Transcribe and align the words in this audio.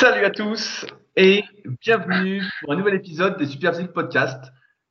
Salut 0.00 0.24
à 0.24 0.30
tous 0.30 0.86
et 1.14 1.44
bienvenue 1.82 2.42
pour 2.62 2.72
un 2.72 2.76
nouvel 2.76 2.94
épisode 2.94 3.36
des 3.36 3.44
Super 3.44 3.74
Physique 3.74 3.92
Podcast. 3.92 4.42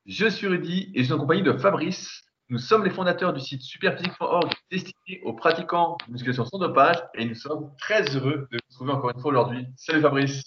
Je 0.06 0.28
suis 0.28 0.46
Rudy 0.46 0.92
et 0.94 1.00
je 1.00 1.06
suis 1.06 1.14
en 1.14 1.18
compagnie 1.18 1.42
de 1.42 1.54
Fabrice. 1.54 2.22
Nous 2.50 2.60
sommes 2.60 2.84
les 2.84 2.92
fondateurs 2.92 3.34
du 3.34 3.40
site 3.40 3.64
superphysique.org 3.64 4.54
destiné 4.70 5.20
aux 5.24 5.34
pratiquants 5.34 5.98
de 6.06 6.12
musculation 6.14 6.46
sans 6.46 6.60
dopage 6.60 6.98
et 7.16 7.26
nous 7.26 7.34
sommes 7.34 7.72
très 7.80 8.04
heureux 8.16 8.48
de 8.52 8.60
vous 8.64 8.76
trouver 8.76 8.92
encore 8.92 9.10
une 9.10 9.20
fois 9.20 9.32
aujourd'hui. 9.32 9.66
Salut 9.78 10.02
Fabrice. 10.02 10.44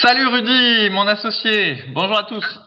Salut 0.00 0.28
Rudy, 0.28 0.88
mon 0.90 1.08
associé. 1.08 1.82
Bonjour 1.92 2.18
à 2.18 2.22
tous. 2.22 2.60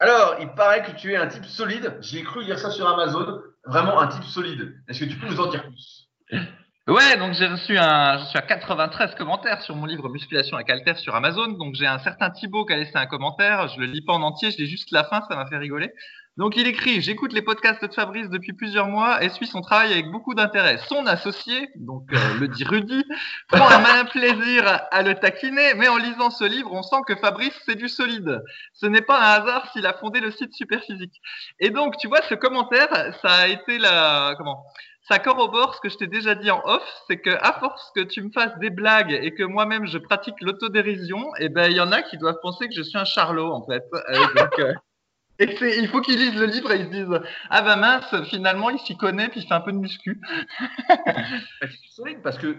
Alors, 0.00 0.34
il 0.40 0.48
paraît 0.48 0.82
que 0.82 1.00
tu 1.00 1.12
es 1.12 1.16
un 1.16 1.28
type 1.28 1.44
solide. 1.44 1.96
J'ai 2.00 2.24
cru 2.24 2.42
lire 2.42 2.58
ça 2.58 2.72
sur 2.72 2.88
Amazon. 2.88 3.40
Vraiment 3.66 4.00
un 4.00 4.08
type 4.08 4.24
solide. 4.24 4.74
Est-ce 4.88 4.98
que 4.98 5.04
tu 5.04 5.16
peux 5.16 5.28
nous 5.28 5.38
en 5.38 5.48
dire 5.48 5.62
plus? 5.62 6.08
Ouais, 6.88 7.16
donc 7.16 7.32
j'ai 7.32 7.46
reçu 7.46 7.76
un, 7.78 8.18
je 8.18 8.26
suis 8.26 8.38
à 8.38 8.42
93 8.42 9.16
commentaires 9.16 9.60
sur 9.62 9.74
mon 9.74 9.86
livre 9.86 10.08
Musculation 10.08 10.56
avec 10.56 10.70
Alter 10.70 10.94
sur 10.94 11.16
Amazon. 11.16 11.48
Donc 11.48 11.74
j'ai 11.74 11.86
un 11.86 11.98
certain 11.98 12.30
Thibaut 12.30 12.64
qui 12.64 12.74
a 12.74 12.76
laissé 12.76 12.92
un 12.94 13.06
commentaire. 13.06 13.66
Je 13.68 13.80
le 13.80 13.86
lis 13.86 14.02
pas 14.02 14.12
en 14.12 14.22
entier, 14.22 14.52
je 14.52 14.58
lis 14.58 14.68
juste 14.68 14.92
la 14.92 15.02
fin, 15.02 15.20
ça 15.28 15.34
m'a 15.34 15.46
fait 15.46 15.56
rigoler. 15.56 15.92
Donc 16.36 16.56
il 16.56 16.66
écrit 16.66 17.00
J'écoute 17.00 17.32
les 17.32 17.40
podcasts 17.40 17.82
de 17.82 17.92
Fabrice 17.92 18.28
depuis 18.28 18.52
plusieurs 18.52 18.88
mois 18.88 19.24
et 19.24 19.30
suis 19.30 19.46
son 19.46 19.62
travail 19.62 19.92
avec 19.92 20.10
beaucoup 20.10 20.34
d'intérêt. 20.34 20.78
Son 20.86 21.06
associé, 21.06 21.70
donc 21.76 22.12
euh, 22.12 22.16
le 22.38 22.48
dit 22.48 22.64
Rudy, 22.64 23.04
prend 23.48 23.66
un 23.68 23.78
malin 23.78 24.04
plaisir 24.04 24.82
à 24.90 25.02
le 25.02 25.14
taquiner, 25.14 25.72
mais 25.76 25.88
en 25.88 25.96
lisant 25.96 26.30
ce 26.30 26.44
livre, 26.44 26.70
on 26.72 26.82
sent 26.82 27.02
que 27.06 27.16
Fabrice 27.16 27.58
c'est 27.64 27.74
du 27.74 27.88
solide. 27.88 28.42
Ce 28.74 28.84
n'est 28.84 29.00
pas 29.00 29.18
un 29.18 29.40
hasard 29.40 29.72
s'il 29.72 29.86
a 29.86 29.94
fondé 29.94 30.20
le 30.20 30.30
site 30.30 30.52
Superphysique. 30.52 31.22
Et 31.58 31.70
donc 31.70 31.96
tu 31.96 32.06
vois, 32.06 32.20
ce 32.22 32.34
commentaire, 32.34 32.88
ça 33.22 33.32
a 33.32 33.46
été 33.48 33.78
la 33.78 34.34
comment 34.36 34.64
ça 35.08 35.18
corrobore 35.18 35.74
ce 35.76 35.80
que 35.80 35.88
je 35.88 35.96
t'ai 35.96 36.06
déjà 36.06 36.34
dit 36.34 36.50
en 36.50 36.60
off, 36.64 36.82
c'est 37.06 37.18
que 37.18 37.30
à 37.30 37.54
force 37.60 37.92
que 37.94 38.00
tu 38.00 38.22
me 38.22 38.30
fasses 38.30 38.58
des 38.58 38.70
blagues 38.70 39.12
et 39.12 39.32
que 39.32 39.44
moi-même 39.44 39.86
je 39.86 39.98
pratique 39.98 40.34
l'autodérision, 40.42 41.18
et 41.38 41.44
eh 41.44 41.48
ben 41.48 41.70
il 41.70 41.76
y 41.76 41.80
en 41.80 41.92
a 41.92 42.02
qui 42.02 42.18
doivent 42.18 42.40
penser 42.42 42.68
que 42.68 42.74
je 42.74 42.82
suis 42.82 42.98
un 42.98 43.04
charlot 43.04 43.52
en 43.52 43.64
fait. 43.64 43.84
donc, 44.36 44.58
euh, 44.58 44.74
et 45.38 45.78
il 45.78 45.88
faut 45.88 46.00
qu'ils 46.00 46.18
lisent 46.18 46.38
le 46.38 46.46
livre 46.46 46.70
et 46.72 46.78
ils 46.80 46.86
se 46.86 46.90
disent 46.90 47.20
ah 47.50 47.62
ben 47.62 47.76
mince 47.76 48.14
finalement 48.28 48.70
il 48.70 48.78
s'y 48.78 48.96
connaît 48.96 49.28
puis 49.28 49.40
il 49.40 49.46
fait 49.46 49.54
un 49.54 49.60
peu 49.60 49.72
de 49.72 49.78
muscu. 49.78 50.20
solide 51.90 52.22
parce 52.22 52.38
que 52.38 52.56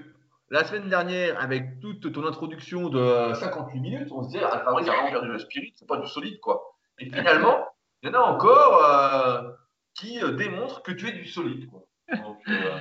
la 0.49 0.63
semaine 0.63 0.89
dernière 0.89 1.41
avec 1.41 1.79
toute 1.79 2.11
ton 2.11 2.25
introduction 2.25 2.89
de 2.89 3.33
58 3.33 3.79
minutes, 3.79 4.11
on 4.11 4.23
se 4.23 4.29
dit 4.29 4.39
ah 4.43 4.61
Fabrice 4.63 4.87
a 4.87 4.93
vraiment 4.93 5.11
perdu 5.11 5.27
le 5.27 5.39
spirit, 5.39 5.73
c'est 5.75 5.87
pas 5.87 5.97
du 5.97 6.07
solide 6.07 6.39
quoi. 6.39 6.75
Et 6.99 7.05
finalement 7.05 7.67
il 8.01 8.09
y 8.09 8.15
en 8.15 8.19
a 8.19 8.23
encore 8.23 8.83
euh, 8.83 9.51
qui 9.95 10.23
euh, 10.23 10.31
démontrent 10.31 10.83
que 10.83 10.91
tu 10.91 11.07
es 11.07 11.11
du 11.11 11.25
solide 11.25 11.69
quoi. 11.69 11.83
Donc, 12.15 12.39
euh, 12.47 12.79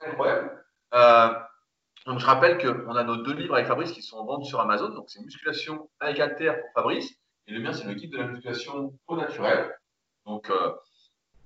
incroyable. 0.00 0.64
Euh, 0.94 1.34
donc, 2.06 2.18
je 2.18 2.26
rappelle 2.26 2.58
qu'on 2.58 2.94
a 2.94 3.04
nos 3.04 3.16
deux 3.16 3.34
livres 3.34 3.54
avec 3.54 3.66
Fabrice 3.66 3.92
qui 3.92 4.02
sont 4.02 4.18
en 4.18 4.24
vente 4.24 4.44
sur 4.44 4.60
Amazon. 4.60 4.88
Donc, 4.90 5.08
c'est 5.08 5.20
Musculation 5.20 5.88
avec 6.00 6.18
Alter 6.18 6.54
pour 6.60 6.70
Fabrice. 6.74 7.14
Et 7.50 7.52
le 7.52 7.60
mien, 7.60 7.72
c'est 7.72 7.84
le 7.84 7.94
guide 7.94 8.12
de 8.12 8.18
la 8.18 8.28
musculation 8.28 8.92
au 9.08 9.16
naturel. 9.16 9.76
Donc, 10.24 10.48
euh, 10.50 10.72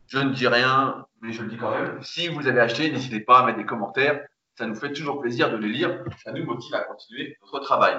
je 0.06 0.19
ne 0.19 0.34
dis 0.34 0.46
rien, 0.46 1.06
mais 1.22 1.33
je 1.33 1.42
le 1.42 1.48
dis 1.48 1.56
quand 1.56 1.70
même. 1.70 2.02
Si 2.02 2.28
vous 2.28 2.46
avez 2.46 2.61
acheté, 2.61 2.91
n'hésitez 2.91 3.20
pas 3.20 3.38
à 3.38 3.46
mettre 3.46 3.56
des 3.56 3.64
commentaires. 3.64 4.20
Ça 4.58 4.66
nous 4.66 4.74
fait 4.74 4.92
toujours 4.92 5.22
plaisir 5.22 5.50
de 5.50 5.56
les 5.56 5.69
lire. 5.69 6.05
Ça 6.22 6.33
nous 6.33 6.44
motive 6.44 6.74
à 6.74 6.80
continuer 6.80 7.38
notre 7.41 7.58
travail. 7.61 7.98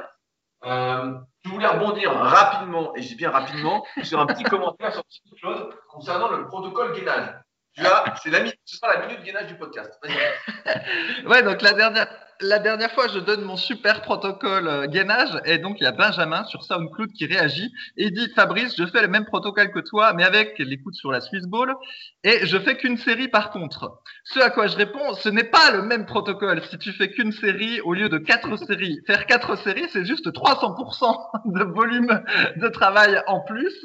Euh, 0.65 1.15
je 1.43 1.49
voulais 1.49 1.65
rebondir 1.65 2.11
rapidement, 2.11 2.95
et 2.95 3.01
je 3.01 3.07
dis 3.07 3.15
bien 3.15 3.31
rapidement, 3.31 3.83
sur 4.03 4.19
un 4.19 4.27
petit 4.27 4.43
commentaire 4.43 4.93
sur 4.93 5.03
quelque 5.03 5.39
chose 5.39 5.69
concernant 5.89 6.29
le 6.29 6.45
protocole 6.45 6.93
gainage. 6.93 7.33
Tu 7.73 7.83
c'est 8.21 8.29
la, 8.29 8.45
ce 8.65 8.77
sera 8.77 8.93
la 8.93 9.07
minute 9.07 9.23
gainage 9.23 9.47
du 9.47 9.57
podcast. 9.57 9.99
ouais, 11.25 11.43
donc 11.43 11.61
la 11.63 11.73
dernière, 11.73 12.07
la 12.41 12.59
dernière 12.59 12.91
fois, 12.91 13.07
je 13.07 13.19
donne 13.19 13.41
mon 13.41 13.55
super 13.55 14.01
protocole 14.01 14.67
euh, 14.67 14.87
gainage 14.87 15.39
et 15.45 15.57
donc 15.57 15.77
il 15.79 15.83
y 15.83 15.87
a 15.87 15.91
Benjamin 15.91 16.43
sur 16.45 16.63
SoundCloud 16.63 17.11
qui 17.13 17.25
réagit 17.25 17.71
et 17.97 18.11
dit 18.11 18.29
Fabrice, 18.35 18.75
je 18.77 18.85
fais 18.85 19.01
le 19.01 19.07
même 19.07 19.25
protocole 19.25 19.71
que 19.71 19.79
toi, 19.79 20.13
mais 20.13 20.23
avec 20.23 20.57
l'écoute 20.59 20.95
sur 20.95 21.11
la 21.11 21.21
Swiss 21.21 21.45
Ball 21.45 21.73
et 22.23 22.45
je 22.45 22.57
fais 22.57 22.75
qu'une 22.75 22.97
série 22.97 23.27
par 23.27 23.51
contre. 23.51 24.01
Ce 24.25 24.39
à 24.39 24.49
quoi 24.49 24.67
je 24.67 24.75
réponds, 24.75 25.13
ce 25.15 25.29
n'est 25.29 25.45
pas 25.45 25.71
le 25.71 25.83
même 25.83 26.05
protocole. 26.05 26.61
Si 26.69 26.77
tu 26.77 26.91
fais 26.91 27.09
qu'une 27.09 27.31
série 27.31 27.79
au 27.81 27.93
lieu 27.93 28.09
de 28.09 28.17
quatre 28.17 28.57
séries, 28.67 28.99
faire 29.07 29.25
quatre 29.25 29.57
séries, 29.59 29.87
c'est 29.91 30.05
juste 30.05 30.27
300% 30.27 31.53
de 31.53 31.63
volume 31.63 32.21
de 32.57 32.67
travail 32.67 33.21
en 33.27 33.41
plus. 33.41 33.75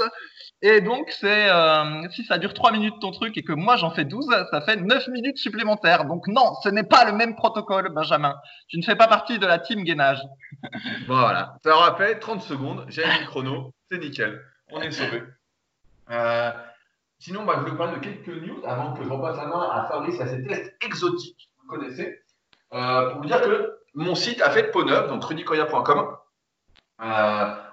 Et 0.63 0.83
donc, 0.83 1.15
euh, 1.25 2.09
si 2.11 2.25
ça 2.25 2.37
dure 2.37 2.53
3 2.53 2.73
minutes 2.73 3.01
ton 3.01 3.13
truc 3.13 3.39
et 3.39 3.43
que 3.43 3.53
moi 3.53 3.77
j'en 3.77 3.91
fais 3.91 4.05
12, 4.05 4.27
ça 4.51 4.61
fait 4.61 4.77
9 4.77 5.09
minutes 5.09 5.39
supplémentaires. 5.39 6.05
Donc 6.05 6.29
non, 6.29 6.55
ce 6.63 6.69
n'est 6.69 6.85
pas 6.85 7.07
le 7.07 7.13
même 7.13 7.35
protocole, 7.35 7.89
Benjamin. 7.95 8.37
Tu 8.69 8.77
ne 8.77 8.83
fais 8.83 8.97
pas 8.97 9.09
partie 9.09 9.39
de 9.39 9.47
la 9.47 9.59
team 9.59 9.85
gainage. 9.85 10.21
voilà, 11.07 11.57
ça 11.65 11.75
aura 11.75 11.97
fait 11.97 12.19
30 12.19 12.43
secondes, 12.43 12.85
j'ai 12.89 13.07
mis 13.07 13.21
le 13.21 13.27
chrono, 13.27 13.73
c'est 13.91 13.99
nickel, 13.99 14.43
on 14.71 14.83
est 14.83 14.91
sauvé. 14.91 15.23
Euh, 16.11 16.51
sinon, 17.19 17.45
bah, 17.45 17.55
je 17.57 17.61
voulais 17.61 17.77
parler 17.77 17.97
de 17.97 18.01
quelques 18.01 18.43
news 18.43 18.61
avant 18.67 18.93
que 18.93 19.03
je 19.03 19.09
repasse 19.09 19.39
la 19.39 19.47
main 19.47 19.63
à 19.63 19.89
Fabrice 19.91 20.21
à 20.21 20.27
ces 20.27 20.47
tests 20.47 20.75
exotiques, 20.85 21.49
vous 21.63 21.69
connaissez. 21.69 22.21
Euh, 22.75 23.11
pour 23.11 23.23
vous 23.23 23.27
dire 23.27 23.41
que 23.41 23.79
mon 23.95 24.15
site 24.15 24.43
a 24.43 24.51
fait 24.51 24.65
de 24.65 24.69
peau 24.69 24.85
neuve, 24.85 25.09
donc 25.09 25.25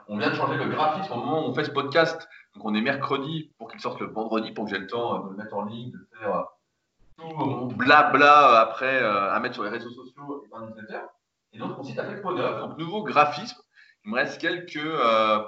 on 0.09 0.17
vient 0.17 0.29
de 0.29 0.35
changer 0.35 0.55
le 0.55 0.69
graphisme 0.69 1.11
au 1.11 1.17
moment 1.17 1.45
où 1.45 1.49
on 1.49 1.53
fait 1.53 1.65
ce 1.65 1.71
podcast 1.71 2.29
donc 2.57 2.66
on 2.66 2.73
est 2.73 2.81
mercredi 2.81 3.51
pour 3.59 3.69
qu'il 3.69 3.79
sorte 3.79 4.00
le 4.00 4.07
vendredi 4.07 4.51
pour 4.51 4.66
que 4.66 4.72
j'ai 4.72 4.79
le 4.79 4.88
temps 4.88 5.19
de 5.19 5.29
le 5.29 5.35
mettre 5.35 5.56
en 5.56 5.66
ligne, 5.66 5.91
de 5.91 6.07
faire 6.18 6.35
euh, 6.35 6.44
tout 7.18 7.35
mon 7.35 7.68
blabla 7.68 8.51
euh, 8.51 8.63
après 8.63 9.03
euh, 9.03 9.31
à 9.31 9.40
mettre 9.40 9.53
sur 9.53 9.63
les 9.63 9.69
réseaux 9.69 9.91
sociaux 9.91 10.44
et 10.44 10.50
par 10.50 10.62
newsletter. 10.62 11.01
Et 11.53 11.59
donc 11.59 11.78
mon 11.78 11.84
site 11.84 12.00
a 12.00 12.06
fait 12.06 12.19
peau 12.19 12.34
donc 12.34 12.78
nouveau 12.79 13.03
graphisme. 13.03 13.62
Il 14.03 14.12
me 14.12 14.16
reste 14.16 14.41
quelques 14.41 14.81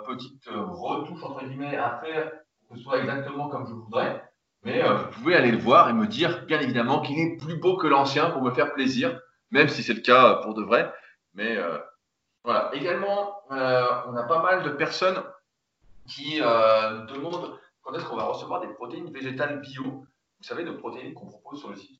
petites 0.05 0.49
retouches 0.49 1.23
entre 1.23 1.45
guillemets 1.45 1.77
à 1.77 1.99
faire 2.03 2.31
pour 2.61 2.73
que 2.73 2.77
ce 2.77 2.83
soit 2.83 2.99
exactement 2.99 3.49
comme 3.49 3.67
je 3.67 3.73
voudrais. 3.73 4.23
Mais 4.63 4.83
vous 4.83 5.07
pouvez 5.13 5.35
aller 5.35 5.51
le 5.51 5.57
voir 5.57 5.89
et 5.89 5.93
me 5.93 6.05
dire 6.05 6.45
bien 6.45 6.59
évidemment 6.59 7.01
qu'il 7.01 7.17
est 7.17 7.37
plus 7.37 7.57
beau 7.57 7.77
que 7.77 7.87
l'ancien 7.87 8.29
pour 8.29 8.43
me 8.43 8.51
faire 8.51 8.73
plaisir, 8.73 9.19
même 9.49 9.67
si 9.67 9.81
c'est 9.81 9.93
le 9.93 10.01
cas 10.01 10.35
pour 10.43 10.53
de 10.53 10.61
vrai. 10.61 10.93
Mais 11.33 11.57
voilà. 12.43 12.69
Également, 12.73 13.41
on 13.49 13.55
a 13.55 14.23
pas 14.27 14.41
mal 14.41 14.63
de 14.63 14.69
personnes 14.69 15.23
qui 16.09 16.41
euh, 16.41 17.05
demande 17.05 17.59
quand 17.81 17.93
est-ce 17.93 18.05
qu'on 18.05 18.17
va 18.17 18.25
recevoir 18.25 18.61
des 18.61 18.67
protéines 18.73 19.11
végétales 19.11 19.61
bio. 19.61 19.83
Vous 19.83 20.43
savez, 20.43 20.63
nos 20.63 20.77
protéines 20.77 21.13
qu'on 21.13 21.27
propose 21.27 21.59
sur 21.59 21.69
le 21.69 21.75
site 21.75 21.99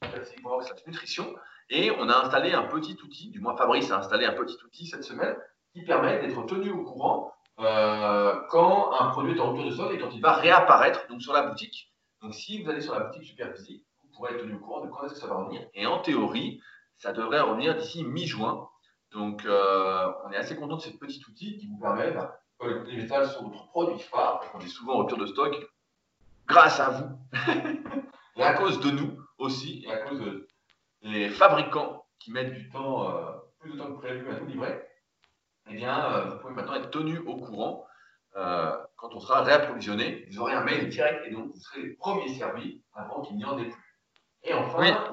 cette 0.62 0.88
Nutrition. 0.88 1.36
Et 1.70 1.92
on 1.92 2.10
a 2.10 2.26
installé 2.26 2.54
un 2.54 2.64
petit 2.64 2.98
outil, 3.04 3.30
du 3.30 3.40
moins 3.40 3.56
Fabrice 3.56 3.92
a 3.92 4.00
installé 4.00 4.26
un 4.26 4.34
petit 4.34 4.58
outil 4.66 4.88
cette 4.88 5.04
semaine, 5.04 5.36
qui 5.74 5.84
permet 5.84 6.20
d'être 6.20 6.46
tenu 6.46 6.72
au 6.72 6.84
courant 6.84 7.34
euh, 7.60 8.42
quand 8.50 8.92
un 9.00 9.10
produit 9.10 9.36
est 9.36 9.40
en 9.40 9.52
rupture 9.52 9.66
de 9.66 9.72
stock 9.72 9.94
et 9.94 10.00
quand 10.00 10.10
il 10.12 10.22
va 10.22 10.34
réapparaître 10.34 11.08
donc, 11.10 11.22
sur 11.22 11.34
la 11.34 11.44
boutique. 11.44 11.94
Donc 12.22 12.34
si 12.34 12.64
vous 12.64 12.70
allez 12.70 12.82
sur 12.82 12.94
la 12.94 13.02
boutique 13.02 13.24
Superphysique, 13.24 13.86
vous 14.02 14.10
pourrez 14.10 14.34
être 14.34 14.42
tenu 14.42 14.56
au 14.56 14.60
courant 14.60 14.86
de 14.86 14.90
quand 14.90 15.04
est-ce 15.06 15.14
que 15.14 15.20
ça 15.20 15.28
va 15.28 15.36
revenir. 15.36 15.68
Et 15.74 15.86
en 15.86 16.00
théorie, 16.00 16.62
ça 16.98 17.12
devrait 17.12 17.42
revenir 17.42 17.76
d'ici 17.76 18.04
mi-juin. 18.04 18.68
Donc 19.12 19.46
euh, 19.46 20.12
on 20.26 20.32
est 20.32 20.38
assez 20.38 20.56
content 20.56 20.78
de 20.78 20.82
ce 20.82 20.90
petit 20.90 21.22
outil 21.30 21.58
qui 21.58 21.68
vous 21.68 21.80
permet 21.80 22.12
bah, 22.12 22.40
les 22.68 22.96
végétales 22.96 23.28
sont 23.28 23.50
notre 23.50 23.68
produit 23.68 24.00
phare, 24.00 24.44
on 24.54 24.60
est 24.60 24.68
souvent 24.68 24.96
en 24.96 24.98
rupture 25.00 25.18
de 25.18 25.28
stock, 25.28 25.56
grâce 26.48 26.80
à 26.80 26.90
vous, 26.90 27.20
et 28.36 28.44
à 28.44 28.54
cause 28.54 28.80
de 28.80 28.92
nous 28.92 29.18
aussi, 29.38 29.86
et 29.86 29.92
à 29.92 29.98
cause 30.00 30.22
des 31.02 31.30
fabricants 31.30 32.06
qui 32.20 32.32
mettent 32.32 32.54
du 32.54 32.70
temps, 32.70 33.10
euh, 33.10 33.32
plus 33.60 33.74
de 33.74 33.78
temps 33.78 33.94
que 33.94 34.00
prévu 34.00 34.30
à 34.30 34.40
nous 34.40 34.48
livrer, 34.48 34.82
eh 35.70 35.76
bien, 35.76 36.14
euh, 36.14 36.26
vous 36.26 36.38
pouvez 36.40 36.54
maintenant 36.54 36.76
être 36.76 36.92
tenu 36.92 37.20
au 37.20 37.38
courant 37.38 37.86
euh, 38.36 38.78
quand 38.98 39.14
on 39.14 39.20
sera 39.20 39.44
réapprovisionné. 39.44 40.28
Vous 40.30 40.40
aurez 40.40 40.54
un 40.54 40.64
mail 40.64 40.90
direct 40.90 41.26
et 41.26 41.32
donc 41.32 41.52
vous 41.54 41.60
serez 41.60 41.84
les 41.84 41.94
premiers 41.94 42.34
servis 42.34 42.82
avant 42.94 43.22
qu'il 43.22 43.38
n'y 43.38 43.46
en 43.46 43.58
ait 43.58 43.70
plus. 43.70 43.98
Et 44.44 44.54
enfin, 44.54 45.12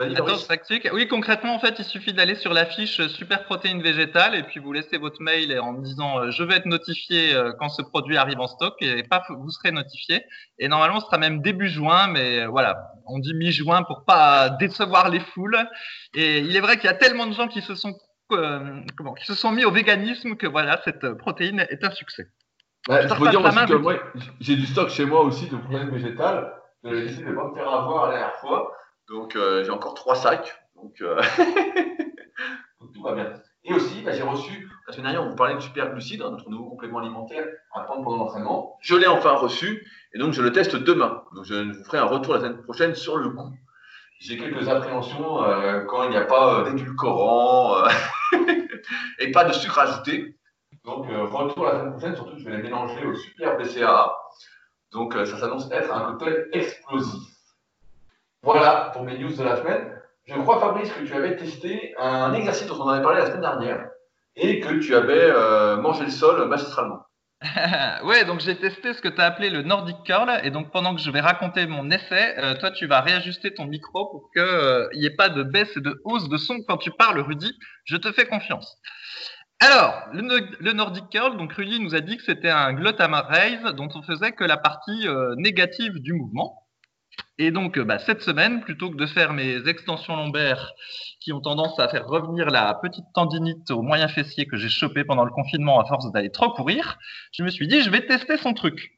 j'ai 0.00 0.90
oui, 0.92 1.06
concrètement, 1.06 1.54
en 1.54 1.60
fait, 1.60 1.78
il 1.78 1.84
suffit 1.84 2.12
d'aller 2.12 2.34
sur 2.34 2.52
la 2.52 2.66
fiche 2.66 3.00
super 3.06 3.44
protéines 3.44 3.80
végétales 3.80 4.34
et 4.34 4.42
puis 4.42 4.58
vous 4.58 4.72
laissez 4.72 4.98
votre 4.98 5.22
mail 5.22 5.56
en 5.60 5.72
disant 5.74 6.18
euh, 6.18 6.30
je 6.32 6.42
vais 6.42 6.56
être 6.56 6.66
notifié 6.66 7.32
euh, 7.32 7.52
quand 7.60 7.68
ce 7.68 7.80
produit 7.80 8.16
arrive 8.16 8.40
en 8.40 8.48
stock 8.48 8.74
et 8.80 9.04
paf, 9.04 9.24
vous 9.30 9.50
serez 9.50 9.70
notifié. 9.70 10.24
Et 10.58 10.66
normalement, 10.66 10.98
ce 10.98 11.06
sera 11.06 11.18
même 11.18 11.42
début 11.42 11.68
juin, 11.68 12.08
mais 12.08 12.40
euh, 12.40 12.48
voilà, 12.48 12.90
on 13.06 13.20
dit 13.20 13.34
mi-juin 13.34 13.84
pour 13.84 14.04
pas 14.04 14.50
décevoir 14.50 15.10
les 15.10 15.20
foules. 15.20 15.58
Et 16.14 16.38
il 16.38 16.56
est 16.56 16.60
vrai 16.60 16.76
qu'il 16.76 16.86
y 16.86 16.92
a 16.92 16.96
tellement 16.96 17.26
de 17.26 17.34
gens 17.34 17.46
qui 17.46 17.62
se 17.62 17.76
sont 17.76 17.96
comment, 18.28 19.14
qui 19.14 19.26
se 19.26 19.34
sont 19.34 19.52
mis 19.52 19.64
au 19.64 19.70
véganisme 19.70 20.34
que 20.34 20.48
voilà, 20.48 20.80
cette 20.84 21.08
protéine 21.12 21.66
est 21.70 21.84
un 21.84 21.92
succès. 21.92 22.26
je 22.88 23.14
peux 23.14 23.28
dire 23.28 23.44
aussi 23.44 23.66
que 23.66 23.74
moi, 23.74 23.94
j'ai 24.40 24.56
du 24.56 24.66
stock 24.66 24.88
chez 24.88 25.04
moi 25.04 25.20
aussi 25.20 25.48
de 25.48 25.56
protéines 25.56 25.90
végétales. 25.90 26.52
J'ai 26.82 27.02
décidé 27.02 27.24
de 27.26 27.30
ne 27.30 27.36
pas 27.36 27.48
me 27.48 27.54
faire 27.54 27.68
avoir 27.68 28.06
la 28.08 28.18
dernière 28.18 28.36
fois. 28.36 28.72
Donc 29.14 29.36
euh, 29.36 29.62
j'ai 29.62 29.70
encore 29.70 29.94
trois 29.94 30.16
sacs. 30.16 30.60
Euh, 31.02 31.22
donc, 32.80 32.92
tout 32.92 33.02
va 33.02 33.14
bien. 33.14 33.32
Et 33.62 33.72
aussi, 33.72 34.02
bah, 34.02 34.10
j'ai 34.10 34.24
reçu, 34.24 34.68
la 34.88 34.92
semaine 34.92 35.12
dernière, 35.12 35.22
on 35.22 35.30
vous 35.30 35.36
parlait 35.36 35.54
de 35.54 35.60
super 35.60 35.92
glucides, 35.92 36.20
hein, 36.20 36.32
notre 36.32 36.50
nouveau 36.50 36.64
complément 36.64 36.98
alimentaire 36.98 37.46
à 37.72 37.82
prendre 37.82 38.02
pendant 38.02 38.16
l'entraînement. 38.16 38.76
Je 38.80 38.96
l'ai 38.96 39.06
enfin 39.06 39.34
reçu 39.34 39.88
et 40.12 40.18
donc 40.18 40.32
je 40.32 40.42
le 40.42 40.50
teste 40.50 40.74
demain. 40.74 41.22
Donc 41.32 41.44
je 41.44 41.54
vous 41.54 41.84
ferai 41.84 41.98
un 41.98 42.06
retour 42.06 42.34
la 42.34 42.40
semaine 42.40 42.60
prochaine 42.60 42.96
sur 42.96 43.16
le 43.16 43.30
coup. 43.30 43.54
J'ai 44.18 44.36
quelques 44.36 44.68
appréhensions 44.68 45.44
euh, 45.44 45.84
quand 45.84 46.02
il 46.02 46.10
n'y 46.10 46.16
a 46.16 46.24
pas 46.24 46.64
d'édulcorant. 46.64 47.84
et 49.20 49.30
pas 49.30 49.44
de 49.44 49.52
sucre 49.52 49.78
ajouté. 49.78 50.36
Donc, 50.84 51.06
retour 51.06 51.66
la 51.66 51.78
semaine 51.78 51.90
prochaine, 51.92 52.16
surtout 52.16 52.32
que 52.32 52.40
je 52.40 52.44
vais 52.46 52.56
les 52.56 52.62
mélanger 52.64 53.06
au 53.06 53.14
super 53.14 53.56
BCA. 53.58 54.12
Donc, 54.90 55.14
ça 55.14 55.38
s'annonce 55.38 55.70
être 55.70 55.92
un 55.92 56.12
cocktail 56.12 56.48
explosif. 56.52 57.33
Voilà 58.44 58.90
pour 58.92 59.04
mes 59.04 59.18
news 59.18 59.34
de 59.34 59.42
la 59.42 59.56
semaine. 59.56 59.90
Je 60.26 60.34
crois, 60.34 60.60
Fabrice, 60.60 60.92
que 60.92 61.04
tu 61.04 61.14
avais 61.14 61.36
testé 61.36 61.94
un 61.98 62.32
exercice 62.34 62.66
dont 62.66 62.80
on 62.80 62.88
avait 62.88 63.02
parlé 63.02 63.20
la 63.20 63.26
semaine 63.26 63.40
dernière 63.40 63.88
et 64.36 64.60
que 64.60 64.74
tu 64.80 64.94
avais 64.94 65.30
euh, 65.30 65.76
mangé 65.76 66.04
le 66.04 66.10
sol 66.10 66.46
magistralement. 66.46 67.00
ouais, 68.04 68.24
donc 68.24 68.40
j'ai 68.40 68.56
testé 68.56 68.92
ce 68.92 69.00
que 69.00 69.08
tu 69.08 69.20
as 69.20 69.24
appelé 69.24 69.48
le 69.48 69.62
Nordic 69.62 69.96
Curl. 70.04 70.30
Et 70.42 70.50
donc 70.50 70.70
pendant 70.72 70.94
que 70.94 71.00
je 71.00 71.10
vais 71.10 71.20
raconter 71.20 71.66
mon 71.66 71.90
essai, 71.90 72.38
euh, 72.38 72.54
toi 72.54 72.70
tu 72.70 72.86
vas 72.86 73.00
réajuster 73.00 73.54
ton 73.54 73.64
micro 73.64 74.06
pour 74.10 74.30
qu'il 74.32 75.00
n'y 75.00 75.06
ait 75.06 75.16
pas 75.16 75.30
de 75.30 75.42
baisse 75.42 75.74
et 75.76 75.80
de 75.80 76.00
hausse 76.04 76.28
de 76.28 76.36
son 76.36 76.58
quand 76.68 76.76
tu 76.76 76.90
parles, 76.90 77.20
Rudy. 77.20 77.52
Je 77.84 77.96
te 77.96 78.12
fais 78.12 78.26
confiance. 78.26 78.76
Alors, 79.60 79.94
le, 80.12 80.72
Nordic 80.72 81.08
Curl, 81.10 81.38
donc 81.38 81.52
Rudy 81.54 81.80
nous 81.80 81.94
a 81.94 82.00
dit 82.00 82.18
que 82.18 82.24
c'était 82.24 82.50
un 82.50 82.74
raise 82.74 83.62
dont 83.76 83.88
on 83.94 84.02
faisait 84.02 84.32
que 84.32 84.44
la 84.44 84.58
partie 84.58 85.08
euh, 85.08 85.34
négative 85.36 86.00
du 86.00 86.12
mouvement. 86.12 86.63
Et 87.38 87.50
donc, 87.50 87.78
bah, 87.80 87.98
cette 87.98 88.22
semaine, 88.22 88.60
plutôt 88.60 88.90
que 88.90 88.96
de 88.96 89.06
faire 89.06 89.32
mes 89.32 89.68
extensions 89.68 90.14
lombaires 90.14 90.72
qui 91.20 91.32
ont 91.32 91.40
tendance 91.40 91.78
à 91.80 91.88
faire 91.88 92.06
revenir 92.06 92.46
la 92.46 92.74
petite 92.74 93.06
tendinite 93.12 93.70
au 93.70 93.82
moyen 93.82 94.06
fessier 94.06 94.46
que 94.46 94.56
j'ai 94.56 94.68
chopé 94.68 95.04
pendant 95.04 95.24
le 95.24 95.32
confinement 95.32 95.80
à 95.80 95.84
force 95.84 96.10
d'aller 96.12 96.30
trop 96.30 96.50
courir, 96.50 96.96
je 97.32 97.42
me 97.42 97.50
suis 97.50 97.66
dit, 97.66 97.82
je 97.82 97.90
vais 97.90 98.06
tester 98.06 98.36
son 98.36 98.54
truc. 98.54 98.92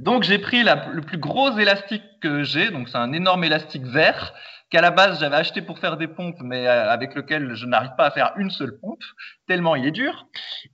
Donc, 0.00 0.22
j'ai 0.22 0.38
pris 0.38 0.62
le 0.62 1.00
plus 1.02 1.18
gros 1.18 1.58
élastique 1.58 2.04
que 2.22 2.42
j'ai, 2.42 2.70
donc 2.70 2.88
c'est 2.88 2.98
un 2.98 3.12
énorme 3.12 3.44
élastique 3.44 3.84
vert 3.84 4.32
qu'à 4.70 4.80
la 4.80 4.90
base 4.90 5.20
j'avais 5.20 5.36
acheté 5.36 5.62
pour 5.62 5.78
faire 5.78 5.96
des 5.96 6.08
pompes, 6.08 6.40
mais 6.40 6.66
euh, 6.66 6.90
avec 6.90 7.14
lequel 7.14 7.54
je 7.54 7.66
n'arrive 7.66 7.92
pas 7.96 8.06
à 8.06 8.10
faire 8.10 8.32
une 8.36 8.50
seule 8.50 8.78
pompe, 8.78 9.02
tellement 9.46 9.76
il 9.76 9.86
est 9.86 9.92
dur. 9.92 10.26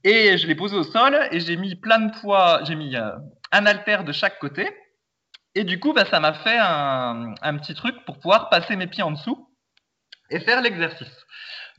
Et 0.03 0.37
je 0.37 0.47
l'ai 0.47 0.55
posé 0.55 0.77
au 0.77 0.83
sol 0.83 1.17
et 1.31 1.41
j'ai 1.41 1.57
mis 1.57 1.77
plein 1.77 2.01
de 2.01 2.21
poids, 2.21 2.61
j'ai 2.65 2.75
mis 2.75 2.97
euh, 2.97 3.11
un 3.53 3.67
haltère 3.67 4.05
de 4.05 4.13
chaque 4.13 4.39
côté. 4.39 4.69
Et 5.55 5.65
du 5.65 5.79
coup, 5.79 5.93
bah, 5.93 6.05
ça 6.11 6.21
m'a 6.21 6.35
fait 6.35 6.59
un, 6.59 7.35
petit 7.59 7.75
truc 7.75 8.05
pour 8.05 8.19
pouvoir 8.19 8.51
passer 8.51 8.77
mes 8.77 8.87
pieds 8.87 9.03
en 9.03 9.13
dessous 9.13 9.49
et 10.31 10.41
faire 10.41 10.61
l'exercice. 10.61 11.25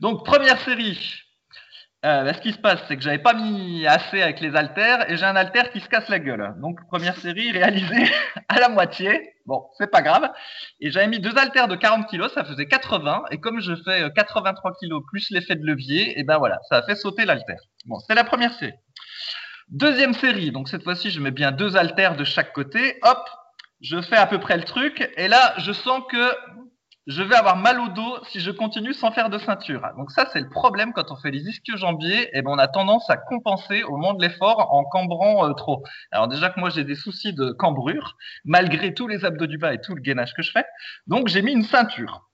Donc, 0.00 0.24
première 0.24 0.60
série. 0.60 1.22
Euh, 2.04 2.24
bah, 2.24 2.34
ce 2.34 2.40
qui 2.40 2.52
se 2.52 2.58
passe, 2.58 2.80
c'est 2.88 2.96
que 2.96 3.02
j'avais 3.02 3.18
pas 3.18 3.34
mis 3.34 3.86
assez 3.86 4.22
avec 4.22 4.40
les 4.40 4.54
haltères 4.54 5.10
et 5.10 5.16
j'ai 5.16 5.24
un 5.24 5.36
haltère 5.36 5.70
qui 5.72 5.80
se 5.80 5.88
casse 5.88 6.08
la 6.08 6.18
gueule. 6.18 6.54
Donc, 6.60 6.78
première 6.88 7.16
série 7.16 7.50
réalisée 7.50 8.10
à 8.48 8.60
la 8.60 8.68
moitié. 8.68 9.34
Bon, 9.44 9.66
c'est 9.76 9.90
pas 9.90 10.02
grave. 10.02 10.30
Et 10.80 10.90
j'avais 10.90 11.08
mis 11.08 11.20
deux 11.20 11.36
haltères 11.36 11.68
de 11.68 11.76
40 11.76 12.08
kg, 12.08 12.28
ça 12.28 12.44
faisait 12.44 12.66
80. 12.66 13.24
Et 13.30 13.38
comme 13.38 13.60
je 13.60 13.74
fais 13.84 14.10
83 14.14 14.72
kg 14.72 15.00
plus 15.08 15.30
l'effet 15.30 15.56
de 15.56 15.66
levier, 15.66 16.18
et 16.18 16.24
ben 16.24 16.38
voilà, 16.38 16.58
ça 16.68 16.78
a 16.78 16.82
fait 16.82 16.96
sauter 16.96 17.24
l'haltère. 17.24 17.60
Bon, 17.84 17.98
c'est 18.00 18.14
la 18.14 18.24
première 18.24 18.54
série. 18.54 18.74
Deuxième 19.68 20.14
série, 20.14 20.52
donc 20.52 20.68
cette 20.68 20.84
fois-ci, 20.84 21.10
je 21.10 21.20
mets 21.20 21.32
bien 21.32 21.50
deux 21.50 21.76
haltères 21.76 22.16
de 22.16 22.22
chaque 22.22 22.52
côté. 22.52 22.98
Hop, 23.02 23.28
je 23.80 24.00
fais 24.00 24.16
à 24.16 24.26
peu 24.26 24.38
près 24.38 24.56
le 24.56 24.64
truc, 24.64 25.10
et 25.16 25.28
là, 25.28 25.54
je 25.58 25.72
sens 25.72 26.02
que 26.10 26.32
je 27.06 27.22
vais 27.22 27.36
avoir 27.36 27.56
mal 27.56 27.78
au 27.78 27.88
dos 27.88 28.18
si 28.30 28.40
je 28.40 28.50
continue 28.50 28.92
sans 28.92 29.12
faire 29.12 29.30
de 29.30 29.38
ceinture. 29.38 29.80
Donc 29.96 30.10
ça, 30.10 30.28
c'est 30.32 30.40
le 30.40 30.48
problème 30.48 30.92
quand 30.92 31.10
on 31.10 31.16
fait 31.16 31.30
les 31.30 31.42
ischio-jambiers, 31.48 32.36
et 32.36 32.42
ben 32.42 32.50
on 32.50 32.58
a 32.58 32.66
tendance 32.66 33.08
à 33.10 33.16
compenser 33.16 33.84
au 33.84 33.92
moment 33.96 34.14
de 34.14 34.22
l'effort 34.22 34.74
en 34.74 34.84
cambrant 34.84 35.48
euh, 35.48 35.52
trop. 35.52 35.84
Alors 36.10 36.26
déjà 36.26 36.50
que 36.50 36.58
moi, 36.58 36.70
j'ai 36.70 36.82
des 36.84 36.96
soucis 36.96 37.32
de 37.32 37.52
cambrure, 37.52 38.16
malgré 38.44 38.92
tous 38.92 39.06
les 39.06 39.24
abdos 39.24 39.46
du 39.46 39.58
bas 39.58 39.72
et 39.72 39.80
tout 39.80 39.94
le 39.94 40.00
gainage 40.00 40.34
que 40.34 40.42
je 40.42 40.50
fais. 40.50 40.64
Donc 41.06 41.28
j'ai 41.28 41.42
mis 41.42 41.52
une 41.52 41.62
ceinture. 41.62 42.28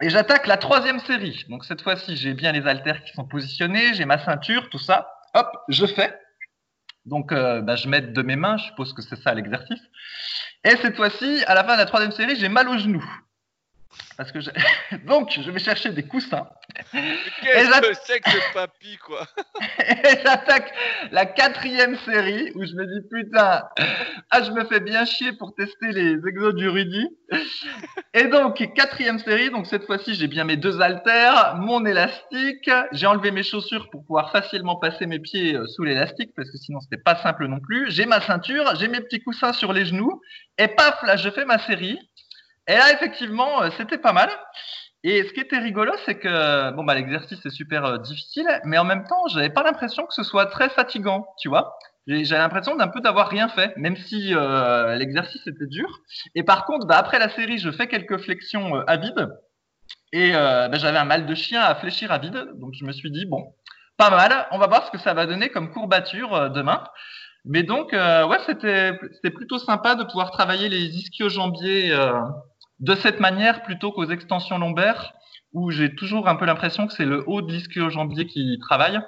Et 0.00 0.10
j'attaque 0.10 0.46
la 0.46 0.56
troisième 0.56 1.00
série. 1.00 1.44
Donc 1.50 1.64
cette 1.64 1.82
fois-ci, 1.82 2.16
j'ai 2.16 2.32
bien 2.32 2.52
les 2.52 2.66
haltères 2.66 3.02
qui 3.02 3.12
sont 3.12 3.26
positionnés, 3.26 3.94
j'ai 3.94 4.04
ma 4.06 4.18
ceinture, 4.18 4.70
tout 4.70 4.78
ça. 4.78 5.10
Hop, 5.34 5.48
je 5.68 5.84
fais. 5.84 6.18
Donc 7.08 7.32
euh, 7.32 7.62
bah, 7.62 7.76
je 7.76 7.88
m'aide 7.88 8.12
de 8.12 8.22
mes 8.22 8.36
mains, 8.36 8.56
je 8.58 8.64
suppose 8.64 8.92
que 8.92 9.02
c'est 9.02 9.16
ça 9.16 9.34
l'exercice. 9.34 9.80
Et 10.64 10.76
cette 10.82 10.96
fois-ci, 10.96 11.42
à 11.46 11.54
la 11.54 11.64
fin 11.64 11.74
de 11.74 11.78
la 11.78 11.86
troisième 11.86 12.12
série, 12.12 12.36
j'ai 12.36 12.48
mal 12.48 12.68
au 12.68 12.76
genou. 12.76 13.04
Parce 14.16 14.32
que 14.32 14.38
Donc, 15.06 15.38
je 15.40 15.50
vais 15.50 15.58
chercher 15.58 15.90
des 15.90 16.02
coussins. 16.02 16.48
Qu'est-ce 16.92 17.80
que 17.80 17.94
c'est 18.04 18.20
que 18.20 18.54
papy, 18.54 18.96
quoi 18.98 19.26
Et 19.78 20.20
j'attaque 20.24 20.72
la 21.10 21.26
quatrième 21.26 21.96
série 21.98 22.52
où 22.54 22.64
je 22.64 22.74
me 22.74 22.84
dis 22.86 23.08
putain, 23.08 23.62
ah, 24.30 24.42
je 24.42 24.50
me 24.50 24.64
fais 24.64 24.80
bien 24.80 25.04
chier 25.04 25.32
pour 25.32 25.54
tester 25.54 25.92
les 25.92 26.16
exos 26.28 26.54
du 26.54 26.68
Rudy. 26.68 27.08
Et 28.14 28.24
donc, 28.24 28.62
quatrième 28.74 29.18
série, 29.18 29.50
donc 29.50 29.66
cette 29.66 29.86
fois-ci, 29.86 30.14
j'ai 30.14 30.26
bien 30.26 30.44
mes 30.44 30.56
deux 30.56 30.80
haltères, 30.80 31.56
mon 31.56 31.84
élastique, 31.86 32.70
j'ai 32.92 33.06
enlevé 33.06 33.30
mes 33.30 33.42
chaussures 33.42 33.88
pour 33.90 34.04
pouvoir 34.04 34.32
facilement 34.32 34.76
passer 34.76 35.06
mes 35.06 35.18
pieds 35.18 35.54
euh, 35.54 35.66
sous 35.66 35.84
l'élastique 35.84 36.32
parce 36.36 36.50
que 36.50 36.58
sinon 36.58 36.80
c'était 36.80 37.02
pas 37.02 37.16
simple 37.16 37.46
non 37.46 37.60
plus. 37.60 37.90
J'ai 37.90 38.06
ma 38.06 38.20
ceinture, 38.20 38.74
j'ai 38.76 38.88
mes 38.88 39.00
petits 39.00 39.20
coussins 39.20 39.52
sur 39.52 39.72
les 39.72 39.84
genoux 39.84 40.20
et 40.58 40.68
paf, 40.68 41.02
là, 41.02 41.16
je 41.16 41.30
fais 41.30 41.44
ma 41.44 41.58
série. 41.58 41.98
Et 42.68 42.74
là, 42.74 42.92
effectivement, 42.92 43.62
euh, 43.62 43.70
c'était 43.78 43.98
pas 43.98 44.12
mal. 44.12 44.28
Et 45.02 45.24
ce 45.24 45.32
qui 45.32 45.40
était 45.40 45.58
rigolo, 45.58 45.92
c'est 46.04 46.16
que 46.16 46.70
bon 46.72 46.84
bah 46.84 46.94
l'exercice 46.94 47.44
est 47.46 47.50
super 47.50 47.84
euh, 47.84 47.98
difficile, 47.98 48.46
mais 48.64 48.76
en 48.78 48.84
même 48.84 49.04
temps, 49.04 49.26
j'avais 49.28 49.48
pas 49.48 49.62
l'impression 49.62 50.04
que 50.06 50.12
ce 50.12 50.22
soit 50.22 50.46
très 50.46 50.68
fatigant, 50.68 51.26
tu 51.40 51.48
vois. 51.48 51.78
J'avais 52.06 52.42
l'impression 52.42 52.74
d'un 52.76 52.88
peu 52.88 53.00
d'avoir 53.00 53.28
rien 53.28 53.48
fait, 53.48 53.76
même 53.76 53.96
si 53.96 54.34
euh, 54.34 54.96
l'exercice 54.96 55.46
était 55.46 55.66
dur. 55.66 55.88
Et 56.34 56.42
par 56.42 56.64
contre, 56.64 56.86
bah, 56.86 56.96
après 56.98 57.18
la 57.18 57.28
série, 57.28 57.58
je 57.58 57.70
fais 57.70 57.86
quelques 57.86 58.18
flexions 58.18 58.74
à 58.86 58.96
vide, 58.96 59.28
et 60.12 60.32
bah, 60.32 60.72
j'avais 60.74 60.98
un 60.98 61.04
mal 61.04 61.26
de 61.26 61.34
chien 61.34 61.60
à 61.60 61.74
fléchir 61.74 62.10
à 62.10 62.18
vide, 62.18 62.48
donc 62.56 62.72
je 62.74 62.84
me 62.84 62.92
suis 62.92 63.10
dit 63.10 63.26
bon, 63.26 63.54
pas 63.98 64.10
mal. 64.10 64.46
On 64.52 64.58
va 64.58 64.66
voir 64.66 64.86
ce 64.86 64.90
que 64.90 64.98
ça 64.98 65.14
va 65.14 65.26
donner 65.26 65.50
comme 65.50 65.70
courbature 65.70 66.50
demain. 66.50 66.82
Mais 67.44 67.62
donc, 67.62 67.92
ouais, 67.92 68.38
c'était 68.46 68.98
c'était 69.12 69.30
plutôt 69.30 69.58
sympa 69.58 69.94
de 69.94 70.04
pouvoir 70.04 70.30
travailler 70.30 70.68
les 70.70 70.96
ischio-jambiers 70.96 71.94
de 72.80 72.94
cette 72.94 73.20
manière 73.20 73.62
plutôt 73.62 73.92
qu'aux 73.92 74.06
extensions 74.06 74.58
lombaires 74.58 75.14
où 75.52 75.70
j'ai 75.70 75.94
toujours 75.94 76.28
un 76.28 76.36
peu 76.36 76.44
l'impression 76.44 76.86
que 76.86 76.92
c'est 76.92 77.04
le 77.04 77.24
haut 77.26 77.42
de 77.42 77.50
l'ischio-jambier 77.52 78.26
qui 78.26 78.58
travaille, 78.60 79.00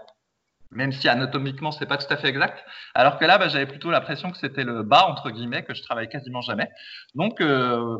même 0.70 0.92
si 0.92 1.08
anatomiquement 1.08 1.70
c'est 1.70 1.86
pas 1.86 1.98
tout 1.98 2.12
à 2.12 2.16
fait 2.16 2.28
exact. 2.28 2.64
Alors 2.94 3.18
que 3.18 3.24
là, 3.24 3.38
bah, 3.38 3.48
j'avais 3.48 3.66
plutôt 3.66 3.90
l'impression 3.90 4.30
que 4.30 4.38
c'était 4.38 4.64
le 4.64 4.82
bas 4.82 5.06
entre 5.06 5.30
guillemets 5.30 5.64
que 5.64 5.74
je 5.74 5.82
travaille 5.82 6.08
quasiment 6.08 6.40
jamais. 6.40 6.70
Donc 7.14 7.40
euh, 7.40 7.98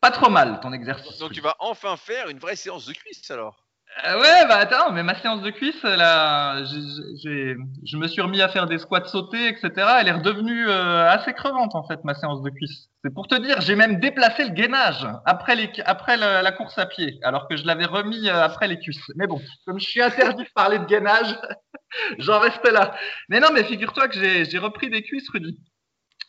pas 0.00 0.10
trop 0.10 0.30
mal 0.30 0.60
ton 0.60 0.72
exercice. 0.72 1.18
Donc 1.18 1.32
tu 1.32 1.40
vas 1.40 1.56
enfin 1.58 1.96
faire 1.96 2.28
une 2.28 2.38
vraie 2.38 2.56
séance 2.56 2.86
de 2.86 2.92
cuisse 2.92 3.30
alors? 3.30 3.67
Euh, 4.06 4.20
ouais, 4.20 4.46
bah 4.46 4.58
attends, 4.58 4.92
mais 4.92 5.02
ma 5.02 5.16
séance 5.16 5.42
de 5.42 5.50
cuisse, 5.50 5.82
là, 5.82 6.62
je 6.64 7.96
me 7.96 8.06
suis 8.06 8.22
remis 8.22 8.40
à 8.40 8.48
faire 8.48 8.66
des 8.66 8.78
squats 8.78 9.04
sautés, 9.04 9.48
etc. 9.48 9.70
Elle 10.00 10.08
est 10.08 10.12
redevenue 10.12 10.68
euh, 10.68 11.10
assez 11.10 11.32
crevante 11.32 11.74
en 11.74 11.86
fait, 11.86 12.04
ma 12.04 12.14
séance 12.14 12.42
de 12.42 12.50
cuisse. 12.50 12.90
C'est 13.02 13.12
pour 13.12 13.26
te 13.26 13.34
dire, 13.34 13.60
j'ai 13.60 13.74
même 13.74 13.98
déplacé 13.98 14.44
le 14.44 14.50
gainage 14.50 15.06
après, 15.24 15.56
les, 15.56 15.70
après 15.84 16.16
la, 16.16 16.52
course 16.52 16.78
à 16.78 16.86
pied, 16.86 17.18
alors 17.22 17.48
que 17.48 17.56
je 17.56 17.66
l'avais 17.66 17.86
remis 17.86 18.28
euh, 18.28 18.44
après 18.44 18.68
les 18.68 18.78
cuisses. 18.78 19.10
Mais 19.16 19.26
bon, 19.26 19.40
comme 19.66 19.80
je 19.80 19.88
suis 19.88 20.02
interdit 20.02 20.44
de 20.44 20.50
parler 20.54 20.78
de 20.78 20.84
gainage, 20.84 21.36
j'en 22.18 22.38
reste 22.38 22.68
là. 22.70 22.94
Mais 23.28 23.40
non, 23.40 23.48
mais 23.52 23.64
figure-toi 23.64 24.08
que 24.08 24.44
j'ai 24.44 24.58
repris 24.58 24.90
des 24.90 25.02
cuisses, 25.02 25.28
Rudy. 25.30 25.58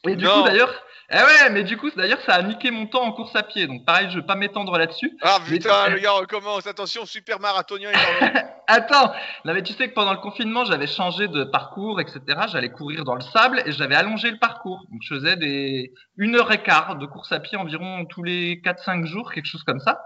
Et 0.08 0.16
du 0.16 0.26
coup, 0.26 0.44
d'ailleurs, 0.44 0.74
eh 1.12 1.16
ouais, 1.16 1.50
mais 1.52 1.64
du 1.64 1.76
coup, 1.76 1.90
d'ailleurs, 1.96 2.22
ça 2.22 2.36
a 2.36 2.42
niqué 2.44 2.70
mon 2.70 2.86
temps 2.86 3.04
en 3.04 3.12
course 3.12 3.36
à 3.36 3.42
pied. 3.42 3.66
Donc, 3.66 3.84
pareil, 3.84 4.10
je 4.12 4.20
vais 4.20 4.26
pas 4.26 4.36
m'étendre 4.36 4.78
là-dessus. 4.78 5.18
Ah 5.22 5.40
putain, 5.44 5.90
le 5.90 6.00
gars 6.00 6.12
recommence. 6.12 6.68
Attention, 6.68 7.06
super 7.06 7.40
marathonien. 7.40 7.90
Attends, 8.68 9.12
non, 9.46 9.54
mais 9.56 9.64
tu 9.64 9.74
sais 9.74 9.90
que 9.90 9.96
pendant 9.96 10.14
le 10.14 10.20
confinement, 10.20 10.66
j'avais 10.66 10.86
changé 10.86 11.28
de 11.28 11.44
parcours, 11.44 12.00
etc. 12.00 12.20
J'allais 12.52 12.70
courir 12.70 13.06
dans 13.06 13.16
le 13.16 13.22
sable 13.22 13.64
et 13.66 13.72
j'avais 13.72 13.96
allongé 13.96 14.30
le 14.30 14.38
parcours. 14.38 14.86
Donc, 14.92 15.02
je 15.02 15.16
faisais 15.16 15.36
des 15.36 15.94
une 16.18 16.36
heure 16.36 16.52
et 16.52 16.62
quart 16.62 16.96
de 16.96 17.08
course 17.08 17.32
à 17.32 17.40
pied 17.40 17.58
environ 17.58 18.06
tous 18.06 18.22
les 18.22 18.62
4-5 18.62 19.06
jours, 19.06 19.32
quelque 19.32 19.48
chose 19.48 19.64
comme 19.64 19.80
ça. 19.80 20.06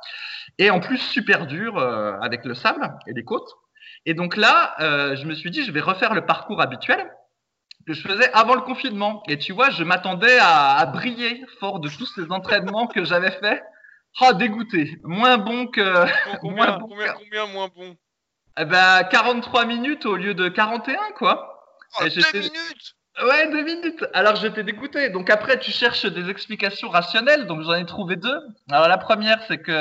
Et 0.57 0.69
en 0.69 0.79
plus, 0.79 0.99
super 0.99 1.47
dur 1.47 1.77
euh, 1.77 2.13
avec 2.21 2.45
le 2.45 2.53
sable 2.53 2.93
et 3.07 3.13
les 3.13 3.25
côtes. 3.25 3.49
Et 4.05 4.13
donc 4.13 4.37
là, 4.37 4.75
euh, 4.79 5.17
je 5.17 5.25
me 5.25 5.33
suis 5.33 5.51
dit, 5.51 5.65
je 5.65 5.71
vais 5.71 5.81
refaire 5.81 6.13
le 6.13 6.25
parcours 6.25 6.61
habituel 6.61 7.09
que 7.85 7.93
je 7.93 8.01
faisais 8.01 8.31
avant 8.33 8.55
le 8.55 8.61
confinement. 8.61 9.23
Et 9.27 9.37
tu 9.37 9.53
vois, 9.53 9.69
je 9.69 9.83
m'attendais 9.83 10.37
à, 10.39 10.85
briller 10.85 11.43
fort 11.59 11.79
de 11.79 11.89
tous 11.89 12.05
ces 12.15 12.31
entraînements 12.31 12.87
que 12.87 13.03
j'avais 13.03 13.31
fait. 13.31 13.63
Oh, 14.21 14.33
dégoûté. 14.33 14.99
Moins 15.03 15.37
bon 15.37 15.67
que. 15.67 16.05
Combien, 16.39 16.65
moins 16.67 16.77
bon 16.77 16.87
combien, 16.87 17.13
combien 17.13 17.45
moins 17.47 17.69
bon? 17.75 17.97
Eh 18.59 18.65
ben, 18.65 19.03
43 19.05 19.65
minutes 19.65 20.05
au 20.05 20.15
lieu 20.15 20.35
de 20.35 20.49
41, 20.49 20.97
quoi. 21.15 21.63
Oh, 21.99 22.03
deux 22.03 22.39
minutes 22.39 22.95
Ouais, 23.21 23.47
deux 23.51 23.63
minutes. 23.63 24.03
Alors 24.13 24.35
j'étais 24.35 24.63
dégoûté. 24.63 25.09
Donc 25.09 25.29
après, 25.29 25.59
tu 25.59 25.71
cherches 25.71 26.05
des 26.05 26.29
explications 26.31 26.89
rationnelles. 26.89 27.45
Donc 27.45 27.61
j'en 27.61 27.75
ai 27.75 27.85
trouvé 27.85 28.15
deux. 28.15 28.39
Alors 28.71 28.87
la 28.87 28.97
première, 28.97 29.39
c'est 29.47 29.59
que 29.59 29.71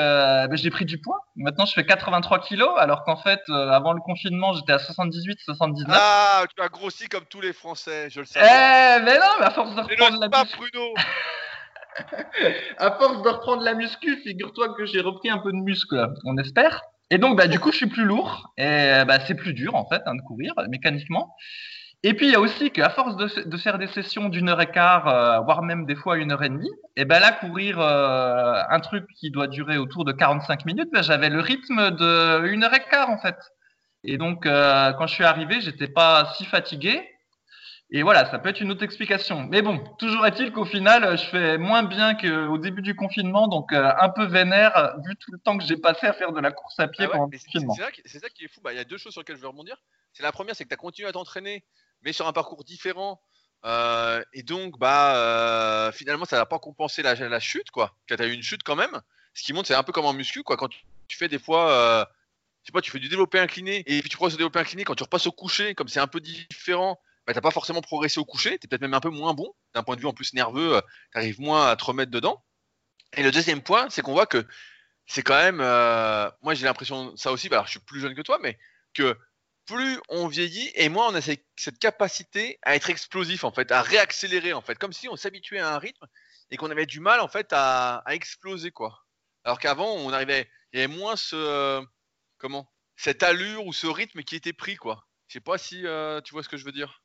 ben, 0.47 0.55
j'ai 0.55 0.69
pris 0.69 0.85
du 0.85 0.99
poids. 0.99 1.19
Maintenant, 1.35 1.65
je 1.65 1.73
fais 1.73 1.85
83 1.85 2.39
kilos, 2.41 2.69
alors 2.77 3.03
qu'en 3.03 3.15
fait, 3.15 3.41
euh, 3.49 3.69
avant 3.69 3.93
le 3.93 4.01
confinement, 4.01 4.53
j'étais 4.53 4.73
à 4.73 4.79
78, 4.79 5.39
79. 5.45 5.97
Ah, 5.99 6.43
tu 6.55 6.61
as 6.61 6.69
grossi 6.69 7.07
comme 7.09 7.25
tous 7.25 7.41
les 7.41 7.53
Français, 7.53 8.07
je 8.11 8.19
le 8.19 8.25
sais. 8.27 8.39
Eh, 8.39 9.01
mais 9.03 9.17
non, 9.17 9.33
mais 9.39 9.45
à 9.47 9.51
force 9.51 9.75
de 9.75 9.81
reprendre 9.81 10.19
la 10.19 10.29
pas 10.29 10.43
Bruno. 10.55 10.93
à 12.77 12.91
force 12.91 13.23
de 13.23 13.29
reprendre 13.29 13.63
la 13.63 13.73
muscu, 13.73 14.17
figure-toi 14.17 14.75
que 14.75 14.85
j'ai 14.85 15.01
repris 15.01 15.31
un 15.31 15.39
peu 15.39 15.51
de 15.51 15.57
muscle, 15.57 16.07
on 16.23 16.37
espère. 16.37 16.81
Et 17.09 17.17
donc, 17.17 17.35
bah, 17.35 17.47
du 17.47 17.59
coup, 17.59 17.71
je 17.71 17.77
suis 17.77 17.89
plus 17.89 18.05
lourd 18.05 18.53
et 18.57 19.03
bah, 19.07 19.19
c'est 19.25 19.35
plus 19.35 19.53
dur 19.53 19.73
en 19.75 19.87
fait 19.87 20.01
hein, 20.05 20.15
de 20.15 20.21
courir 20.21 20.53
mécaniquement. 20.69 21.35
Et 22.05 22.13
puis 22.13 22.27
il 22.27 22.31
y 22.33 22.35
a 22.35 22.39
aussi 22.41 22.69
qu'à 22.71 22.89
force 22.89 23.15
de, 23.15 23.47
de, 23.47 23.57
faire 23.57 23.77
des 23.77 23.87
sessions 23.87 24.27
d'une 24.27 24.49
heure 24.49 24.59
et 24.59 24.69
quart, 24.69 25.07
euh, 25.07 25.39
voire 25.39 25.61
même 25.61 25.85
des 25.85 25.95
fois 25.95 26.17
une 26.17 26.33
heure 26.33 26.43
et 26.43 26.49
demie, 26.49 26.69
et 26.97 27.05
ben 27.05 27.19
là 27.19 27.31
courir 27.31 27.79
euh, 27.79 28.61
un 28.69 28.79
truc 28.81 29.05
qui 29.15 29.31
doit 29.31 29.47
durer 29.47 29.77
autour 29.77 30.03
de 30.03 30.11
45 30.11 30.65
minutes, 30.65 30.89
ben, 30.91 31.01
j'avais 31.01 31.29
le 31.29 31.39
rythme 31.39 31.91
de 31.91 32.45
une 32.47 32.65
heure 32.65 32.73
et 32.73 32.83
quart 32.83 33.09
en 33.09 33.17
fait. 33.17 33.37
Et 34.03 34.17
donc 34.17 34.45
euh, 34.45 34.91
quand 34.93 35.07
je 35.07 35.13
suis 35.13 35.23
arrivé, 35.23 35.61
j'étais 35.61 35.87
pas 35.87 36.33
si 36.35 36.43
fatigué. 36.45 37.09
Et 37.95 38.01
voilà, 38.01 38.25
ça 38.31 38.39
peut 38.39 38.49
être 38.49 38.59
une 38.59 38.71
autre 38.71 38.81
explication. 38.83 39.43
Mais 39.51 39.61
bon, 39.61 39.77
toujours 39.99 40.25
est-il 40.25 40.51
qu'au 40.51 40.65
final, 40.65 41.15
je 41.15 41.25
fais 41.25 41.57
moins 41.59 41.83
bien 41.83 42.15
qu'au 42.15 42.57
début 42.57 42.81
du 42.81 42.95
confinement, 42.95 43.47
donc 43.47 43.71
un 43.71 44.09
peu 44.09 44.25
vénère 44.25 44.95
vu 45.05 45.15
tout 45.17 45.31
le 45.31 45.37
temps 45.37 45.57
que 45.59 45.63
j'ai 45.63 45.77
passé 45.77 46.07
à 46.07 46.13
faire 46.13 46.31
de 46.31 46.39
la 46.41 46.51
course 46.51 46.79
à 46.79 46.87
pied 46.87 47.05
Ah 47.05 47.07
ouais, 47.09 47.11
pendant 47.11 47.29
le 47.31 47.37
confinement. 47.37 47.73
C'est 47.75 47.83
ça, 47.83 47.91
qui- 47.91 48.01
c'est 48.05 48.19
ça 48.19 48.29
qui 48.29 48.45
est 48.45 48.47
fou. 48.47 48.61
Bah, 48.63 48.73
Il 48.73 48.77
y 48.77 48.79
a 48.79 48.83
deux 48.83 48.97
choses 48.97 49.11
sur 49.11 49.21
lesquelles 49.21 49.35
je 49.35 49.41
veux 49.41 49.47
rebondir. 49.47 49.77
C'est 50.11 50.23
la 50.23 50.31
première, 50.31 50.55
c'est 50.55 50.63
que 50.63 50.69
tu 50.69 50.73
as 50.73 50.77
continué 50.77 51.07
à 51.07 51.11
t'entraîner, 51.11 51.63
mais 52.03 52.13
sur 52.13 52.27
un 52.27 52.33
parcours 52.33 52.63
différent. 52.63 53.21
Euh, 53.65 54.23
et 54.33 54.43
donc, 54.43 54.77
bah, 54.77 55.15
euh, 55.15 55.91
finalement, 55.91 56.25
ça 56.25 56.37
n'a 56.37 56.45
pas 56.45 56.59
compensé 56.59 57.01
la, 57.01 57.39
chute, 57.39 57.71
quoi. 57.71 57.95
Tu 58.07 58.13
as 58.13 58.25
eu 58.25 58.33
une 58.33 58.43
chute 58.43 58.63
quand 58.63 58.75
même. 58.75 59.01
Ce 59.33 59.43
qui 59.43 59.53
montre, 59.53 59.67
c'est 59.67 59.75
un 59.75 59.83
peu 59.83 59.91
comme 59.91 60.05
en 60.05 60.13
muscu, 60.13 60.43
quoi. 60.43 60.57
Quand 60.57 60.69
tu, 60.69 61.17
fais 61.17 61.27
des 61.27 61.39
fois, 61.39 61.71
euh, 61.71 62.05
je 62.61 62.67
sais 62.67 62.71
pas, 62.71 62.81
tu 62.81 62.91
fais 62.91 62.99
du 62.99 63.09
développé 63.09 63.39
incliné, 63.39 63.83
et 63.85 64.01
puis 64.01 64.09
tu 64.09 64.17
progresses 64.17 64.35
au 64.35 64.37
développé 64.37 64.59
incliné, 64.59 64.83
quand 64.83 64.95
tu 64.95 65.03
repasses 65.03 65.27
au 65.27 65.31
coucher, 65.31 65.75
comme 65.75 65.87
c'est 65.87 65.99
un 65.99 66.07
peu 66.07 66.19
différent, 66.19 66.99
bah, 67.25 67.33
t'as 67.33 67.41
pas 67.41 67.51
forcément 67.51 67.81
progressé 67.81 68.19
au 68.19 68.25
coucher, 68.25 68.57
tu 68.59 68.65
es 68.65 68.67
peut-être 68.67 68.81
même 68.81 68.93
un 68.93 68.99
peu 68.99 69.09
moins 69.09 69.33
bon, 69.33 69.53
d'un 69.73 69.83
point 69.83 69.95
de 69.95 70.01
vue 70.01 70.07
en 70.07 70.13
plus 70.13 70.33
nerveux, 70.33 70.81
tu 71.11 71.17
arrives 71.17 71.39
moins 71.39 71.67
à 71.67 71.75
te 71.75 71.85
remettre 71.85 72.11
dedans. 72.11 72.43
Et 73.15 73.23
le 73.23 73.31
deuxième 73.31 73.61
point, 73.61 73.89
c'est 73.89 74.01
qu'on 74.01 74.13
voit 74.13 74.25
que 74.25 74.45
c'est 75.05 75.21
quand 75.21 75.37
même, 75.37 75.59
euh, 75.61 76.29
moi 76.41 76.53
j'ai 76.53 76.65
l'impression 76.65 77.15
ça 77.15 77.31
aussi, 77.31 77.49
bah, 77.49 77.57
alors 77.57 77.67
je 77.67 77.71
suis 77.71 77.79
plus 77.79 77.99
jeune 77.99 78.15
que 78.15 78.21
toi, 78.21 78.39
mais 78.41 78.57
que 78.93 79.17
plus 79.65 79.99
on 80.09 80.27
vieillit 80.27 80.71
et 80.75 80.89
moins 80.89 81.09
on 81.09 81.15
a 81.15 81.21
cette 81.21 81.79
capacité 81.79 82.59
à 82.63 82.75
être 82.75 82.89
explosif 82.89 83.43
en 83.43 83.51
fait, 83.51 83.71
à 83.71 83.81
réaccélérer 83.81 84.53
en 84.53 84.61
fait, 84.61 84.77
comme 84.77 84.93
si 84.93 85.07
on 85.09 85.15
s'habituait 85.15 85.59
à 85.59 85.73
un 85.73 85.79
rythme 85.79 86.05
et 86.51 86.57
qu'on 86.57 86.71
avait 86.71 86.85
du 86.85 86.99
mal 86.99 87.19
en 87.19 87.27
fait 87.27 87.47
à, 87.51 87.97
à 88.05 88.15
exploser 88.15 88.71
quoi. 88.71 89.05
Alors 89.43 89.59
qu'avant 89.59 89.93
on 89.93 90.11
arrivait, 90.11 90.49
il 90.71 90.79
y 90.79 90.83
avait 90.83 90.93
moins 90.93 91.15
ce, 91.15 91.35
euh, 91.35 91.81
comment, 92.37 92.71
cette 92.95 93.23
allure 93.23 93.65
ou 93.65 93.73
ce 93.73 93.87
rythme 93.87 94.23
qui 94.23 94.35
était 94.35 94.53
pris 94.53 94.75
quoi. 94.75 95.07
Je 95.27 95.33
sais 95.33 95.41
pas 95.41 95.57
si 95.57 95.85
euh, 95.85 96.21
tu 96.21 96.33
vois 96.33 96.43
ce 96.43 96.49
que 96.49 96.57
je 96.57 96.65
veux 96.65 96.71
dire. 96.71 97.02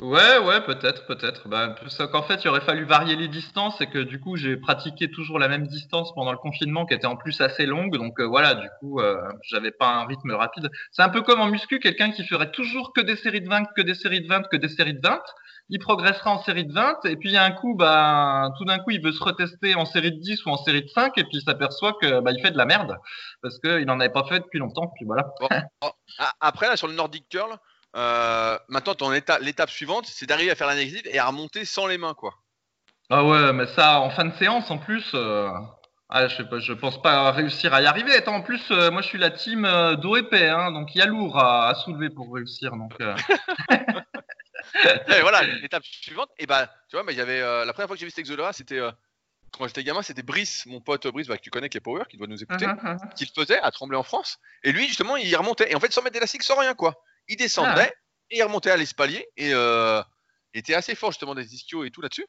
Ouais, 0.00 0.38
ouais, 0.38 0.60
peut-être, 0.60 1.06
peut-être. 1.06 1.48
Bah, 1.48 1.74
parce 1.80 1.98
qu'en 2.06 2.22
fait, 2.22 2.44
il 2.44 2.48
aurait 2.48 2.60
fallu 2.60 2.84
varier 2.84 3.16
les 3.16 3.26
distances 3.26 3.80
et 3.80 3.88
que 3.88 3.98
du 3.98 4.20
coup, 4.20 4.36
j'ai 4.36 4.56
pratiqué 4.56 5.10
toujours 5.10 5.40
la 5.40 5.48
même 5.48 5.66
distance 5.66 6.14
pendant 6.14 6.30
le 6.30 6.38
confinement 6.38 6.86
qui 6.86 6.94
était 6.94 7.08
en 7.08 7.16
plus 7.16 7.40
assez 7.40 7.66
longue. 7.66 7.96
Donc 7.96 8.20
euh, 8.20 8.24
voilà, 8.24 8.54
du 8.54 8.68
coup, 8.78 9.00
euh, 9.00 9.16
j'avais 9.42 9.72
pas 9.72 9.88
un 9.88 10.06
rythme 10.06 10.30
rapide. 10.30 10.70
C'est 10.92 11.02
un 11.02 11.08
peu 11.08 11.22
comme 11.22 11.40
en 11.40 11.48
muscu, 11.48 11.80
quelqu'un 11.80 12.12
qui 12.12 12.24
ferait 12.24 12.52
toujours 12.52 12.92
que 12.92 13.00
des 13.00 13.16
séries 13.16 13.40
de 13.40 13.48
20, 13.48 13.64
que 13.74 13.82
des 13.82 13.94
séries 13.94 14.20
de 14.20 14.28
20, 14.28 14.42
que 14.52 14.56
des 14.56 14.68
séries 14.68 14.94
de 14.94 15.00
20. 15.02 15.20
Il 15.70 15.80
progressera 15.80 16.30
en 16.30 16.38
série 16.38 16.64
de 16.64 16.72
20 16.72 17.04
et 17.06 17.16
puis 17.16 17.30
il 17.30 17.32
y 17.32 17.36
a 17.36 17.44
un 17.44 17.50
coup, 17.50 17.74
bah, 17.74 18.50
tout 18.56 18.64
d'un 18.64 18.78
coup, 18.78 18.92
il 18.92 19.02
veut 19.02 19.12
se 19.12 19.22
retester 19.22 19.74
en 19.74 19.84
série 19.84 20.12
de 20.12 20.20
10 20.20 20.46
ou 20.46 20.50
en 20.50 20.56
série 20.56 20.82
de 20.82 20.88
5 20.88 21.18
et 21.18 21.24
puis 21.24 21.38
il 21.38 21.42
s'aperçoit 21.42 21.94
que 22.00 22.20
bah, 22.20 22.30
il 22.30 22.40
fait 22.40 22.52
de 22.52 22.56
la 22.56 22.66
merde 22.66 22.96
parce 23.42 23.58
qu'il 23.58 23.84
n'en 23.84 23.98
avait 23.98 24.12
pas 24.12 24.24
fait 24.28 24.38
depuis 24.38 24.60
longtemps. 24.60 24.92
Puis 24.94 25.04
voilà. 25.04 25.28
Après 26.40 26.68
là 26.68 26.76
sur 26.76 26.86
le 26.86 26.94
Nordic 26.94 27.28
Curl, 27.28 27.58
euh, 27.96 28.58
maintenant 28.68 28.94
ton 28.94 29.12
éta- 29.12 29.40
l'étape 29.40 29.70
suivante, 29.70 30.06
c'est 30.06 30.26
d'arriver 30.26 30.50
à 30.50 30.54
faire 30.54 30.66
la 30.66 30.74
négative 30.74 31.02
et 31.06 31.18
à 31.18 31.26
remonter 31.26 31.64
sans 31.64 31.86
les 31.86 31.98
mains 31.98 32.14
quoi. 32.14 32.34
Ah 33.10 33.24
ouais, 33.24 33.52
mais 33.54 33.66
ça, 33.68 34.00
en 34.00 34.10
fin 34.10 34.26
de 34.26 34.34
séance, 34.36 34.70
en 34.70 34.76
plus, 34.76 35.12
euh, 35.14 35.48
ah, 36.10 36.28
je 36.28 36.42
je 36.60 36.72
pense 36.74 37.00
pas 37.00 37.32
réussir 37.32 37.72
à 37.72 37.80
y 37.80 37.86
arriver. 37.86 38.14
Attends, 38.14 38.34
en 38.34 38.42
plus, 38.42 38.62
euh, 38.70 38.90
moi, 38.90 39.00
je 39.00 39.06
suis 39.08 39.16
la 39.18 39.30
team 39.30 39.66
dos 40.02 40.16
épais, 40.16 40.48
hein, 40.48 40.72
donc 40.72 40.94
il 40.94 40.98
y 40.98 41.02
a 41.02 41.06
lourd 41.06 41.38
à, 41.38 41.68
à 41.68 41.74
soulever 41.74 42.10
pour 42.10 42.34
réussir. 42.34 42.72
Donc, 42.76 42.92
Et 45.08 45.20
voilà, 45.22 45.42
l'étape 45.42 45.84
suivante, 45.84 46.28
et 46.38 46.46
bah, 46.46 46.68
tu 46.90 46.96
vois, 46.96 47.02
mais 47.02 47.12
il 47.14 47.18
y 47.18 47.22
avait 47.22 47.40
la 47.40 47.72
première 47.72 47.86
fois 47.88 47.96
que 47.96 48.00
j'ai 48.00 48.04
vu 48.06 48.10
cet 48.10 48.18
exo-là, 48.18 48.52
c'était 48.52 48.80
quand 49.52 49.66
j'étais 49.66 49.82
gamin, 49.84 50.02
c'était 50.02 50.22
Brice, 50.22 50.66
mon 50.66 50.80
pote 50.80 51.06
Brice, 51.06 51.26
bah, 51.28 51.38
que 51.38 51.42
tu 51.42 51.50
connais, 51.50 51.68
qui 51.70 51.78
est 51.78 51.80
Power, 51.80 52.04
qui 52.10 52.18
doit 52.18 52.26
nous 52.26 52.42
écouter, 52.42 52.66
qui 53.16 53.24
le 53.24 53.30
faisait 53.34 53.58
à 53.60 53.70
Tremblay 53.70 53.96
en 53.96 54.02
France. 54.02 54.38
Et 54.62 54.72
lui, 54.72 54.86
justement, 54.86 55.16
il 55.16 55.34
remontait, 55.34 55.70
et 55.70 55.74
en 55.74 55.80
fait, 55.80 55.90
sans 55.92 56.02
mettre 56.02 56.14
d'élastique, 56.14 56.42
sans 56.42 56.56
rien, 56.58 56.74
quoi. 56.74 56.94
Il 57.28 57.36
descendait, 57.36 57.70
Ah 57.74 57.78
ouais. 57.78 57.94
et 58.30 58.38
il 58.38 58.42
remontait 58.42 58.70
à 58.70 58.76
l'espalier, 58.76 59.28
et 59.36 59.52
euh, 59.52 60.02
il 60.54 60.60
était 60.60 60.74
assez 60.74 60.94
fort, 60.94 61.10
justement, 61.12 61.34
des 61.34 61.54
ischios 61.54 61.84
et 61.84 61.90
tout 61.90 62.00
là-dessus, 62.00 62.26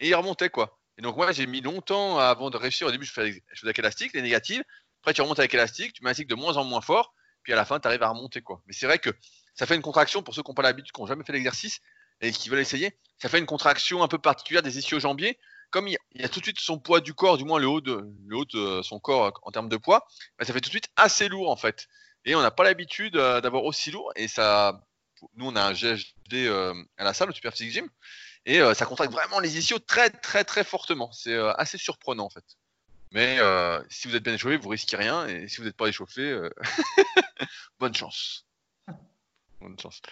et 0.00 0.08
il 0.08 0.14
remontait, 0.14 0.50
quoi. 0.50 0.78
Et 0.98 1.02
donc, 1.02 1.16
moi, 1.16 1.30
j'ai 1.32 1.46
mis 1.46 1.60
longtemps 1.60 2.18
avant 2.18 2.50
de 2.50 2.56
réussir. 2.56 2.86
Au 2.86 2.90
début, 2.90 3.04
je 3.06 3.12
faisais, 3.12 3.42
je 3.52 3.60
faisais 3.60 3.68
avec 3.68 3.78
élastique, 3.78 4.12
les 4.14 4.22
négatives. 4.22 4.62
Après, 5.02 5.14
tu 5.14 5.22
remontes 5.22 5.38
avec 5.38 5.54
élastique, 5.54 5.92
tu 5.92 6.02
mets 6.02 6.08
un 6.08 6.10
élastique 6.10 6.28
de 6.28 6.34
moins 6.34 6.56
en 6.56 6.64
moins 6.64 6.80
fort, 6.80 7.14
puis 7.42 7.52
à 7.52 7.56
la 7.56 7.64
fin, 7.64 7.78
tu 7.78 7.86
arrives 7.86 8.02
à 8.02 8.08
remonter, 8.08 8.42
quoi. 8.42 8.62
Mais 8.66 8.72
c'est 8.72 8.86
vrai 8.86 8.98
que 8.98 9.10
ça 9.54 9.66
fait 9.66 9.76
une 9.76 9.82
contraction 9.82 10.22
pour 10.22 10.34
ceux 10.34 10.42
qui 10.42 10.50
n'ont 10.50 10.54
pas 10.54 10.62
l'habitude, 10.62 10.92
qui 10.92 11.00
n'ont 11.00 11.06
jamais 11.06 11.24
fait 11.24 11.32
l'exercice 11.32 11.80
et 12.20 12.32
qui 12.32 12.48
veulent 12.48 12.60
essayer. 12.60 12.96
Ça 13.18 13.28
fait 13.28 13.38
une 13.38 13.46
contraction 13.46 14.02
un 14.02 14.08
peu 14.08 14.18
particulière 14.18 14.62
des 14.62 14.78
ischio-jambiers. 14.78 15.38
Comme 15.70 15.86
il 15.86 15.96
y, 16.14 16.24
a, 16.24 16.28
tout 16.28 16.40
de 16.40 16.44
suite 16.44 16.58
son 16.60 16.78
poids 16.78 17.00
du 17.00 17.12
corps, 17.12 17.36
du 17.36 17.44
moins 17.44 17.58
le 17.58 17.68
haut 17.68 17.82
de, 17.82 18.08
le 18.26 18.36
haut 18.36 18.46
de 18.46 18.80
son 18.82 18.98
corps 18.98 19.26
euh, 19.26 19.30
en 19.42 19.50
termes 19.50 19.68
de 19.68 19.76
poids, 19.76 20.06
bah, 20.38 20.46
ça 20.46 20.54
fait 20.54 20.60
tout 20.60 20.68
de 20.68 20.72
suite 20.72 20.88
assez 20.96 21.28
lourd 21.28 21.50
en 21.50 21.56
fait. 21.56 21.88
Et 22.28 22.34
on 22.34 22.42
n'a 22.42 22.50
pas 22.50 22.62
l'habitude 22.62 23.16
euh, 23.16 23.40
d'avoir 23.40 23.64
aussi 23.64 23.90
lourd. 23.90 24.12
Et 24.14 24.28
ça, 24.28 24.82
nous 25.36 25.46
on 25.46 25.56
a 25.56 25.62
un 25.62 25.72
GHD 25.72 26.34
euh, 26.34 26.74
à 26.98 27.04
la 27.04 27.14
salle, 27.14 27.30
au 27.30 27.32
Super 27.32 27.52
Physique 27.52 27.72
Gym, 27.72 27.88
et 28.44 28.60
euh, 28.60 28.74
ça 28.74 28.84
contracte 28.84 29.12
vraiment 29.12 29.40
les 29.40 29.56
ischios 29.56 29.78
très 29.78 30.10
très 30.10 30.44
très 30.44 30.62
fortement. 30.62 31.10
C'est 31.10 31.38
assez 31.56 31.78
surprenant 31.78 32.26
en 32.26 32.30
fait. 32.30 32.44
Mais 33.12 33.38
si 33.88 34.08
vous 34.08 34.14
êtes 34.14 34.22
bien 34.22 34.34
échauffé, 34.34 34.58
vous 34.58 34.68
risquez 34.68 34.98
rien. 34.98 35.26
Et 35.26 35.48
si 35.48 35.56
vous 35.56 35.64
n'êtes 35.64 35.76
pas 35.76 35.86
échauffé, 35.86 36.38
bonne 37.78 37.94
chance. 37.94 38.44
Bonne 39.62 39.78
chance. 39.80 40.02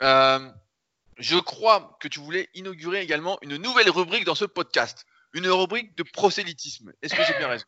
Je 0.00 1.38
crois 1.38 1.96
que 2.00 2.08
tu 2.08 2.18
voulais 2.18 2.48
inaugurer 2.54 3.00
également 3.00 3.38
une 3.42 3.58
nouvelle 3.58 3.90
rubrique 3.90 4.24
dans 4.24 4.34
ce 4.34 4.44
podcast. 4.44 5.06
Une 5.34 5.46
rubrique 5.46 5.96
de 5.96 6.02
prosélytisme. 6.02 6.92
Est-ce 7.02 7.14
que 7.14 7.22
j'ai 7.22 7.38
bien 7.38 7.46
raison? 7.46 7.66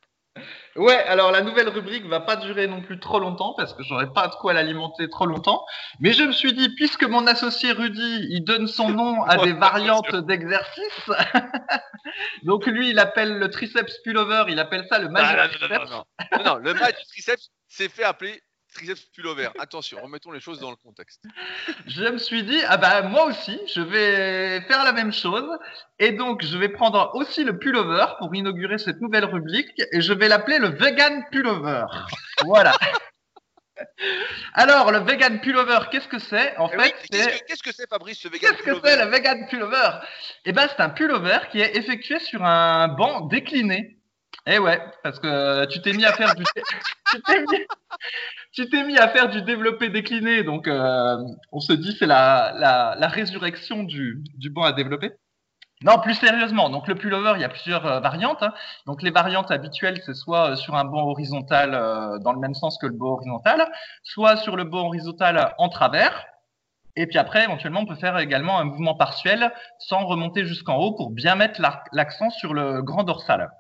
Ouais, 0.77 0.97
alors 1.05 1.31
la 1.31 1.43
nouvelle 1.43 1.69
rubrique 1.69 2.07
va 2.07 2.21
pas 2.21 2.37
durer 2.37 2.67
non 2.67 2.81
plus 2.81 2.99
trop 2.99 3.19
longtemps 3.19 3.53
parce 3.57 3.75
que 3.75 3.83
j'aurais 3.83 4.11
pas 4.11 4.29
de 4.29 4.35
quoi 4.35 4.55
l'alimenter 4.55 5.09
trop 5.11 5.27
longtemps. 5.27 5.65
Mais 6.01 6.13
je 6.13 6.23
me 6.23 6.33
suis 6.33 6.55
dit, 6.55 6.71
puisque 6.75 7.05
mon 7.05 7.27
associé 7.27 7.73
Rudy, 7.73 8.27
il 8.31 8.43
donne 8.43 8.67
son 8.67 8.89
nom 8.89 9.23
à 9.25 9.37
des 9.45 9.53
variantes 9.53 10.17
d'exercices, 10.17 11.11
donc 12.45 12.67
lui, 12.67 12.89
il 12.89 12.99
appelle 12.99 13.39
le 13.39 13.51
triceps 13.51 13.99
pullover, 14.03 14.45
il 14.49 14.59
appelle 14.59 14.87
ça 14.89 14.99
le 14.99 15.07
non, 15.07 15.13
majeur 15.13 15.51
non, 15.61 15.69
non, 15.69 15.69
triceps. 15.69 16.45
non, 16.47 16.55
le 16.57 16.75
match 16.75 16.99
du 16.99 17.07
triceps 17.07 17.51
s'est 17.69 17.91
fait 17.91 18.05
appeler 18.05 18.41
triceps 18.73 19.05
pullover. 19.15 19.49
Attention, 19.59 19.99
remettons 20.03 20.33
les 20.33 20.41
choses 20.41 20.59
dans 20.61 20.71
le 20.71 20.77
contexte. 20.77 21.23
Je 21.87 22.05
me 22.05 22.19
suis 22.19 22.43
dit, 22.43 22.61
ah 22.69 22.77
bah 22.77 23.03
moi 23.03 23.27
aussi, 23.27 23.61
je 23.73 23.81
vais 23.81 24.61
faire 24.63 24.83
la 24.85 24.93
même 24.93 25.13
chose. 25.13 25.49
Et 25.99 26.13
donc, 26.13 26.43
je 26.43 26.57
vais 26.59 26.69
prendre 26.69 27.11
aussi 27.15 27.45
le 27.45 27.59
pullover 27.59 28.07
pour 28.19 28.35
inaugurer 28.35 28.79
cette 28.79 29.01
nouvelle 29.01 29.25
rubrique 29.25 29.71
et 29.93 30.01
je 30.01 30.13
vais 30.13 30.29
l'appeler 30.29 30.59
le 30.59 30.69
vegan 30.69 31.25
pullover. 31.31 31.85
Voilà. 32.45 32.73
Alors, 34.55 34.91
le 34.93 34.99
vegan 34.99 35.41
pullover, 35.41 35.79
qu'est-ce 35.91 36.09
que 36.09 36.19
c'est? 36.19 36.57
En 36.57 36.69
Eh 36.73 36.79
fait, 36.79 36.95
oui, 36.95 37.09
c'est... 37.13 37.45
Qu'est-ce 37.47 37.63
que- 37.63 37.73
c'est, 37.73 37.89
Fabrice, 37.89 38.19
ce 38.19 38.29
vegan 38.29 38.51
Qu'est-ce 38.53 38.63
que 38.63 38.81
c'est 38.85 39.05
le 39.05 39.11
vegan 39.11 39.47
pullover? 39.49 39.91
Eh 40.45 40.53
ben, 40.53 40.69
c'est 40.69 40.81
un 40.83 40.91
pullover 40.91 41.39
qui 41.51 41.61
est 41.61 41.77
effectué 41.77 42.19
sur 42.21 42.45
un 42.45 42.89
banc 42.89 43.23
décliné. 43.23 43.99
Eh 44.47 44.59
ouais, 44.59 44.81
parce 45.05 45.21
que 45.21 45.67
tu 45.67 45.81
t'es 45.83 45.93
mis 45.93 46.05
à 46.05 46.13
faire 46.13 46.35
du, 46.35 46.43
tu 48.53 48.69
t'es 48.69 48.83
mis, 48.83 48.93
mis 48.95 48.99
à 48.99 49.09
faire 49.09 49.29
du 49.29 49.43
développé 49.43 49.89
décliné, 49.89 50.43
donc 50.43 50.67
euh, 50.67 51.17
on 51.53 51.61
se 51.61 51.73
dit 51.73 51.95
c'est 51.97 52.07
la, 52.07 52.53
la, 52.99 53.09
résurrection 53.09 53.85
du, 53.85 54.25
du 54.35 54.51
banc 54.51 54.65
à 54.65 54.73
développer. 54.73 55.13
Non, 55.85 55.99
plus 55.99 56.15
sérieusement, 56.15 56.71
donc 56.71 56.87
le 56.89 56.95
pullover, 56.97 57.35
il 57.37 57.41
y 57.41 57.45
a 57.45 57.49
plusieurs 57.49 57.87
euh, 57.87 58.01
variantes. 58.01 58.43
hein. 58.43 58.53
Donc 58.87 59.03
les 59.03 59.11
variantes 59.11 59.51
habituelles, 59.51 60.01
c'est 60.05 60.15
soit 60.15 60.51
euh, 60.53 60.57
sur 60.57 60.75
un 60.77 60.85
banc 60.85 61.07
horizontal 61.09 61.75
euh, 61.75 62.19
dans 62.19 62.33
le 62.33 62.39
même 62.41 62.55
sens 62.55 62.79
que 62.79 62.87
le 62.87 62.93
banc 62.95 63.13
horizontal, 63.15 63.69
soit 64.05 64.37
sur 64.37 64.57
le 64.57 64.65
banc 64.65 64.87
horizontal 64.87 65.55
en 65.59 65.69
travers. 65.69 66.25
Et 66.97 67.07
puis 67.07 67.19
après, 67.19 67.45
éventuellement, 67.45 67.81
on 67.81 67.87
peut 67.87 67.97
faire 67.97 68.19
également 68.19 68.59
un 68.61 68.65
mouvement 68.65 68.95
partiel 68.95 69.53
sans 69.79 70.05
remonter 70.07 70.45
jusqu'en 70.45 70.77
haut 70.77 70.93
pour 70.95 71.11
bien 71.11 71.35
mettre 71.37 71.61
l'accent 71.93 72.31
sur 72.31 72.55
le 72.55 72.83
grand 72.83 73.03
dorsal. 73.05 73.51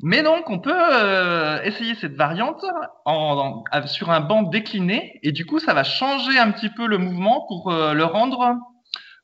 Mais 0.00 0.22
donc, 0.22 0.50
on 0.50 0.58
peut 0.58 0.72
euh, 0.74 1.62
essayer 1.62 1.94
cette 1.94 2.14
variante 2.14 2.64
en, 3.04 3.62
sur 3.86 4.10
un 4.10 4.20
banc 4.20 4.42
décliné 4.42 5.20
et 5.22 5.32
du 5.32 5.46
coup, 5.46 5.58
ça 5.58 5.74
va 5.74 5.84
changer 5.84 6.38
un 6.38 6.50
petit 6.50 6.70
peu 6.70 6.86
le 6.86 6.98
mouvement 6.98 7.44
pour 7.48 7.70
euh, 7.72 7.94
le 7.94 8.04
rendre 8.04 8.56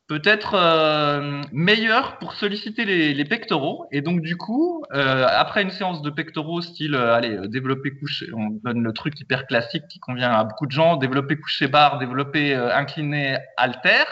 peut-être 0.09 0.55
euh, 0.55 1.43
meilleur 1.53 2.19
pour 2.19 2.33
solliciter 2.33 2.85
les, 2.85 3.13
les 3.13 3.25
pectoraux. 3.25 3.87
Et 3.93 4.01
donc, 4.01 4.23
du 4.23 4.37
coup, 4.37 4.83
euh, 4.95 5.27
après 5.29 5.63
une 5.63 5.71
séance 5.71 6.01
de 6.03 6.11
pectoraux, 6.11 6.63
style, 6.63 6.95
euh, 6.95 7.15
allez, 7.15 7.37
euh, 7.37 7.47
développer 7.47 7.91
couché, 7.91 8.27
on 8.35 8.59
donne 8.65 8.83
le 8.83 8.93
truc 8.93 9.21
hyper 9.21 9.47
classique 9.47 9.87
qui 9.89 10.01
convient 10.01 10.33
à 10.33 10.45
beaucoup 10.45 10.67
de 10.67 10.73
gens, 10.73 10.97
développer 10.97 11.37
couché 11.37 11.69
barre, 11.69 11.99
développer 11.99 12.55
incliné 12.55 13.37
halter. 13.57 14.05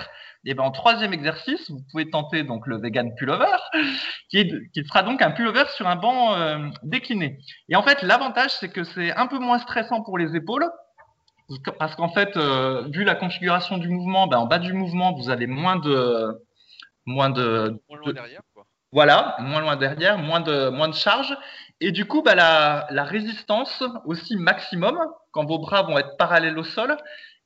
Et 0.48 0.54
ben 0.54 0.62
en 0.62 0.70
troisième 0.70 1.12
exercice, 1.12 1.70
vous 1.70 1.80
pouvez 1.90 2.08
tenter 2.08 2.44
donc 2.44 2.66
le 2.68 2.80
vegan 2.80 3.12
pullover, 3.16 3.56
qui, 4.30 4.48
qui 4.72 4.84
sera 4.84 5.02
donc 5.02 5.20
un 5.20 5.32
pullover 5.32 5.64
sur 5.76 5.86
un 5.88 5.96
banc 5.96 6.34
euh, 6.34 6.68
décliné. 6.84 7.38
Et 7.68 7.76
en 7.76 7.82
fait, 7.82 8.02
l'avantage, 8.02 8.52
c'est 8.52 8.68
que 8.68 8.84
c'est 8.84 9.12
un 9.16 9.26
peu 9.26 9.38
moins 9.38 9.58
stressant 9.58 10.02
pour 10.02 10.18
les 10.18 10.36
épaules, 10.36 10.66
parce 11.78 11.94
qu'en 11.96 12.08
fait, 12.08 12.36
euh, 12.36 12.84
vu 12.92 13.04
la 13.04 13.14
configuration 13.16 13.78
du 13.78 13.88
mouvement, 13.88 14.26
ben, 14.28 14.38
en 14.38 14.46
bas 14.46 14.58
du 14.58 14.72
mouvement, 14.72 15.12
vous 15.14 15.30
avez 15.30 15.46
moins 15.48 15.76
de, 15.76 16.40
moins 17.06 17.30
de, 17.30 17.80
Moins 17.88 17.98
loin 17.98 18.08
de- 18.08 18.12
derrière, 18.12 18.40
quoi. 18.54 18.64
voilà, 18.92 19.36
moins 19.40 19.60
loin 19.60 19.76
derrière, 19.76 20.18
moins 20.18 20.40
de, 20.40 20.68
moins 20.70 20.88
de 20.88 20.94
charge. 20.94 21.36
Et 21.80 21.90
du 21.92 22.04
coup, 22.06 22.22
bah, 22.22 22.34
la, 22.34 22.86
la 22.90 23.04
résistance 23.04 23.82
aussi 24.04 24.36
maximum, 24.36 24.96
quand 25.32 25.44
vos 25.44 25.58
bras 25.58 25.82
vont 25.82 25.98
être 25.98 26.16
parallèles 26.16 26.58
au 26.58 26.64
sol, 26.64 26.96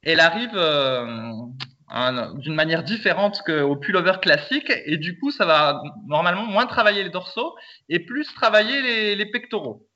elle 0.02 0.21
arrive 0.21 0.52
euh, 0.54 1.07
un- 1.90 2.35
d'une 2.35 2.54
manière 2.54 2.82
différente 2.82 3.40
qu'au 3.44 3.76
pullover 3.76 4.14
classique. 4.23 4.73
Et 4.87 4.97
du 4.97 5.18
coup, 5.18 5.30
ça 5.30 5.44
va 5.47 5.82
normalement 6.06 6.44
moins 6.44 6.66
travailler 6.66 7.02
les 7.02 7.11
dorsaux 7.11 7.54
et 7.88 8.00
plus 8.00 8.32
travailler 8.35 8.80
les, 8.82 9.16
les 9.16 9.26
pectoraux. 9.26 9.87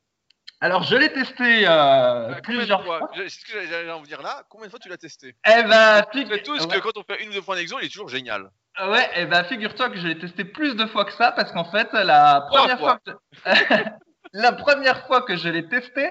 Alors, 0.60 0.82
je 0.82 0.96
l'ai 0.96 1.12
testé 1.12 1.66
euh, 1.68 2.34
de 2.34 2.40
plusieurs 2.40 2.84
fois 2.84 2.98
fois. 2.98 3.10
C'est 3.14 3.28
ce 3.28 3.44
que 3.44 3.66
j'allais- 3.68 3.92
vous 3.92 4.06
dire 4.06 4.22
là. 4.22 4.44
Combien 4.48 4.66
de 4.66 4.70
fois 4.70 4.78
tu 4.80 4.88
l'as 4.88 4.96
testé? 4.96 5.34
Eh 5.46 5.62
ben, 5.64 6.02
fait 6.12 6.42
tous 6.42 6.64
ouais. 6.64 6.74
que 6.74 6.78
quand 6.80 6.96
on 6.96 7.02
fait 7.02 7.22
une 7.22 7.30
ou 7.30 7.32
deux 7.32 7.42
fois 7.42 7.56
un 7.56 7.58
exo, 7.58 7.76
il 7.80 7.86
est 7.86 7.88
toujours 7.90 8.08
génial. 8.08 8.50
Ouais, 8.88 9.08
et 9.14 9.26
ben 9.26 9.44
figure-toi 9.44 9.90
que 9.90 9.98
je 9.98 10.06
l'ai 10.08 10.18
testé 10.18 10.44
plus 10.44 10.74
de 10.74 10.86
fois 10.86 11.04
que 11.04 11.12
ça 11.12 11.30
parce 11.32 11.52
qu'en 11.52 11.64
fait 11.64 11.92
la 11.92 12.44
première 12.48 12.78
fois. 12.78 12.98
fois, 13.04 13.14
que... 13.54 13.90
la 14.34 14.50
première 14.50 15.06
fois 15.06 15.22
que 15.22 15.36
je 15.36 15.48
l'ai 15.48 15.66
testé, 15.68 16.10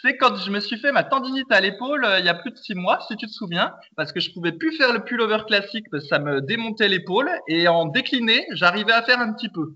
c'est 0.00 0.16
quand 0.16 0.36
je 0.36 0.50
me 0.50 0.60
suis 0.60 0.78
fait 0.78 0.92
ma 0.92 1.02
tendinite 1.02 1.50
à 1.50 1.60
l'épaule 1.60 2.04
euh, 2.04 2.20
il 2.20 2.24
y 2.24 2.28
a 2.28 2.34
plus 2.34 2.52
de 2.52 2.56
six 2.56 2.76
mois, 2.76 3.00
si 3.08 3.16
tu 3.16 3.26
te 3.26 3.32
souviens, 3.32 3.74
parce 3.96 4.12
que 4.12 4.20
je 4.20 4.32
pouvais 4.32 4.52
plus 4.52 4.76
faire 4.76 4.92
le 4.92 5.00
pullover 5.00 5.38
classique 5.46 5.86
parce 5.90 6.04
que 6.04 6.08
ça 6.08 6.20
me 6.20 6.40
démontait 6.40 6.88
l'épaule 6.88 7.28
et 7.48 7.66
en 7.66 7.86
décliné, 7.86 8.46
j'arrivais 8.52 8.92
à 8.92 9.02
faire 9.02 9.18
un 9.18 9.32
petit 9.32 9.48
peu. 9.48 9.74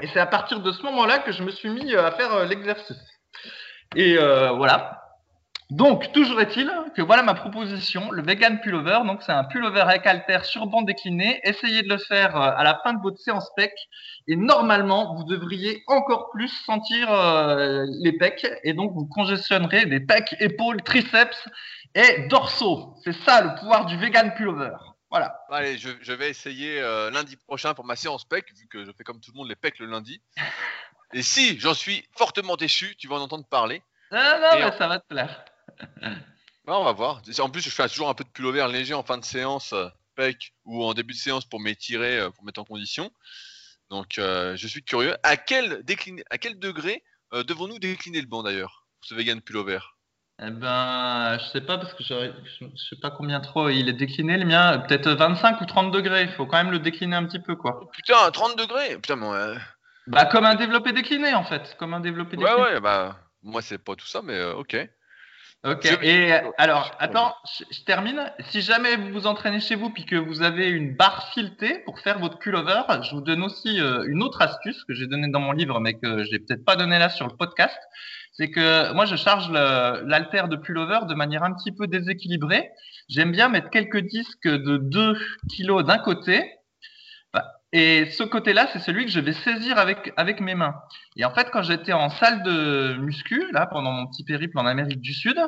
Et 0.00 0.06
c'est 0.12 0.20
à 0.20 0.26
partir 0.26 0.60
de 0.60 0.70
ce 0.70 0.82
moment-là 0.84 1.18
que 1.18 1.32
je 1.32 1.42
me 1.42 1.50
suis 1.50 1.68
mis 1.68 1.94
euh, 1.94 2.06
à 2.06 2.12
faire 2.12 2.32
euh, 2.32 2.44
l'exercice. 2.46 2.96
Et 3.96 4.16
voilà. 4.16 4.99
Donc, 5.70 6.10
toujours 6.12 6.40
est-il 6.40 6.68
que 6.96 7.02
voilà 7.02 7.22
ma 7.22 7.34
proposition, 7.34 8.10
le 8.10 8.22
vegan 8.22 8.60
pullover. 8.60 9.00
Donc, 9.06 9.22
c'est 9.22 9.30
un 9.30 9.44
pullover 9.44 9.80
avec 9.80 10.04
halter 10.04 10.40
sur 10.42 10.66
banc 10.66 10.82
décliné. 10.82 11.40
Essayez 11.44 11.82
de 11.82 11.88
le 11.88 11.98
faire 11.98 12.34
euh, 12.34 12.50
à 12.56 12.64
la 12.64 12.80
fin 12.82 12.92
de 12.92 13.00
votre 13.00 13.18
séance 13.18 13.48
PEC. 13.54 13.72
Et 14.26 14.34
normalement, 14.34 15.14
vous 15.14 15.22
devriez 15.22 15.84
encore 15.86 16.30
plus 16.32 16.48
sentir 16.48 17.12
euh, 17.12 17.86
les 18.00 18.12
pecs. 18.12 18.46
Et 18.64 18.72
donc, 18.72 18.92
vous 18.94 19.06
congestionnerez 19.06 19.86
des 19.86 20.00
pecs, 20.00 20.34
épaules, 20.40 20.82
triceps 20.82 21.48
et 21.94 22.26
dorsaux. 22.28 22.96
C'est 23.04 23.14
ça 23.24 23.40
le 23.40 23.54
pouvoir 23.60 23.86
du 23.86 23.96
vegan 23.96 24.34
pullover. 24.34 24.76
Voilà. 25.08 25.36
Allez, 25.50 25.78
je, 25.78 25.90
je 26.00 26.12
vais 26.12 26.30
essayer 26.30 26.80
euh, 26.80 27.12
lundi 27.12 27.36
prochain 27.36 27.74
pour 27.74 27.84
ma 27.84 27.94
séance 27.94 28.24
PEC, 28.24 28.46
vu 28.56 28.66
que 28.66 28.84
je 28.84 28.90
fais 28.90 29.04
comme 29.04 29.20
tout 29.20 29.30
le 29.32 29.38
monde 29.38 29.48
les 29.48 29.56
PEC 29.56 29.78
le 29.78 29.86
lundi. 29.86 30.20
Et 31.12 31.22
si 31.22 31.58
j'en 31.58 31.74
suis 31.74 32.04
fortement 32.16 32.56
déçu, 32.56 32.96
tu 32.96 33.06
vas 33.08 33.16
en 33.16 33.20
entendre 33.20 33.44
parler. 33.44 33.82
Non, 34.12 34.18
non, 34.18 34.58
mais 34.58 34.72
ça 34.76 34.88
va 34.88 34.98
te 34.98 35.06
plaire. 35.06 35.44
Ouais, 36.66 36.74
on 36.74 36.84
va 36.84 36.92
voir. 36.92 37.22
En 37.40 37.50
plus, 37.50 37.62
je 37.62 37.70
fais 37.70 37.88
toujours 37.88 38.08
un 38.08 38.14
peu 38.14 38.24
de 38.24 38.28
pullover 38.28 38.66
léger 38.70 38.94
en 38.94 39.02
fin 39.02 39.18
de 39.18 39.24
séance, 39.24 39.72
euh, 39.72 39.88
PEC, 40.14 40.52
ou 40.64 40.84
en 40.84 40.94
début 40.94 41.14
de 41.14 41.18
séance 41.18 41.44
pour 41.44 41.60
m'étirer, 41.60 42.18
euh, 42.18 42.30
pour 42.30 42.44
mettre 42.44 42.60
en 42.60 42.64
condition. 42.64 43.10
Donc, 43.90 44.18
euh, 44.18 44.56
je 44.56 44.66
suis 44.68 44.82
curieux. 44.84 45.16
À 45.22 45.36
quel, 45.36 45.82
déclin- 45.82 46.22
à 46.30 46.38
quel 46.38 46.58
degré 46.58 47.02
euh, 47.32 47.42
devons-nous 47.42 47.78
décliner 47.78 48.20
le 48.20 48.26
banc 48.26 48.42
d'ailleurs, 48.42 48.86
pour 49.00 49.08
ce 49.08 49.14
vegan 49.14 49.40
pullover? 49.40 49.80
Eh 50.42 50.50
ben, 50.50 51.38
je 51.38 51.44
sais 51.50 51.60
pas 51.60 51.76
parce 51.76 51.92
que 51.92 52.02
je 52.02 52.32
je 52.58 52.66
sais 52.88 52.96
pas 53.00 53.10
combien 53.10 53.40
trop 53.40 53.68
il 53.68 53.88
est 53.88 53.92
décliné 53.94 54.38
le 54.38 54.46
mien. 54.46 54.78
Peut-être 54.78 55.10
25 55.10 55.60
ou 55.60 55.66
30 55.66 55.92
degrés. 55.92 56.22
Il 56.22 56.32
faut 56.32 56.46
quand 56.46 56.56
même 56.56 56.70
le 56.70 56.78
décliner 56.78 57.16
un 57.16 57.26
petit 57.26 57.40
peu, 57.40 57.56
quoi. 57.56 57.78
Oh, 57.82 57.86
Putain, 57.92 58.30
30 58.30 58.56
degrés? 58.56 58.96
Putain, 58.96 59.20
ouais. 59.20 59.56
Bah, 60.06 60.24
comme 60.26 60.44
un 60.46 60.54
développé 60.54 60.92
décliné, 60.92 61.34
en 61.34 61.44
fait. 61.44 61.76
Comme 61.78 61.92
un 61.94 62.00
développé 62.00 62.36
Ouais, 62.36 62.44
décliné. 62.44 62.62
ouais, 62.62 62.80
bah, 62.80 63.18
moi, 63.42 63.60
c'est 63.60 63.78
pas 63.78 63.96
tout 63.96 64.06
ça, 64.06 64.22
mais 64.22 64.34
euh, 64.34 64.54
ok. 64.54 64.76
Ok. 65.62 65.80
Je- 65.84 66.06
Et 66.06 66.32
euh, 66.32 66.40
alors, 66.56 66.90
attends, 66.98 67.34
je, 67.58 67.64
je 67.70 67.84
termine. 67.84 68.32
Si 68.48 68.62
jamais 68.62 68.96
vous 68.96 69.10
vous 69.10 69.26
entraînez 69.26 69.60
chez 69.60 69.74
vous 69.74 69.90
puis 69.90 70.06
que 70.06 70.16
vous 70.16 70.40
avez 70.42 70.68
une 70.70 70.96
barre 70.96 71.28
filetée 71.34 71.80
pour 71.84 71.98
faire 72.00 72.18
votre 72.18 72.38
pullover, 72.38 72.80
je 73.02 73.14
vous 73.14 73.20
donne 73.20 73.42
aussi 73.42 73.78
euh, 73.80 74.04
une 74.08 74.22
autre 74.22 74.40
astuce 74.40 74.84
que 74.84 74.94
j'ai 74.94 75.06
donnée 75.06 75.28
dans 75.28 75.40
mon 75.40 75.52
livre, 75.52 75.78
mais 75.80 75.94
que 75.94 76.24
j'ai 76.24 76.38
peut-être 76.38 76.64
pas 76.64 76.76
donné 76.76 76.98
là 76.98 77.10
sur 77.10 77.26
le 77.26 77.36
podcast. 77.36 77.78
C'est 78.32 78.50
que 78.50 78.92
moi, 78.94 79.04
je 79.04 79.16
charge 79.16 79.50
l'haltère 79.50 80.48
de 80.48 80.56
pullover 80.56 81.00
de 81.06 81.14
manière 81.14 81.42
un 81.42 81.52
petit 81.52 81.72
peu 81.72 81.86
déséquilibrée. 81.86 82.70
J'aime 83.10 83.32
bien 83.32 83.48
mettre 83.50 83.68
quelques 83.68 84.00
disques 84.00 84.48
de 84.48 84.78
2 84.78 85.18
kilos 85.50 85.84
d'un 85.84 85.98
côté. 85.98 86.50
Et 87.72 88.06
ce 88.10 88.24
côté-là, 88.24 88.68
c'est 88.72 88.80
celui 88.80 89.04
que 89.04 89.12
je 89.12 89.20
vais 89.20 89.32
saisir 89.32 89.78
avec, 89.78 90.12
avec 90.16 90.40
mes 90.40 90.56
mains. 90.56 90.74
Et 91.14 91.24
en 91.24 91.30
fait, 91.30 91.50
quand 91.52 91.62
j'étais 91.62 91.92
en 91.92 92.10
salle 92.10 92.42
de 92.42 92.96
muscu, 92.98 93.44
là, 93.52 93.66
pendant 93.66 93.92
mon 93.92 94.06
petit 94.08 94.24
périple 94.24 94.58
en 94.58 94.66
Amérique 94.66 95.00
du 95.00 95.14
Sud, 95.14 95.40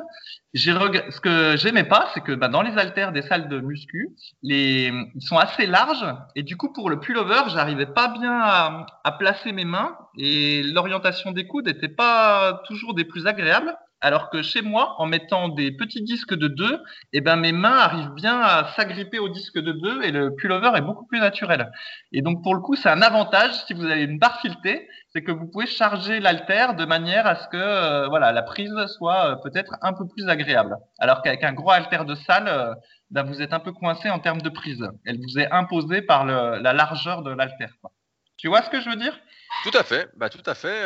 j'ai 0.53 0.71
ce 0.71 1.19
que 1.19 1.57
j'aimais 1.57 1.83
pas, 1.83 2.09
c'est 2.13 2.21
que 2.21 2.31
bah, 2.31 2.47
dans 2.47 2.61
les 2.61 2.77
haltères 2.77 3.11
des 3.11 3.23
salles 3.23 3.49
de 3.49 3.59
muscu, 3.59 4.09
les... 4.41 4.93
ils 5.15 5.21
sont 5.21 5.37
assez 5.37 5.65
larges. 5.65 6.05
Et 6.35 6.43
du 6.43 6.55
coup, 6.55 6.71
pour 6.71 6.89
le 6.89 7.01
pullover, 7.01 7.41
j'arrivais 7.49 7.87
pas 7.87 8.07
bien 8.07 8.39
à, 8.39 8.85
à 9.03 9.11
placer 9.11 9.51
mes 9.51 9.65
mains. 9.65 9.97
Et 10.17 10.63
l'orientation 10.63 11.31
des 11.31 11.45
coudes 11.45 11.67
n'était 11.67 11.89
pas 11.89 12.61
toujours 12.67 12.93
des 12.93 13.03
plus 13.03 13.27
agréables. 13.27 13.75
Alors 14.03 14.29
que 14.29 14.41
chez 14.41 14.61
moi, 14.61 14.95
en 14.97 15.05
mettant 15.05 15.47
des 15.47 15.71
petits 15.71 16.03
disques 16.03 16.33
de 16.33 16.49
2, 16.49 16.83
eh 17.13 17.21
ben, 17.21 17.37
mes 17.37 17.53
mains 17.53 17.77
arrivent 17.77 18.13
bien 18.13 18.37
à 18.41 18.65
s'agripper 18.75 19.17
au 19.17 19.29
disque 19.29 19.57
de 19.57 19.71
2 19.71 20.03
et 20.03 20.11
le 20.11 20.35
pullover 20.35 20.71
est 20.75 20.81
beaucoup 20.81 21.05
plus 21.07 21.21
naturel. 21.21 21.71
Et 22.11 22.21
donc, 22.21 22.43
pour 22.43 22.53
le 22.53 22.59
coup, 22.59 22.75
c'est 22.75 22.89
un 22.89 23.01
avantage 23.01 23.53
si 23.65 23.73
vous 23.73 23.85
avez 23.85 24.03
une 24.03 24.19
barre 24.19 24.41
filetée, 24.41 24.89
c'est 25.13 25.23
que 25.23 25.31
vous 25.31 25.47
pouvez 25.47 25.67
charger 25.67 26.19
l'haltère 26.19 26.75
de 26.75 26.83
manière 26.83 27.25
à 27.25 27.35
ce 27.35 27.47
que 27.47 27.55
euh, 27.55 28.09
voilà, 28.09 28.33
la 28.33 28.41
prise 28.41 28.75
soit 28.87 29.31
euh, 29.31 29.35
peut-être 29.37 29.77
un 29.81 29.93
peu 29.93 30.05
plus 30.05 30.27
agréable. 30.27 30.75
Alors 30.99 31.21
qu'avec 31.21 31.41
un 31.45 31.53
gros 31.53 31.71
haltère 31.71 32.03
de 32.03 32.15
salle, 32.15 32.49
euh, 32.49 32.75
ben, 33.09 33.23
vous 33.23 33.41
êtes 33.41 33.53
un 33.53 33.61
peu 33.61 33.71
coincé 33.71 34.09
en 34.09 34.19
termes 34.19 34.41
de 34.41 34.49
prise. 34.49 34.85
Elle 35.05 35.21
vous 35.21 35.39
est 35.39 35.49
imposée 35.49 36.01
par 36.01 36.25
la 36.25 36.73
largeur 36.73 37.21
de 37.21 37.33
quoi. 37.81 37.91
Tu 38.35 38.49
vois 38.49 38.63
ce 38.63 38.69
que 38.69 38.81
je 38.81 38.89
veux 38.89 38.97
dire? 38.97 39.17
Tout 39.63 39.77
à 39.77 39.83
fait, 39.83 40.09
bah 40.17 40.27
tout 40.27 40.43
à 40.45 40.55
fait. 40.55 40.81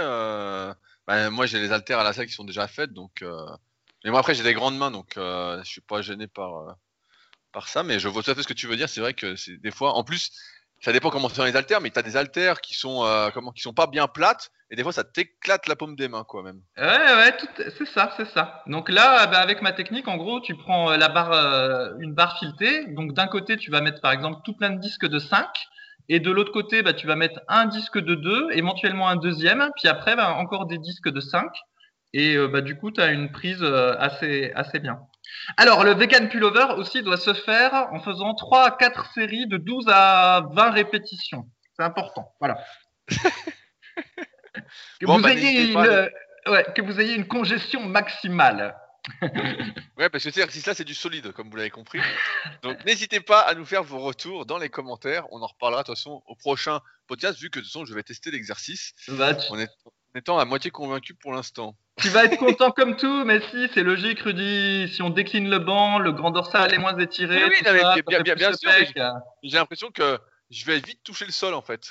Bah, 1.08 1.30
moi 1.30 1.46
j'ai 1.46 1.60
les 1.60 1.72
haltères 1.72 2.00
à 2.00 2.04
la 2.04 2.14
salle 2.14 2.28
qui 2.28 2.34
sont 2.34 2.44
déjà 2.46 2.68
faites, 2.68 2.94
donc. 2.94 3.22
euh, 3.22 3.46
Mais 4.04 4.12
moi 4.12 4.20
après 4.20 4.36
j'ai 4.36 4.44
des 4.44 4.54
grandes 4.54 4.78
mains, 4.78 4.92
donc 4.92 5.18
euh, 5.18 5.60
je 5.64 5.70
suis 5.70 5.82
pas 5.82 6.02
gêné 6.02 6.28
par 6.28 6.56
euh, 6.58 6.72
par 7.52 7.68
ça. 7.68 7.84
Mais 7.84 8.00
je 8.00 8.08
vois 8.08 8.24
tout 8.24 8.32
à 8.32 8.36
fait 8.36 8.44
ce 8.44 8.48
que 8.48 8.54
tu 8.54 8.68
veux 8.68 8.78
dire. 8.78 8.90
C'est 8.90 9.02
vrai 9.02 9.14
que 9.14 9.36
des 9.58 9.72
fois, 9.72 9.94
en 9.94 10.04
plus, 10.04 10.32
ça 10.82 10.92
dépend 10.94 11.10
comment 11.10 11.30
sont 11.30 11.44
les 11.44 11.56
haltères, 11.56 11.82
mais 11.82 11.90
tu 11.92 12.00
as 12.00 12.04
des 12.04 12.18
haltères 12.18 12.62
qui 12.62 12.76
sont 12.76 13.32
comment, 13.34 13.52
qui 13.52 13.62
sont 13.62 13.74
pas 13.74 13.88
bien 13.88 14.08
plates, 14.08 14.52
et 14.70 14.76
des 14.76 14.84
fois 14.84 14.92
ça 14.92 15.04
t'éclate 15.04 15.68
la 15.68 15.76
paume 15.76 15.96
des 15.96 16.08
mains, 16.08 16.24
quoi 16.24 16.44
même. 16.44 16.62
Ouais, 16.78 16.86
ouais, 16.86 17.34
c'est 17.78 17.88
ça, 17.88 18.14
c'est 18.18 18.30
ça. 18.34 18.62
Donc 18.68 18.90
là, 18.90 19.26
bah, 19.28 19.40
avec 19.40 19.62
ma 19.64 19.72
technique, 19.74 20.08
en 20.08 20.18
gros, 20.18 20.40
tu 20.42 20.56
prends 20.56 20.92
la 20.96 21.10
barre, 21.10 21.96
une 22.00 22.14
barre 22.14 22.38
filetée. 22.38 22.86
Donc 22.94 23.14
d'un 23.14 23.28
côté, 23.28 23.58
tu 23.58 23.72
vas 23.72 23.82
mettre 23.82 24.02
par 24.02 24.12
exemple 24.12 24.42
tout 24.46 24.54
plein 24.56 24.70
de 24.70 24.80
disques 24.80 25.08
de 25.08 25.18
5. 25.20 25.48
Et 26.10 26.20
de 26.20 26.32
l'autre 26.32 26.52
côté, 26.52 26.84
bah, 26.84 26.94
tu 26.94 27.08
vas 27.08 27.16
mettre 27.16 27.42
un 27.48 27.66
disque 27.66 28.00
de 28.00 28.16
2, 28.16 28.50
éventuellement 28.54 29.10
un 29.10 29.18
deuxième. 29.18 29.70
Puis 29.78 29.88
après, 29.88 30.16
bah, 30.16 30.34
encore 30.36 30.66
des 30.66 30.78
disques 30.78 31.10
de 31.10 31.20
5. 31.20 31.46
Et 32.14 32.36
euh, 32.36 32.48
bah, 32.48 32.62
du 32.62 32.78
coup, 32.78 32.92
tu 32.92 33.02
as 33.02 33.12
une 33.12 33.32
prise 33.32 33.62
euh, 33.62 33.96
assez, 34.00 34.52
assez 34.56 34.80
bien. 34.80 35.00
Alors, 35.58 35.84
le 35.84 35.94
vegan 35.94 36.30
pullover 36.30 36.76
aussi 36.78 37.04
doit 37.04 37.18
se 37.18 37.34
faire 37.34 37.90
en 37.92 38.00
faisant 38.00 38.34
3 38.34 38.64
à 38.64 38.72
4 38.72 39.12
séries 39.14 39.48
de 39.48 39.58
12 39.58 39.88
à 39.90 40.48
20 40.54 40.72
répétitions. 40.72 41.46
C'est 41.76 41.84
important. 41.84 42.34
Voilà. 42.40 42.58
que, 45.00 45.06
Bon, 45.06 45.18
vous 45.18 45.24
bah, 45.24 45.34
ayez 45.34 45.72
une, 45.72 45.78
euh, 45.78 46.08
ouais, 46.48 46.66
que 46.74 46.82
vous 46.82 47.02
ayez 47.02 47.16
une 47.16 47.28
congestion 47.28 47.86
maximale. 47.86 48.76
Ouais, 49.98 50.10
parce 50.10 50.24
que 50.24 50.30
cet 50.32 50.38
exercice-là, 50.38 50.74
c'est 50.74 50.84
du 50.84 50.94
solide, 50.94 51.32
comme 51.32 51.50
vous 51.50 51.56
l'avez 51.58 51.70
compris. 51.70 52.00
Donc, 52.62 52.84
n'hésitez 52.86 53.20
pas 53.20 53.40
à 53.42 53.54
nous 53.56 53.66
faire 53.66 53.84
vos 53.84 54.00
retours 54.00 54.46
dans 54.46 54.58
les 54.58 54.70
commentaires. 54.70 55.26
On 55.32 55.42
en 55.42 55.48
reparlera 55.48 55.82
de 55.84 55.88
toute 55.88 55.96
façon 55.96 56.22
au 56.28 56.36
prochain 56.36 56.80
podcast, 57.08 57.40
vu 57.40 57.50
que 57.50 57.60
de 57.60 57.64
toute 57.64 57.72
façon, 57.74 57.86
je 57.86 57.94
vais 57.94 58.04
tester 58.04 58.32
l'exercice 58.32 58.94
en, 59.50 59.58
est- 59.60 59.70
étant 60.16 60.38
à 60.38 60.46
moitié 60.46 60.72
convaincu 60.72 61.14
pour 61.14 61.34
l'instant. 61.34 61.76
tu 62.00 62.10
vas 62.10 62.26
être 62.26 62.38
content 62.38 62.72
comme 62.72 62.96
tout, 62.96 63.24
mais 63.26 63.40
si, 63.50 63.70
c'est 63.74 63.84
logique, 63.84 64.20
Rudy. 64.22 64.88
Si 64.94 65.02
on 65.02 65.10
décline 65.10 65.50
le 65.50 65.60
banc, 65.60 66.00
le 66.00 66.12
grand 66.12 66.32
dorsal 66.32 66.74
est 66.74 66.78
moins 66.78 66.98
étiré. 67.00 67.44
Oui, 67.46 67.56
non, 67.66 67.72
mais 67.74 67.80
ça, 67.82 67.96
bien- 68.08 68.22
bien- 68.22 68.36
bien- 68.36 68.54
sûr, 68.54 68.70
pec. 68.72 68.94
J'ai 69.44 69.58
l'impression 69.58 69.90
que 69.92 70.20
je 70.52 70.66
vais 70.66 70.80
vite 70.80 71.02
toucher 71.04 71.26
le 71.26 71.32
sol, 71.32 71.54
en 71.54 71.62
fait. 71.62 71.90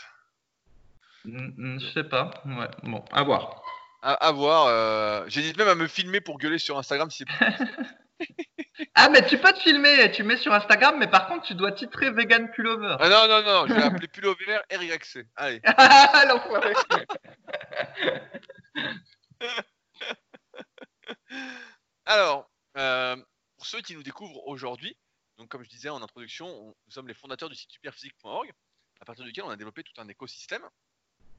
Mm, 1.24 1.50
mm, 1.56 1.80
Je 1.80 1.86
sais 1.92 2.04
pas. 2.04 2.30
Ouais, 2.46 2.68
bon, 2.84 3.04
à 3.12 3.22
voir. 3.24 3.62
À, 4.06 4.12
à 4.12 4.32
voir. 4.32 4.66
euh, 4.66 5.24
J'hésite 5.26 5.56
même 5.58 5.68
à 5.68 5.74
me 5.74 5.88
filmer 5.88 6.20
pour 6.20 6.38
gueuler 6.38 6.58
sur 6.58 6.78
Instagram 6.78 7.10
si 7.10 7.24
Ah, 8.94 9.08
mais 9.10 9.26
tu 9.26 9.36
peux 9.38 9.52
te 9.52 9.58
filmer 9.58 10.10
tu 10.12 10.22
mets 10.22 10.36
sur 10.36 10.52
Instagram, 10.54 10.96
mais 10.98 11.08
par 11.08 11.26
contre, 11.26 11.44
tu 11.46 11.54
dois 11.54 11.72
titrer 11.72 12.10
Vegan 12.12 12.50
Pullover. 12.52 12.96
Ah 13.00 13.08
non, 13.08 13.26
non, 13.28 13.42
non, 13.42 13.66
je 13.66 13.74
vais 13.74 13.82
appeler 13.82 14.06
Pullover 14.08 14.60
RYC. 14.72 15.26
Allez. 15.34 15.60
Ah, 15.66 16.24
l'enfoiré. 16.28 16.72
Alors, 22.04 22.50
euh, 22.76 23.16
pour 23.56 23.66
ceux 23.66 23.80
qui 23.80 23.94
nous 23.94 24.02
découvrent 24.02 24.46
aujourd'hui, 24.46 24.96
donc 25.38 25.48
comme 25.48 25.64
je 25.64 25.68
disais 25.68 25.88
en 25.88 26.02
introduction, 26.02 26.46
on- 26.46 26.66
nous 26.68 26.90
sommes 26.92 27.08
les 27.08 27.14
fondateurs 27.14 27.48
du 27.48 27.56
site 27.56 27.70
superphysique.org, 27.72 28.50
à 29.00 29.04
partir 29.04 29.24
duquel 29.24 29.44
on 29.44 29.50
a 29.50 29.56
développé 29.56 29.82
tout 29.82 30.00
un 30.00 30.08
écosystème. 30.08 30.62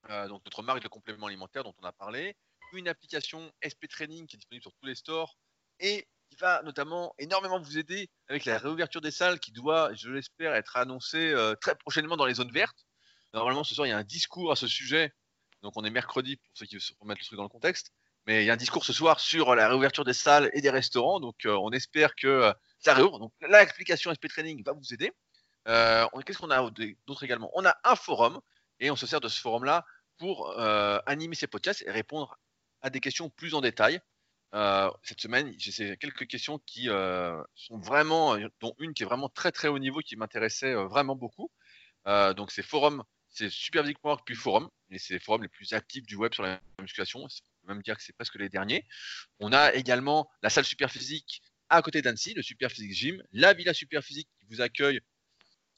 Euh, 0.09 0.27
donc 0.27 0.41
notre 0.45 0.63
marque 0.63 0.81
de 0.83 0.87
compléments 0.87 1.27
alimentaires 1.27 1.63
dont 1.63 1.73
on 1.81 1.85
a 1.85 1.91
parlé, 1.91 2.35
une 2.73 2.87
application 2.87 3.51
SP 3.63 3.87
Training 3.89 4.27
qui 4.27 4.35
est 4.35 4.39
disponible 4.39 4.63
sur 4.63 4.73
tous 4.73 4.85
les 4.85 4.95
stores 4.95 5.37
et 5.79 6.07
qui 6.29 6.35
va 6.37 6.61
notamment 6.63 7.13
énormément 7.17 7.59
vous 7.59 7.77
aider 7.77 8.09
avec 8.27 8.45
la 8.45 8.57
réouverture 8.57 9.01
des 9.01 9.11
salles 9.11 9.39
qui 9.39 9.51
doit, 9.51 9.93
je 9.93 10.09
l'espère, 10.09 10.53
être 10.53 10.75
annoncée 10.77 11.31
euh, 11.31 11.55
très 11.55 11.75
prochainement 11.75 12.17
dans 12.17 12.25
les 12.25 12.35
zones 12.35 12.51
vertes. 12.51 12.85
Normalement, 13.33 13.63
ce 13.63 13.75
soir, 13.75 13.87
il 13.87 13.91
y 13.91 13.93
a 13.93 13.97
un 13.97 14.03
discours 14.03 14.51
à 14.51 14.55
ce 14.55 14.67
sujet. 14.67 15.13
Donc, 15.61 15.73
on 15.75 15.83
est 15.83 15.89
mercredi 15.89 16.37
pour 16.37 16.49
ceux 16.53 16.65
qui 16.65 16.75
veulent 16.75 16.81
se 16.81 16.93
remettre 16.99 17.21
le 17.21 17.25
truc 17.25 17.37
dans 17.37 17.43
le 17.43 17.49
contexte. 17.49 17.91
Mais 18.25 18.43
il 18.43 18.47
y 18.47 18.49
a 18.49 18.53
un 18.53 18.57
discours 18.57 18.83
ce 18.83 18.93
soir 18.93 19.19
sur 19.19 19.55
la 19.55 19.69
réouverture 19.69 20.03
des 20.03 20.13
salles 20.13 20.49
et 20.53 20.61
des 20.61 20.69
restaurants. 20.69 21.19
Donc, 21.19 21.45
euh, 21.45 21.55
on 21.61 21.71
espère 21.71 22.15
que 22.15 22.27
euh, 22.27 22.53
ça 22.79 22.93
réouvre. 22.93 23.19
Donc, 23.19 23.31
l'explication 23.41 24.13
SP 24.13 24.27
Training 24.27 24.63
va 24.63 24.73
vous 24.73 24.93
aider. 24.93 25.11
Qu'est-ce 25.65 26.37
qu'on 26.37 26.51
a 26.51 26.69
d'autre 27.05 27.23
également? 27.23 27.51
On 27.53 27.65
a 27.65 27.75
un 27.83 27.95
forum 27.95 28.39
et 28.79 28.89
on 28.91 28.95
se 28.95 29.05
sert 29.05 29.19
de 29.19 29.27
ce 29.27 29.39
forum-là 29.41 29.85
pour 30.17 30.57
animer 31.05 31.35
ces 31.35 31.47
podcasts 31.47 31.83
et 31.85 31.91
répondre 31.91 32.37
à 32.87 32.89
des 32.89 32.99
questions 32.99 33.29
plus 33.29 33.53
en 33.53 33.61
détail. 33.61 33.99
Euh, 34.53 34.89
cette 35.03 35.19
semaine, 35.19 35.53
j'ai 35.57 35.97
quelques 35.97 36.25
questions 36.25 36.57
qui 36.65 36.89
euh, 36.89 37.43
sont 37.53 37.77
vraiment, 37.77 38.37
dont 38.61 38.73
une 38.79 38.93
qui 38.93 39.03
est 39.03 39.05
vraiment 39.05 39.29
très 39.29 39.51
très 39.51 39.67
haut 39.67 39.77
niveau, 39.77 39.99
qui 39.99 40.15
m'intéressait 40.15 40.73
euh, 40.73 40.87
vraiment 40.87 41.15
beaucoup. 41.15 41.51
Donc 42.05 42.51
c'est 42.51 42.63
forum, 42.63 43.03
c'est 43.27 43.49
superphysique.org 43.49 44.21
puis 44.25 44.35
forum, 44.35 44.69
et 44.89 44.97
c'est 44.97 45.13
les 45.13 45.19
forums 45.19 45.41
les 45.41 45.49
plus 45.49 45.73
actifs 45.73 46.05
du 46.05 46.15
web 46.15 46.33
sur 46.33 46.43
la 46.43 46.61
musculation. 46.79 47.19
On 47.21 47.27
peut 47.27 47.73
même 47.73 47.81
dire 47.81 47.97
que 47.97 48.01
c'est 48.01 48.15
presque 48.15 48.35
les 48.35 48.47
derniers. 48.47 48.85
On 49.39 49.51
a 49.51 49.73
également 49.73 50.29
la 50.41 50.49
salle 50.49 50.63
Superphysique 50.63 51.41
à 51.67 51.81
côté 51.81 52.01
d'Annecy, 52.01 52.33
le 52.33 52.41
Superphysique 52.41 52.93
Gym, 52.93 53.21
la 53.33 53.53
Villa 53.53 53.73
Superphysique 53.73 54.29
qui 54.39 54.45
vous 54.49 54.61
accueille 54.61 55.01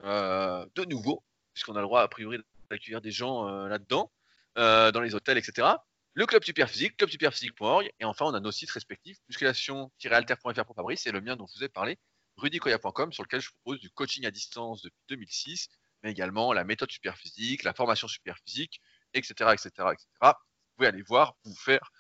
de 0.04 0.86
nouveau, 0.86 1.24
puisqu'on 1.56 1.76
a 1.76 1.80
le 1.80 1.88
droit 1.88 2.04
a 2.04 2.08
priori 2.08 2.38
d'accueillir 2.70 3.02
des 3.02 3.12
gens 3.12 3.50
là-dedans, 3.66 4.12
dans 4.56 5.02
les 5.02 5.16
hôtels, 5.16 5.40
etc. 5.40 5.70
Le 6.14 6.26
club 6.26 6.44
Superphysique, 6.44 6.98
clubsuperphysique.org, 6.98 7.92
et 8.00 8.06
enfin 8.06 8.26
on 8.26 8.34
a 8.34 8.40
nos 8.40 8.52
sites 8.52 8.72
respectifs, 8.72 9.18
musculation-alter.fr 9.30 10.66
pour 10.66 10.76
Fabrice 10.76 11.06
et 11.08 11.12
le 11.12 11.22
mien 11.22 11.36
dont 11.36 11.48
je 11.48 11.58
vous 11.58 11.64
ai 11.64 11.70
parlé, 11.70 11.98
rudicoya.com, 12.38 13.14
sur 13.14 13.24
lequel 13.24 13.42
je 13.42 13.50
propose 13.52 13.80
du 13.80 13.90
coaching 13.92 14.26
à 14.26 14.32
distance 14.32 14.82
depuis 14.82 15.04
2006, 15.10 15.70
mais 16.04 16.12
également 16.12 16.52
la 16.54 16.64
méthode 16.64 16.92
superphysique, 16.92 17.64
la 17.64 17.74
formation 17.74 18.08
superphysique, 18.08 18.82
etc., 19.14 19.52
etc., 19.54 19.70
etc. 19.94 20.08
Vous 20.22 20.76
pouvez 20.76 20.88
aller 20.88 21.04
voir, 21.04 21.36
vous 21.44 21.56
faire, 21.56 21.92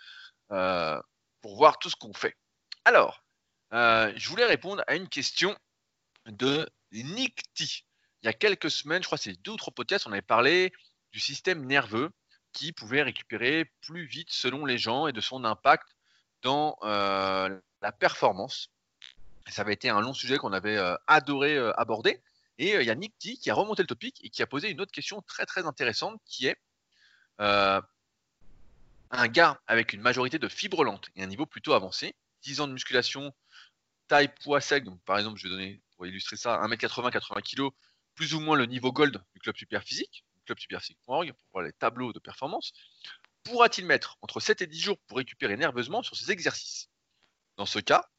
euh, 0.51 0.99
pour 1.41 1.55
voir 1.55 1.77
tout 1.79 1.89
ce 1.89 1.95
qu'on 1.95 2.13
fait. 2.13 2.35
Alors, 2.85 3.23
euh, 3.73 4.11
je 4.15 4.29
voulais 4.29 4.45
répondre 4.45 4.83
à 4.87 4.95
une 4.95 5.07
question 5.07 5.55
de 6.25 6.67
Nick 6.91 7.43
T. 7.53 7.65
Il 8.21 8.25
y 8.25 8.29
a 8.29 8.33
quelques 8.33 8.71
semaines, 8.71 9.01
je 9.01 9.07
crois 9.07 9.17
que 9.17 9.25
c'est 9.25 9.41
deux 9.41 9.51
ou 9.51 9.57
trois 9.57 9.73
podcasts, 9.73 10.07
on 10.07 10.11
avait 10.11 10.21
parlé 10.21 10.73
du 11.11 11.19
système 11.19 11.65
nerveux 11.65 12.09
qui 12.53 12.71
pouvait 12.71 13.01
récupérer 13.01 13.65
plus 13.81 14.05
vite 14.05 14.29
selon 14.31 14.65
les 14.65 14.77
gens 14.77 15.07
et 15.07 15.13
de 15.13 15.21
son 15.21 15.43
impact 15.43 15.95
dans 16.41 16.77
euh, 16.83 17.59
la 17.81 17.91
performance. 17.91 18.69
Ça 19.49 19.61
avait 19.63 19.73
été 19.73 19.89
un 19.89 20.01
long 20.01 20.13
sujet 20.13 20.37
qu'on 20.37 20.53
avait 20.53 20.77
euh, 20.77 20.95
adoré 21.07 21.57
euh, 21.57 21.71
aborder. 21.79 22.21
Et 22.57 22.75
il 22.75 22.83
y 22.83 22.89
a 22.91 22.95
Nick 22.95 23.17
T 23.17 23.35
qui 23.37 23.49
a 23.49 23.53
remonté 23.53 23.83
le 23.83 23.87
topic 23.87 24.19
et 24.23 24.29
qui 24.29 24.41
a 24.41 24.47
posé 24.47 24.69
une 24.69 24.81
autre 24.81 24.91
question 24.91 25.21
très 25.21 25.45
très 25.45 25.65
intéressante 25.65 26.19
qui 26.25 26.47
est 26.47 26.57
un 27.39 27.81
gars 29.29 29.61
avec 29.65 29.93
une 29.93 30.01
majorité 30.01 30.39
de 30.39 30.47
fibres 30.49 30.83
lentes 30.83 31.09
et 31.15 31.23
un 31.23 31.27
niveau 31.27 31.45
plutôt 31.45 31.71
avancé, 31.71 32.15
10 32.43 32.59
ans 32.59 32.67
de 32.67 32.73
musculation, 32.73 33.33
taille, 34.09 34.27
poids 34.43 34.59
sec, 34.59 34.83
par 35.05 35.17
exemple 35.17 35.39
je 35.39 35.43
vais 35.47 35.51
donner 35.51 35.81
pour 35.95 36.05
illustrer 36.05 36.35
ça 36.35 36.61
1m80, 36.67 37.11
80 37.11 37.41
kg, 37.41 37.69
plus 38.13 38.33
ou 38.33 38.41
moins 38.41 38.57
le 38.57 38.65
niveau 38.65 38.91
gold 38.91 39.23
du 39.33 39.39
club 39.39 39.55
super 39.55 39.81
physique, 39.81 40.25
clubsuperphysique.org 40.49 41.33
pour 41.33 41.47
voir 41.53 41.63
les 41.63 41.73
tableaux 41.73 42.13
de 42.13 42.19
performance, 42.19 42.73
pourra-t-il 43.43 43.85
mettre 43.85 44.17
entre 44.21 44.39
7 44.39 44.61
et 44.61 44.67
10 44.67 44.79
jours 44.79 44.99
pour 45.07 45.17
récupérer 45.17 45.57
nerveusement 45.57 46.03
sur 46.03 46.15
ses 46.15 46.31
exercices? 46.31 46.89
Dans 47.57 47.65
ce 47.65 47.79
cas, 47.79 48.09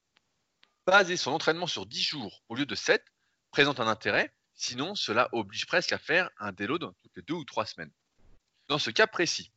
baser 0.86 1.16
son 1.16 1.32
entraînement 1.32 1.66
sur 1.66 1.86
10 1.86 2.02
jours 2.02 2.42
au 2.48 2.54
lieu 2.54 2.66
de 2.66 2.74
7 2.74 3.04
présente 3.50 3.80
un 3.80 3.88
intérêt, 3.88 4.32
sinon 4.54 4.94
cela 4.94 5.28
oblige 5.32 5.66
presque 5.66 5.92
à 5.92 5.98
faire 5.98 6.30
un 6.38 6.52
déload 6.52 6.92
toutes 7.02 7.16
les 7.16 7.22
2 7.22 7.34
ou 7.34 7.44
3 7.44 7.66
semaines. 7.66 7.92
Dans 8.68 8.78
ce 8.78 8.90
cas 8.90 9.06
précis, 9.06 9.50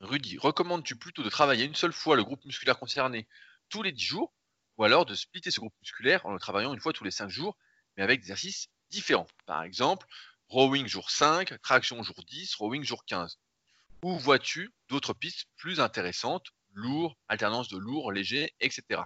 Rudy, 0.00 0.38
recommandes-tu 0.38 0.96
plutôt 0.96 1.22
de 1.22 1.30
travailler 1.30 1.64
une 1.64 1.74
seule 1.74 1.92
fois 1.92 2.16
le 2.16 2.24
groupe 2.24 2.44
musculaire 2.44 2.78
concerné 2.78 3.26
tous 3.68 3.82
les 3.82 3.92
10 3.92 4.04
jours, 4.04 4.32
ou 4.76 4.84
alors 4.84 5.06
de 5.06 5.14
splitter 5.14 5.50
ce 5.50 5.60
groupe 5.60 5.74
musculaire 5.80 6.24
en 6.26 6.32
le 6.32 6.38
travaillant 6.38 6.74
une 6.74 6.80
fois 6.80 6.92
tous 6.92 7.04
les 7.04 7.10
5 7.10 7.28
jours, 7.28 7.56
mais 7.96 8.02
avec 8.02 8.20
des 8.20 8.26
exercices 8.26 8.68
différents? 8.90 9.26
Par 9.46 9.62
exemple, 9.62 10.06
rowing 10.48 10.86
jour 10.86 11.10
5, 11.10 11.60
traction 11.62 12.02
jour 12.02 12.16
10, 12.26 12.54
rowing 12.56 12.84
jour 12.84 13.04
15. 13.04 13.38
Ou 14.02 14.18
vois-tu 14.18 14.72
d'autres 14.88 15.14
pistes 15.14 15.46
plus 15.56 15.80
intéressantes, 15.80 16.48
lourd, 16.72 17.16
alternance 17.28 17.68
de 17.68 17.78
lourd, 17.78 18.12
léger, 18.12 18.54
etc. 18.60 19.02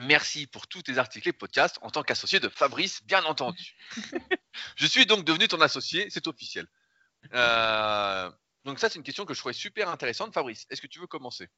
Merci 0.00 0.46
pour 0.46 0.66
tous 0.66 0.82
tes 0.82 0.98
articles 0.98 1.28
et 1.28 1.32
podcasts 1.32 1.78
en 1.82 1.90
tant 1.90 2.02
qu'associé 2.02 2.40
de 2.40 2.48
Fabrice, 2.48 3.02
bien 3.04 3.22
entendu. 3.24 3.76
je 4.76 4.86
suis 4.86 5.06
donc 5.06 5.24
devenu 5.24 5.48
ton 5.48 5.60
associé, 5.60 6.08
c'est 6.10 6.26
officiel. 6.26 6.66
Euh, 7.34 8.30
donc 8.64 8.78
ça, 8.78 8.88
c'est 8.88 8.96
une 8.98 9.04
question 9.04 9.24
que 9.24 9.34
je 9.34 9.38
trouvais 9.38 9.52
super 9.52 9.88
intéressante. 9.88 10.32
Fabrice, 10.32 10.66
est-ce 10.70 10.80
que 10.80 10.86
tu 10.86 10.98
veux 10.98 11.06
commencer? 11.06 11.48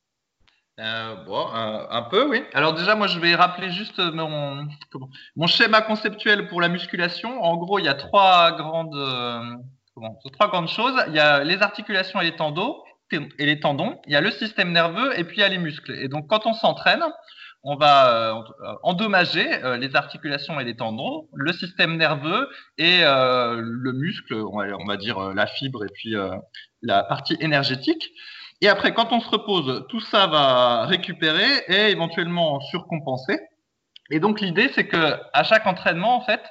Euh, 0.80 1.14
bon, 1.24 1.46
un, 1.52 1.86
un 1.88 2.02
peu, 2.02 2.28
oui. 2.28 2.42
Alors 2.52 2.74
déjà, 2.74 2.96
moi, 2.96 3.06
je 3.06 3.20
vais 3.20 3.34
rappeler 3.36 3.70
juste 3.70 3.98
mon, 3.98 4.66
comment, 4.90 5.08
mon 5.36 5.46
schéma 5.46 5.82
conceptuel 5.82 6.48
pour 6.48 6.60
la 6.60 6.68
musculation. 6.68 7.42
En 7.42 7.56
gros, 7.56 7.78
il 7.78 7.84
y 7.84 7.88
a 7.88 7.94
trois 7.94 8.52
grandes, 8.52 8.96
euh, 8.96 9.54
comment, 9.94 10.18
trois 10.32 10.48
grandes 10.48 10.68
choses. 10.68 10.94
Il 11.08 11.14
y 11.14 11.20
a 11.20 11.44
les 11.44 11.62
articulations 11.62 12.20
et 12.20 12.24
les 12.24 12.36
tendons, 12.36 12.76
et 13.12 13.46
les 13.46 13.60
tendons. 13.60 14.00
Il 14.06 14.12
y 14.12 14.16
a 14.16 14.20
le 14.20 14.32
système 14.32 14.72
nerveux 14.72 15.16
et 15.16 15.22
puis 15.22 15.36
il 15.36 15.40
y 15.40 15.44
a 15.44 15.48
les 15.48 15.58
muscles. 15.58 15.92
Et 15.92 16.08
donc, 16.08 16.26
quand 16.28 16.44
on 16.46 16.54
s'entraîne, 16.54 17.04
on 17.62 17.76
va 17.76 18.34
euh, 18.34 18.42
endommager 18.82 19.46
euh, 19.64 19.76
les 19.76 19.94
articulations 19.96 20.58
et 20.58 20.64
les 20.64 20.76
tendons, 20.76 21.28
le 21.34 21.52
système 21.52 21.96
nerveux 21.96 22.48
et 22.78 23.04
euh, 23.04 23.60
le 23.62 23.92
muscle, 23.92 24.34
on 24.34 24.58
va, 24.58 24.66
on 24.78 24.84
va 24.84 24.96
dire 24.96 25.18
euh, 25.18 25.34
la 25.34 25.46
fibre 25.46 25.84
et 25.84 25.88
puis 25.94 26.14
euh, 26.16 26.34
la 26.82 27.04
partie 27.04 27.36
énergétique. 27.40 28.10
Et 28.60 28.68
après, 28.68 28.94
quand 28.94 29.12
on 29.12 29.20
se 29.20 29.28
repose, 29.28 29.84
tout 29.88 30.00
ça 30.00 30.26
va 30.26 30.86
récupérer 30.86 31.64
et 31.68 31.90
éventuellement 31.90 32.60
surcompenser. 32.60 33.38
Et 34.10 34.20
donc 34.20 34.40
l'idée, 34.40 34.70
c'est 34.74 34.86
que 34.86 35.16
à 35.32 35.44
chaque 35.44 35.66
entraînement, 35.66 36.16
en 36.16 36.20
fait, 36.20 36.42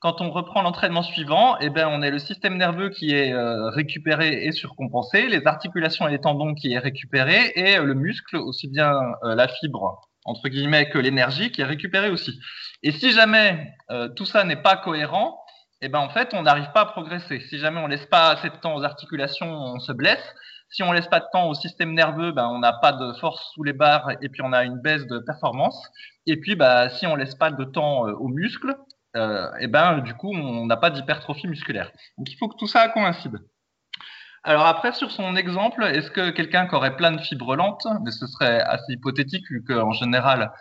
quand 0.00 0.20
on 0.20 0.30
reprend 0.30 0.62
l'entraînement 0.62 1.02
suivant, 1.02 1.58
eh 1.60 1.70
ben, 1.70 1.88
on 1.88 2.02
a 2.02 2.10
le 2.10 2.18
système 2.20 2.56
nerveux 2.56 2.90
qui 2.90 3.12
est 3.12 3.32
euh, 3.32 3.68
récupéré 3.70 4.44
et 4.44 4.52
surcompensé, 4.52 5.26
les 5.26 5.44
articulations 5.46 6.06
et 6.06 6.12
les 6.12 6.20
tendons 6.20 6.54
qui 6.54 6.72
est 6.72 6.78
récupéré, 6.78 7.52
et 7.56 7.78
le 7.78 7.94
muscle, 7.94 8.36
aussi 8.36 8.68
bien 8.68 8.92
euh, 9.24 9.34
la 9.34 9.48
fibre 9.48 10.00
entre 10.24 10.48
guillemets 10.48 10.90
que 10.90 10.98
l'énergie 10.98 11.50
qui 11.50 11.62
est 11.62 11.64
récupérée 11.64 12.10
aussi. 12.10 12.38
Et 12.82 12.92
si 12.92 13.12
jamais 13.12 13.72
euh, 13.90 14.08
tout 14.08 14.26
ça 14.26 14.44
n'est 14.44 14.62
pas 14.62 14.76
cohérent, 14.76 15.40
eh 15.80 15.88
ben 15.88 16.00
en 16.00 16.10
fait 16.10 16.34
on 16.34 16.42
n'arrive 16.42 16.70
pas 16.72 16.82
à 16.82 16.86
progresser. 16.86 17.40
Si 17.48 17.58
jamais 17.58 17.80
on 17.80 17.86
laisse 17.86 18.06
pas 18.06 18.30
assez 18.30 18.50
de 18.50 18.56
temps 18.56 18.76
aux 18.76 18.84
articulations, 18.84 19.50
on 19.50 19.80
se 19.80 19.92
blesse. 19.92 20.34
Si 20.70 20.82
on 20.82 20.92
laisse 20.92 21.08
pas 21.08 21.20
de 21.20 21.26
temps 21.32 21.48
au 21.48 21.54
système 21.54 21.94
nerveux, 21.94 22.32
ben 22.32 22.46
on 22.48 22.58
n'a 22.58 22.72
pas 22.72 22.92
de 22.92 23.12
force 23.14 23.52
sous 23.54 23.62
les 23.62 23.72
barres 23.72 24.10
et 24.20 24.28
puis 24.28 24.42
on 24.42 24.52
a 24.52 24.64
une 24.64 24.78
baisse 24.80 25.06
de 25.06 25.18
performance. 25.18 25.88
Et 26.26 26.38
puis 26.38 26.56
bah 26.56 26.88
si 26.90 27.06
on 27.06 27.16
laisse 27.16 27.34
pas 27.34 27.50
de 27.50 27.64
temps 27.64 28.06
euh, 28.06 28.12
aux 28.12 28.28
muscles, 28.28 28.76
euh, 29.16 29.50
et 29.60 29.66
ben 29.66 29.98
du 29.98 30.14
coup 30.14 30.32
on 30.32 30.66
n'a 30.66 30.76
pas 30.76 30.90
d'hypertrophie 30.90 31.48
musculaire. 31.48 31.90
Donc 32.18 32.30
il 32.30 32.36
faut 32.36 32.48
que 32.48 32.56
tout 32.56 32.66
ça 32.66 32.88
coïncide. 32.88 33.38
Alors 34.44 34.66
après, 34.66 34.92
sur 34.92 35.10
son 35.10 35.36
exemple, 35.36 35.82
est-ce 35.84 36.10
que 36.10 36.30
quelqu'un 36.30 36.66
qui 36.66 36.74
aurait 36.74 36.96
plein 36.96 37.12
de 37.12 37.20
fibres 37.20 37.56
lentes, 37.56 37.86
mais 38.04 38.10
ce 38.10 38.26
serait 38.26 38.60
assez 38.60 38.92
hypothétique 38.92 39.44
vu 39.50 39.64
qu'en 39.64 39.92
général, 39.92 40.52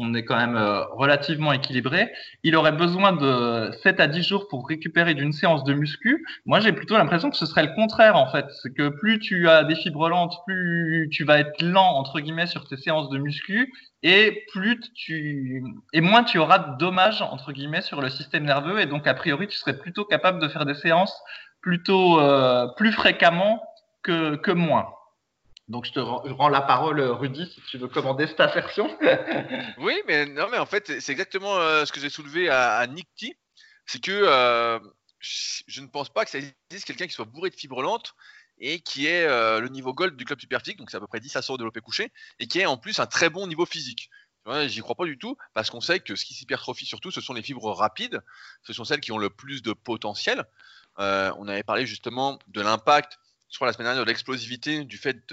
on 0.00 0.14
est 0.14 0.24
quand 0.24 0.36
même 0.36 0.56
euh, 0.56 0.84
relativement 0.86 1.52
équilibré, 1.52 2.10
il 2.42 2.56
aurait 2.56 2.72
besoin 2.72 3.12
de 3.12 3.70
7 3.82 4.00
à 4.00 4.06
10 4.06 4.22
jours 4.22 4.48
pour 4.48 4.66
récupérer 4.66 5.14
d'une 5.14 5.32
séance 5.32 5.62
de 5.64 5.74
muscu. 5.74 6.24
Moi, 6.46 6.60
j'ai 6.60 6.72
plutôt 6.72 6.96
l'impression 6.96 7.30
que 7.30 7.36
ce 7.36 7.46
serait 7.46 7.62
le 7.62 7.74
contraire 7.74 8.16
en 8.16 8.30
fait. 8.30 8.46
C'est 8.62 8.74
que 8.74 8.88
plus 8.88 9.18
tu 9.18 9.48
as 9.48 9.64
des 9.64 9.76
fibres 9.76 10.08
lentes, 10.08 10.34
plus 10.46 11.08
tu 11.12 11.24
vas 11.24 11.38
être 11.38 11.62
lent 11.62 11.94
entre 11.96 12.20
guillemets 12.20 12.46
sur 12.46 12.66
tes 12.66 12.76
séances 12.76 13.10
de 13.10 13.18
muscu 13.18 13.72
et 14.02 14.44
plus 14.52 14.80
tu 14.94 15.62
et 15.92 16.00
moins 16.00 16.24
tu 16.24 16.38
auras 16.38 16.58
de 16.58 16.78
dommages 16.78 17.20
entre 17.20 17.52
guillemets 17.52 17.82
sur 17.82 18.00
le 18.00 18.08
système 18.08 18.44
nerveux 18.44 18.80
et 18.80 18.86
donc 18.86 19.06
a 19.06 19.12
priori 19.12 19.46
tu 19.46 19.58
serais 19.58 19.76
plutôt 19.76 20.06
capable 20.06 20.40
de 20.40 20.48
faire 20.48 20.64
des 20.64 20.74
séances 20.74 21.14
plutôt 21.60 22.18
euh, 22.20 22.66
plus 22.76 22.92
fréquemment 22.92 23.62
que, 24.02 24.36
que 24.36 24.50
moins. 24.50 24.88
Donc 25.70 25.86
je 25.86 25.92
te 25.92 26.00
rends, 26.00 26.48
la 26.48 26.62
parole, 26.62 27.00
Rudy, 27.00 27.46
si 27.46 27.60
tu 27.70 27.78
veux 27.78 27.86
commander 27.86 28.26
cette 28.26 28.40
assertion. 28.40 28.96
Oui, 29.78 29.94
mais 30.06 30.26
non, 30.26 30.48
mais 30.50 30.58
en 30.58 30.66
fait, 30.66 31.00
c'est 31.00 31.12
exactement 31.12 31.56
euh, 31.56 31.84
ce 31.84 31.92
que 31.92 32.00
j'ai 32.00 32.10
soulevé 32.10 32.48
à, 32.48 32.76
à 32.76 32.86
Nick 32.88 33.08
T. 33.16 33.38
C'est 33.86 34.02
que 34.02 34.10
euh, 34.10 34.80
je 35.20 35.80
ne 35.80 35.86
pense 35.86 36.08
pas 36.10 36.24
que 36.24 36.30
ça 36.30 36.38
existe 36.38 36.86
quelqu'un 36.86 37.06
qui 37.06 37.12
soit 37.12 37.24
bourré 37.24 37.50
de 37.50 37.54
fibres 37.54 37.82
lentes 37.82 38.14
et 38.58 38.80
qui 38.80 39.06
euh, 39.06 39.60
le 39.60 39.68
niveau 39.68 39.94
gold 39.94 40.16
du 40.16 40.24
club 40.24 40.40
superphysique, 40.40 40.78
donc 40.78 40.90
c'est 40.90 40.96
à 40.96 41.00
peu 41.00 41.06
près 41.06 41.20
10 41.20 41.34
à 41.36 41.42
100 41.42 41.56
développé 41.56 41.80
couché, 41.80 42.12
et 42.40 42.46
qui 42.46 42.60
ait 42.60 42.66
en 42.66 42.76
plus 42.76 42.98
un 42.98 43.06
très 43.06 43.30
bon 43.30 43.46
niveau 43.46 43.64
physique. 43.64 44.10
J'y 44.66 44.80
crois 44.80 44.96
pas 44.96 45.04
du 45.04 45.18
tout, 45.18 45.36
parce 45.54 45.70
qu'on 45.70 45.80
sait 45.80 46.00
que 46.00 46.16
ce 46.16 46.24
qui 46.24 46.34
s'hypertrophie 46.34 46.86
surtout, 46.86 47.10
ce 47.10 47.20
sont 47.20 47.34
les 47.34 47.42
fibres 47.42 47.72
rapides, 47.72 48.20
ce 48.62 48.72
sont 48.72 48.84
celles 48.84 49.00
qui 49.00 49.12
ont 49.12 49.18
le 49.18 49.30
plus 49.30 49.62
de 49.62 49.72
potentiel. 49.72 50.44
Euh, 50.98 51.32
on 51.38 51.46
avait 51.46 51.62
parlé 51.62 51.86
justement 51.86 52.38
de 52.48 52.60
l'impact, 52.60 53.18
je 53.50 53.56
crois 53.56 53.66
la 53.66 53.72
semaine 53.72 53.86
dernière, 53.86 54.04
de 54.04 54.08
l'explosivité, 54.08 54.84
du 54.84 54.96
fait 54.96 55.28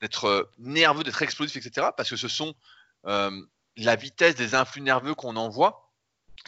d'être 0.00 0.24
euh, 0.24 0.50
nerveux, 0.58 1.04
d'être 1.04 1.22
explosif, 1.22 1.56
etc. 1.56 1.88
Parce 1.96 2.08
que 2.08 2.16
ce 2.16 2.28
sont 2.28 2.54
euh, 3.06 3.30
la 3.76 3.96
vitesse 3.96 4.34
des 4.34 4.54
influx 4.54 4.80
nerveux 4.80 5.14
qu'on 5.14 5.36
envoie 5.36 5.92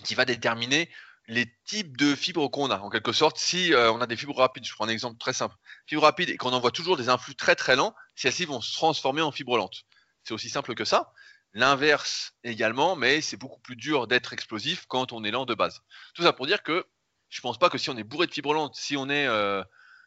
qui 0.05 0.15
va 0.15 0.25
déterminer 0.25 0.89
les 1.29 1.55
types 1.65 1.97
de 1.97 2.15
fibres 2.15 2.49
qu'on 2.49 2.71
a. 2.71 2.79
En 2.79 2.89
quelque 2.89 3.13
sorte, 3.13 3.39
si 3.39 3.75
euh, 3.75 3.93
on 3.93 4.01
a 4.01 4.07
des 4.07 4.17
fibres 4.17 4.37
rapides, 4.37 4.65
je 4.65 4.75
prends 4.75 4.87
un 4.87 4.89
exemple 4.89 5.19
très 5.19 5.35
simple, 5.35 5.55
fibres 5.87 6.03
rapides 6.03 6.31
et 6.31 6.37
qu'on 6.37 6.53
envoie 6.53 6.71
toujours 6.71 6.97
des 6.97 7.09
influx 7.11 7.35
très 7.35 7.55
très 7.55 7.77
lents, 7.77 7.95
celles-ci 8.17 8.47
vont 8.47 8.61
se 8.61 8.73
transformer 8.73 9.23
en 9.23 9.31
fibres 9.31 9.59
lentes. 9.59 9.85
C'est 10.25 10.35
aussi 10.35 10.49
simple 10.49 10.75
que 10.75 10.85
ça. 10.85 11.13
L'inverse 11.53 12.33
également, 12.43 12.97
mais 12.97 13.21
c'est 13.21 13.37
beaucoup 13.37 13.61
plus 13.61 13.77
dur 13.77 14.07
d'être 14.07 14.33
explosif 14.33 14.87
quand 14.89 15.13
on 15.13 15.23
est 15.23 15.31
lent 15.31 15.45
de 15.45 15.55
base. 15.55 15.83
Tout 16.15 16.23
ça 16.23 16.33
pour 16.33 16.47
dire 16.47 16.63
que 16.63 16.87
je 17.29 17.41
pense 17.43 17.59
pas 17.59 17.69
que 17.69 17.77
si 17.77 17.91
on 17.91 17.97
est 17.97 18.05
bourré 18.05 18.27
de 18.27 18.33
fibres 18.33 18.55
lentes, 18.55 18.75
si 18.75 18.97
on 18.97 19.09
est 19.11 19.27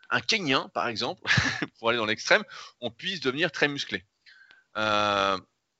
un 0.09 0.21
Kenyan 0.21 0.69
par 0.69 0.87
exemple, 0.87 1.21
pour 1.79 1.89
aller 1.89 1.97
dans 1.97 2.05
l'extrême, 2.05 2.43
on 2.81 2.91
puisse 2.91 3.19
devenir 3.19 3.51
très 3.51 3.67
musclé. 3.67 4.05
Euh, 4.77 5.37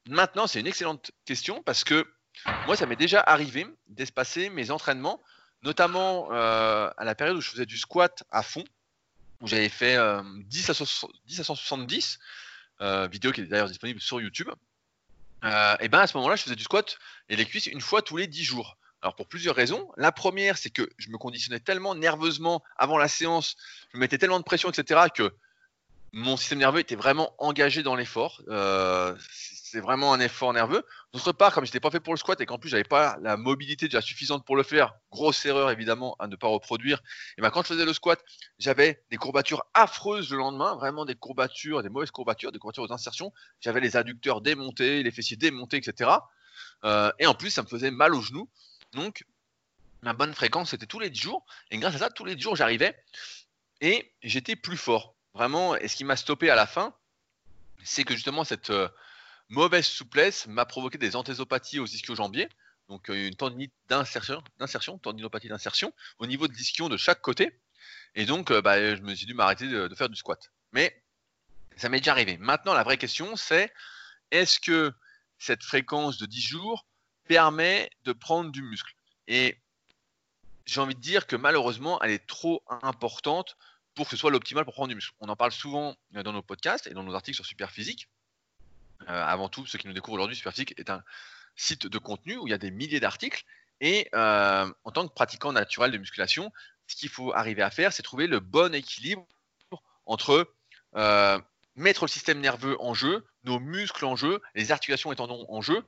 maintenant, 0.08 0.48
c'est 0.48 0.60
une 0.60 0.68
excellente 0.68 1.12
question 1.26 1.62
parce 1.64 1.84
que 1.84 2.06
moi, 2.66 2.76
ça 2.76 2.86
m'est 2.86 2.96
déjà 2.96 3.22
arrivé 3.22 3.66
d'espacer 3.88 4.50
mes 4.50 4.72
entraînements, 4.72 5.22
notamment 5.64 6.32
euh, 6.32 6.90
à 6.98 7.06
la 7.06 7.16
période 7.16 7.38
où 7.38 7.42
je 7.42 7.50
faisais 7.50 7.66
du 7.66 7.78
squat 7.78 8.24
à 8.32 8.44
fond, 8.44 8.64
où 9.42 9.48
j'avais 9.48 9.70
fait 9.70 9.96
euh, 9.96 10.22
10, 10.46 10.70
à 10.70 10.74
60 10.74 11.12
10 11.26 11.40
à 11.40 11.44
170, 11.44 12.20
euh, 12.82 13.08
vidéo 13.08 13.32
qui 13.32 13.42
est 13.42 13.46
d'ailleurs 13.46 13.68
disponible 13.68 14.02
sur 14.02 14.20
YouTube. 14.22 14.50
Euh, 15.44 15.76
et 15.80 15.90
ben 15.90 16.00
à 16.00 16.08
ce 16.08 16.18
moment-là, 16.18 16.36
je 16.36 16.44
faisais 16.44 16.56
du 16.56 16.64
squat 16.64 16.98
et 17.30 17.36
les 17.36 17.46
cuisses 17.46 17.68
une 17.68 17.82
fois 17.82 18.02
tous 18.02 18.18
les 18.18 18.28
10 18.28 18.44
jours. 18.44 18.78
Alors 19.06 19.16
pour 19.16 19.28
plusieurs 19.28 19.56
raisons. 19.56 19.88
La 19.98 20.12
première, 20.12 20.58
c'est 20.58 20.72
que 20.72 20.90
je 20.98 21.12
me 21.12 21.20
conditionnais 21.20 21.60
tellement 21.60 21.94
nerveusement 21.94 22.64
avant 22.76 22.98
la 22.98 23.08
séance, 23.08 23.56
je 23.92 23.98
me 23.98 24.00
mettais 24.00 24.18
tellement 24.18 24.40
de 24.40 24.44
pression, 24.44 24.68
etc., 24.72 25.00
que 25.14 25.32
mon 26.12 26.36
système 26.38 26.58
nerveux 26.58 26.80
était 26.80 26.96
vraiment 26.96 27.36
engagé 27.38 27.84
dans 27.84 27.94
l'effort. 27.94 28.42
Euh, 28.48 29.16
c'est 29.30 29.80
vraiment 29.80 30.12
un 30.12 30.20
effort 30.20 30.54
nerveux. 30.54 30.84
D'autre 31.14 31.34
part, 31.34 31.54
comme 31.54 31.66
je 31.66 31.70
n'étais 31.70 31.80
pas 31.80 31.92
fait 31.92 32.00
pour 32.00 32.14
le 32.16 32.18
squat 32.18 32.42
et 32.42 32.48
qu'en 32.48 32.58
plus 32.58 32.68
j'avais 32.68 32.84
pas 32.84 33.20
la 33.22 33.38
mobilité 33.38 33.86
déjà 33.86 34.02
suffisante 34.02 34.44
pour 34.44 34.56
le 34.56 34.64
faire, 34.64 34.96
grosse 35.12 35.46
erreur 35.46 35.70
évidemment 35.70 36.16
à 36.18 36.26
ne 36.26 36.36
pas 36.36 36.48
reproduire. 36.48 37.04
Et 37.38 37.44
ben 37.44 37.52
quand 37.52 37.62
je 37.62 37.68
faisais 37.68 37.86
le 37.86 37.94
squat, 37.94 38.20
j'avais 38.58 39.04
des 39.12 39.18
courbatures 39.18 39.66
affreuses 39.76 40.32
le 40.32 40.38
lendemain, 40.38 40.74
vraiment 40.78 41.06
des 41.06 41.14
courbatures, 41.14 41.84
des 41.84 41.90
mauvaises 41.90 42.10
courbatures, 42.10 42.52
des 42.52 42.58
courbatures 42.58 42.86
aux 42.86 42.92
insertions. 42.92 43.32
J'avais 43.60 43.82
les 43.82 43.98
adducteurs 43.98 44.42
démontés, 44.42 45.04
les 45.04 45.12
fessiers 45.12 45.38
démontés, 45.38 45.78
etc. 45.78 46.10
Euh, 46.86 47.12
et 47.20 47.28
en 47.28 47.36
plus, 47.36 47.52
ça 47.52 47.62
me 47.62 47.68
faisait 47.68 47.92
mal 47.92 48.16
aux 48.16 48.22
genoux. 48.22 48.50
Donc, 48.96 49.26
ma 50.02 50.14
bonne 50.14 50.34
fréquence, 50.34 50.72
c'était 50.72 50.86
tous 50.86 51.00
les 51.00 51.10
10 51.10 51.20
jours. 51.20 51.46
Et 51.70 51.78
grâce 51.78 51.96
à 51.96 52.00
ça, 52.00 52.10
tous 52.10 52.26
les 52.26 52.36
10 52.36 52.42
jours, 52.42 52.56
j'arrivais 52.56 52.98
et 53.82 54.12
j'étais 54.24 54.56
plus 54.56 54.78
fort. 54.78 55.16
Vraiment, 55.34 55.76
et 55.76 55.88
ce 55.90 55.98
qui 55.98 56.06
m'a 56.06 56.16
stoppé 56.16 56.50
à 56.50 56.56
la 56.56 56.66
fin, 56.66 56.96
c'est 57.84 58.06
que 58.06 58.16
justement, 58.16 58.46
cette 58.46 58.70
euh, 58.70 58.88
mauvaise 59.50 59.86
souplesse 59.86 60.48
m'a 60.48 60.66
provoqué 60.66 60.98
des 60.98 61.18
anthésopathies 61.18 61.80
aux 61.80 61.86
ischio-jambiers. 61.86 62.48
Donc, 62.88 63.10
euh, 63.10 63.28
une 63.28 63.36
tendinite 63.36 63.74
d'insertion, 63.90 64.42
d'insertion, 64.60 64.98
tendinopathie 64.98 65.50
d'insertion, 65.50 65.94
au 66.20 66.26
niveau 66.26 66.48
de 66.48 66.54
l'ischio 66.54 66.88
de 66.88 66.98
chaque 66.98 67.22
côté. 67.22 67.60
Et 68.16 68.26
donc, 68.26 68.50
euh, 68.50 68.62
bah, 68.62 68.96
je 68.96 69.02
me 69.02 69.14
suis 69.14 69.26
dû 69.26 69.34
m'arrêter 69.34 69.68
de, 69.68 69.90
de 69.90 69.96
faire 69.96 70.08
du 70.08 70.16
squat. 70.16 70.52
Mais 70.72 71.04
ça 71.76 71.90
m'est 71.90 72.00
déjà 72.00 72.12
arrivé. 72.12 72.38
Maintenant, 72.38 72.74
la 72.74 72.84
vraie 72.84 72.98
question, 72.98 73.36
c'est 73.36 73.74
est-ce 74.32 74.62
que 74.62 74.94
cette 75.38 75.64
fréquence 75.64 76.18
de 76.18 76.26
10 76.26 76.42
jours 76.42 76.86
permet 77.28 77.90
de 78.04 78.14
prendre 78.14 78.52
du 78.52 78.62
muscle 78.62 78.96
Et 79.28 79.58
j'ai 80.66 80.82
envie 80.82 80.96
de 80.96 81.00
dire 81.00 81.28
que 81.28 81.36
malheureusement, 81.36 82.02
elle 82.02 82.12
est 82.12 82.26
trop 82.26 82.64
importante 82.82 83.58
pour 83.94 84.06
que 84.06 84.12
ce 84.12 84.18
soit 84.18 84.32
l'optimal 84.32 84.66
pour 84.66 84.74
prendre 84.74 84.90
du 84.90 84.96
muscle. 84.96 85.14
On 85.20 85.30
en 85.30 85.36
parle 85.36 85.52
souvent 85.52 85.96
euh, 86.16 86.24
dans 86.24 86.34
nos 86.34 86.42
podcasts 86.42 86.88
et 86.88 86.94
dans 86.94 87.04
nos 87.04 87.14
articles 87.14 87.36
sur 87.36 87.46
Superphysique. 87.46 88.10
Euh, 89.08 89.24
avant 89.24 89.50
tout, 89.50 89.66
ceux 89.66 89.78
qui 89.78 89.88
nous 89.88 89.94
découvrent 89.94 90.16
aujourd'hui, 90.16 90.36
Superphysique 90.36 90.74
est 90.78 90.90
un 90.90 91.04
site 91.56 91.88
de 91.88 91.98
contenu 91.98 92.38
où 92.38 92.48
il 92.48 92.52
y 92.52 92.54
a 92.54 92.58
des 92.58 92.72
milliers 92.72 93.00
d'articles. 93.00 93.44
Et 93.82 94.10
euh, 94.14 94.72
en 94.84 94.92
tant 94.92 95.08
que 95.08 95.14
pratiquant 95.14 95.54
naturel 95.54 95.92
de 95.92 95.98
musculation, 95.98 96.52
ce 96.88 96.96
qu'il 96.96 97.10
faut 97.10 97.34
arriver 97.34 97.62
à 97.62 97.72
faire, 97.72 97.94
c'est 97.94 98.04
trouver 98.04 98.28
le 98.28 98.40
bon 98.40 98.74
équilibre 98.74 99.26
entre 100.06 100.52
mettre 101.76 102.06
le 102.06 102.08
système 102.08 102.40
nerveux 102.40 102.78
en 102.80 102.94
jeu, 102.94 103.26
nos 103.44 103.60
muscles 103.60 104.06
en 104.06 104.16
jeu, 104.16 104.42
les 104.54 104.72
articulations 104.72 105.12
et 105.12 105.16
tendons 105.18 105.46
en 105.50 105.62
jeu, 105.62 105.84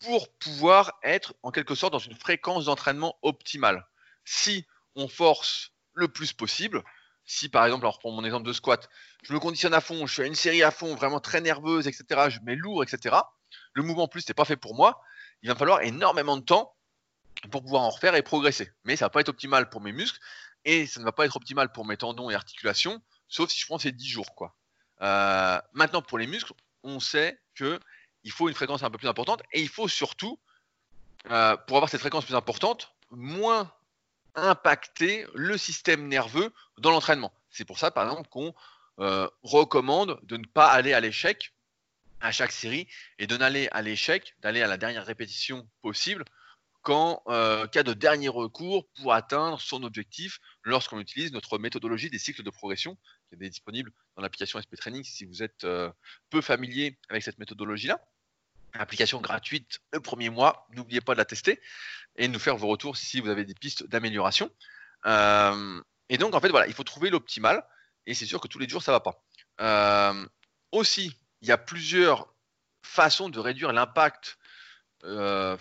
pour 0.00 0.28
pouvoir 0.38 0.98
être 1.02 1.34
en 1.42 1.50
quelque 1.50 1.74
sorte 1.74 1.92
dans 1.92 1.98
une 1.98 2.16
fréquence 2.16 2.66
d'entraînement 2.66 3.18
optimale. 3.22 3.86
Si 4.24 4.66
on 4.94 5.08
force 5.08 5.72
le 5.94 6.08
plus 6.08 6.32
possible, 6.32 6.82
si 7.24 7.48
par 7.48 7.64
exemple, 7.64 7.84
alors 7.84 7.98
pour 7.98 8.12
mon 8.12 8.24
exemple 8.24 8.46
de 8.46 8.52
squat, 8.52 8.88
je 9.22 9.32
me 9.32 9.38
conditionne 9.38 9.74
à 9.74 9.80
fond, 9.80 10.06
je 10.06 10.14
fais 10.14 10.26
une 10.26 10.34
série 10.34 10.62
à 10.62 10.70
fond, 10.70 10.94
vraiment 10.94 11.20
très 11.20 11.40
nerveuse, 11.40 11.86
etc., 11.88 12.28
je 12.28 12.40
mets 12.40 12.56
lourd, 12.56 12.82
etc., 12.82 13.16
le 13.72 13.82
mouvement 13.82 14.04
en 14.04 14.08
plus 14.08 14.26
n'est 14.28 14.34
pas 14.34 14.44
fait 14.44 14.56
pour 14.56 14.74
moi, 14.74 15.02
il 15.42 15.48
va 15.48 15.54
me 15.54 15.58
falloir 15.58 15.82
énormément 15.82 16.36
de 16.36 16.42
temps 16.42 16.74
pour 17.50 17.62
pouvoir 17.62 17.82
en 17.82 17.90
refaire 17.90 18.14
et 18.14 18.22
progresser. 18.22 18.72
Mais 18.84 18.96
ça 18.96 19.06
va 19.06 19.10
pas 19.10 19.20
être 19.20 19.28
optimal 19.28 19.68
pour 19.68 19.80
mes 19.80 19.92
muscles 19.92 20.18
et 20.64 20.86
ça 20.86 21.00
ne 21.00 21.04
va 21.04 21.12
pas 21.12 21.26
être 21.26 21.36
optimal 21.36 21.70
pour 21.72 21.84
mes 21.84 21.96
tendons 21.96 22.30
et 22.30 22.34
articulations, 22.34 23.02
sauf 23.28 23.50
si 23.50 23.60
je 23.60 23.66
prends 23.66 23.78
ces 23.78 23.92
10 23.92 24.08
jours. 24.08 24.34
Quoi. 24.34 24.56
Euh, 25.02 25.60
maintenant, 25.72 26.02
pour 26.02 26.18
les 26.18 26.26
muscles, 26.26 26.52
on 26.82 27.00
sait 27.00 27.38
que 27.54 27.78
il 28.26 28.32
faut 28.32 28.48
une 28.48 28.54
fréquence 28.56 28.82
un 28.82 28.90
peu 28.90 28.98
plus 28.98 29.06
importante 29.06 29.40
et 29.52 29.62
il 29.62 29.68
faut 29.68 29.86
surtout, 29.86 30.40
euh, 31.30 31.56
pour 31.68 31.76
avoir 31.76 31.88
cette 31.88 32.00
fréquence 32.00 32.24
plus 32.24 32.34
importante, 32.34 32.92
moins 33.12 33.72
impacter 34.34 35.24
le 35.32 35.56
système 35.56 36.08
nerveux 36.08 36.52
dans 36.76 36.90
l'entraînement. 36.90 37.32
C'est 37.50 37.64
pour 37.64 37.78
ça, 37.78 37.92
par 37.92 38.10
exemple, 38.10 38.28
qu'on 38.28 38.52
euh, 38.98 39.28
recommande 39.44 40.18
de 40.24 40.38
ne 40.38 40.44
pas 40.44 40.66
aller 40.66 40.92
à 40.92 40.98
l'échec 40.98 41.54
à 42.20 42.32
chaque 42.32 42.50
série 42.50 42.88
et 43.20 43.28
de 43.28 43.36
n'aller 43.36 43.68
à 43.70 43.80
l'échec, 43.80 44.34
d'aller 44.40 44.60
à 44.60 44.66
la 44.66 44.76
dernière 44.76 45.06
répétition 45.06 45.68
possible 45.80 46.24
qu'en 46.82 47.22
euh, 47.28 47.68
cas 47.68 47.84
de 47.84 47.92
dernier 47.92 48.28
recours 48.28 48.88
pour 48.96 49.12
atteindre 49.12 49.60
son 49.60 49.84
objectif 49.84 50.40
lorsqu'on 50.64 50.98
utilise 50.98 51.30
notre 51.30 51.58
méthodologie 51.58 52.10
des 52.10 52.18
cycles 52.18 52.42
de 52.42 52.50
progression 52.50 52.98
qui 53.28 53.36
est 53.36 53.50
disponible 53.50 53.92
dans 54.16 54.22
l'application 54.22 54.60
SP 54.60 54.74
Training 54.74 55.04
si 55.04 55.24
vous 55.26 55.44
êtes 55.44 55.64
peu 56.30 56.40
familier 56.40 56.98
avec 57.08 57.22
cette 57.22 57.38
méthodologie-là. 57.38 58.00
Application 58.78 59.20
gratuite 59.20 59.80
le 59.92 60.00
premier 60.00 60.30
mois, 60.30 60.66
n'oubliez 60.70 61.00
pas 61.00 61.14
de 61.14 61.18
la 61.18 61.24
tester 61.24 61.60
et 62.16 62.28
nous 62.28 62.38
faire 62.38 62.56
vos 62.56 62.68
retours 62.68 62.96
si 62.96 63.20
vous 63.20 63.28
avez 63.28 63.44
des 63.44 63.54
pistes 63.54 63.86
d'amélioration. 63.86 64.50
Euh, 65.06 65.80
et 66.08 66.18
donc 66.18 66.34
en 66.34 66.40
fait 66.40 66.48
voilà, 66.48 66.66
il 66.66 66.74
faut 66.74 66.84
trouver 66.84 67.10
l'optimal 67.10 67.66
et 68.06 68.14
c'est 68.14 68.26
sûr 68.26 68.40
que 68.40 68.48
tous 68.48 68.58
les 68.58 68.68
jours 68.68 68.82
ça 68.82 68.92
va 68.92 69.00
pas. 69.00 69.22
Euh, 69.60 70.26
aussi, 70.72 71.18
il 71.42 71.48
y 71.48 71.52
a 71.52 71.58
plusieurs 71.58 72.32
façons 72.82 73.28
de 73.28 73.38
réduire 73.38 73.72
l'impact. 73.72 74.38
Euh, 75.04 75.56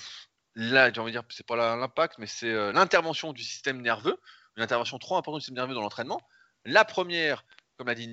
là, 0.56 0.91
j'ai 0.91 0.99
envie 0.99 1.12
de 1.12 1.19
dire, 1.19 1.28
c'est 1.30 1.45
pas 1.45 1.56
l'impact, 1.56 2.17
mais 2.17 2.28
c'est 2.28 2.71
l'intervention 2.71 3.34
du 3.34 3.43
système 3.43 3.82
nerveux, 3.82 4.19
une 4.58 4.63
intervention 4.63 4.97
trop 4.99 5.17
importante 5.17 5.39
du 5.39 5.43
système 5.43 5.56
nerveux 5.56 5.73
dans 5.73 5.82
l'entraînement. 5.82 6.21
La 6.65 6.86
première, 6.86 7.45
comme 7.78 7.88
l'a 7.88 7.95
dit 7.95 8.08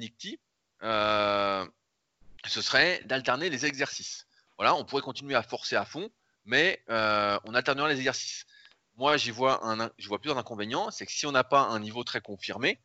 euh, 0.82 1.66
ce 2.46 2.60
serait 2.60 3.02
d'alterner 3.04 3.50
les 3.50 3.66
exercices. 3.66 4.26
On 4.70 4.84
pourrait 4.84 5.02
continuer 5.02 5.34
à 5.34 5.42
forcer 5.42 5.76
à 5.76 5.84
fond, 5.84 6.10
mais 6.44 6.82
euh, 6.90 7.38
on 7.44 7.54
alternera 7.54 7.88
les 7.88 7.98
exercices. 7.98 8.46
Moi, 8.96 9.16
j'y 9.16 9.30
vois, 9.30 9.60
j'y 9.98 10.08
vois 10.08 10.18
plusieurs 10.18 10.38
inconvénients. 10.38 10.90
C'est 10.90 11.06
que 11.06 11.12
si 11.12 11.26
on 11.26 11.32
n'a 11.32 11.44
pas 11.44 11.62
un 11.62 11.80
niveau 11.80 12.04
très 12.04 12.20
confirmé, 12.20 12.78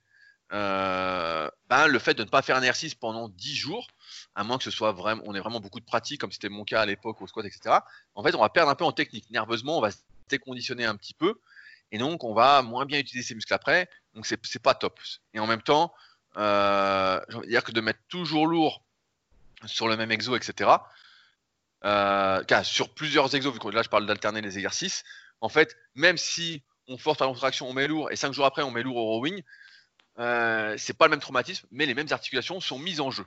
euh, 0.54 1.50
ben, 1.70 1.88
le 1.88 2.00
fait 2.00 2.14
de 2.14 2.24
ne 2.24 2.30
pas 2.30 2.42
faire 2.42 2.56
un 2.56 2.62
exercice 2.62 2.96
pendant 2.96 3.28
10 3.28 3.56
jours, 3.56 3.88
à 4.36 4.44
moins 4.44 4.58
que 4.58 4.64
ce 4.64 4.72
soit 4.72 4.94
vraiment, 4.94 5.22
on 5.26 5.36
ait 5.36 5.40
vraiment 5.40 5.60
beaucoup 5.60 5.80
de 5.80 5.86
pratique, 5.86 6.22
comme 6.22 6.32
c'était 6.32 6.50
mon 6.50 6.64
cas 6.64 6.82
à 6.82 6.86
l'époque 6.86 7.22
au 7.22 7.28
squat, 7.28 7.46
etc. 7.46 7.76
En 8.16 8.24
fait, 8.24 8.34
on 8.36 8.40
va 8.40 8.50
perdre 8.50 8.72
un 8.72 8.76
peu 8.76 8.86
en 8.86 8.94
technique. 8.94 9.30
Nerveusement, 9.30 9.78
on 9.78 9.82
va 9.82 9.92
se 9.92 9.98
déconditionner 10.30 10.86
un 10.86 10.96
petit 10.96 11.14
peu, 11.14 11.40
et 11.92 11.98
donc 11.98 12.24
on 12.24 12.34
va 12.34 12.62
moins 12.62 12.86
bien 12.86 13.00
utiliser 13.00 13.28
ses 13.28 13.36
muscles 13.36 13.54
après. 13.54 13.90
Donc 14.14 14.26
c'est 14.26 14.40
c'est 14.46 14.62
pas 14.62 14.74
top. 14.74 15.00
Et 15.34 15.40
en 15.40 15.48
même 15.48 15.62
temps, 15.62 15.94
euh, 16.38 17.20
j'ai 17.30 17.50
dire 17.50 17.64
que 17.64 17.72
de 17.72 17.82
mettre 17.82 18.00
toujours 18.08 18.48
lourd 18.48 18.84
sur 19.66 19.88
le 19.88 19.98
même 19.98 20.12
exo, 20.12 20.36
etc. 20.36 20.70
Euh, 21.86 22.44
sur 22.64 22.94
plusieurs 22.94 23.34
exos, 23.36 23.54
vu 23.54 23.60
que 23.60 23.68
là 23.70 23.84
je 23.84 23.90
parle 23.90 24.06
d'alterner 24.06 24.42
les 24.42 24.58
exercices, 24.58 25.04
en 25.42 25.50
fait, 25.50 25.76
même 25.96 26.18
si 26.18 26.64
on 26.88 26.98
force 26.98 27.18
par 27.18 27.28
contraction, 27.28 27.70
on 27.70 27.74
met 27.74 27.88
lourd, 27.88 28.12
et 28.12 28.16
5 28.16 28.34
jours 28.34 28.46
après 28.46 28.64
on 28.64 28.72
met 28.72 28.82
lourd 28.82 28.98
au 28.98 29.06
rowing, 29.06 29.44
euh, 30.20 30.76
c'est 30.78 30.98
pas 30.98 31.06
le 31.06 31.12
même 31.12 31.20
traumatisme, 31.20 31.68
mais 31.72 31.86
les 31.86 31.94
mêmes 31.94 32.08
articulations 32.12 32.60
sont 32.60 32.80
mises 32.80 33.00
en 33.00 33.12
jeu. 33.12 33.26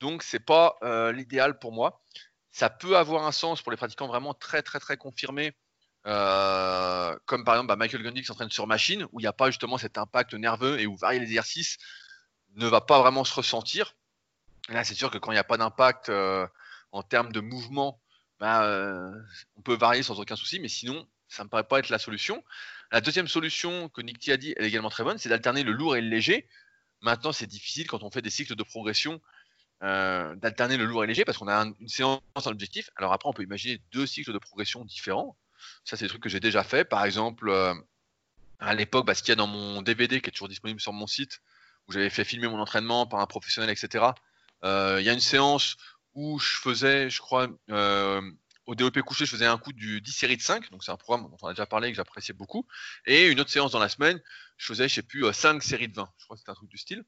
Donc, 0.00 0.22
c'est 0.22 0.40
pas 0.40 0.76
euh, 0.82 1.12
l'idéal 1.12 1.58
pour 1.58 1.72
moi. 1.72 2.02
Ça 2.50 2.68
peut 2.68 2.96
avoir 2.96 3.26
un 3.26 3.32
sens 3.32 3.62
pour 3.62 3.70
les 3.70 3.78
pratiquants 3.78 4.06
vraiment 4.06 4.34
très, 4.34 4.62
très, 4.62 4.78
très 4.78 4.96
confirmés, 4.96 5.52
euh, 6.06 7.16
comme 7.24 7.44
par 7.44 7.54
exemple 7.54 7.68
bah, 7.68 7.76
Michael 7.76 8.02
Gundy 8.02 8.20
qui 8.20 8.26
s'entraîne 8.26 8.50
sur 8.50 8.66
machine, 8.66 9.06
où 9.12 9.20
il 9.20 9.22
n'y 9.22 9.28
a 9.28 9.32
pas 9.32 9.50
justement 9.50 9.78
cet 9.78 9.98
impact 9.98 10.34
nerveux 10.34 10.78
et 10.78 10.86
où 10.86 10.96
varier 10.96 11.20
les 11.20 11.26
exercices 11.26 11.78
ne 12.54 12.66
va 12.66 12.80
pas 12.80 13.00
vraiment 13.00 13.24
se 13.24 13.34
ressentir. 13.34 13.94
Là, 14.68 14.84
c'est 14.84 14.94
sûr 14.94 15.10
que 15.10 15.18
quand 15.18 15.32
il 15.32 15.36
n'y 15.36 15.40
a 15.40 15.44
pas 15.44 15.56
d'impact 15.56 16.10
en 16.92 17.02
termes 17.02 17.32
de 17.32 17.40
mouvement, 17.40 18.00
bah, 18.38 18.68
on 19.56 19.62
peut 19.62 19.76
varier 19.76 20.02
sans 20.02 20.18
aucun 20.20 20.36
souci, 20.36 20.60
mais 20.60 20.68
sinon, 20.68 21.06
ça 21.28 21.42
ne 21.42 21.46
me 21.46 21.50
paraît 21.50 21.64
pas 21.64 21.78
être 21.78 21.88
la 21.88 21.98
solution. 21.98 22.44
La 22.92 23.00
deuxième 23.00 23.28
solution 23.28 23.88
que 23.88 24.00
Nick 24.00 24.18
T 24.20 24.32
a 24.32 24.36
dit, 24.36 24.54
elle 24.56 24.64
est 24.64 24.68
également 24.68 24.90
très 24.90 25.04
bonne, 25.04 25.18
c'est 25.18 25.28
d'alterner 25.28 25.62
le 25.62 25.72
lourd 25.72 25.96
et 25.96 26.00
le 26.00 26.08
léger. 26.08 26.48
Maintenant, 27.00 27.32
c'est 27.32 27.46
difficile 27.46 27.86
quand 27.86 28.02
on 28.02 28.10
fait 28.10 28.22
des 28.22 28.30
cycles 28.30 28.54
de 28.54 28.62
progression 28.62 29.20
euh, 29.82 30.34
d'alterner 30.36 30.78
le 30.78 30.86
lourd 30.86 31.04
et 31.04 31.06
le 31.06 31.10
léger 31.10 31.26
parce 31.26 31.36
qu'on 31.36 31.48
a 31.48 31.54
une 31.80 31.88
séance 31.88 32.20
en 32.34 32.50
objectif. 32.50 32.90
Alors 32.96 33.12
après, 33.12 33.28
on 33.28 33.32
peut 33.32 33.42
imaginer 33.42 33.80
deux 33.92 34.06
cycles 34.06 34.32
de 34.32 34.38
progression 34.38 34.84
différents. 34.84 35.36
Ça, 35.84 35.96
c'est 35.96 36.06
des 36.06 36.08
trucs 36.08 36.22
que 36.22 36.28
j'ai 36.28 36.40
déjà 36.40 36.62
fait. 36.62 36.84
Par 36.84 37.04
exemple, 37.04 37.48
euh, 37.50 37.74
à 38.58 38.74
l'époque, 38.74 39.06
bah, 39.06 39.14
ce 39.14 39.22
qu'il 39.22 39.30
y 39.30 39.32
a 39.32 39.36
dans 39.36 39.46
mon 39.46 39.82
DVD 39.82 40.20
qui 40.20 40.28
est 40.28 40.32
toujours 40.32 40.48
disponible 40.48 40.80
sur 40.80 40.92
mon 40.92 41.06
site, 41.06 41.40
où 41.88 41.92
j'avais 41.92 42.10
fait 42.10 42.24
filmer 42.24 42.48
mon 42.48 42.60
entraînement 42.60 43.06
par 43.06 43.20
un 43.20 43.26
professionnel, 43.26 43.70
etc. 43.70 44.04
Euh, 44.64 44.96
il 45.00 45.04
y 45.04 45.10
a 45.10 45.12
une 45.12 45.20
séance 45.20 45.76
où 46.16 46.40
je 46.40 46.56
faisais, 46.56 47.08
je 47.08 47.20
crois, 47.20 47.46
au 48.66 48.74
DOP 48.74 49.00
couché, 49.02 49.24
je 49.26 49.30
faisais 49.30 49.46
un 49.46 49.58
coup 49.58 49.72
du 49.72 50.00
10 50.00 50.12
séries 50.12 50.36
de 50.36 50.42
5, 50.42 50.70
donc 50.70 50.82
c'est 50.82 50.90
un 50.90 50.96
programme 50.96 51.30
dont 51.30 51.36
on 51.42 51.46
a 51.46 51.52
déjà 51.52 51.66
parlé 51.66 51.88
et 51.88 51.92
que 51.92 51.96
j'appréciais 51.96 52.34
beaucoup. 52.34 52.66
Et 53.06 53.28
une 53.28 53.38
autre 53.38 53.50
séance 53.50 53.70
dans 53.70 53.78
la 53.78 53.88
semaine, 53.88 54.20
je 54.56 54.66
faisais, 54.66 54.88
je 54.88 54.94
sais 54.94 55.02
plus, 55.02 55.32
5 55.32 55.62
séries 55.62 55.88
de 55.88 55.94
20. 55.94 56.10
Je 56.18 56.24
crois 56.24 56.36
que 56.36 56.40
c'était 56.40 56.50
un 56.50 56.54
truc 56.54 56.68
du 56.68 56.78
style 56.78 57.04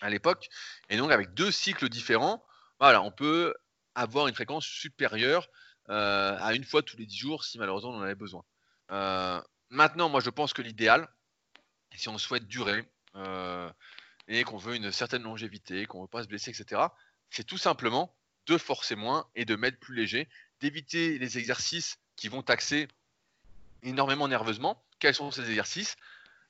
à 0.00 0.08
l'époque. 0.08 0.48
Et 0.88 0.96
donc 0.96 1.12
avec 1.12 1.34
deux 1.34 1.50
cycles 1.50 1.88
différents, 1.88 2.44
voilà, 2.80 3.02
on 3.02 3.12
peut 3.12 3.54
avoir 3.94 4.28
une 4.28 4.34
fréquence 4.34 4.64
supérieure 4.64 5.48
euh, 5.88 6.36
à 6.40 6.54
une 6.54 6.64
fois 6.64 6.82
tous 6.82 6.96
les 6.96 7.06
10 7.06 7.16
jours 7.16 7.44
si 7.44 7.58
malheureusement 7.58 7.90
on 7.90 7.98
en 7.98 8.02
avait 8.02 8.14
besoin. 8.14 8.44
Euh, 8.90 9.40
maintenant, 9.70 10.08
moi 10.08 10.20
je 10.20 10.30
pense 10.30 10.52
que 10.52 10.62
l'idéal, 10.62 11.08
si 11.94 12.08
on 12.08 12.18
souhaite 12.18 12.46
durer 12.46 12.88
euh, 13.16 13.70
et 14.28 14.44
qu'on 14.44 14.56
veut 14.56 14.74
une 14.74 14.90
certaine 14.92 15.22
longévité, 15.22 15.86
qu'on 15.86 15.98
ne 15.98 16.04
veut 16.04 16.08
pas 16.08 16.22
se 16.22 16.28
blesser, 16.28 16.50
etc., 16.50 16.82
c'est 17.32 17.44
tout 17.44 17.58
simplement 17.58 18.14
de 18.46 18.58
forcer 18.58 18.94
moins 18.94 19.26
et 19.34 19.44
de 19.44 19.56
mettre 19.56 19.78
plus 19.78 19.96
léger, 19.96 20.28
d'éviter 20.60 21.18
les 21.18 21.38
exercices 21.38 21.98
qui 22.16 22.28
vont 22.28 22.42
taxer 22.42 22.88
énormément 23.82 24.28
nerveusement. 24.28 24.84
Quels 24.98 25.14
sont 25.14 25.30
ces 25.30 25.48
exercices? 25.48 25.96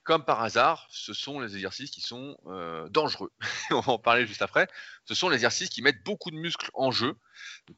Comme 0.03 0.25
par 0.25 0.41
hasard, 0.41 0.85
ce 0.89 1.13
sont 1.13 1.39
les 1.39 1.55
exercices 1.55 1.89
qui 1.89 2.01
sont 2.01 2.37
euh, 2.47 2.89
dangereux. 2.89 3.31
On 3.71 3.79
va 3.79 3.93
en 3.93 3.97
parler 3.97 4.27
juste 4.27 4.41
après. 4.41 4.67
Ce 5.05 5.15
sont 5.15 5.29
les 5.29 5.35
exercices 5.35 5.69
qui 5.69 5.81
mettent 5.81 6.03
beaucoup 6.03 6.29
de 6.29 6.35
muscles 6.35 6.69
en 6.73 6.91
jeu, 6.91 7.15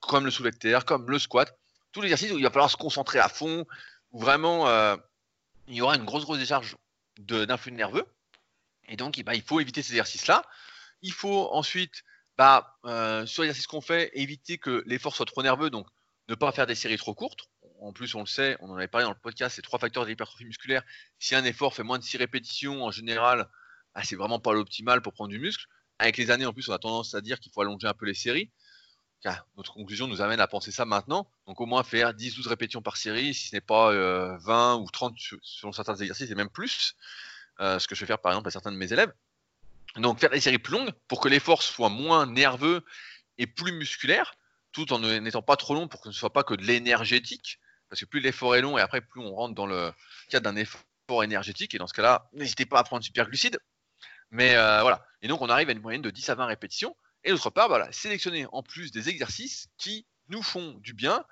comme 0.01 0.25
le 0.25 0.31
soulevé 0.31 0.51
de 0.51 0.57
terre, 0.57 0.85
comme 0.85 1.09
le 1.09 1.19
squat. 1.19 1.55
Tous 1.91 2.01
les 2.01 2.07
exercices 2.07 2.31
où 2.31 2.39
il 2.39 2.43
va 2.43 2.49
falloir 2.49 2.71
se 2.71 2.77
concentrer 2.77 3.19
à 3.19 3.29
fond, 3.29 3.67
où 4.11 4.19
vraiment 4.19 4.67
euh, 4.67 4.97
il 5.67 5.75
y 5.75 5.81
aura 5.81 5.95
une 5.95 6.05
grosse, 6.05 6.23
grosse 6.23 6.39
décharge 6.39 6.75
d'influx 7.19 7.71
nerveux. 7.71 8.05
Et 8.87 8.97
donc, 8.97 9.21
bah, 9.23 9.35
il 9.35 9.43
faut 9.43 9.59
éviter 9.59 9.83
ces 9.83 9.93
exercices-là. 9.93 10.43
Il 11.03 11.13
faut 11.13 11.49
ensuite, 11.53 12.03
bah, 12.37 12.77
euh, 12.85 13.25
sur 13.25 13.43
l'exercice 13.43 13.67
qu'on 13.67 13.81
fait, 13.81 14.11
éviter 14.13 14.57
que 14.57 14.83
l'effort 14.85 15.15
soit 15.15 15.25
trop 15.25 15.43
nerveux, 15.43 15.69
donc 15.69 15.87
ne 16.27 16.35
pas 16.35 16.51
faire 16.51 16.67
des 16.67 16.75
séries 16.75 16.97
trop 16.97 17.13
courtes 17.13 17.49
en 17.81 17.93
plus, 17.93 18.15
on 18.15 18.21
le 18.21 18.25
sait, 18.25 18.57
on 18.61 18.69
en 18.69 18.75
avait 18.75 18.87
parlé 18.87 19.05
dans 19.05 19.11
le 19.11 19.17
podcast, 19.17 19.55
c'est 19.55 19.61
trois 19.61 19.79
facteurs 19.79 20.03
de 20.03 20.09
l'hypertrophie 20.09 20.45
musculaire. 20.45 20.83
Si 21.19 21.35
un 21.35 21.43
effort 21.45 21.73
fait 21.73 21.83
moins 21.83 21.99
de 21.99 22.03
6 22.03 22.17
répétitions, 22.17 22.83
en 22.83 22.91
général, 22.91 23.47
ah, 23.93 24.03
c'est 24.03 24.15
vraiment 24.15 24.39
pas 24.39 24.53
l'optimal 24.53 25.01
pour 25.01 25.13
prendre 25.13 25.29
du 25.29 25.39
muscle. 25.39 25.65
Avec 25.99 26.17
les 26.17 26.31
années, 26.31 26.45
en 26.45 26.53
plus, 26.53 26.67
on 26.69 26.73
a 26.73 26.79
tendance 26.79 27.13
à 27.13 27.21
dire 27.21 27.39
qu'il 27.39 27.51
faut 27.51 27.61
allonger 27.61 27.87
un 27.87 27.93
peu 27.93 28.05
les 28.05 28.13
séries. 28.13 28.51
Notre 29.57 29.73
conclusion 29.73 30.07
nous 30.07 30.21
amène 30.21 30.39
à 30.39 30.47
penser 30.47 30.71
ça 30.71 30.85
maintenant. 30.85 31.27
Donc, 31.47 31.59
au 31.59 31.65
moins 31.65 31.83
faire 31.83 32.13
10-12 32.13 32.47
répétitions 32.47 32.83
par 32.83 32.95
série, 32.95 33.33
si 33.33 33.47
ce 33.47 33.55
n'est 33.55 33.61
pas 33.61 33.91
20 33.91 33.95
euh, 33.95 34.77
ou 34.77 34.89
30 34.91 35.15
selon 35.41 35.71
certains 35.71 35.95
exercices, 35.95 36.29
et 36.29 36.35
même 36.35 36.49
plus. 36.49 36.95
Euh, 37.59 37.79
ce 37.79 37.87
que 37.87 37.95
je 37.95 38.01
vais 38.01 38.05
faire, 38.05 38.19
par 38.19 38.33
exemple, 38.33 38.47
à 38.49 38.51
certains 38.51 38.71
de 38.71 38.77
mes 38.77 38.91
élèves. 38.93 39.11
Donc, 39.97 40.19
faire 40.19 40.29
des 40.29 40.41
séries 40.41 40.59
plus 40.59 40.73
longues 40.73 40.91
pour 41.07 41.21
que 41.21 41.29
l'effort 41.29 41.63
soit 41.63 41.89
moins 41.89 42.25
nerveux 42.25 42.83
et 43.37 43.47
plus 43.47 43.71
musculaire, 43.71 44.35
tout 44.71 44.91
en 44.91 44.99
n'étant 44.99 45.41
pas 45.41 45.55
trop 45.55 45.73
long 45.73 45.87
pour 45.87 46.01
que 46.01 46.05
ce 46.05 46.15
ne 46.15 46.19
soit 46.19 46.33
pas 46.33 46.43
que 46.43 46.53
de 46.53 46.63
l'énergétique. 46.63 47.59
Parce 47.89 48.01
que 48.01 48.05
plus 48.05 48.19
l'effort 48.19 48.55
est 48.55 48.61
long 48.61 48.77
et 48.77 48.81
après 48.81 49.01
plus 49.01 49.21
on 49.21 49.33
rentre 49.33 49.55
dans 49.55 49.67
le 49.67 49.93
cadre 50.29 50.43
d'un 50.43 50.55
effort 50.55 51.23
énergétique. 51.23 51.75
Et 51.75 51.77
dans 51.77 51.87
ce 51.87 51.93
cas-là, 51.93 52.29
n'hésitez 52.33 52.65
pas 52.65 52.79
à 52.79 52.83
prendre 52.83 53.03
super 53.03 53.27
glucides. 53.27 53.59
Mais 54.31 54.55
euh, 54.55 54.81
voilà. 54.81 55.05
Et 55.21 55.27
donc 55.27 55.41
on 55.41 55.49
arrive 55.49 55.69
à 55.69 55.71
une 55.71 55.81
moyenne 55.81 56.01
de 56.01 56.09
10 56.09 56.29
à 56.29 56.35
20 56.35 56.45
répétitions. 56.45 56.95
Et 57.23 57.31
d'autre 57.31 57.49
part, 57.49 57.67
voilà, 57.69 57.91
sélectionner 57.91 58.47
en 58.51 58.63
plus 58.63 58.91
des 58.91 59.09
exercices 59.09 59.67
qui 59.77 60.05
nous 60.29 60.43
font 60.43 60.73
du 60.79 60.93
bien. 60.93 61.23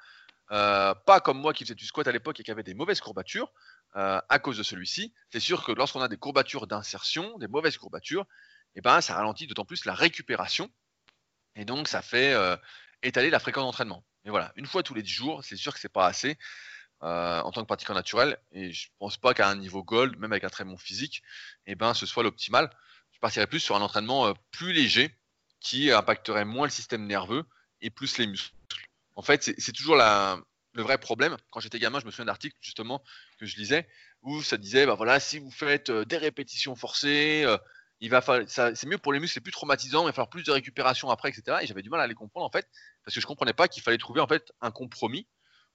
Euh, 0.52 0.94
pas 0.94 1.20
comme 1.20 1.40
moi 1.40 1.54
qui 1.54 1.64
faisais 1.64 1.76
du 1.76 1.86
squat 1.86 2.08
à 2.08 2.12
l'époque 2.12 2.40
et 2.40 2.44
qui 2.44 2.52
avait 2.52 2.64
des 2.64 2.74
mauvaises 2.74 3.02
courbatures 3.02 3.52
euh, 3.96 4.20
à 4.30 4.40
cause 4.40 4.58
de 4.58 4.64
celui-ci. 4.64 5.14
C'est 5.32 5.40
sûr 5.40 5.64
que 5.64 5.72
lorsqu'on 5.72 6.02
a 6.02 6.08
des 6.08 6.18
courbatures 6.18 6.68
d'insertion, 6.68 7.38
des 7.40 7.48
mauvaises 7.48 7.78
courbatures, 7.78 8.26
eh 8.76 8.82
ben, 8.82 9.02
ça 9.02 9.16
ralentit 9.16 9.48
d'autant 9.48 9.66
plus 9.66 9.86
la 9.86 9.94
récupération. 9.94 10.70
Et 11.56 11.66
donc 11.66 11.88
ça 11.88 12.02
fait 12.02 12.36
étaler 13.04 13.30
la 13.30 13.40
fréquence 13.40 13.64
d'entraînement. 13.64 14.04
Mais 14.24 14.32
voilà, 14.32 14.54
une 14.56 14.66
fois 14.66 14.84
tous 14.84 14.94
les 14.94 15.04
10 15.04 15.12
jours, 15.12 15.44
c'est 15.44 15.56
sûr 15.56 15.74
que 15.74 15.80
c'est 15.80 15.92
pas 15.92 16.08
assez 16.08 16.38
euh, 17.04 17.42
en 17.42 17.52
tant 17.52 17.62
que 17.62 17.68
pratiquant 17.68 17.94
naturel. 17.94 18.38
Et 18.52 18.72
je 18.72 18.88
pense 18.98 19.18
pas 19.18 19.34
qu'à 19.34 19.50
un 19.50 19.56
niveau 19.56 19.84
gold, 19.84 20.18
même 20.18 20.32
avec 20.32 20.46
un 20.46 20.50
très 20.50 20.64
bon 20.64 20.78
physique, 20.78 21.22
eh 21.66 21.76
ben, 21.76 21.94
ce 21.94 22.06
soit 22.06 22.24
l'optimal. 22.24 22.70
Je 23.12 23.20
partirais 23.20 23.48
plus 23.48 23.60
sur 23.60 23.76
un 23.76 23.82
entraînement 23.82 24.28
euh, 24.28 24.34
plus 24.52 24.72
léger 24.72 25.14
qui 25.60 25.92
impacterait 25.92 26.46
moins 26.46 26.66
le 26.66 26.72
système 26.72 27.06
nerveux 27.06 27.44
et 27.82 27.90
plus 27.90 28.18
les 28.18 28.28
muscles. 28.28 28.54
En 29.16 29.22
fait, 29.22 29.44
c'est 29.58 29.72
toujours 29.74 29.96
le 29.96 30.82
vrai 30.82 30.98
problème. 30.98 31.38
Quand 31.52 31.60
j'étais 31.60 31.80
gamin, 31.80 32.00
je 32.00 32.06
me 32.06 32.12
souviens 32.12 32.26
d'articles 32.26 32.58
justement 32.62 33.04
que 33.38 33.46
je 33.46 33.58
lisais 33.58 33.88
où 34.22 34.42
ça 34.42 34.58
disait, 34.58 34.86
bah 34.86 34.96
voilà, 34.96 35.20
si 35.20 35.40
vous 35.40 35.52
faites 35.52 35.90
euh, 35.90 36.06
des 36.06 36.18
répétitions 36.18 36.76
forcées, 36.76 37.46
c'est 38.48 38.86
mieux 38.86 38.98
pour 38.98 39.14
les 39.14 39.20
muscles, 39.20 39.36
c'est 39.36 39.42
plus 39.42 39.52
traumatisant, 39.52 40.04
il 40.04 40.06
va 40.08 40.12
falloir 40.14 40.30
plus 40.30 40.44
de 40.44 40.52
récupération 40.52 41.10
après, 41.10 41.30
etc. 41.30 41.60
Et 41.62 41.68
j'avais 41.68 41.82
du 41.82 41.90
mal 41.90 42.02
à 42.02 42.08
les 42.08 42.16
comprendre 42.16 42.46
en 42.46 42.52
fait, 42.52 42.68
parce 43.04 43.16
que 43.16 43.22
je 43.22 43.26
comprenais 43.26 43.54
pas 43.54 43.68
qu'il 43.68 43.84
fallait 43.84 43.98
trouver 43.98 44.22
en 44.22 44.28
fait 44.28 44.52
un 44.62 44.72
compromis 44.72 45.28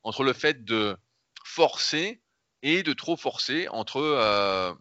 entre 0.03 0.25
le 0.25 0.33
fait 0.33 0.65
de 0.65 0.97
forcer 1.45 2.23
et 2.63 2.83
de 2.83 2.93
trop 2.93 3.17
forcer 3.17 3.69
entre 3.69 3.99
euh, 4.01 4.75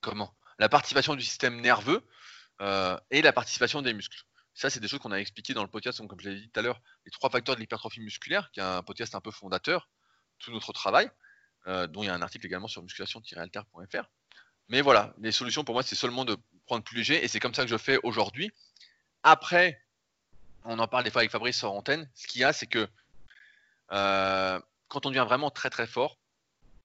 comment? 0.00 0.34
La 0.58 0.68
participation 0.68 1.14
du 1.14 1.22
système 1.22 1.60
nerveux 1.60 2.04
euh, 2.60 2.98
et 3.10 3.22
la 3.22 3.32
participation 3.32 3.82
des 3.82 3.94
muscles. 3.94 4.22
Ça, 4.54 4.70
c'est 4.70 4.80
des 4.80 4.88
choses 4.88 4.98
qu'on 4.98 5.12
a 5.12 5.20
expliquées 5.20 5.54
dans 5.54 5.62
le 5.62 5.70
podcast, 5.70 6.04
comme 6.04 6.18
je 6.20 6.28
l'ai 6.28 6.40
dit 6.40 6.50
tout 6.50 6.58
à 6.58 6.62
l'heure, 6.64 6.80
les 7.04 7.12
trois 7.12 7.30
facteurs 7.30 7.54
de 7.54 7.60
l'hypertrophie 7.60 8.00
musculaire, 8.00 8.50
qui 8.50 8.58
est 8.58 8.64
un 8.64 8.82
podcast 8.82 9.14
un 9.14 9.20
peu 9.20 9.30
fondateur, 9.30 9.88
tout 10.40 10.50
notre 10.50 10.72
travail, 10.72 11.08
euh, 11.68 11.86
dont 11.86 12.02
il 12.02 12.06
y 12.06 12.08
a 12.08 12.14
un 12.14 12.22
article 12.22 12.46
également 12.46 12.66
sur 12.66 12.82
musculation-alter.fr. 12.82 14.10
Mais 14.68 14.80
voilà, 14.80 15.14
les 15.18 15.30
solutions 15.30 15.62
pour 15.62 15.74
moi, 15.74 15.84
c'est 15.84 15.94
seulement 15.94 16.24
de 16.24 16.36
prendre 16.68 16.84
plus 16.84 16.96
léger 16.96 17.24
et 17.24 17.28
c'est 17.28 17.40
comme 17.40 17.54
ça 17.54 17.64
que 17.64 17.70
je 17.70 17.76
fais 17.76 17.98
aujourd'hui. 18.04 18.52
Après, 19.24 19.82
on 20.64 20.78
en 20.78 20.86
parle 20.86 21.04
des 21.04 21.10
fois 21.10 21.22
avec 21.22 21.32
Fabrice 21.32 21.58
sur 21.58 21.72
antenne. 21.72 22.08
Ce 22.14 22.26
qu'il 22.26 22.40
y 22.40 22.44
a, 22.44 22.52
c'est 22.52 22.66
que 22.66 22.88
euh, 23.90 24.60
quand 24.88 25.06
on 25.06 25.10
devient 25.10 25.26
vraiment 25.26 25.50
très 25.50 25.70
très 25.70 25.86
fort, 25.86 26.18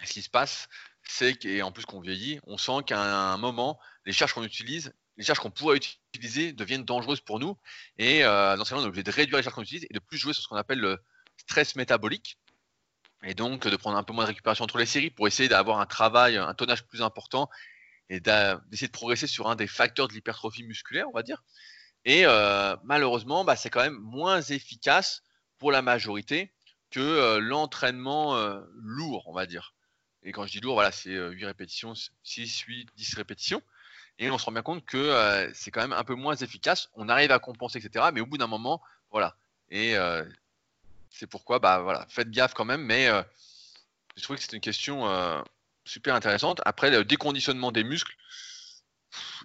ce 0.03 0.11
qui 0.11 0.21
se 0.21 0.29
passe, 0.29 0.69
c'est 1.03 1.35
qu'en 1.35 1.71
plus 1.71 1.85
qu'on 1.85 1.99
vieillit, 1.99 2.39
on 2.47 2.57
sent 2.57 2.83
qu'à 2.87 2.99
un 2.99 3.37
moment, 3.37 3.79
les 4.05 4.13
charges 4.13 4.33
qu'on 4.33 4.43
utilise, 4.43 4.93
les 5.17 5.23
charges 5.23 5.39
qu'on 5.39 5.51
pourrait 5.51 5.77
utiliser 5.77 6.53
deviennent 6.53 6.85
dangereuses 6.85 7.21
pour 7.21 7.39
nous. 7.39 7.57
Et 7.97 8.23
euh, 8.23 8.57
dans 8.57 8.65
ce 8.65 8.71
cas, 8.71 8.77
on 8.77 8.83
est 8.83 8.87
obligé 8.87 9.03
de 9.03 9.11
réduire 9.11 9.37
les 9.37 9.43
charges 9.43 9.55
qu'on 9.55 9.61
utilise 9.61 9.85
et 9.89 9.93
de 9.93 9.99
plus 9.99 10.17
jouer 10.17 10.33
sur 10.33 10.43
ce 10.43 10.47
qu'on 10.47 10.55
appelle 10.55 10.79
le 10.79 11.03
stress 11.37 11.75
métabolique. 11.75 12.37
Et 13.25 13.33
donc 13.33 13.67
de 13.67 13.75
prendre 13.77 13.97
un 13.97 14.03
peu 14.03 14.11
moins 14.11 14.25
de 14.25 14.29
récupération 14.29 14.65
entre 14.65 14.77
les 14.77 14.85
séries 14.85 15.09
pour 15.09 15.27
essayer 15.27 15.47
d'avoir 15.47 15.79
un 15.79 15.85
travail, 15.85 16.37
un 16.37 16.53
tonnage 16.53 16.85
plus 16.85 17.01
important 17.01 17.49
et 18.09 18.19
d'essayer 18.19 18.87
de 18.87 18.91
progresser 18.91 19.27
sur 19.27 19.49
un 19.49 19.55
des 19.55 19.67
facteurs 19.67 20.07
de 20.07 20.13
l'hypertrophie 20.13 20.63
musculaire, 20.63 21.07
on 21.09 21.13
va 21.13 21.23
dire. 21.23 21.43
Et 22.05 22.25
euh, 22.25 22.75
malheureusement, 22.83 23.43
bah, 23.45 23.55
c'est 23.55 23.69
quand 23.69 23.81
même 23.81 23.97
moins 23.99 24.41
efficace 24.41 25.23
pour 25.57 25.71
la 25.71 25.81
majorité 25.81 26.51
que 26.91 26.99
euh, 26.99 27.39
l'entraînement 27.39 28.35
euh, 28.35 28.59
lourd, 28.75 29.23
on 29.27 29.33
va 29.33 29.45
dire. 29.45 29.73
Et 30.23 30.31
quand 30.31 30.45
je 30.45 30.51
dis 30.51 30.59
lourd, 30.59 30.75
voilà, 30.75 30.91
c'est 30.91 31.15
8 31.15 31.45
répétitions, 31.45 31.93
6, 32.23 32.59
8, 32.59 32.89
10 32.95 33.15
répétitions. 33.15 33.61
Et 34.19 34.29
on 34.29 34.37
se 34.37 34.45
rend 34.45 34.51
bien 34.51 34.61
compte 34.61 34.85
que 34.85 35.51
c'est 35.53 35.71
quand 35.71 35.81
même 35.81 35.91
un 35.91 36.03
peu 36.03 36.15
moins 36.15 36.35
efficace. 36.35 36.89
On 36.93 37.09
arrive 37.09 37.31
à 37.31 37.39
compenser, 37.39 37.79
etc. 37.79 38.05
Mais 38.13 38.21
au 38.21 38.25
bout 38.25 38.37
d'un 38.37 38.47
moment, 38.47 38.81
voilà. 39.11 39.35
Et 39.69 39.95
c'est 41.09 41.27
pourquoi, 41.27 41.59
bah 41.59 41.79
voilà, 41.79 42.05
faites 42.07 42.29
gaffe 42.29 42.53
quand 42.53 42.63
même. 42.63 42.83
Mais 42.83 43.09
je 44.15 44.23
trouve 44.23 44.37
que 44.37 44.43
c'est 44.43 44.53
une 44.53 44.61
question 44.61 45.05
super 45.85 46.15
intéressante. 46.15 46.61
Après, 46.65 46.89
le 46.89 47.03
déconditionnement 47.03 47.71
des 47.71 47.83
muscles, 47.83 48.15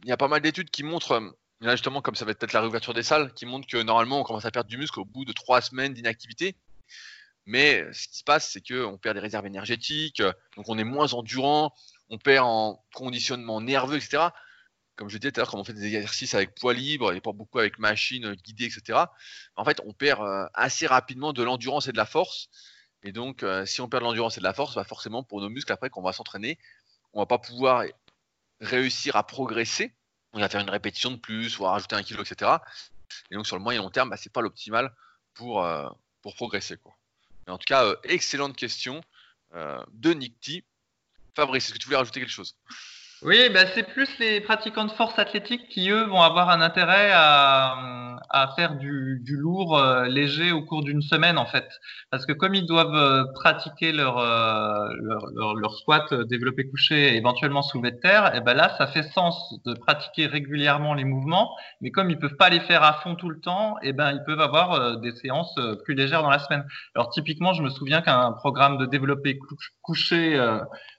il 0.03 0.09
y 0.09 0.13
a 0.13 0.17
pas 0.17 0.29
mal 0.29 0.41
d'études 0.41 0.71
qui 0.71 0.83
montrent, 0.83 1.13
euh, 1.13 1.31
là 1.61 1.73
justement, 1.73 2.03
comme 2.03 2.15
ça 2.15 2.25
va 2.25 2.33
être 2.33 2.39
peut-être 2.39 2.53
la 2.53 2.61
réouverture 2.61 2.95
des 2.95 3.03
salles, 3.03 3.33
qui 3.35 3.47
montrent 3.47 3.67
que 3.67 3.79
normalement 3.79 4.21
on 4.21 4.25
commence 4.25 4.45
à 4.45 4.51
perdre 4.51 4.69
du 4.69 4.79
muscle 4.79 5.01
au 5.01 5.05
bout 5.05 5.25
de 5.25 5.33
trois 5.33 5.61
semaines 5.61 5.93
d'inactivité. 5.95 6.57
Mais 7.47 7.87
ce 7.93 8.09
qui 8.09 8.19
se 8.19 8.25
passe, 8.25 8.51
c'est 8.51 8.61
qu'on 8.61 8.99
perd 8.99 9.15
des 9.17 9.21
réserves 9.21 9.47
énergétiques, 9.47 10.23
donc 10.57 10.69
on 10.69 10.77
est 10.77 10.85
moins 10.85 11.15
endurant, 11.15 11.73
on 12.11 12.19
perd 12.19 12.45
en 12.47 12.85
conditionnement 12.95 13.61
nerveux, 13.61 13.97
etc. 13.97 14.29
comme 14.97 15.09
je 15.09 15.17
disais 15.17 15.33
tout 15.33 15.41
à 15.41 15.43
l'heure, 15.43 15.51
quand 15.51 15.59
on 15.59 15.65
fait 15.65 15.73
des 15.73 15.87
exercices 15.87 16.35
avec 16.35 16.55
poids 16.55 16.75
libre 16.75 17.13
et 17.13 17.21
pas 17.21 17.33
beaucoup 17.33 17.59
avec 17.59 17.79
machine 17.79 18.27
euh, 18.27 18.35
guidée, 18.35 18.67
etc., 18.67 18.99
en 19.57 19.65
fait, 19.65 19.81
on 19.87 19.93
perd 19.95 20.21
euh, 20.23 20.47
assez 20.55 20.87
rapidement 20.87 21.33
de 21.33 21.43
l'endurance 21.43 21.89
et 21.89 21.93
de 21.93 21.97
la 21.97 22.05
force. 22.05 22.49
Et 23.03 23.13
donc, 23.13 23.43
euh, 23.43 23.65
si 23.67 23.81
on 23.81 23.89
perd 23.89 24.03
de 24.03 24.07
l'endurance 24.07 24.37
et 24.37 24.41
de 24.41 24.45
la 24.45 24.53
force, 24.53 24.75
bah 24.75 24.85
forcément, 24.85 25.23
pour 25.23 25.41
nos 25.41 25.49
muscles, 25.49 25.73
après, 25.73 25.91
qu'on 25.91 26.03
va 26.03 26.13
s'entraîner, 26.13 26.59
on 27.13 27.21
va 27.21 27.27
pas 27.27 27.39
pouvoir 27.39 27.85
réussir 28.61 29.17
à 29.17 29.27
progresser. 29.27 29.95
On 30.33 30.41
va 30.41 30.49
faire 30.49 30.61
une 30.61 30.71
répétition 30.71 31.11
de 31.11 31.17
plus, 31.17 31.59
ou 31.59 31.67
à 31.67 31.73
rajouter 31.73 31.97
un 31.97 32.03
kilo, 32.03 32.23
etc. 32.23 32.51
Et 33.31 33.35
donc, 33.35 33.47
sur 33.47 33.57
le 33.57 33.63
moyen 33.63 33.81
et 33.81 33.83
long 33.83 33.91
terme, 33.91 34.11
bah, 34.11 34.17
c'est 34.17 34.33
pas 34.33 34.43
l'optimal 34.43 34.95
pour, 35.35 35.67
pour 36.23 36.35
progresser. 36.35 36.77
Quoi. 36.77 36.95
Mais 37.47 37.53
en 37.53 37.59
tout 37.59 37.65
cas, 37.67 37.95
excellente 38.05 38.57
question 38.57 39.01
de 39.55 40.13
Nick 40.13 40.39
T. 40.41 40.65
Fabrice, 41.35 41.67
est-ce 41.67 41.75
que 41.75 41.79
tu 41.79 41.87
voulais 41.87 41.97
rajouter 41.97 42.21
quelque 42.21 42.33
chose? 42.33 42.57
Oui, 43.23 43.49
bah 43.53 43.67
c'est 43.75 43.83
plus 43.83 44.09
les 44.21 44.41
pratiquants 44.41 44.85
de 44.85 44.93
force 44.93 45.19
athlétique 45.19 45.69
qui, 45.69 45.91
eux, 45.91 46.05
vont 46.05 46.23
avoir 46.23 46.51
un 46.51 46.61
intérêt 46.61 47.11
à, 47.13 48.19
à 48.31 48.49
faire 48.55 48.77
du, 48.77 49.21
du 49.25 49.37
lourd 49.37 49.77
euh, 49.77 50.05
léger 50.07 50.53
au 50.53 50.63
cours 50.63 50.85
d'une 50.85 51.03
semaine, 51.03 51.39
en 51.39 51.47
fait. 51.47 51.69
Parce 52.11 52.27
que 52.27 52.33
comme 52.33 52.55
ils 52.55 52.67
doivent 52.67 52.95
euh, 52.95 53.25
pratiquer 53.35 53.93
leur, 53.93 54.19
euh, 54.19 54.89
leur, 55.01 55.27
leur, 55.35 55.55
leur, 55.55 55.75
squat 55.75 56.13
développé 56.29 56.69
couché 56.69 57.15
et 57.15 57.17
éventuellement 57.17 57.63
soulevé 57.63 57.93
de 57.93 58.01
terre, 58.01 58.35
et 58.35 58.41
ben 58.41 58.55
là, 58.55 58.75
ça 58.79 58.87
fait 58.87 59.03
sens 59.03 59.55
de 59.65 59.75
pratiquer 59.75 60.27
régulièrement 60.27 60.95
les 60.95 61.05
mouvements. 61.05 61.57
Mais 61.81 61.91
comme 61.91 62.11
ils 62.11 62.19
peuvent 62.19 62.37
pas 62.37 62.51
les 62.51 62.61
faire 62.61 62.83
à 62.83 62.95
fond 62.95 63.15
tout 63.15 63.31
le 63.31 63.41
temps, 63.41 63.77
et 63.83 63.93
ben 63.93 64.13
ils 64.13 64.23
peuvent 64.25 64.41
avoir 64.41 64.99
des 65.01 65.13
séances 65.13 65.59
plus 65.85 65.95
légères 65.95 66.23
dans 66.23 66.31
la 66.31 66.39
semaine. 66.39 66.65
Alors 66.95 67.11
typiquement, 67.11 67.53
je 67.53 67.63
me 67.63 67.71
souviens 67.71 68.01
qu'un 68.01 68.33
programme 68.33 68.79
de 68.79 68.87
développé 68.87 69.39
couché 69.83 70.39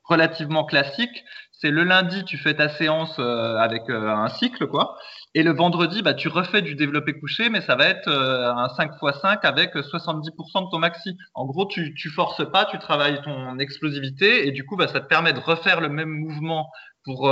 relativement 0.10 0.64
classique, 0.66 1.24
c'est 1.62 1.72
le 1.72 1.84
lundi, 1.84 2.24
tu 2.24 2.38
fais 2.38 2.54
ta 2.54 2.70
séance 2.70 3.20
euh, 3.20 3.58
avec 3.58 3.90
euh, 3.90 4.10
un 4.10 4.30
cycle, 4.30 4.68
quoi. 4.68 4.98
Et 5.40 5.44
le 5.44 5.54
vendredi, 5.54 6.02
bah, 6.02 6.14
tu 6.14 6.28
refais 6.28 6.62
du 6.62 6.76
développé 6.76 7.14
couché, 7.14 7.48
mais 7.48 7.62
ça 7.62 7.78
va 7.78 7.86
être 7.86 8.10
euh, 8.10 8.52
un 8.54 8.68
5 8.68 8.92
x 9.02 9.22
5 9.22 9.46
avec 9.46 9.74
70% 9.74 10.66
de 10.66 10.70
ton 10.70 10.80
maxi. 10.80 11.16
En 11.34 11.46
gros, 11.46 11.66
tu, 11.66 11.94
tu 11.96 12.10
forces 12.10 12.44
pas, 12.52 12.66
tu 12.66 12.78
travailles 12.78 13.22
ton 13.22 13.58
explosivité 13.58 14.50
et 14.50 14.52
du 14.52 14.66
coup, 14.66 14.76
bah, 14.76 14.90
ça 14.90 15.00
te 15.00 15.08
permet 15.08 15.32
de 15.32 15.40
refaire 15.40 15.80
le 15.80 15.88
même 15.88 16.10
mouvement 16.10 16.70
pour 17.06 17.32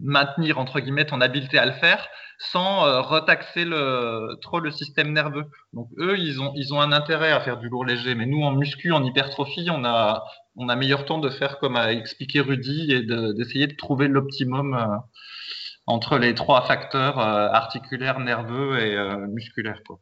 maintenir, 0.00 0.58
entre 0.60 0.78
guillemets, 0.78 1.04
ton 1.04 1.20
habileté 1.20 1.58
à 1.58 1.66
le 1.66 1.72
faire 1.72 2.06
sans 2.38 3.02
retaxer 3.02 3.66
trop 4.40 4.60
le 4.60 4.70
système 4.70 5.12
nerveux. 5.12 5.44
Donc 5.72 5.88
eux, 5.98 6.16
ils 6.18 6.40
ont, 6.40 6.80
un 6.80 6.92
intérêt 6.92 7.32
à 7.32 7.40
faire 7.40 7.58
du 7.58 7.68
lourd 7.68 7.84
léger, 7.84 8.14
mais 8.14 8.26
nous, 8.26 8.42
en 8.42 8.52
muscu, 8.52 8.92
en 8.92 9.04
hypertrophie, 9.04 9.68
on 9.70 9.84
a, 9.84 10.24
on 10.56 10.68
a 10.68 10.76
meilleur 10.76 11.04
temps 11.04 11.18
de 11.18 11.28
faire 11.28 11.58
comme 11.58 11.76
a 11.76 11.92
expliqué 11.92 12.40
Rudy 12.40 12.92
et 12.92 13.02
d'essayer 13.02 13.66
de, 13.66 13.76
trouver 13.76 14.08
l'optimum 14.08 14.74
euh, 14.74 14.96
entre 15.86 16.18
les 16.18 16.34
trois 16.34 16.62
facteurs 16.62 17.18
euh, 17.18 17.48
articulaires, 17.48 18.20
nerveux 18.20 18.78
et 18.80 18.96
euh, 18.96 19.26
musculaires. 19.28 19.82
Quoi. 19.86 19.98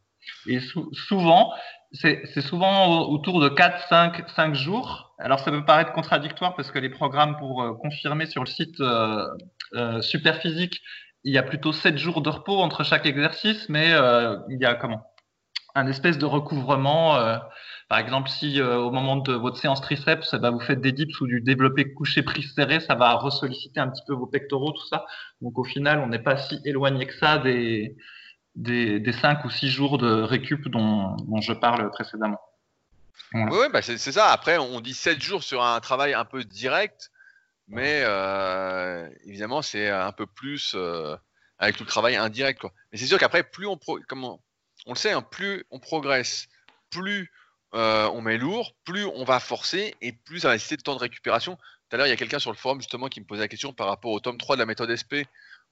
Et 0.46 0.60
souvent, 0.92 1.52
c'est 1.92 2.40
souvent 2.40 3.08
autour 3.08 3.40
de 3.40 3.48
4, 3.48 3.88
5, 3.88 4.28
5 4.28 4.54
jours. 4.54 5.14
Alors 5.18 5.40
ça 5.40 5.50
peut 5.50 5.64
paraître 5.64 5.92
contradictoire 5.92 6.54
parce 6.54 6.70
que 6.70 6.78
les 6.78 6.90
programmes 6.90 7.36
pour 7.38 7.78
confirmer 7.80 8.26
sur 8.26 8.44
le 8.44 8.46
site 8.46 8.76
Superphysique, 10.02 10.82
il 11.24 11.32
y 11.32 11.38
a 11.38 11.42
plutôt 11.42 11.72
7 11.72 11.98
jours 11.98 12.20
de 12.20 12.28
repos 12.28 12.60
entre 12.60 12.84
chaque 12.84 13.06
exercice, 13.06 13.68
mais 13.68 13.88
il 14.50 14.58
y 14.60 14.66
a 14.66 14.74
comment? 14.74 15.09
Un 15.74 15.86
espèce 15.86 16.18
de 16.18 16.26
recouvrement 16.26 17.16
par 17.90 17.98
exemple, 17.98 18.30
si 18.30 18.60
euh, 18.60 18.76
au 18.76 18.92
moment 18.92 19.16
de 19.16 19.32
votre 19.32 19.56
séance 19.56 19.80
triceps, 19.80 20.32
vous 20.32 20.60
faites 20.60 20.80
des 20.80 20.92
dips 20.92 21.20
ou 21.20 21.26
du 21.26 21.40
développé 21.40 21.92
couché 21.92 22.22
prise 22.22 22.54
serré, 22.54 22.78
ça 22.78 22.94
va 22.94 23.14
ressolliciter 23.14 23.80
un 23.80 23.88
petit 23.88 24.04
peu 24.06 24.14
vos 24.14 24.28
pectoraux, 24.28 24.70
tout 24.70 24.86
ça. 24.86 25.06
Donc 25.40 25.58
au 25.58 25.64
final, 25.64 25.98
on 25.98 26.06
n'est 26.06 26.20
pas 26.20 26.36
si 26.36 26.60
éloigné 26.64 27.08
que 27.08 27.18
ça 27.18 27.38
des, 27.38 27.96
des, 28.54 29.00
des 29.00 29.12
5 29.12 29.44
ou 29.44 29.50
6 29.50 29.68
jours 29.70 29.98
de 29.98 30.22
récup 30.22 30.68
dont, 30.68 31.16
je 31.40 31.52
parle 31.52 31.90
précédemment. 31.90 32.40
Oui, 33.34 33.66
bah 33.72 33.82
c'est 33.82 33.98
ça. 33.98 34.28
Après, 34.28 34.56
on 34.56 34.80
dit 34.80 34.94
7 34.94 35.20
jours 35.20 35.42
sur 35.42 35.64
un 35.64 35.80
travail 35.80 36.14
un 36.14 36.24
peu 36.24 36.44
direct, 36.44 37.10
mais 37.66 38.02
euh, 38.04 39.10
évidemment, 39.24 39.62
c'est 39.62 39.90
un 39.90 40.12
peu 40.12 40.26
plus 40.26 40.74
euh, 40.76 41.16
avec 41.58 41.76
tout 41.76 41.82
le 41.82 41.88
travail 41.88 42.14
indirect. 42.14 42.62
Mais 42.92 42.98
c'est 42.98 43.06
sûr 43.06 43.18
qu'après, 43.18 43.42
plus 43.42 43.66
on, 43.66 43.76
pro 43.76 43.98
on 44.86 44.92
le 44.92 44.98
sait, 44.98 45.12
hein, 45.12 45.22
plus 45.22 45.64
on 45.70 45.78
progresse, 45.78 46.48
plus 46.90 47.30
euh, 47.74 48.08
on 48.12 48.20
met 48.20 48.36
lourd, 48.36 48.74
plus 48.84 49.04
on 49.04 49.24
va 49.24 49.38
forcer 49.38 49.94
et 50.00 50.12
plus 50.12 50.40
ça 50.40 50.48
va 50.48 50.54
nécessiter 50.54 50.76
de 50.76 50.82
temps 50.82 50.94
de 50.94 51.00
récupération. 51.00 51.56
Tout 51.56 51.94
à 51.94 51.96
l'heure, 51.96 52.06
il 52.06 52.10
y 52.10 52.12
a 52.12 52.16
quelqu'un 52.16 52.38
sur 52.38 52.50
le 52.50 52.56
forum 52.56 52.80
justement 52.80 53.08
qui 53.08 53.20
me 53.20 53.26
posait 53.26 53.42
la 53.42 53.48
question 53.48 53.72
par 53.72 53.86
rapport 53.86 54.10
au 54.10 54.20
tome 54.20 54.38
3 54.38 54.56
de 54.56 54.60
la 54.60 54.66
méthode 54.66 54.94
SP, 54.94 55.26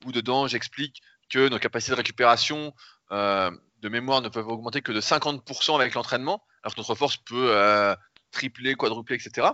où 0.04 0.12
dedans 0.12 0.46
j'explique 0.46 1.02
que 1.28 1.48
nos 1.48 1.58
capacités 1.58 1.92
de 1.92 1.96
récupération 1.96 2.72
euh, 3.12 3.50
de 3.80 3.88
mémoire 3.88 4.20
ne 4.20 4.28
peuvent 4.28 4.48
augmenter 4.48 4.80
que 4.80 4.92
de 4.92 5.00
50% 5.00 5.74
avec 5.74 5.94
l'entraînement, 5.94 6.44
alors 6.62 6.74
que 6.74 6.80
notre 6.80 6.94
force 6.94 7.16
peut 7.16 7.50
euh, 7.50 7.94
tripler, 8.30 8.74
quadrupler, 8.74 9.16
etc. 9.16 9.48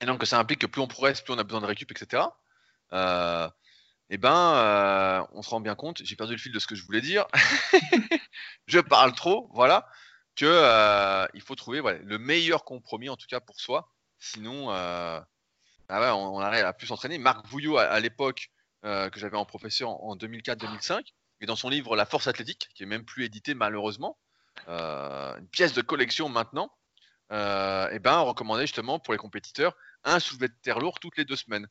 Et 0.00 0.06
donc 0.06 0.24
ça 0.24 0.38
implique 0.38 0.60
que 0.60 0.66
plus 0.66 0.80
on 0.80 0.88
progresse, 0.88 1.20
plus 1.20 1.32
on 1.32 1.38
a 1.38 1.44
besoin 1.44 1.60
de 1.60 1.66
récup, 1.66 1.90
etc. 1.90 2.24
et 4.10 4.18
ben, 4.18 5.26
on 5.32 5.42
se 5.42 5.50
rend 5.50 5.60
bien 5.60 5.74
compte, 5.74 6.02
j'ai 6.04 6.16
perdu 6.16 6.34
le 6.34 6.38
fil 6.38 6.52
de 6.52 6.58
ce 6.58 6.66
que 6.66 6.74
je 6.74 6.84
voulais 6.84 7.00
dire. 7.00 7.26
je 8.66 8.78
parle 8.78 9.14
trop, 9.14 9.50
voilà 9.52 9.88
que 10.36 10.44
euh, 10.46 11.26
il 11.34 11.40
faut 11.40 11.54
trouver 11.54 11.80
le 12.04 12.18
meilleur 12.18 12.64
compromis 12.64 13.08
en 13.08 13.16
tout 13.16 13.26
cas 13.26 13.40
pour 13.40 13.58
soi. 13.58 13.90
Sinon, 14.18 14.70
euh, 14.70 15.20
bah 15.88 16.14
on, 16.14 16.38
arrive 16.38 16.64
à 16.64 16.72
plus 16.72 16.86
s'entraîner. 16.86 17.18
Marc 17.18 17.46
Vouillot 17.46 17.78
à, 17.78 17.98
l'époque 18.00 18.50
euh, 18.84 19.10
que 19.10 19.18
j'avais 19.18 19.36
en 19.36 19.46
professeur 19.46 19.88
en, 19.88 20.16
2004-2005 20.16 21.02
et 21.40 21.46
dans 21.46 21.56
son 21.56 21.68
livre 21.68 21.96
La 21.96 22.06
Force 22.06 22.28
athlétique, 22.28 22.68
qui 22.74 22.82
est 22.82 22.86
même 22.86 23.04
plus 23.04 23.24
édité 23.24 23.54
malheureusement, 23.54 24.18
une 24.68 25.48
pièce 25.50 25.72
de 25.72 25.82
collection 25.82 26.28
maintenant, 26.28 26.70
et 27.30 27.98
ben 27.98 28.18
on 28.18 28.24
recommandait 28.26 28.62
justement 28.62 28.98
pour 28.98 29.12
les 29.12 29.18
compétiteurs 29.18 29.74
un 30.04 30.18
soulevé 30.18 30.48
de 30.48 30.54
terre 30.62 30.78
lourd 30.78 30.98
toutes 31.00 31.18
les 31.18 31.24
deux 31.24 31.36
semaines. 31.36 31.66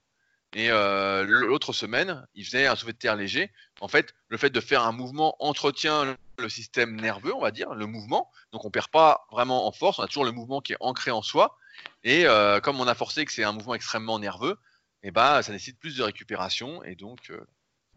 Et 0.55 0.71
euh, 0.71 1.25
l'autre 1.25 1.73
semaine, 1.73 2.25
il 2.33 2.45
faisait 2.45 2.65
un 2.65 2.77
soulevé 2.77 2.93
de 2.93 2.97
terre 2.97 3.17
léger. 3.17 3.51
En 3.81 3.89
fait, 3.89 4.15
le 4.29 4.37
fait 4.37 4.49
de 4.49 4.61
faire 4.61 4.83
un 4.83 4.93
mouvement 4.93 5.35
entretient 5.39 6.15
le 6.39 6.49
système 6.49 6.95
nerveux, 6.95 7.35
on 7.35 7.41
va 7.41 7.51
dire, 7.51 7.75
le 7.75 7.85
mouvement. 7.85 8.31
Donc 8.53 8.63
on 8.63 8.71
perd 8.71 8.87
pas 8.87 9.27
vraiment 9.31 9.67
en 9.67 9.73
force, 9.73 9.99
on 9.99 10.03
a 10.03 10.07
toujours 10.07 10.23
le 10.23 10.31
mouvement 10.31 10.61
qui 10.61 10.71
est 10.71 10.77
ancré 10.79 11.11
en 11.11 11.21
soi. 11.21 11.57
Et 12.05 12.25
euh, 12.25 12.61
comme 12.61 12.79
on 12.79 12.87
a 12.87 12.95
forcé 12.95 13.25
que 13.25 13.33
c'est 13.33 13.43
un 13.43 13.51
mouvement 13.51 13.75
extrêmement 13.75 14.17
nerveux, 14.17 14.57
et 15.03 15.09
eh 15.09 15.11
ben, 15.11 15.41
ça 15.41 15.51
nécessite 15.51 15.77
plus 15.77 15.97
de 15.97 16.03
récupération. 16.03 16.81
Et 16.85 16.95
donc, 16.95 17.29
euh, 17.31 17.45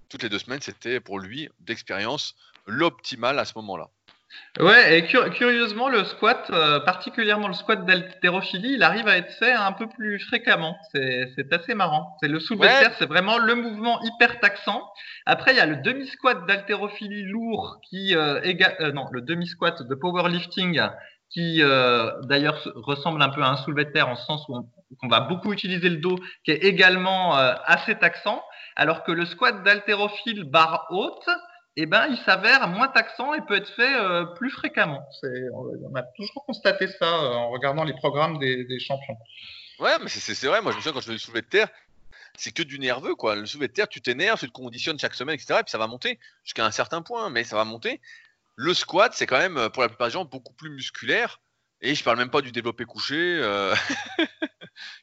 toutes 0.09 0.25
les 0.25 0.29
deux 0.29 0.41
semaines, 0.41 0.61
c'était 0.61 0.99
pour 0.99 1.21
lui 1.21 1.49
d'expérience 1.61 2.35
l'optimal 2.67 3.39
à 3.39 3.45
ce 3.45 3.53
moment-là. 3.55 3.89
Ouais, 4.61 4.99
et 4.99 5.07
curieusement, 5.07 5.89
le 5.89 6.05
squat, 6.05 6.51
euh, 6.51 6.81
particulièrement 6.81 7.49
le 7.49 7.55
squat 7.55 7.87
d'haltérophilie, 7.87 8.75
il 8.75 8.83
arrive 8.83 9.07
à 9.07 9.17
être 9.17 9.33
fait 9.35 9.53
un 9.53 9.73
peu 9.73 9.89
plus 9.89 10.19
fréquemment. 10.19 10.77
C'est 10.93 11.53
assez 11.53 11.75
marrant. 11.75 12.17
C'est 12.21 12.29
le 12.29 12.41
soulevé 12.41 12.67
de 12.67 12.73
terre, 12.73 12.93
c'est 12.99 13.07
vraiment 13.07 13.39
le 13.39 13.55
mouvement 13.55 14.03
hyper 14.03 14.41
taxant. 14.41 14.83
Après, 15.27 15.53
il 15.53 15.57
y 15.57 15.61
a 15.61 15.67
le 15.67 15.77
demi-squat 15.77 16.47
d'haltérophilie 16.47 17.25
lourd 17.25 17.79
qui 17.89 18.17
euh, 18.17 18.41
euh, 18.81 18.93
non, 18.93 19.07
le 19.13 19.23
demi-squat 19.23 19.83
de 19.83 19.95
powerlifting 19.95 20.81
qui 21.31 21.61
d'ailleurs 22.23 22.59
ressemble 22.75 23.21
un 23.21 23.29
peu 23.29 23.43
à 23.43 23.51
un 23.51 23.59
soulevé 23.59 23.85
de 23.85 23.91
terre 23.91 24.09
en 24.09 24.17
ce 24.17 24.25
sens 24.25 24.47
où 24.49 24.67
on, 25.03 25.09
va 25.09 25.21
beaucoup 25.21 25.53
utiliser 25.53 25.91
le 25.91 25.99
dos, 25.99 26.17
qui 26.43 26.53
est 26.53 26.65
également 26.65 27.35
assez 27.35 27.97
taxant, 27.97 28.43
alors 28.77 29.05
que 29.05 29.13
le 29.13 29.27
squat 29.27 29.63
d'haltérophile 29.63 30.45
barre 30.45 30.87
haute, 30.89 31.29
eh 31.81 31.87
ben, 31.87 32.09
il 32.11 32.19
s'avère 32.25 32.67
moins 32.67 32.89
taxant 32.89 33.35
et 33.35 33.41
peut 33.41 33.55
être 33.55 33.73
fait 33.77 33.95
euh, 33.95 34.25
plus 34.25 34.51
fréquemment. 34.51 35.09
On 35.23 35.95
a 35.95 36.03
toujours 36.17 36.45
constaté 36.45 36.89
ça 36.89 37.07
euh, 37.07 37.35
en 37.35 37.51
regardant 37.51 37.85
les 37.85 37.93
programmes 37.93 38.37
des, 38.41 38.81
champions. 38.81 39.17
Ouais, 39.79 39.97
mais 40.03 40.09
c'est 40.09 40.47
vrai. 40.49 40.61
Moi, 40.61 40.73
je 40.73 40.79
me 40.79 40.83
souviens 40.83 40.93
quand 40.93 40.99
je 40.99 41.05
faisais 41.05 41.13
le 41.13 41.21
soulevé 41.21 41.43
de 41.43 41.47
terre, 41.47 41.69
c'est 42.37 42.51
que 42.51 42.65
du 42.65 42.81
nerveux, 42.81 43.15
quoi. 43.15 43.37
Le 43.37 43.47
soulevé 43.47 43.69
de 43.69 43.75
terre, 43.75 43.87
tu 43.87 44.01
t'énerves, 44.01 44.41
tu 44.41 44.49
te 44.49 44.53
conditionnes 44.53 44.99
chaque 44.99 45.15
semaine, 45.15 45.37
etc. 45.37 45.61
Et 45.61 45.63
puis 45.63 45.71
ça 45.71 45.79
va 45.79 45.87
monter 45.87 46.19
jusqu'à 46.43 46.67
un 46.67 46.73
certain 46.73 47.01
point, 47.01 47.31
mais 47.31 47.45
ça 47.45 47.55
va 47.55 47.65
monter. 47.65 48.01
Le 48.57 48.75
squat, 48.75 49.13
c'est 49.15 49.29
quand 49.29 49.39
même, 49.39 49.57
euh, 49.57 49.69
pour 49.69 49.83
la 49.83 49.89
plupart 49.89 50.09
des 50.09 50.15
gens, 50.15 50.25
beaucoup 50.25 50.55
plus 50.55 50.71
musculaire. 50.71 51.41
Et 51.81 51.95
je 51.95 52.03
parle 52.03 52.19
même 52.19 52.31
pas 52.31 52.41
du 52.41 52.51
développé 52.51 52.87
couché, 52.87 53.15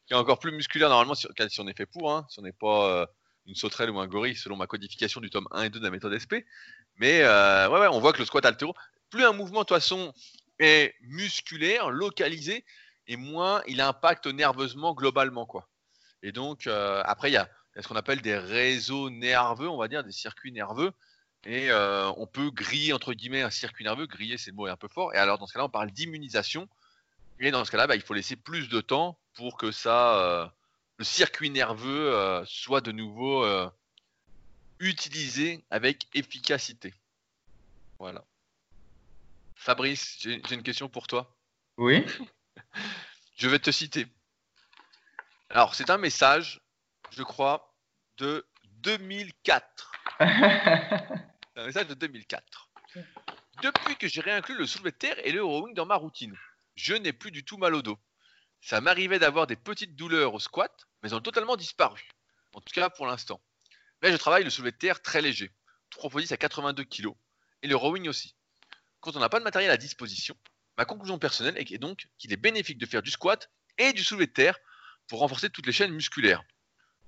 qui 0.07 0.13
est 0.13 0.17
encore 0.17 0.39
plus 0.39 0.51
musculaire 0.51 0.89
normalement 0.89 1.15
si, 1.15 1.25
on 1.59 1.67
est 1.69 1.77
fait 1.77 1.85
pour, 1.85 2.11
hein, 2.11 2.25
si 2.29 2.37
on 2.39 2.41
n'est 2.41 2.51
pas 2.51 3.07
une 3.45 3.55
sauterelle 3.55 3.89
ou 3.89 3.99
un 3.99 4.07
gorille 4.07 4.35
selon 4.35 4.55
ma 4.55 4.67
codification 4.67 5.21
du 5.21 5.29
tome 5.29 5.47
1 5.51 5.63
et 5.63 5.69
2 5.69 5.79
de 5.79 5.83
la 5.83 5.91
méthode 5.91 6.17
SP. 6.17 6.45
Mais 6.97 7.21
euh, 7.21 7.69
on 7.91 7.99
voit 7.99 8.13
que 8.13 8.19
le 8.19 8.25
squat 8.25 8.45
altéro, 8.45 8.73
plus 9.09 9.23
un 9.23 9.33
mouvement 9.33 9.61
de 9.61 9.65
toute 9.65 9.77
façon 9.77 10.13
est 10.59 10.95
musculaire, 11.01 11.89
localisé, 11.89 12.63
et 13.07 13.17
moins 13.17 13.61
il 13.67 13.81
impacte 13.81 14.27
nerveusement 14.27 14.93
globalement. 14.93 15.45
quoi. 15.45 15.69
Et 16.23 16.31
donc, 16.31 16.67
euh, 16.67 17.01
après, 17.05 17.29
il 17.29 17.33
y 17.33 17.37
a, 17.37 17.49
ce 17.79 17.87
qu'on 17.87 17.95
appelle 17.95 18.21
des 18.21 18.37
réseaux 18.37 19.09
nerveux, 19.09 19.69
on 19.69 19.77
va 19.77 19.87
dire, 19.87 20.03
des 20.03 20.11
circuits 20.11 20.51
nerveux. 20.51 20.91
Et 21.45 21.69
euh, 21.69 22.09
on 22.17 22.25
peut 22.25 22.49
griller, 22.49 22.93
entre 22.93 23.13
guillemets, 23.13 23.43
un 23.43 23.51
circuit 23.51 23.83
nerveux. 23.83 24.07
Griller, 24.07 24.37
c'est 24.37 24.49
le 24.49 24.55
mot 24.55 24.67
est 24.67 24.71
un 24.71 24.77
peu 24.77 24.87
fort. 24.87 25.13
Et 25.13 25.17
alors, 25.17 25.37
dans 25.37 25.45
ce 25.45 25.53
cas-là, 25.53 25.65
on 25.65 25.69
parle 25.69 25.91
d'immunisation. 25.91 26.67
Et 27.39 27.51
dans 27.51 27.63
ce 27.65 27.71
cas-là, 27.71 27.85
bah, 27.85 27.95
il 27.95 28.01
faut 28.01 28.15
laisser 28.15 28.35
plus 28.35 28.69
de 28.69 28.81
temps 28.81 29.19
pour 29.35 29.57
que 29.57 29.71
ça 29.71 30.51
le 30.97 31.05
circuit 31.05 31.49
nerveux 31.49 32.13
euh, 32.13 32.43
soit 32.45 32.81
de 32.81 32.91
nouveau 32.91 33.43
euh, 33.43 33.69
utilisé 34.79 35.65
avec 35.69 36.07
efficacité. 36.13 36.93
Voilà. 37.99 38.25
Fabrice, 39.55 40.17
j'ai 40.19 40.41
une 40.51 40.63
question 40.63 40.89
pour 40.89 41.07
toi. 41.07 41.35
Oui. 41.77 42.05
Je 43.37 43.49
vais 43.49 43.59
te 43.59 43.71
citer. 43.71 44.07
Alors, 45.49 45.75
c'est 45.75 45.89
un 45.89 45.97
message, 45.97 46.61
je 47.11 47.23
crois, 47.23 47.75
de 48.17 48.45
2004. 48.81 49.91
C'est 50.19 51.61
un 51.61 51.65
message 51.65 51.87
de 51.87 51.93
2004. 51.93 52.69
Depuis 53.61 53.95
que 53.95 54.07
j'ai 54.07 54.21
réinclus 54.21 54.57
le 54.57 54.65
soulevé 54.65 54.91
de 54.91 54.97
terre 54.97 55.25
et 55.25 55.31
le 55.31 55.43
rowing 55.43 55.73
dans 55.73 55.85
ma 55.85 55.95
routine, 55.95 56.35
je 56.75 56.93
n'ai 56.93 57.13
plus 57.13 57.31
du 57.31 57.45
tout 57.45 57.57
mal 57.57 57.73
au 57.73 57.81
dos. 57.81 57.97
Ça 58.65 58.81
m'arrivait 58.81 59.19
d'avoir 59.19 59.45
des 59.45 59.55
petites 59.55 59.95
douleurs 59.95 60.33
au 60.33 60.39
squat, 60.39 60.87
mais 61.03 61.09
elles 61.09 61.15
ont 61.15 61.21
totalement 61.21 61.55
disparu. 61.55 62.09
En 62.55 62.61
tout 62.61 62.73
cas 62.73 62.89
pour 62.89 63.05
l'instant. 63.05 63.39
Mais 64.01 64.11
je 64.11 64.17
travaille 64.17 64.43
le 64.43 64.49
soulevé 64.49 64.71
de 64.71 64.77
terre 64.77 65.03
très 65.03 65.21
léger, 65.21 65.51
3 65.91 66.09
x 66.09 66.29
10 66.29 66.31
à 66.31 66.37
82 66.37 66.83
kg, 66.83 67.09
et 67.61 67.67
le 67.67 67.75
rowing 67.75 68.09
aussi. 68.09 68.35
Quand 69.01 69.15
on 69.15 69.19
n'a 69.19 69.29
pas 69.29 69.37
de 69.37 69.43
matériel 69.43 69.69
à 69.69 69.77
disposition, 69.77 70.35
ma 70.79 70.85
conclusion 70.85 71.19
personnelle 71.19 71.55
est 71.59 71.77
donc 71.77 72.07
qu'il 72.17 72.33
est 72.33 72.37
bénéfique 72.37 72.79
de 72.79 72.87
faire 72.87 73.03
du 73.03 73.11
squat 73.11 73.51
et 73.77 73.93
du 73.93 74.03
soulevé 74.03 74.25
de 74.25 74.31
terre 74.31 74.57
pour 75.05 75.19
renforcer 75.19 75.51
toutes 75.51 75.67
les 75.67 75.71
chaînes 75.71 75.93
musculaires. 75.93 76.43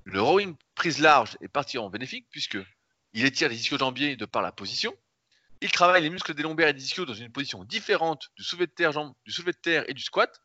Le 0.04 0.22
rowing 0.22 0.56
prise 0.76 1.00
large 1.00 1.40
est 1.42 1.48
particulièrement 1.48 1.90
bénéfique 1.90 2.28
puisque 2.30 2.60
il 3.14 3.26
étire 3.26 3.50
les 3.50 3.60
ischio-jambiers 3.60 4.16
de 4.16 4.26
par 4.26 4.44
la 4.44 4.52
position. 4.52 4.96
Il 5.62 5.72
travaille 5.72 6.04
les 6.04 6.12
muscles 6.12 6.36
des 6.36 6.44
lombaires 6.44 6.68
et 6.68 6.74
des 6.74 6.84
ischios 6.84 7.08
dans 7.08 7.16
une 7.16 7.32
position 7.32 7.64
différente 7.64 8.30
du 8.38 8.44
soulevé 8.44 8.68
du 8.68 9.32
soulevé 9.32 9.54
de 9.54 9.58
terre 9.58 9.86
et 9.88 9.96
du 9.96 10.04
squat. 10.04 10.40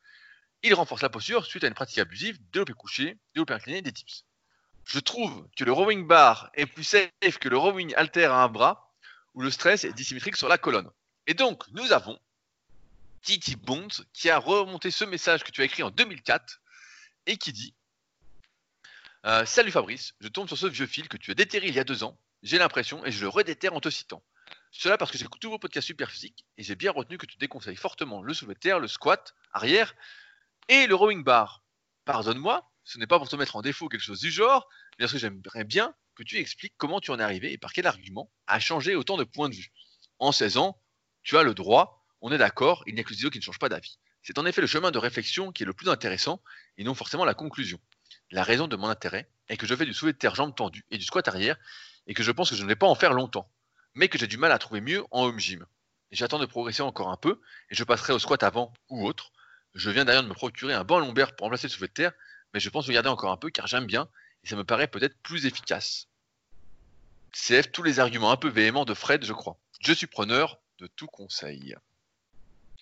Il 0.63 0.73
renforce 0.73 1.01
la 1.01 1.09
posture 1.09 1.45
suite 1.45 1.65
à 1.65 1.67
une 1.67 1.73
pratique 1.73 1.99
abusive, 1.99 2.39
développé 2.51 2.73
couché, 2.73 3.17
développé 3.35 3.53
incliné 3.53 3.81
des 3.81 3.91
tips. 3.91 4.25
Je 4.85 4.99
trouve 4.99 5.47
que 5.57 5.65
le 5.65 5.73
rowing 5.73 6.07
bar 6.07 6.49
est 6.53 6.65
plus 6.65 6.85
safe 6.85 7.37
que 7.39 7.49
le 7.49 7.57
rowing 7.57 7.93
halter 7.95 8.25
à 8.25 8.37
un 8.43 8.47
bras 8.47 8.93
où 9.33 9.41
le 9.41 9.51
stress 9.51 9.83
est 9.83 9.93
dissymétrique 9.93 10.37
sur 10.37 10.47
la 10.47 10.57
colonne. 10.57 10.89
Et 11.27 11.33
donc, 11.33 11.67
nous 11.71 11.91
avons 11.91 12.17
Titi 13.21 13.55
Bonds 13.57 14.05
qui 14.13 14.29
a 14.29 14.37
remonté 14.37 14.89
ce 14.89 15.03
message 15.03 15.43
que 15.43 15.51
tu 15.51 15.61
as 15.61 15.65
écrit 15.65 15.83
en 15.83 15.89
2004 15.89 16.61
et 17.25 17.37
qui 17.37 17.51
dit 17.51 17.73
euh, 19.25 19.45
Salut 19.45 19.71
Fabrice, 19.71 20.13
je 20.21 20.27
tombe 20.29 20.47
sur 20.47 20.57
ce 20.57 20.67
vieux 20.67 20.87
fil 20.87 21.09
que 21.09 21.17
tu 21.17 21.31
as 21.31 21.35
déterré 21.35 21.67
il 21.67 21.75
y 21.75 21.79
a 21.79 21.85
deux 21.85 22.03
ans. 22.03 22.17
J'ai 22.41 22.57
l'impression 22.57 23.05
et 23.05 23.11
je 23.11 23.21
le 23.21 23.29
redéterre 23.29 23.73
en 23.73 23.81
te 23.81 23.89
citant. 23.89 24.23
Cela 24.71 24.97
parce 24.97 25.11
que 25.11 25.17
j'écoute 25.17 25.41
tous 25.41 25.49
vos 25.49 25.59
podcasts 25.59 25.87
super 25.87 26.09
physiques 26.09 26.45
et 26.57 26.63
j'ai 26.63 26.75
bien 26.75 26.91
retenu 26.91 27.17
que 27.17 27.25
tu 27.25 27.37
déconseilles 27.37 27.75
fortement 27.75 28.21
le 28.21 28.33
soulevé 28.33 28.55
terre, 28.55 28.79
le 28.79 28.87
squat 28.87 29.33
arrière 29.53 29.93
et 30.69 30.87
le 30.87 30.95
rowing 30.95 31.23
bar. 31.23 31.63
Pardonne-moi, 32.05 32.69
ce 32.83 32.97
n'est 32.97 33.07
pas 33.07 33.17
pour 33.17 33.29
te 33.29 33.35
mettre 33.35 33.55
en 33.55 33.61
défaut 33.61 33.89
quelque 33.89 34.01
chose 34.01 34.19
du 34.19 34.31
genre, 34.31 34.67
mais 34.97 35.03
parce 35.03 35.13
que 35.13 35.17
j'aimerais 35.17 35.63
bien 35.63 35.93
que 36.15 36.23
tu 36.23 36.37
expliques 36.37 36.75
comment 36.77 36.99
tu 36.99 37.11
en 37.11 37.19
es 37.19 37.23
arrivé 37.23 37.51
et 37.51 37.57
par 37.57 37.73
quel 37.73 37.87
argument 37.87 38.31
à 38.47 38.59
changer 38.59 38.95
autant 38.95 39.17
de 39.17 39.23
points 39.23 39.49
de 39.49 39.55
vue. 39.55 39.71
En 40.19 40.31
16 40.31 40.57
ans, 40.57 40.79
tu 41.23 41.37
as 41.37 41.43
le 41.43 41.53
droit, 41.53 42.05
on 42.21 42.31
est 42.31 42.37
d'accord, 42.37 42.83
il 42.87 42.95
n'y 42.95 43.01
a 43.01 43.03
que 43.03 43.09
les 43.09 43.15
idiots 43.15 43.29
qui 43.29 43.39
ne 43.39 43.43
changent 43.43 43.59
pas 43.59 43.69
d'avis. 43.69 43.97
C'est 44.21 44.37
en 44.37 44.45
effet 44.45 44.61
le 44.61 44.67
chemin 44.67 44.91
de 44.91 44.97
réflexion 44.97 45.51
qui 45.51 45.63
est 45.63 45.65
le 45.65 45.73
plus 45.73 45.89
intéressant 45.89 46.41
et 46.77 46.83
non 46.83 46.93
forcément 46.93 47.25
la 47.25 47.33
conclusion. 47.33 47.79
La 48.31 48.43
raison 48.43 48.67
de 48.67 48.75
mon 48.75 48.87
intérêt 48.87 49.29
est 49.49 49.57
que 49.57 49.67
je 49.67 49.75
fais 49.75 49.85
du 49.85 49.93
soulevé 49.93 50.13
de 50.13 50.17
terre 50.17 50.35
jambes 50.35 50.55
tendues 50.55 50.85
et 50.91 50.97
du 50.97 51.03
squat 51.03 51.27
arrière 51.27 51.57
et 52.07 52.13
que 52.13 52.23
je 52.23 52.31
pense 52.31 52.49
que 52.49 52.55
je 52.55 52.63
ne 52.63 52.67
vais 52.67 52.75
pas 52.75 52.87
en 52.87 52.95
faire 52.95 53.13
longtemps, 53.13 53.51
mais 53.95 54.07
que 54.07 54.17
j'ai 54.17 54.27
du 54.27 54.37
mal 54.37 54.51
à 54.51 54.59
trouver 54.59 54.81
mieux 54.81 55.03
en 55.11 55.25
home 55.25 55.39
gym. 55.39 55.65
J'attends 56.11 56.39
de 56.39 56.45
progresser 56.45 56.83
encore 56.83 57.09
un 57.09 57.17
peu 57.17 57.41
et 57.69 57.75
je 57.75 57.83
passerai 57.83 58.13
au 58.13 58.19
squat 58.19 58.43
avant 58.43 58.71
ou 58.89 59.05
autre. 59.05 59.31
Je 59.75 59.89
viens 59.89 60.05
d'ailleurs 60.05 60.23
de 60.23 60.27
me 60.27 60.33
procurer 60.33 60.73
un 60.73 60.83
banc 60.83 60.99
lombaire 60.99 61.35
pour 61.35 61.45
remplacer 61.45 61.67
le 61.67 61.71
soulevé 61.71 61.87
de 61.87 61.93
terre, 61.93 62.11
mais 62.53 62.59
je 62.59 62.69
pense 62.69 62.87
le 62.87 62.93
garder 62.93 63.09
encore 63.09 63.31
un 63.31 63.37
peu 63.37 63.49
car 63.49 63.67
j'aime 63.67 63.85
bien 63.85 64.07
et 64.43 64.47
ça 64.47 64.55
me 64.55 64.63
paraît 64.63 64.87
peut-être 64.87 65.17
plus 65.21 65.45
efficace. 65.45 66.07
CF 67.31 67.71
tous 67.71 67.83
les 67.83 67.99
arguments 67.99 68.31
un 68.31 68.37
peu 68.37 68.49
véhéments 68.49 68.85
de 68.85 68.93
Fred, 68.93 69.25
je 69.25 69.33
crois. 69.33 69.57
Je 69.81 69.91
suis 69.93 70.07
preneur 70.07 70.59
de 70.77 70.87
tout 70.87 71.07
conseil. 71.07 71.75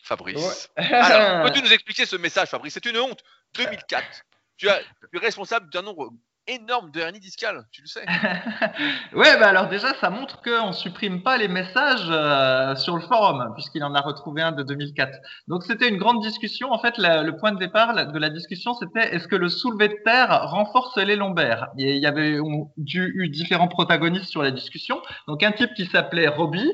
Fabrice. 0.04 0.70
Alors, 0.76 1.46
peux-tu 1.48 1.62
nous 1.62 1.72
expliquer 1.72 2.06
ce 2.06 2.16
message, 2.18 2.50
Fabrice? 2.50 2.74
C'est 2.74 2.86
une 2.86 2.98
honte. 2.98 3.24
2004. 3.54 4.26
Tu, 4.58 4.70
as, 4.70 4.80
tu 4.80 5.18
es 5.18 5.20
responsable 5.20 5.72
d'un 5.72 5.82
nombre 5.82 6.12
énorme 6.56 6.92
de 6.92 7.00
hernies 7.00 7.20
discales, 7.20 7.66
tu 7.72 7.82
le 7.82 7.88
sais. 7.88 8.06
ouais, 9.14 9.38
bah 9.40 9.48
alors 9.48 9.68
déjà, 9.68 9.94
ça 9.96 10.10
montre 10.10 10.42
qu'on 10.42 10.68
ne 10.68 10.74
supprime 10.74 11.24
pas 11.24 11.38
les 11.38 11.48
messages 11.48 12.08
euh, 12.10 12.76
sur 12.76 12.96
le 12.96 13.02
forum, 13.02 13.52
puisqu'il 13.56 13.84
en 13.84 13.94
a 13.94 14.02
retrouvé 14.02 14.42
un 14.42 14.52
de 14.52 14.64
2004. 14.64 15.18
Donc 15.48 15.64
c'était 15.64 15.90
une 15.90 15.98
grande 15.98 16.22
discussion. 16.22 16.72
En 16.72 16.80
fait, 16.80 16.96
le 16.98 17.32
point 17.38 17.52
de 17.52 17.60
départ 17.60 17.94
de 17.94 18.20
la 18.20 18.30
discussion, 18.30 18.74
c'était 18.74 19.16
est-ce 19.16 19.28
que 19.28 19.36
le 19.36 19.50
soulevé 19.50 19.90
de 19.90 19.96
terre 20.06 20.50
renforce 20.50 20.98
les 20.98 21.16
lombaires? 21.16 21.68
Il 21.78 21.98
y 21.98 22.06
avait 22.06 22.40
on- 22.40 22.72
eu 22.78 23.30
différents 23.30 23.68
protagonistes 23.68 24.30
sur 24.30 24.44
la 24.44 24.52
discussion. 24.52 25.02
Donc 25.28 25.44
un 25.44 25.52
type 25.52 25.74
qui 25.76 25.86
s'appelait 25.86 26.28
Robbie, 26.28 26.72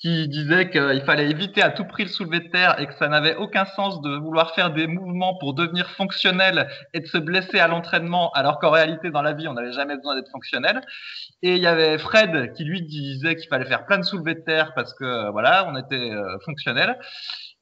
qui 0.00 0.28
disait 0.28 0.70
qu'il 0.70 1.02
fallait 1.04 1.30
éviter 1.30 1.62
à 1.62 1.70
tout 1.70 1.84
prix 1.84 2.04
le 2.04 2.08
soulevé 2.08 2.40
de 2.40 2.48
terre 2.48 2.80
et 2.80 2.86
que 2.86 2.94
ça 2.94 3.08
n'avait 3.08 3.36
aucun 3.36 3.66
sens 3.66 4.00
de 4.00 4.16
vouloir 4.16 4.54
faire 4.54 4.70
des 4.70 4.86
mouvements 4.86 5.36
pour 5.36 5.52
devenir 5.52 5.90
fonctionnel 5.90 6.68
et 6.94 7.00
de 7.00 7.06
se 7.06 7.18
blesser 7.18 7.58
à 7.58 7.68
l'entraînement, 7.68 8.30
alors 8.32 8.58
qu'en 8.58 8.70
réalité, 8.70 9.10
dans 9.10 9.20
la 9.20 9.34
vie, 9.34 9.46
on 9.46 9.52
n'avait 9.52 9.72
jamais 9.72 9.96
besoin 9.96 10.16
d'être 10.16 10.30
fonctionnel. 10.30 10.80
Et 11.42 11.56
il 11.56 11.62
y 11.62 11.66
avait 11.66 11.98
Fred 11.98 12.54
qui 12.54 12.64
lui 12.64 12.80
disait 12.80 13.36
qu'il 13.36 13.48
fallait 13.48 13.66
faire 13.66 13.84
plein 13.84 13.98
de 13.98 14.04
soulevés 14.04 14.36
de 14.36 14.40
terre 14.40 14.72
parce 14.74 14.94
que 14.94 15.30
voilà, 15.32 15.68
on 15.68 15.76
était 15.76 15.96
euh, 15.96 16.38
fonctionnel. 16.46 16.98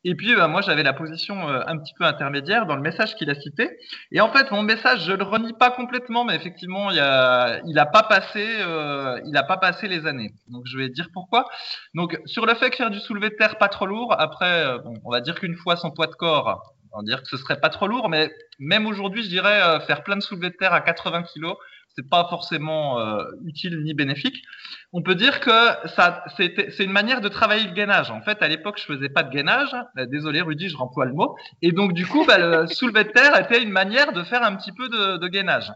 Et 0.05 0.15
puis 0.15 0.35
euh, 0.35 0.47
moi 0.47 0.61
j'avais 0.61 0.83
la 0.83 0.93
position 0.93 1.49
euh, 1.49 1.61
un 1.67 1.77
petit 1.79 1.93
peu 1.95 2.05
intermédiaire 2.05 2.67
dans 2.67 2.77
le 2.77 2.83
message 2.83 3.17
qu'il 3.17 3.31
a 3.31 3.35
cité. 3.35 3.79
Et 4.13 4.21
en 4.21 4.31
fait 4.33 4.51
mon 4.51 4.63
message 4.63 5.05
je 5.05 5.13
le 5.13 5.25
renie 5.25 5.53
pas 5.53 5.71
complètement, 5.71 6.25
mais 6.25 6.37
effectivement 6.37 6.91
il 6.91 7.01
a, 7.01 7.61
il 7.67 7.79
a 7.79 7.87
pas 7.87 8.05
passé, 8.05 8.45
euh, 8.61 9.21
il 9.27 9.37
a 9.37 9.43
pas 9.43 9.57
passé 9.57 9.89
les 9.89 10.07
années. 10.07 10.33
Donc 10.49 10.63
je 10.67 10.79
vais 10.79 10.89
dire 10.89 11.09
pourquoi. 11.13 11.49
Donc 11.95 12.19
sur 12.27 12.47
le 12.47 12.55
fait 12.55 12.71
que 12.71 12.77
faire 12.77 12.91
du 12.91 13.01
soulevé 13.01 13.31
de 13.31 13.35
terre 13.35 13.59
pas 13.59 13.69
trop 13.69 13.87
lourd, 13.87 14.15
après 14.19 14.65
euh, 14.65 14.79
bon, 14.79 14.95
on 15.05 15.11
va 15.11 15.21
dire 15.21 15.35
qu'une 15.35 15.57
fois 15.57 15.77
son 15.77 15.91
poids 15.91 16.07
de 16.07 16.15
corps, 16.15 16.75
on 16.93 16.99
va 16.99 17.05
dire 17.05 17.23
que 17.23 17.29
ce 17.29 17.37
serait 17.37 17.61
pas 17.61 17.69
trop 17.69 17.87
lourd, 17.87 18.09
mais 18.09 18.31
même 18.59 18.87
aujourd'hui 18.87 19.23
je 19.23 19.29
dirais 19.29 19.63
euh, 19.63 19.81
faire 19.81 20.03
plein 20.03 20.17
de 20.17 20.23
soulevés 20.23 20.51
de 20.51 20.57
terre 20.57 20.73
à 20.73 20.81
80 20.81 21.25
kg 21.25 21.55
c'est 21.99 22.09
pas 22.09 22.29
forcément 22.31 23.01
euh, 23.01 23.25
utile 23.45 23.83
ni 23.83 23.93
bénéfique. 23.93 24.45
On 24.93 25.03
peut 25.03 25.17
dire 25.17 25.41
que 25.41 25.89
ça, 25.97 26.25
c'est 26.37 26.79
une 26.79 26.93
manière 26.93 27.21
de 27.21 27.29
travailler 27.29 27.65
le 27.65 27.73
gainage. 27.73 28.13
En 28.13 28.23
fait, 28.23 28.41
à 28.41 28.47
l'époque, 28.47 28.79
je 28.79 28.85
faisais 28.85 29.09
pas 29.09 29.25
de 29.25 29.31
gainage. 29.31 29.75
Euh, 29.99 30.07
Désolé, 30.07 30.41
Rudy, 30.41 30.69
je 30.69 30.77
remploie 30.77 31.07
le 31.07 31.13
mot. 31.13 31.37
Et 31.61 31.73
donc, 31.73 31.95
du 31.95 32.07
coup, 32.07 32.25
bah, 32.25 32.39
le 32.39 32.67
soulevé 32.69 33.03
de 33.03 33.11
terre 33.11 33.37
était 33.41 33.61
une 33.61 33.73
manière 33.73 34.13
de 34.13 34.23
faire 34.23 34.45
un 34.45 34.55
petit 34.55 34.71
peu 34.71 34.89
de, 34.89 35.17
de 35.17 35.29
gainage. 35.29 35.73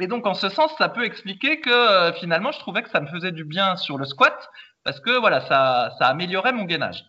Et 0.00 0.08
donc, 0.08 0.26
en 0.26 0.34
ce 0.34 0.48
sens, 0.48 0.72
ça 0.76 0.88
peut 0.88 1.04
expliquer 1.04 1.60
que 1.60 1.70
euh, 1.70 2.12
finalement, 2.14 2.50
je 2.50 2.58
trouvais 2.58 2.82
que 2.82 2.90
ça 2.90 3.00
me 3.00 3.06
faisait 3.06 3.32
du 3.32 3.44
bien 3.44 3.76
sur 3.76 3.96
le 3.96 4.06
squat 4.06 4.50
parce 4.82 4.98
que 4.98 5.16
voilà, 5.18 5.40
ça, 5.42 5.92
ça 6.00 6.08
améliorait 6.08 6.52
mon 6.52 6.64
gainage. 6.64 7.04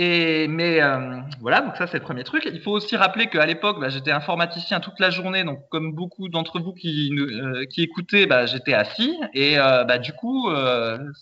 Mais 0.00 0.80
euh, 0.80 1.20
voilà, 1.40 1.60
donc 1.60 1.76
ça 1.76 1.86
c'est 1.86 1.98
le 1.98 2.04
premier 2.04 2.24
truc. 2.24 2.48
Il 2.50 2.60
faut 2.62 2.70
aussi 2.70 2.96
rappeler 2.96 3.26
qu'à 3.26 3.44
l'époque, 3.44 3.78
bah, 3.80 3.90
j'étais 3.90 4.10
informaticien 4.10 4.80
toute 4.80 4.98
la 4.98 5.10
journée, 5.10 5.44
donc 5.44 5.68
comme 5.68 5.94
beaucoup 5.94 6.28
d'entre 6.28 6.58
vous 6.58 6.72
qui, 6.72 7.12
euh, 7.18 7.66
écoutaient, 7.76 8.26
bah, 8.26 8.46
j'étais 8.46 8.72
assis 8.72 9.14
et 9.34 9.58
euh, 9.58 9.84
bah, 9.84 9.98
du 9.98 10.12
coup, 10.12 10.48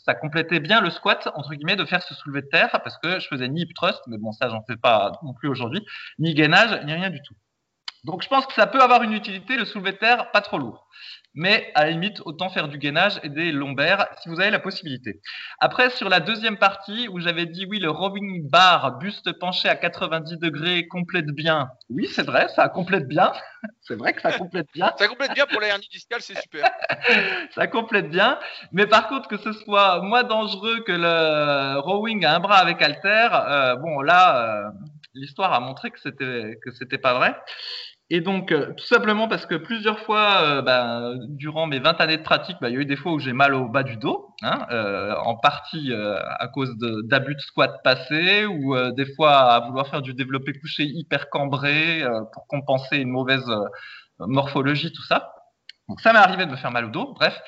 ça 0.04 0.14
complétait 0.14 0.60
bien 0.60 0.80
le 0.80 0.90
squat 0.90 1.28
entre 1.34 1.54
guillemets 1.54 1.76
de 1.76 1.84
faire 1.84 2.02
ce 2.02 2.14
soulevé 2.14 2.42
de 2.42 2.48
terre 2.48 2.80
parce 2.84 2.96
que 2.98 3.18
je 3.18 3.26
faisais 3.26 3.48
ni 3.48 3.62
hip 3.62 3.74
thrust, 3.74 4.00
mais 4.06 4.18
bon 4.18 4.32
ça 4.32 4.48
j'en 4.48 4.62
fais 4.62 4.76
pas 4.76 5.12
non 5.22 5.34
plus 5.34 5.48
aujourd'hui, 5.48 5.84
ni 6.18 6.34
gainage, 6.34 6.84
ni 6.84 6.92
rien 6.92 7.10
du 7.10 7.20
tout. 7.22 7.34
Donc 8.04 8.22
je 8.22 8.28
pense 8.28 8.46
que 8.46 8.54
ça 8.54 8.66
peut 8.66 8.80
avoir 8.80 9.02
une 9.02 9.12
utilité 9.12 9.56
le 9.56 9.64
soulevé 9.64 9.92
de 9.92 9.96
terre, 9.96 10.30
pas 10.30 10.40
trop 10.40 10.58
lourd. 10.58 10.86
Mais 11.38 11.70
à 11.76 11.84
la 11.84 11.92
limite, 11.92 12.20
autant 12.24 12.50
faire 12.50 12.66
du 12.66 12.78
gainage 12.78 13.20
et 13.22 13.28
des 13.28 13.52
lombaires 13.52 14.08
si 14.20 14.28
vous 14.28 14.40
avez 14.40 14.50
la 14.50 14.58
possibilité. 14.58 15.20
Après, 15.60 15.88
sur 15.90 16.08
la 16.08 16.18
deuxième 16.18 16.56
partie 16.56 17.06
où 17.06 17.20
j'avais 17.20 17.46
dit 17.46 17.64
oui, 17.64 17.78
le 17.78 17.90
rowing 17.90 18.50
bar, 18.50 18.98
buste 18.98 19.30
penché 19.38 19.68
à 19.68 19.76
90 19.76 20.38
degrés, 20.38 20.88
complète 20.88 21.26
bien. 21.26 21.70
Oui, 21.90 22.08
c'est 22.12 22.26
vrai, 22.26 22.48
ça 22.56 22.68
complète 22.68 23.06
bien. 23.06 23.30
c'est 23.82 23.94
vrai 23.94 24.14
que 24.14 24.20
ça 24.20 24.32
complète 24.32 24.66
bien. 24.74 24.92
Ça 24.98 25.06
complète 25.06 25.32
bien 25.32 25.46
pour 25.46 25.60
la 25.60 25.68
hernie 25.68 25.86
discale, 25.92 26.22
c'est 26.22 26.40
super. 26.42 26.68
ça 27.54 27.68
complète 27.68 28.10
bien. 28.10 28.40
Mais 28.72 28.88
par 28.88 29.06
contre, 29.06 29.28
que 29.28 29.36
ce 29.36 29.52
soit 29.52 30.02
moins 30.02 30.24
dangereux 30.24 30.80
que 30.80 30.90
le 30.90 31.78
rowing 31.78 32.24
à 32.24 32.34
un 32.34 32.40
bras 32.40 32.56
avec 32.56 32.82
halter, 32.82 33.28
euh, 33.32 33.76
bon, 33.76 34.00
là, 34.00 34.66
euh, 34.66 34.70
l'histoire 35.14 35.52
a 35.52 35.60
montré 35.60 35.92
que 35.92 36.00
c'était 36.00 36.58
que 36.64 36.72
c'était 36.72 36.98
pas 36.98 37.14
vrai. 37.14 37.36
Et 38.10 38.22
donc, 38.22 38.52
euh, 38.52 38.72
tout 38.74 38.86
simplement 38.86 39.28
parce 39.28 39.44
que 39.44 39.54
plusieurs 39.54 39.98
fois, 40.00 40.40
euh, 40.42 40.62
ben, 40.62 41.18
durant 41.28 41.66
mes 41.66 41.78
20 41.78 42.00
années 42.00 42.16
de 42.16 42.22
pratique, 42.22 42.56
ben, 42.60 42.68
il 42.68 42.74
y 42.74 42.76
a 42.78 42.80
eu 42.80 42.86
des 42.86 42.96
fois 42.96 43.12
où 43.12 43.18
j'ai 43.18 43.34
mal 43.34 43.54
au 43.54 43.68
bas 43.68 43.82
du 43.82 43.98
dos, 43.98 44.34
hein, 44.42 44.66
euh, 44.70 45.14
en 45.24 45.36
partie 45.36 45.92
euh, 45.92 46.16
à 46.38 46.48
cause 46.48 46.74
de- 46.78 47.02
d'abus 47.06 47.34
de 47.34 47.40
squat 47.40 47.82
passés, 47.84 48.46
ou 48.46 48.74
euh, 48.74 48.92
des 48.92 49.04
fois 49.14 49.32
à 49.52 49.60
vouloir 49.60 49.88
faire 49.88 50.00
du 50.00 50.14
développé 50.14 50.54
couché 50.58 50.84
hyper 50.84 51.28
cambré 51.28 52.02
euh, 52.02 52.22
pour 52.32 52.46
compenser 52.46 52.96
une 52.98 53.10
mauvaise 53.10 53.44
morphologie, 54.20 54.92
tout 54.92 55.02
ça. 55.04 55.32
Donc 55.88 56.00
ça 56.00 56.12
m'est 56.12 56.18
arrivé 56.18 56.46
de 56.46 56.50
me 56.50 56.56
faire 56.56 56.70
mal 56.70 56.86
au 56.86 56.90
dos, 56.90 57.12
bref. 57.14 57.38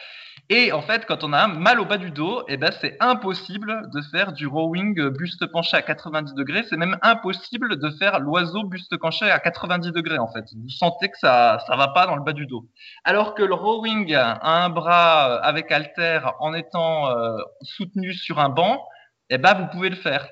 Et 0.53 0.73
en 0.73 0.83
fait, 0.83 1.07
quand 1.07 1.23
on 1.23 1.33
a 1.33 1.45
un 1.45 1.47
mal 1.47 1.79
au 1.79 1.85
bas 1.85 1.97
du 1.97 2.11
dos, 2.11 2.43
eh 2.49 2.57
ben, 2.57 2.73
c'est 2.81 2.97
impossible 2.99 3.89
de 3.95 4.01
faire 4.11 4.33
du 4.33 4.49
rowing 4.49 5.11
buste 5.11 5.47
penché 5.47 5.77
à 5.77 5.83
90 5.83 6.35
degrés. 6.35 6.65
C'est 6.69 6.77
même 6.77 6.99
impossible 7.03 7.79
de 7.79 7.91
faire 7.91 8.19
l'oiseau 8.19 8.65
buste 8.65 8.97
penché 8.97 9.31
à 9.31 9.39
90 9.39 9.93
degrés, 9.93 10.19
en 10.19 10.27
fait. 10.27 10.45
Vous 10.61 10.69
sentez 10.69 11.09
que 11.09 11.19
ça, 11.19 11.61
ça 11.69 11.77
va 11.77 11.87
pas 11.89 12.05
dans 12.07 12.17
le 12.17 12.25
bas 12.25 12.33
du 12.33 12.47
dos. 12.47 12.67
Alors 13.05 13.37
que 13.37 13.45
le 13.45 13.55
rowing 13.55 14.13
à 14.13 14.45
un 14.45 14.71
bras 14.71 15.37
avec 15.37 15.71
halter 15.71 16.19
en 16.41 16.53
étant 16.53 17.09
euh, 17.11 17.37
soutenu 17.63 18.13
sur 18.13 18.41
un 18.41 18.49
banc, 18.49 18.85
eh 19.29 19.39
ben, 19.39 19.55
vous 19.55 19.69
pouvez 19.69 19.89
le 19.89 19.95
faire. 19.95 20.27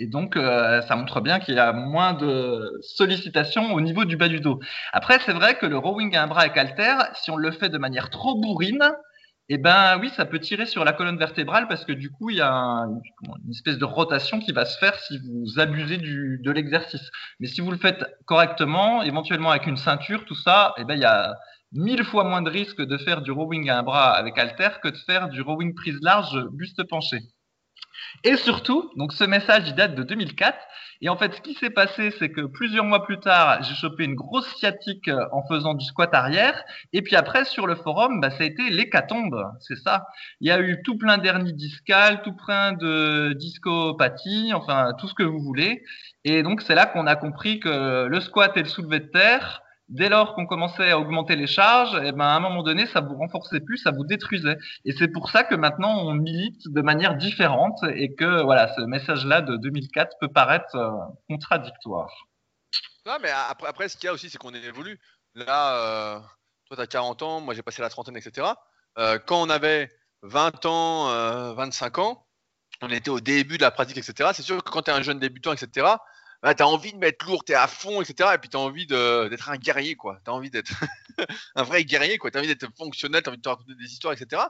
Et 0.00 0.08
donc, 0.08 0.36
euh, 0.36 0.82
ça 0.82 0.96
montre 0.96 1.20
bien 1.20 1.38
qu'il 1.38 1.54
y 1.54 1.60
a 1.60 1.72
moins 1.72 2.14
de 2.14 2.80
sollicitations 2.82 3.74
au 3.74 3.80
niveau 3.80 4.04
du 4.04 4.16
bas 4.16 4.26
du 4.26 4.40
dos. 4.40 4.58
Après, 4.92 5.20
c'est 5.24 5.34
vrai 5.34 5.54
que 5.54 5.66
le 5.66 5.78
rowing 5.78 6.16
à 6.16 6.24
un 6.24 6.26
bras 6.26 6.40
avec 6.40 6.56
halter, 6.56 6.96
si 7.14 7.30
on 7.30 7.36
le 7.36 7.52
fait 7.52 7.68
de 7.68 7.78
manière 7.78 8.10
trop 8.10 8.34
bourrine, 8.34 8.90
eh 9.52 9.58
ben 9.58 9.98
oui, 9.98 10.10
ça 10.10 10.26
peut 10.26 10.38
tirer 10.38 10.64
sur 10.64 10.84
la 10.84 10.92
colonne 10.92 11.18
vertébrale 11.18 11.66
parce 11.66 11.84
que 11.84 11.90
du 11.90 12.08
coup, 12.08 12.30
il 12.30 12.36
y 12.36 12.40
a 12.40 12.52
une 12.52 13.50
espèce 13.50 13.78
de 13.78 13.84
rotation 13.84 14.38
qui 14.38 14.52
va 14.52 14.64
se 14.64 14.78
faire 14.78 14.94
si 15.00 15.18
vous 15.18 15.58
abusez 15.58 15.96
de 15.96 16.50
l'exercice. 16.52 17.10
Mais 17.40 17.48
si 17.48 17.60
vous 17.60 17.72
le 17.72 17.76
faites 17.76 18.04
correctement, 18.26 19.02
éventuellement 19.02 19.50
avec 19.50 19.66
une 19.66 19.76
ceinture, 19.76 20.24
tout 20.24 20.36
ça, 20.36 20.72
eh 20.78 20.84
ben 20.84 20.94
il 20.94 21.00
y 21.00 21.04
a 21.04 21.34
mille 21.72 22.04
fois 22.04 22.22
moins 22.22 22.42
de 22.42 22.50
risque 22.50 22.80
de 22.80 22.96
faire 22.96 23.22
du 23.22 23.32
rowing 23.32 23.68
à 23.70 23.80
un 23.80 23.82
bras 23.82 24.12
avec 24.12 24.38
halter 24.38 24.68
que 24.80 24.88
de 24.88 24.96
faire 24.96 25.28
du 25.28 25.42
rowing 25.42 25.74
prise 25.74 25.98
large 26.00 26.38
buste 26.52 26.84
penché. 26.84 27.18
Et 28.22 28.36
surtout, 28.36 28.92
donc 28.96 29.12
ce 29.12 29.24
message 29.24 29.64
il 29.66 29.74
date 29.74 29.96
de 29.96 30.04
2004. 30.04 30.56
Et 31.02 31.08
en 31.08 31.16
fait, 31.16 31.32
ce 31.34 31.40
qui 31.40 31.54
s'est 31.54 31.70
passé, 31.70 32.10
c'est 32.18 32.30
que 32.30 32.42
plusieurs 32.42 32.84
mois 32.84 33.04
plus 33.04 33.18
tard, 33.18 33.62
j'ai 33.62 33.74
chopé 33.74 34.04
une 34.04 34.14
grosse 34.14 34.46
sciatique 34.56 35.08
euh, 35.08 35.24
en 35.32 35.42
faisant 35.46 35.72
du 35.74 35.84
squat 35.84 36.12
arrière. 36.12 36.62
Et 36.92 37.00
puis 37.00 37.16
après, 37.16 37.46
sur 37.46 37.66
le 37.66 37.74
forum, 37.74 38.20
bah, 38.20 38.30
ça 38.30 38.42
a 38.42 38.46
été 38.46 38.68
l'hécatombe. 38.68 39.50
C'est 39.60 39.76
ça. 39.76 40.06
Il 40.40 40.48
y 40.48 40.50
a 40.50 40.60
eu 40.60 40.82
tout 40.82 40.98
plein 40.98 41.16
d'hernies 41.16 41.54
discales, 41.54 42.20
tout 42.22 42.34
plein 42.34 42.72
de 42.72 43.32
discopathie, 43.32 44.52
enfin 44.54 44.92
tout 44.98 45.08
ce 45.08 45.14
que 45.14 45.22
vous 45.22 45.40
voulez. 45.40 45.82
Et 46.24 46.42
donc 46.42 46.60
c'est 46.60 46.74
là 46.74 46.84
qu'on 46.84 47.06
a 47.06 47.16
compris 47.16 47.60
que 47.60 48.06
le 48.06 48.20
squat 48.20 48.54
et 48.56 48.62
le 48.62 48.68
soulevé 48.68 49.00
de 49.00 49.06
terre, 49.06 49.62
dès 49.90 50.08
lors 50.08 50.34
qu'on 50.34 50.46
commençait 50.46 50.90
à 50.90 50.98
augmenter 50.98 51.36
les 51.36 51.48
charges, 51.48 52.00
eh 52.02 52.12
ben 52.12 52.24
à 52.24 52.36
un 52.36 52.40
moment 52.40 52.62
donné, 52.62 52.86
ça 52.86 53.00
vous 53.00 53.16
renforçait 53.16 53.60
plus, 53.60 53.76
ça 53.76 53.90
vous 53.90 54.04
détruisait. 54.04 54.56
Et 54.84 54.92
c'est 54.92 55.08
pour 55.08 55.30
ça 55.30 55.44
que 55.44 55.54
maintenant 55.54 55.98
on 55.98 56.14
milite 56.14 56.68
de 56.68 56.80
manière 56.80 57.16
différente 57.16 57.78
et 57.94 58.14
que 58.14 58.42
voilà, 58.42 58.72
ce 58.74 58.82
message-là 58.82 59.42
de 59.42 59.56
2004 59.56 60.16
peut 60.20 60.28
paraître 60.28 60.76
euh, 60.76 60.90
contradictoire. 61.28 62.10
Non, 63.04 63.16
mais 63.20 63.30
après, 63.30 63.68
après 63.68 63.88
ce 63.88 63.96
qu'il 63.96 64.06
y 64.06 64.08
a 64.08 64.12
aussi, 64.12 64.30
c'est 64.30 64.38
qu'on 64.38 64.54
évolue. 64.54 64.98
Là, 65.34 65.76
euh, 65.76 66.20
toi, 66.66 66.76
tu 66.76 66.82
as 66.82 66.86
40 66.86 67.22
ans, 67.22 67.40
moi 67.40 67.54
j'ai 67.54 67.62
passé 67.62 67.82
la 67.82 67.90
trentaine, 67.90 68.16
etc. 68.16 68.46
Euh, 68.98 69.18
quand 69.18 69.42
on 69.42 69.50
avait 69.50 69.90
20 70.22 70.66
ans, 70.66 71.54
25 71.54 71.98
ans, 71.98 72.26
on 72.82 72.90
était 72.90 73.10
au 73.10 73.20
début 73.20 73.56
de 73.56 73.62
la 73.62 73.70
pratique, 73.70 73.98
etc. 73.98 74.30
C'est 74.34 74.42
sûr 74.42 74.62
que 74.62 74.70
quand 74.70 74.82
tu 74.82 74.90
es 74.90 74.94
un 74.94 75.02
jeune 75.02 75.18
débutant, 75.18 75.52
etc., 75.52 75.86
bah, 76.42 76.54
tu 76.54 76.62
envie 76.62 76.92
de 76.92 76.98
mettre 76.98 77.26
lourd, 77.26 77.44
tu 77.44 77.54
à 77.54 77.66
fond, 77.66 78.00
etc. 78.00 78.30
Et 78.34 78.38
puis 78.38 78.48
tu 78.48 78.56
as 78.56 78.60
envie 78.60 78.86
d'être 78.86 79.50
un 79.50 79.56
guerrier, 79.56 79.94
quoi. 79.94 80.20
Tu 80.24 80.30
envie 80.30 80.50
d'être 80.50 80.72
un 81.54 81.62
vrai 81.62 81.84
guerrier, 81.84 82.18
quoi. 82.18 82.30
Tu 82.30 82.38
envie 82.38 82.48
d'être 82.48 82.66
fonctionnel, 82.76 83.22
tu 83.22 83.28
as 83.28 83.30
envie 83.30 83.38
de 83.38 83.42
te 83.42 83.48
raconter 83.48 83.74
des 83.74 83.92
histoires, 83.92 84.14
etc. 84.14 84.42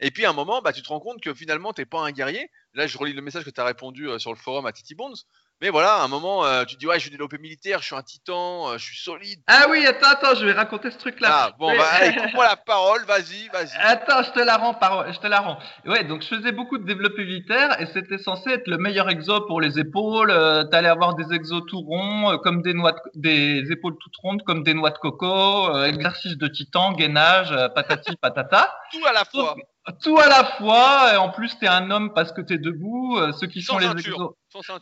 Et 0.00 0.10
puis 0.10 0.24
à 0.24 0.30
un 0.30 0.32
moment, 0.32 0.60
bah, 0.60 0.72
tu 0.72 0.82
te 0.82 0.88
rends 0.88 1.00
compte 1.00 1.22
que 1.22 1.32
finalement, 1.34 1.72
tu 1.72 1.86
pas 1.86 2.00
un 2.00 2.10
guerrier. 2.10 2.50
Là, 2.74 2.86
je 2.86 2.98
relis 2.98 3.12
le 3.12 3.22
message 3.22 3.44
que 3.44 3.50
tu 3.50 3.60
as 3.60 3.64
répondu 3.64 4.08
euh, 4.08 4.18
sur 4.18 4.32
le 4.32 4.38
forum 4.38 4.66
à 4.66 4.72
Titi 4.72 4.94
Bones. 4.94 5.14
Mais 5.62 5.70
voilà, 5.70 5.94
à 5.94 6.04
un 6.04 6.08
moment, 6.08 6.44
euh, 6.44 6.64
tu 6.64 6.74
te 6.74 6.80
dis, 6.80 6.86
ouais, 6.86 6.96
je 6.96 7.00
suis 7.00 7.10
développé 7.10 7.38
militaire, 7.38 7.80
je 7.80 7.86
suis 7.86 7.94
un 7.96 8.02
titan, 8.02 8.68
euh, 8.68 8.76
je 8.76 8.84
suis 8.84 8.98
solide. 8.98 9.40
Ah 9.46 9.64
oui, 9.70 9.86
attends, 9.86 10.08
attends, 10.10 10.34
je 10.34 10.44
vais 10.44 10.52
raconter 10.52 10.90
ce 10.90 10.98
truc-là. 10.98 11.28
Ah, 11.32 11.50
bon, 11.58 11.74
bah, 11.74 12.06
écoute-moi 12.06 12.44
la 12.48 12.56
parole, 12.56 13.02
vas-y, 13.06 13.48
vas-y. 13.48 13.74
Attends, 13.78 14.22
je 14.22 14.32
te 14.32 14.40
la 14.40 14.58
rends, 14.58 14.74
parole, 14.74 15.10
je 15.14 15.18
te 15.18 15.26
la 15.26 15.40
rends. 15.40 15.58
Ouais, 15.86 16.04
donc 16.04 16.20
je 16.20 16.28
faisais 16.28 16.52
beaucoup 16.52 16.76
de 16.76 16.84
développé 16.84 17.24
militaire 17.24 17.80
et 17.80 17.86
c'était 17.86 18.18
censé 18.18 18.50
être 18.50 18.68
le 18.68 18.76
meilleur 18.76 19.08
exo 19.08 19.46
pour 19.46 19.62
les 19.62 19.78
épaules. 19.78 20.30
Euh, 20.30 20.64
T'allais 20.64 20.90
avoir 20.90 21.14
des 21.14 21.34
exos 21.34 21.62
tout 21.66 21.80
ronds, 21.80 22.32
euh, 22.32 22.36
comme 22.36 22.60
des 22.60 22.74
noix, 22.74 22.94
des 23.14 23.64
épaules 23.72 23.96
toutes 23.98 24.16
rondes, 24.22 24.42
comme 24.42 24.62
des 24.62 24.74
noix 24.74 24.90
de 24.90 24.98
coco, 24.98 25.74
exercice 25.84 26.36
de 26.36 26.48
titan, 26.48 26.92
gainage, 26.92 27.54
patati 27.74 28.14
patata. 28.16 28.76
Tout 28.92 29.06
à 29.06 29.12
la 29.12 29.24
fois 29.24 29.56
tout 30.02 30.18
à 30.18 30.28
la 30.28 30.44
fois. 30.44 31.14
Et 31.14 31.16
en 31.16 31.30
plus, 31.30 31.56
t'es 31.58 31.68
un 31.68 31.90
homme 31.90 32.12
parce 32.14 32.32
que 32.32 32.40
t'es 32.40 32.58
debout. 32.58 33.16
Euh, 33.18 33.32
ceux 33.32 33.46
qui 33.46 33.62
font 33.62 33.78
les 33.78 33.86
exos, 33.86 34.32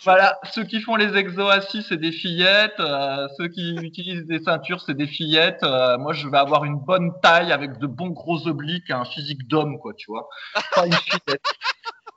voilà, 0.05 0.39
ceux 0.53 0.65
qui 0.65 0.81
font 0.81 0.97
les 0.97 1.17
exos 1.17 1.51
assis, 1.51 1.85
c'est 1.89 1.97
des 1.97 2.13
fillettes. 2.13 2.79
Euh, 2.81 3.27
ceux 3.37 3.49
qui 3.49 3.75
utilisent 3.83 4.27
des 4.27 4.43
ceintures, 4.43 4.81
c'est 4.81 4.95
des 4.95 5.07
fillettes. 5.07 5.63
Euh, 5.63 5.99
moi, 5.99 6.13
je 6.13 6.29
vais 6.29 6.39
avoir 6.39 6.65
une 6.65 6.79
bonne 6.79 7.13
taille 7.23 7.53
avec 7.53 7.79
de 7.79 7.87
bons 7.87 8.11
gros 8.11 8.47
obliques, 8.47 8.91
un 8.91 9.05
physique 9.05 9.47
d'homme, 9.49 9.79
quoi, 9.79 9.93
tu 9.95 10.07
vois. 10.11 10.29
Pas 10.75 10.87
une 10.87 10.93
fillette. 10.93 11.43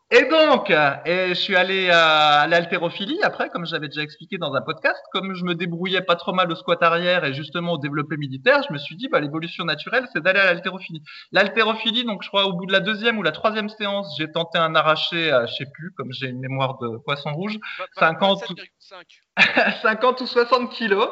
Et 0.10 0.24
donc, 0.24 0.70
et 0.70 1.28
je 1.30 1.34
suis 1.34 1.58
allé 1.58 1.90
à 1.90 2.48
l'haltérophilie 2.48 3.22
après, 3.24 3.50
comme 3.50 3.66
j'avais 3.66 3.90
déjà 3.90 4.02
expliqué 4.02 4.38
dans 4.38 4.54
un 4.54 4.62
podcast. 4.62 5.02
Comme 5.12 5.36
je 5.36 5.44
me 5.44 5.54
débrouillais 5.54 6.02
pas 6.02 6.16
trop 6.16 6.32
mal 6.32 6.50
au 6.50 6.56
squat 6.56 6.82
arrière 6.82 7.26
et 7.26 7.34
justement 7.34 7.74
au 7.74 7.78
développé 7.78 8.16
militaire, 8.16 8.64
je 8.66 8.72
me 8.72 8.78
suis 8.78 8.96
dit, 8.96 9.10
bah, 9.10 9.20
l'évolution 9.20 9.66
naturelle, 9.66 10.08
c'est 10.14 10.24
d'aller 10.24 10.40
à 10.40 10.46
l'haltérophilie. 10.46 11.04
L'haltérophilie, 11.34 12.06
donc 12.06 12.24
je 12.24 12.30
crois 12.30 12.46
au 12.46 12.54
bout 12.54 12.66
de 12.66 12.72
la 12.72 12.80
deuxième 12.80 13.18
ou 13.18 13.24
la 13.24 13.34
troisième 13.34 13.68
séance, 13.68 14.16
j'ai 14.18 14.32
tenté 14.32 14.58
un 14.58 14.76
arraché, 14.76 15.30
à, 15.30 15.46
je 15.46 15.54
sais 15.56 15.68
plus, 15.74 15.92
comme 15.98 16.14
j'ai 16.14 16.28
une 16.28 16.40
mémoire 16.40 16.78
de 16.78 16.98
poisson 17.00 17.34
rouge, 17.34 17.60
50, 17.98 18.46
50 19.82 20.22
ou 20.22 20.26
60 20.26 20.70
kilos. 20.72 21.10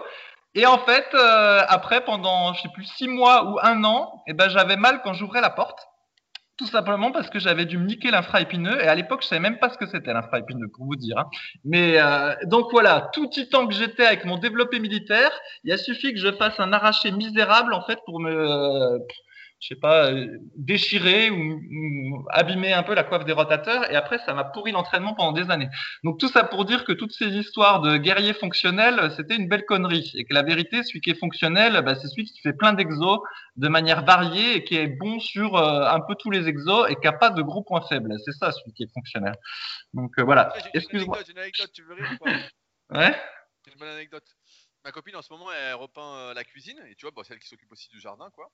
Et 0.54 0.66
en 0.66 0.78
fait, 0.78 1.08
euh, 1.16 1.60
après, 1.68 2.06
pendant, 2.06 2.54
je 2.54 2.62
sais 2.62 2.70
plus, 2.74 2.86
six 2.86 3.10
mois 3.10 3.44
ou 3.44 3.60
un 3.62 3.84
an, 3.84 4.24
eh 4.26 4.34
ben, 4.34 4.48
j'avais 4.48 4.78
mal 4.78 5.02
quand 5.04 5.14
j'ouvrais 5.14 5.42
la 5.42 5.50
porte. 5.50 5.86
Tout 6.58 6.68
simplement 6.68 7.12
parce 7.12 7.30
que 7.30 7.38
j'avais 7.38 7.66
dû 7.66 7.78
me 7.78 7.86
niquer 7.86 8.12
l'infraépineux 8.12 8.82
et 8.82 8.88
à 8.88 8.96
l'époque 8.96 9.24
je 9.24 9.28
savais 9.28 9.42
même 9.42 9.60
pas 9.60 9.70
ce 9.70 9.78
que 9.78 9.86
c'était 9.88 10.14
l'infraépineux 10.14 10.70
pour 10.70 10.86
vous 10.86 10.96
dire. 10.96 11.18
Hein. 11.18 11.30
Mais 11.66 12.00
euh, 12.00 12.34
donc 12.46 12.72
voilà, 12.72 13.10
tout 13.12 13.28
titan 13.28 13.68
que 13.68 13.74
j'étais 13.74 14.06
avec 14.06 14.24
mon 14.24 14.38
développé 14.38 14.80
militaire, 14.80 15.32
il 15.66 15.74
a 15.74 15.78
suffi 15.78 16.14
que 16.14 16.20
je 16.20 16.32
fasse 16.32 16.58
un 16.60 16.72
arraché 16.72 17.12
misérable 17.12 17.74
en 17.74 17.82
fait 17.86 18.00
pour 18.06 18.22
me 18.22 19.00
je 19.66 19.74
sais 19.74 19.80
pas, 19.80 20.12
euh, 20.12 20.28
déchirer 20.56 21.32
ou, 21.32 22.24
abîmer 22.30 22.72
un 22.72 22.84
peu 22.84 22.94
la 22.94 23.04
coiffe 23.04 23.26
des 23.26 23.32
rotateurs. 23.32 23.92
Et 23.92 23.96
après, 23.96 24.20
ça 24.20 24.36
m'a 24.36 24.44
pourri 24.44 24.72
l'entraînement 24.72 25.16
pendant 25.16 25.32
des 25.32 25.50
années. 25.50 25.70
Donc 26.04 26.20
tout 26.20 26.28
ça 26.28 26.44
pour 26.44 26.66
dire 26.66 26.86
que 26.86 26.92
toutes 26.92 27.14
ces 27.14 27.30
histoires 27.30 27.82
de 27.82 27.98
guerrier 27.98 28.34
fonctionnel, 28.34 29.12
c'était 29.18 29.36
une 29.36 29.48
belle 29.48 29.66
connerie. 29.66 30.12
Et 30.14 30.26
que 30.26 30.36
la 30.36 30.44
vérité, 30.44 30.84
celui 30.84 31.02
qui 31.02 31.10
est 31.10 31.20
fonctionnel, 31.20 31.82
bah, 31.84 31.96
c'est 31.96 32.08
celui 32.08 32.26
qui 32.26 32.40
fait 32.42 32.54
plein 32.54 32.74
d'exos 32.74 33.20
de 33.56 33.68
manière 33.68 34.06
variée 34.06 34.58
et 34.58 34.64
qui 34.64 34.76
est 34.76 34.86
bon 34.86 35.20
sur 35.20 35.56
euh, 35.56 35.88
un 35.90 36.00
peu 36.00 36.14
tous 36.14 36.30
les 36.30 36.48
exos 36.48 36.88
et 36.92 36.96
qui 36.96 37.06
n'a 37.08 37.14
pas 37.14 37.32
de 37.32 37.42
gros 37.42 37.64
points 37.64 37.82
faibles. 37.90 38.14
C'est 38.24 38.34
ça, 38.34 38.52
celui 38.52 38.72
qui 38.74 38.84
est 38.84 38.94
fonctionnel. 38.94 39.34
Donc 39.96 40.12
euh, 40.20 40.24
voilà. 40.24 40.54
Excuse-moi. 40.76 41.18
J'ai 41.26 41.32
une 41.32 41.40
anecdote, 41.40 41.72
tu 41.74 41.82
veux 41.82 41.96
rire 41.96 42.12
ou 42.22 42.96
Ouais. 42.96 43.20
une 43.66 43.80
bonne 43.80 43.90
anecdote. 43.90 44.28
Ma 44.84 44.92
copine 44.92 45.16
en 45.16 45.24
ce 45.24 45.34
moment 45.34 45.48
elle 45.52 45.74
repeint 45.74 46.36
la 46.36 46.44
cuisine 46.44 46.78
et 46.88 46.94
tu 46.94 47.08
vois, 47.08 47.24
c'est 47.24 47.34
elle 47.34 47.40
qui 47.40 47.48
s'occupe 47.48 47.72
aussi 47.72 47.90
du 47.90 48.00
jardin 48.00 48.30
quoi. 48.30 48.52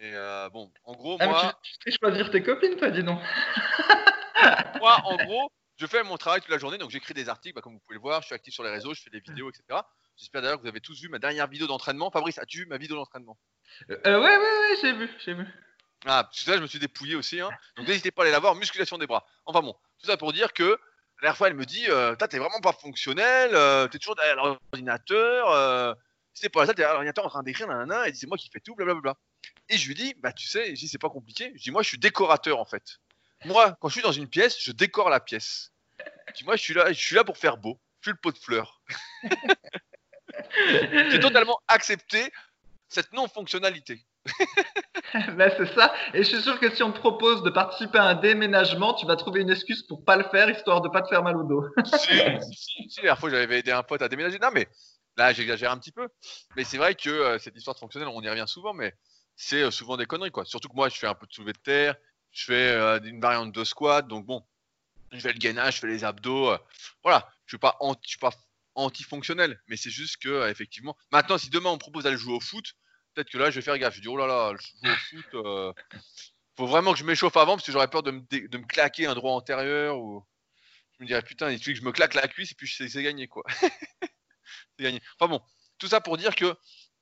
Et 0.00 0.12
euh, 0.14 0.48
bon, 0.50 0.72
en 0.84 0.94
gros, 0.94 1.16
ah, 1.20 1.26
moi. 1.26 1.60
Tu, 1.62 1.72
sais 1.92 1.98
choisir 1.98 2.30
tes 2.30 2.42
copines, 2.42 2.76
toi, 2.76 2.90
dis 2.90 3.02
donc. 3.02 3.20
moi, 4.80 5.00
en 5.04 5.16
gros, 5.24 5.50
je 5.76 5.86
fais 5.86 6.02
mon 6.02 6.16
travail 6.16 6.40
toute 6.40 6.50
la 6.50 6.58
journée, 6.58 6.78
donc 6.78 6.90
j'écris 6.90 7.14
des 7.14 7.28
articles, 7.28 7.54
bah, 7.54 7.60
comme 7.60 7.74
vous 7.74 7.80
pouvez 7.80 7.96
le 7.96 8.00
voir, 8.00 8.20
je 8.20 8.26
suis 8.26 8.34
actif 8.34 8.52
sur 8.52 8.64
les 8.64 8.70
réseaux, 8.70 8.94
je 8.94 9.02
fais 9.02 9.10
des 9.10 9.20
vidéos, 9.20 9.50
etc. 9.50 9.80
J'espère 10.16 10.42
d'ailleurs 10.42 10.58
que 10.58 10.62
vous 10.62 10.68
avez 10.68 10.80
tous 10.80 11.00
vu 11.00 11.08
ma 11.08 11.18
dernière 11.18 11.48
vidéo 11.48 11.66
d'entraînement. 11.66 12.10
Fabrice, 12.10 12.38
as-tu 12.38 12.60
vu 12.60 12.66
ma 12.66 12.78
vidéo 12.78 12.96
d'entraînement? 12.96 13.38
Euh, 13.90 13.98
Ouais, 14.04 14.18
ouais, 14.18 14.36
ouais, 14.36 14.76
j'ai 14.80 14.92
vu, 14.92 15.08
j'ai 15.24 15.34
vu. 15.34 15.46
Ah, 16.06 16.28
tout 16.32 16.40
ça, 16.40 16.56
je 16.56 16.62
me 16.62 16.66
suis 16.66 16.78
dépouillé 16.78 17.16
aussi. 17.16 17.40
Hein. 17.40 17.48
Donc 17.76 17.88
n'hésitez 17.88 18.10
pas 18.10 18.22
à 18.22 18.24
aller 18.24 18.32
la 18.32 18.38
voir, 18.38 18.54
musculation 18.54 18.98
des 18.98 19.06
bras. 19.06 19.26
Enfin 19.46 19.62
bon, 19.62 19.74
tout 19.98 20.06
ça 20.06 20.16
pour 20.16 20.32
dire 20.32 20.52
que 20.52 20.78
la 21.24 21.28
dernière 21.28 21.36
fois, 21.36 21.48
elle 21.48 21.54
me 21.54 21.64
dit 21.64 21.86
euh, 21.88 22.14
T'es 22.16 22.38
vraiment 22.38 22.60
pas 22.60 22.72
fonctionnel, 22.72 23.50
euh, 23.54 23.88
t'es 23.88 23.98
toujours 23.98 24.16
derrière 24.16 24.36
l'ordinateur, 24.36 25.50
euh, 25.50 25.94
c'est 26.34 26.50
pas 26.50 26.66
ça, 26.66 26.74
t'es 26.74 26.82
derrière 26.82 26.94
l'ordinateur 26.94 27.24
en 27.24 27.30
train 27.30 27.42
d'écrire, 27.42 27.66
nanana, 27.66 28.08
et 28.08 28.14
c'est 28.14 28.26
moi 28.26 28.36
qui 28.36 28.50
fais 28.52 28.60
tout, 28.60 28.74
blablabla. 28.74 29.14
Et 29.68 29.78
je 29.78 29.88
lui 29.88 29.94
dis, 29.94 30.14
bah 30.18 30.32
tu 30.32 30.46
sais, 30.46 30.74
c'est 30.76 30.98
pas 30.98 31.08
compliqué. 31.08 31.52
Je 31.56 31.62
dis, 31.62 31.70
moi 31.70 31.82
je 31.82 31.88
suis 31.88 31.98
décorateur 31.98 32.58
en 32.58 32.64
fait. 32.64 32.98
Moi, 33.44 33.76
quand 33.80 33.88
je 33.88 33.94
suis 33.94 34.02
dans 34.02 34.12
une 34.12 34.28
pièce, 34.28 34.58
je 34.60 34.72
décore 34.72 35.10
la 35.10 35.20
pièce. 35.20 35.72
Je 36.28 36.34
dis, 36.34 36.44
moi 36.44 36.56
je 36.56 36.62
suis 36.62 36.74
là, 36.74 36.92
je 36.92 37.00
suis 37.00 37.14
là 37.14 37.24
pour 37.24 37.38
faire 37.38 37.56
beau. 37.56 37.80
Je 38.00 38.10
suis 38.10 38.12
le 38.12 38.20
pot 38.20 38.32
de 38.32 38.38
fleurs. 38.38 38.82
J'ai 41.10 41.20
totalement 41.20 41.58
accepté 41.68 42.30
cette 42.88 43.12
non-fonctionnalité. 43.12 44.04
ben, 45.36 45.52
c'est 45.56 45.74
ça. 45.74 45.94
Et 46.12 46.18
je 46.18 46.28
suis 46.28 46.42
sûr 46.42 46.58
que 46.58 46.74
si 46.74 46.82
on 46.82 46.92
te 46.92 46.98
propose 46.98 47.42
de 47.42 47.50
participer 47.50 47.98
à 47.98 48.04
un 48.04 48.14
déménagement, 48.14 48.94
tu 48.94 49.06
vas 49.06 49.16
trouver 49.16 49.42
une 49.42 49.50
excuse 49.50 49.82
pour 49.86 50.04
pas 50.04 50.16
le 50.16 50.24
faire, 50.24 50.48
histoire 50.48 50.80
de 50.80 50.88
pas 50.88 51.02
te 51.02 51.08
faire 51.08 51.22
mal 51.22 51.36
au 51.36 51.44
dos. 51.44 51.66
si, 51.84 52.18
si, 52.52 52.88
si, 52.88 52.96
la 52.96 53.02
dernière 53.02 53.18
fois 53.18 53.30
j'avais 53.30 53.58
aidé 53.58 53.70
un 53.70 53.82
pote 53.82 54.02
à 54.02 54.08
déménager. 54.08 54.38
Non, 54.38 54.50
mais 54.52 54.68
là 55.16 55.32
j'exagère 55.32 55.70
un 55.70 55.78
petit 55.78 55.92
peu. 55.92 56.08
Mais 56.56 56.64
c'est 56.64 56.78
vrai 56.78 56.94
que 56.94 57.10
euh, 57.10 57.38
cette 57.38 57.56
histoire 57.56 57.74
de 57.74 57.80
fonctionnel, 57.80 58.08
on 58.08 58.22
y 58.22 58.28
revient 58.28 58.44
souvent, 58.46 58.72
mais 58.72 58.94
c'est 59.36 59.62
euh, 59.62 59.70
souvent 59.70 59.96
des 59.96 60.06
conneries, 60.06 60.30
quoi. 60.30 60.44
Surtout 60.44 60.68
que 60.68 60.76
moi, 60.76 60.88
je 60.88 60.96
fais 60.96 61.06
un 61.06 61.14
peu 61.14 61.26
de 61.26 61.32
soulevé 61.32 61.52
de 61.52 61.58
terre, 61.58 61.96
je 62.32 62.44
fais 62.44 62.70
euh, 62.70 63.00
une 63.04 63.20
variante 63.20 63.52
de 63.52 63.64
squat, 63.64 64.06
donc 64.06 64.26
bon, 64.26 64.44
je 65.12 65.18
fais 65.18 65.32
le 65.32 65.38
gainage, 65.38 65.76
je 65.76 65.80
fais 65.80 65.86
les 65.86 66.04
abdos. 66.04 66.50
Euh, 66.50 66.58
voilà, 67.02 67.30
je 67.46 67.52
suis 67.52 67.58
pas 67.58 67.76
anti, 67.80 68.10
suis 68.10 68.18
pas 68.18 68.32
anti-fonctionnel, 68.74 69.60
mais 69.68 69.76
c'est 69.76 69.90
juste 69.90 70.16
que 70.18 70.48
effectivement, 70.50 70.96
maintenant, 71.12 71.38
si 71.38 71.50
demain 71.50 71.70
on 71.70 71.78
propose 71.78 72.04
d'aller 72.04 72.16
jouer 72.16 72.34
au 72.34 72.40
foot, 72.40 72.74
peut-être 73.14 73.30
que 73.30 73.38
là, 73.38 73.50
je 73.50 73.56
vais 73.56 73.62
faire 73.62 73.78
gaffe. 73.78 73.94
Je 73.94 74.00
dis, 74.00 74.08
oh 74.08 74.16
là 74.16 74.26
là, 74.26 74.52
je 74.58 74.66
joue 74.66 74.92
au 74.92 75.22
foot. 75.22 75.74
faut 76.56 76.66
vraiment 76.66 76.92
que 76.92 76.98
je 76.98 77.04
m'échauffe 77.04 77.36
avant 77.36 77.56
parce 77.56 77.66
que 77.66 77.72
j'aurais 77.72 77.88
peur 77.88 78.02
de 78.02 78.10
me, 78.10 78.20
de 78.20 78.58
me 78.58 78.66
claquer 78.66 79.06
un 79.06 79.14
droit 79.14 79.32
antérieur 79.32 79.98
ou 79.98 80.24
je 80.98 81.02
me 81.02 81.06
dirais 81.06 81.22
putain, 81.22 81.50
il 81.50 81.58
suffit 81.58 81.74
que 81.74 81.80
je 81.80 81.84
me 81.84 81.92
claque 81.92 82.14
la 82.14 82.28
cuisse 82.28 82.52
et 82.52 82.54
puis 82.54 82.68
c'est 82.68 83.02
gagné 83.02 83.28
quoi. 83.28 83.44
c'est 84.78 84.84
gagné. 84.84 85.00
Enfin 85.18 85.28
bon, 85.28 85.40
tout 85.78 85.88
ça 85.88 86.00
pour 86.00 86.16
dire 86.16 86.34
que 86.34 86.56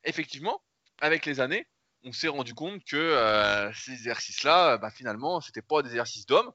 effectivement, 0.04 0.62
avec 1.00 1.26
les 1.26 1.40
années, 1.40 1.66
on 2.04 2.12
s'est 2.12 2.28
rendu 2.28 2.54
compte 2.54 2.84
que 2.84 2.96
euh, 2.96 3.72
ces 3.74 3.92
exercices-là, 3.92 4.72
euh, 4.72 4.78
bah, 4.78 4.90
finalement, 4.90 5.40
c'était 5.40 5.62
pas 5.62 5.82
des 5.82 5.90
exercices 5.90 6.26
d'hommes. 6.26 6.50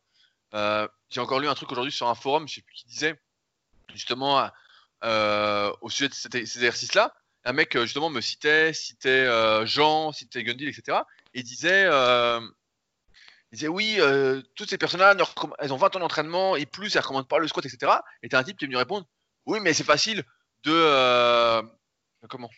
Euh, 0.53 0.87
J'ai 1.09 1.21
encore 1.21 1.39
lu 1.39 1.47
un 1.47 1.55
truc 1.55 1.71
aujourd'hui 1.71 1.91
sur 1.91 2.07
un 2.07 2.15
forum, 2.15 2.47
je 2.47 2.55
sais 2.55 2.61
plus 2.61 2.75
qui 2.75 2.85
disait 2.85 3.19
justement 3.93 4.49
au 5.01 5.89
sujet 5.89 6.09
de 6.09 6.13
ces 6.13 6.27
exercices-là. 6.35 7.13
Un 7.45 7.53
mec 7.53 7.77
justement 7.77 8.09
me 8.09 8.21
citait, 8.21 8.73
citait 8.73 9.27
Jean, 9.65 10.11
citait 10.11 10.43
Gundil, 10.43 10.67
etc. 10.67 10.99
Et 11.33 11.43
disait, 11.43 11.87
oui, 13.67 13.99
toutes 14.55 14.69
ces 14.69 14.77
personnes-là, 14.77 15.15
elles 15.59 15.73
ont 15.73 15.77
20 15.77 15.95
ans 15.95 15.99
d'entraînement 15.99 16.55
et 16.55 16.65
plus, 16.65 16.95
elles 16.95 17.01
recommandent 17.01 17.27
pas 17.27 17.39
le 17.39 17.47
squat, 17.47 17.65
etc. 17.65 17.93
Et 18.23 18.33
un 18.33 18.43
type 18.43 18.57
qui 18.57 18.65
est 18.65 18.67
venu 18.67 18.77
répondre, 18.77 19.05
oui, 19.45 19.59
mais 19.61 19.73
c'est 19.73 19.85
facile 19.85 20.23
de 20.63 21.61
comment? 22.29 22.49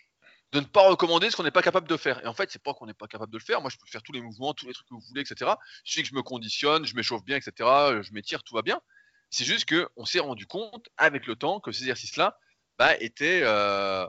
De 0.51 0.59
ne 0.59 0.65
pas 0.65 0.87
recommander 0.89 1.29
ce 1.29 1.35
qu'on 1.35 1.43
n'est 1.43 1.51
pas 1.51 1.61
capable 1.61 1.87
de 1.87 1.97
faire. 1.97 2.23
Et 2.23 2.27
en 2.27 2.33
fait, 2.33 2.49
c'est 2.51 2.61
pas 2.61 2.73
qu'on 2.73 2.87
n'est 2.87 2.93
pas 2.93 3.07
capable 3.07 3.31
de 3.31 3.37
le 3.37 3.43
faire. 3.43 3.61
Moi, 3.61 3.69
je 3.69 3.77
peux 3.77 3.85
faire 3.87 4.01
tous 4.01 4.11
les 4.11 4.21
mouvements, 4.21 4.53
tous 4.53 4.65
les 4.65 4.73
trucs 4.73 4.87
que 4.87 4.95
vous 4.95 5.03
voulez, 5.07 5.21
etc. 5.21 5.51
Je 5.83 5.93
sais 5.93 6.01
que 6.01 6.07
je 6.07 6.15
me 6.15 6.23
conditionne, 6.23 6.85
je 6.85 6.95
m'échauffe 6.95 7.23
bien, 7.23 7.37
etc. 7.37 7.69
Je 8.01 8.11
m'étire, 8.13 8.43
tout 8.43 8.55
va 8.55 8.61
bien. 8.61 8.81
C'est 9.29 9.45
juste 9.45 9.65
que 9.65 9.87
on 9.95 10.05
s'est 10.05 10.19
rendu 10.19 10.47
compte 10.47 10.89
avec 10.97 11.27
le 11.27 11.35
temps 11.35 11.59
que 11.59 11.71
ces 11.71 11.83
exercices-là 11.83 12.39
bah, 12.79 12.95
étaient 12.99 13.41
euh, 13.43 14.07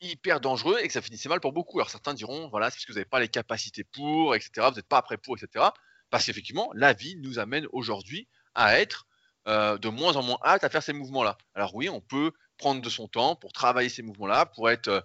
hyper 0.00 0.40
dangereux 0.40 0.78
et 0.82 0.86
que 0.88 0.92
ça 0.92 1.02
finissait 1.02 1.28
mal 1.28 1.40
pour 1.40 1.52
beaucoup. 1.52 1.78
Alors 1.78 1.90
certains 1.90 2.14
diront, 2.14 2.48
voilà, 2.48 2.70
c'est 2.70 2.76
parce 2.76 2.86
que 2.86 2.92
vous 2.92 2.98
n'avez 2.98 3.08
pas 3.08 3.20
les 3.20 3.28
capacités 3.28 3.84
pour, 3.84 4.34
etc. 4.34 4.66
Vous 4.70 4.76
n'êtes 4.76 4.88
pas 4.88 5.02
prêt 5.02 5.18
pour, 5.18 5.36
etc. 5.36 5.66
Parce 6.10 6.26
qu'effectivement, 6.26 6.70
la 6.74 6.92
vie 6.92 7.16
nous 7.16 7.38
amène 7.38 7.66
aujourd'hui 7.72 8.28
à 8.54 8.78
être 8.78 9.06
euh, 9.48 9.78
de 9.78 9.88
moins 9.88 10.16
en 10.16 10.22
moins 10.22 10.38
hâte 10.44 10.64
à 10.64 10.70
faire 10.70 10.82
ces 10.82 10.92
mouvements-là. 10.92 11.38
Alors 11.54 11.74
oui, 11.76 11.88
on 11.88 12.00
peut 12.00 12.32
prendre 12.58 12.82
de 12.82 12.90
son 12.90 13.06
temps 13.06 13.36
pour 13.36 13.52
travailler 13.52 13.88
ces 13.88 14.02
mouvements-là, 14.02 14.46
pour 14.46 14.70
être 14.70 14.88
euh, 14.88 15.00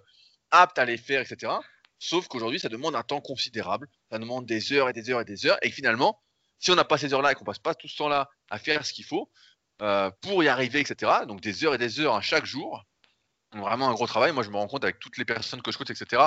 apte 0.52 0.78
à 0.78 0.84
les 0.84 0.96
faire, 0.96 1.20
etc. 1.20 1.52
Sauf 1.98 2.28
qu'aujourd'hui, 2.28 2.60
ça 2.60 2.68
demande 2.68 2.94
un 2.94 3.02
temps 3.02 3.20
considérable. 3.20 3.88
Ça 4.10 4.18
demande 4.18 4.46
des 4.46 4.72
heures 4.72 4.88
et 4.88 4.92
des 4.92 5.10
heures 5.10 5.20
et 5.20 5.24
des 5.24 5.46
heures. 5.46 5.58
Et 5.62 5.70
finalement, 5.70 6.20
si 6.58 6.70
on 6.70 6.76
n'a 6.76 6.84
pas 6.84 6.98
ces 6.98 7.12
heures-là 7.12 7.32
et 7.32 7.34
qu'on 7.34 7.44
passe 7.44 7.58
pas 7.58 7.74
tout 7.74 7.88
ce 7.88 7.96
temps-là 7.96 8.30
à 8.50 8.58
faire 8.58 8.86
ce 8.86 8.92
qu'il 8.92 9.04
faut 9.04 9.30
euh, 9.82 10.10
pour 10.20 10.44
y 10.44 10.48
arriver, 10.48 10.80
etc. 10.80 11.12
Donc 11.26 11.40
des 11.40 11.64
heures 11.64 11.74
et 11.74 11.78
des 11.78 12.00
heures 12.00 12.14
à 12.14 12.20
chaque 12.20 12.44
jour, 12.44 12.84
vraiment 13.52 13.88
un 13.88 13.94
gros 13.94 14.06
travail. 14.06 14.32
Moi, 14.32 14.42
je 14.42 14.50
me 14.50 14.56
rends 14.56 14.68
compte 14.68 14.84
avec 14.84 14.98
toutes 15.00 15.16
les 15.16 15.24
personnes 15.24 15.62
que 15.62 15.72
je 15.72 15.78
coach, 15.78 15.90
etc. 15.90 16.22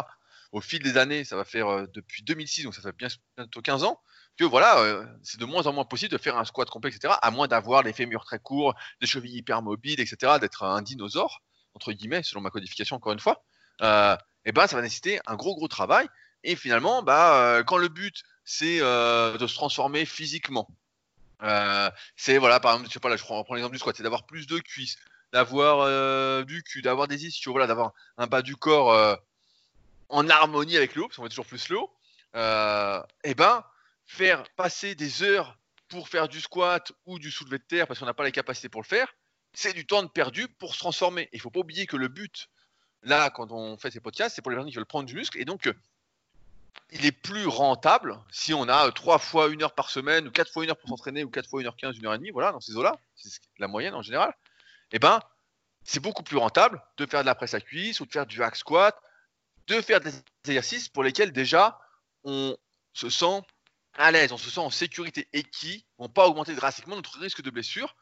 Au 0.52 0.62
fil 0.62 0.82
des 0.82 0.98
années, 0.98 1.24
ça 1.24 1.36
va 1.36 1.46
faire 1.46 1.68
euh, 1.68 1.86
depuis 1.94 2.24
2006, 2.24 2.64
donc 2.64 2.76
ça 2.76 2.82
fait 2.82 2.96
bien, 2.96 3.08
bientôt 3.38 3.62
15 3.62 3.84
ans, 3.84 4.00
que 4.38 4.44
voilà, 4.44 4.80
euh, 4.80 5.06
c'est 5.24 5.40
de 5.40 5.46
moins 5.46 5.68
en 5.68 5.74
moins 5.74 5.86
possible 5.86 6.12
de 6.12 6.18
faire 6.18 6.38
un 6.38 6.46
squat 6.46 6.70
complet, 6.70 6.92
etc. 6.92 7.16
À 7.22 7.32
moins 7.32 7.48
d'avoir 7.48 7.84
les 7.84 7.94
fémurs 7.94 8.26
très 8.26 8.40
courts, 8.40 8.76
des 9.02 9.08
chevilles 9.08 9.38
hyper 9.38 9.62
mobiles, 9.62 10.00
etc. 10.00 10.34
D'être 10.40 10.64
un 10.64 10.82
dinosaure 10.82 11.42
entre 11.76 11.92
guillemets, 11.92 12.24
selon 12.24 12.42
ma 12.42 12.50
codification 12.50 12.96
encore 12.96 13.14
une 13.14 13.20
fois. 13.20 13.44
Euh, 13.82 14.16
et 14.46 14.52
ben, 14.52 14.68
ça 14.68 14.76
va 14.76 14.82
nécessiter 14.82 15.20
un 15.26 15.36
gros 15.36 15.56
gros 15.56 15.68
travail. 15.68 16.08
Et 16.44 16.56
finalement, 16.56 17.02
bah, 17.02 17.38
euh, 17.38 17.64
quand 17.64 17.78
le 17.78 17.88
but 17.88 18.24
c'est 18.44 18.80
euh, 18.80 19.38
de 19.38 19.48
se 19.48 19.56
transformer 19.56 20.06
physiquement, 20.06 20.68
c'est 22.16 22.38
voilà, 22.38 22.60
par 22.60 22.74
exemple, 22.74 22.90
je 22.90 23.18
je 23.18 23.24
prends, 23.24 23.46
l'exemple 23.52 23.74
du 23.74 23.80
squat, 23.80 23.96
c'est 23.96 24.04
d'avoir 24.04 24.26
plus 24.26 24.48
de 24.48 24.58
cuisses, 24.60 24.98
d'avoir 25.32 26.46
du 26.46 26.64
cul, 26.64 26.82
d'avoir 26.82 27.08
des 27.08 27.26
ischios, 27.26 27.52
voilà, 27.52 27.68
d'avoir 27.68 27.94
un 28.18 28.26
bas 28.26 28.42
du 28.42 28.56
corps 28.56 29.20
en 30.10 30.30
harmonie 30.30 30.76
avec 30.78 30.96
le 30.96 31.04
haut, 31.04 31.08
parce 31.08 31.18
qu'on 31.18 31.24
veut 31.24 31.30
toujours 31.30 31.46
plus 31.46 31.70
le 31.70 31.78
haut. 31.78 31.94
Et 33.24 33.36
ben, 33.36 33.64
faire 34.06 34.44
passer 34.56 34.96
des 34.96 35.22
heures 35.22 35.58
pour 35.88 36.10
faire 36.10 36.28
du 36.28 36.42
squat 36.42 36.92
ou 37.06 37.20
du 37.20 37.32
soulevé 37.32 37.58
de 37.58 37.64
terre 37.64 37.88
parce 37.88 38.00
qu'on 38.00 38.06
n'a 38.06 38.14
pas 38.14 38.24
les 38.24 38.32
capacités 38.32 38.70
pour 38.70 38.82
le 38.82 38.88
faire, 38.88 39.14
c'est 39.54 39.74
du 39.74 39.86
temps 39.86 40.06
perdu 40.08 40.48
pour 40.48 40.74
se 40.74 40.80
transformer. 40.80 41.30
Il 41.34 41.40
faut 41.40 41.50
pas 41.50 41.62
oublier 41.62 41.86
que 41.88 41.98
le 41.98 42.08
but, 42.08 42.50
là, 43.06 43.30
quand 43.30 43.51
on 43.51 43.78
fait 43.78 43.91
ces 43.91 43.99
podcasts, 44.01 44.36
c'est 44.36 44.41
pour 44.41 44.51
les 44.51 44.58
personnes 44.58 44.72
qui 44.72 44.76
veulent 44.76 44.86
prendre 44.86 45.06
du 45.08 45.16
muscle, 45.16 45.39
et 45.39 45.45
donc 45.45 45.68
euh, 45.68 45.74
il 46.91 47.06
est 47.06 47.12
plus 47.12 47.47
rentable 47.47 48.20
si 48.32 48.53
on 48.53 48.68
a 48.68 48.91
trois 48.91 49.18
fois 49.18 49.47
une 49.47 49.64
heure 49.64 49.74
par 49.74 49.89
semaine, 49.89 50.28
ou 50.28 50.32
quatre 50.32 50.51
fois 50.51 50.64
une 50.64 50.70
heure 50.70 50.78
pour 50.78 50.89
s'entraîner, 50.89 51.24
ou 51.24 51.30
quatre 51.30 51.49
fois 51.49 51.62
une 51.62 51.68
heure 51.68 51.76
quinze, 51.76 51.97
une 51.97 52.06
heure 52.06 52.14
et 52.14 52.18
demie, 52.18 52.32
voilà, 52.32 52.51
dans 52.51 52.60
ces 52.60 52.76
eaux-là, 52.76 52.95
c'est 53.16 53.30
ce- 53.30 53.39
la 53.60 53.68
moyenne 53.68 53.93
en 53.93 54.01
général. 54.01 54.36
Et 54.91 54.99
ben, 54.99 55.20
c'est 55.84 55.99
beaucoup 55.99 56.24
plus 56.24 56.38
rentable 56.38 56.82
de 56.97 57.06
faire 57.06 57.22
de 57.22 57.26
la 57.26 57.36
presse 57.36 57.53
à 57.53 57.62
cuisse 57.62 57.99
ou 57.99 58.06
de 58.06 58.12
faire 58.12 58.26
du 58.26 58.41
hack 58.43 58.56
squat, 58.56 58.95
de 59.68 59.82
faire 59.82 59.99
des 59.99 60.12
exercices 60.45 60.89
pour 60.89 61.03
lesquels 61.03 61.32
déjà 61.32 61.80
on 62.24 62.58
se 62.93 63.10
sent 63.10 63.41
à 63.93 64.12
l'aise, 64.12 64.32
on 64.32 64.38
se 64.38 64.49
sent 64.49 64.60
en 64.60 64.70
sécurité 64.70 65.28
et 65.34 65.43
qui 65.43 65.86
vont 65.97 66.10
pas 66.10 66.28
augmenter 66.28 66.53
drastiquement 66.56 66.95
notre 66.95 67.18
risque 67.20 67.41
de 67.41 67.49
blessure 67.49 67.95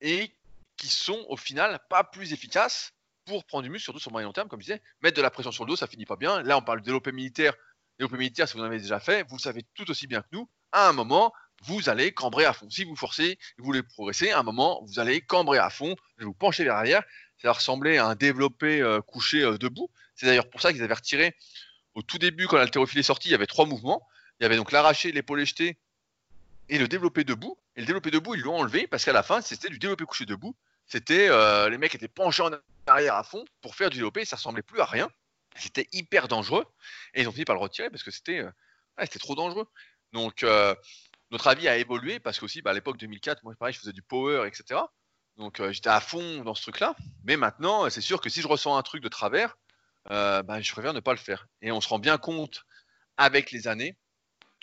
et 0.00 0.34
qui 0.76 0.88
sont 0.88 1.24
au 1.28 1.36
final 1.36 1.80
pas 1.88 2.02
plus 2.02 2.32
efficaces 2.32 2.92
pour 3.40 3.46
prendre 3.46 3.64
du 3.64 3.70
muscle, 3.70 3.84
surtout 3.84 4.00
sur 4.00 4.12
moyen 4.12 4.26
long 4.26 4.32
terme, 4.32 4.48
comme 4.48 4.60
je 4.60 4.66
disais, 4.66 4.82
mettre 5.02 5.16
de 5.16 5.22
la 5.22 5.30
pression 5.30 5.52
sur 5.52 5.64
le 5.64 5.70
dos, 5.70 5.76
ça 5.76 5.86
finit 5.86 6.06
pas 6.06 6.16
bien. 6.16 6.42
Là, 6.42 6.58
on 6.58 6.62
parle 6.62 6.80
de 6.80 6.84
développé 6.84 7.12
militaire. 7.12 7.54
Développé 7.98 8.18
militaire, 8.18 8.48
si 8.48 8.56
vous 8.56 8.62
en 8.62 8.66
avez 8.66 8.78
déjà 8.78 9.00
fait, 9.00 9.22
vous 9.28 9.36
le 9.36 9.42
savez 9.42 9.64
tout 9.74 9.90
aussi 9.90 10.06
bien 10.06 10.22
que 10.22 10.28
nous. 10.32 10.48
À 10.72 10.88
un 10.88 10.92
moment, 10.92 11.32
vous 11.62 11.88
allez 11.88 12.12
cambrer 12.12 12.44
à 12.44 12.52
fond. 12.52 12.68
Si 12.70 12.84
vous 12.84 12.96
forcez, 12.96 13.38
vous 13.58 13.64
voulez 13.64 13.82
progresser, 13.82 14.30
à 14.30 14.38
un 14.38 14.42
moment, 14.42 14.82
vous 14.86 14.98
allez 14.98 15.20
cambrer 15.20 15.58
à 15.58 15.70
fond, 15.70 15.94
vous 16.18 16.34
pencher 16.34 16.64
vers 16.64 16.74
l'arrière. 16.74 17.02
Ça 17.38 17.48
va 17.48 17.52
ressembler 17.52 17.98
à 17.98 18.06
un 18.06 18.14
développé 18.14 18.80
euh, 18.80 19.00
couché 19.00 19.42
euh, 19.42 19.58
debout. 19.58 19.90
C'est 20.14 20.26
d'ailleurs 20.26 20.48
pour 20.48 20.60
ça 20.60 20.72
qu'ils 20.72 20.82
avaient 20.82 20.94
retiré 20.94 21.34
au 21.94 22.02
tout 22.02 22.18
début, 22.18 22.46
quand 22.46 22.56
l'haltérophile 22.56 23.00
est 23.00 23.04
sorti, 23.04 23.28
il 23.28 23.32
y 23.32 23.34
avait 23.34 23.46
trois 23.46 23.66
mouvements. 23.66 24.06
Il 24.40 24.44
y 24.44 24.46
avait 24.46 24.56
donc 24.56 24.72
l'arraché, 24.72 25.12
l'épaule 25.12 25.44
jeté 25.44 25.78
et 26.68 26.78
le 26.78 26.88
développé 26.88 27.24
debout. 27.24 27.58
Et 27.76 27.80
le 27.80 27.86
développé 27.86 28.10
debout, 28.10 28.34
ils 28.34 28.40
l'ont 28.40 28.56
enlevé 28.56 28.86
parce 28.86 29.04
qu'à 29.04 29.12
la 29.12 29.22
fin, 29.22 29.40
c'était 29.40 29.68
du 29.68 29.78
développé 29.78 30.04
couché 30.04 30.24
debout. 30.24 30.56
C'était 30.92 31.30
euh, 31.30 31.70
les 31.70 31.78
mecs 31.78 31.94
étaient 31.94 32.06
penchés 32.06 32.42
en 32.42 32.50
arrière 32.86 33.14
à 33.14 33.24
fond 33.24 33.46
pour 33.62 33.76
faire 33.76 33.88
du 33.88 33.96
développé, 33.96 34.26
ça 34.26 34.36
ressemblait 34.36 34.60
plus 34.60 34.78
à 34.78 34.84
rien. 34.84 35.08
C'était 35.56 35.88
hyper 35.90 36.28
dangereux 36.28 36.66
et 37.14 37.22
ils 37.22 37.28
ont 37.28 37.32
fini 37.32 37.46
par 37.46 37.54
le 37.54 37.62
retirer 37.62 37.88
parce 37.88 38.02
que 38.02 38.10
c'était 38.10 38.40
euh, 38.40 39.06
trop 39.18 39.34
dangereux. 39.34 39.66
Donc 40.12 40.42
euh, 40.42 40.74
notre 41.30 41.46
avis 41.46 41.66
a 41.66 41.78
évolué 41.78 42.20
parce 42.20 42.38
qu'aussi 42.38 42.60
bah, 42.60 42.72
à 42.72 42.74
l'époque 42.74 42.98
2004, 42.98 43.42
moi 43.42 43.54
pareil, 43.58 43.72
je 43.72 43.78
faisais 43.78 43.94
du 43.94 44.02
power, 44.02 44.46
etc. 44.46 44.80
Donc 45.38 45.60
euh, 45.60 45.72
j'étais 45.72 45.88
à 45.88 46.02
fond 46.02 46.44
dans 46.44 46.54
ce 46.54 46.60
truc-là. 46.60 46.94
Mais 47.24 47.38
maintenant, 47.38 47.88
c'est 47.88 48.02
sûr 48.02 48.20
que 48.20 48.28
si 48.28 48.42
je 48.42 48.48
ressens 48.48 48.76
un 48.76 48.82
truc 48.82 49.02
de 49.02 49.08
travers, 49.08 49.56
euh, 50.10 50.42
bah, 50.42 50.60
je 50.60 50.72
préfère 50.72 50.92
ne 50.92 51.00
pas 51.00 51.12
le 51.12 51.18
faire. 51.18 51.48
Et 51.62 51.72
on 51.72 51.80
se 51.80 51.88
rend 51.88 52.00
bien 52.00 52.18
compte 52.18 52.66
avec 53.16 53.50
les 53.50 53.66
années, 53.66 53.96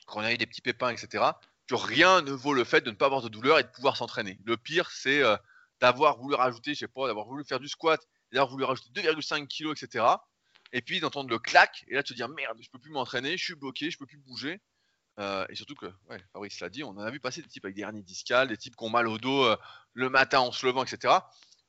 quand 0.06 0.20
on 0.20 0.24
a 0.24 0.32
eu 0.32 0.38
des 0.38 0.46
petits 0.46 0.62
pépins, 0.62 0.92
etc., 0.92 1.24
que 1.66 1.74
rien 1.74 2.22
ne 2.22 2.34
vaut 2.34 2.54
le 2.54 2.66
fait 2.66 2.82
de 2.82 2.92
ne 2.92 2.96
pas 2.96 3.08
avoir 3.08 3.24
de 3.24 3.30
douleur 3.30 3.58
et 3.58 3.64
de 3.64 3.70
pouvoir 3.70 3.98
s'entraîner. 3.98 4.38
Le 4.46 4.58
pire, 4.58 4.92
c'est 4.92 5.24
d'avoir 5.80 6.18
voulu 6.18 6.36
rajouter, 6.36 6.74
je 6.74 6.80
sais 6.80 6.88
pas, 6.88 7.08
d'avoir 7.08 7.26
voulu 7.26 7.44
faire 7.46 7.60
du 7.60 7.68
squat, 7.68 8.02
d'avoir 8.32 8.52
voulu 8.52 8.64
rajouter 8.64 8.90
2,5 9.02 9.48
kg, 9.48 9.72
etc. 9.72 10.06
Et 10.72 10.82
puis 10.82 11.00
d'entendre 11.00 11.30
le 11.30 11.40
clac, 11.40 11.84
et 11.88 11.96
là 11.96 12.04
se 12.06 12.14
dire 12.14 12.30
merde, 12.30 12.58
je 12.62 12.70
peux 12.70 12.80
plus 12.80 12.92
m'entraîner, 12.92 13.38
je 13.38 13.44
suis 13.44 13.56
bloqué, 13.56 13.90
je 13.90 13.98
peux 13.98 14.06
plus 14.06 14.18
bouger. 14.18 14.62
Euh, 15.20 15.46
et 15.50 15.56
surtout 15.56 15.76
que, 15.76 15.88
ouais, 16.10 16.24
Fabrice 16.32 16.60
l'a 16.62 16.70
dit, 16.70 16.84
on 16.84 16.92
en 16.92 17.00
a 17.00 17.12
vu 17.12 17.20
passer 17.20 17.42
des 17.42 17.50
types 17.50 17.66
avec 17.66 17.76
des 17.76 17.82
hernies 17.82 18.04
discales, 18.04 18.48
des 18.48 18.58
types 18.58 18.76
qui 18.76 18.84
ont 18.84 18.90
mal 18.90 19.08
au 19.08 19.18
dos 19.18 19.44
euh, 19.44 19.58
le 19.94 20.10
matin 20.10 20.40
en 20.40 20.52
se 20.52 20.66
levant, 20.66 20.84
etc. 20.84 21.14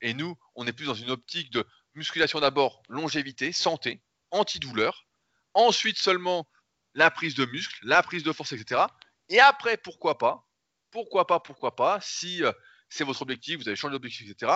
Et 0.00 0.14
nous, 0.14 0.36
on 0.54 0.66
est 0.66 0.72
plus 0.72 0.86
dans 0.86 0.94
une 0.94 1.10
optique 1.10 1.50
de 1.50 1.66
musculation 1.94 2.40
d'abord, 2.40 2.82
longévité, 2.88 3.52
santé, 3.52 4.02
antidouleur. 4.30 5.06
Ensuite 5.54 5.98
seulement 5.98 6.48
la 6.94 7.10
prise 7.10 7.34
de 7.34 7.44
muscle, 7.44 7.76
la 7.82 8.02
prise 8.02 8.22
de 8.22 8.32
force, 8.32 8.52
etc. 8.52 8.82
Et 9.28 9.40
après, 9.40 9.76
pourquoi 9.76 10.18
pas, 10.18 10.48
pourquoi 10.90 11.26
pas, 11.26 11.40
pourquoi 11.40 11.74
pas, 11.74 12.00
si 12.00 12.44
euh, 12.44 12.52
c'est 12.90 13.04
votre 13.04 13.22
objectif, 13.22 13.58
vous 13.58 13.68
avez 13.68 13.76
changé 13.76 13.92
d'objectif, 13.92 14.30
etc. 14.30 14.52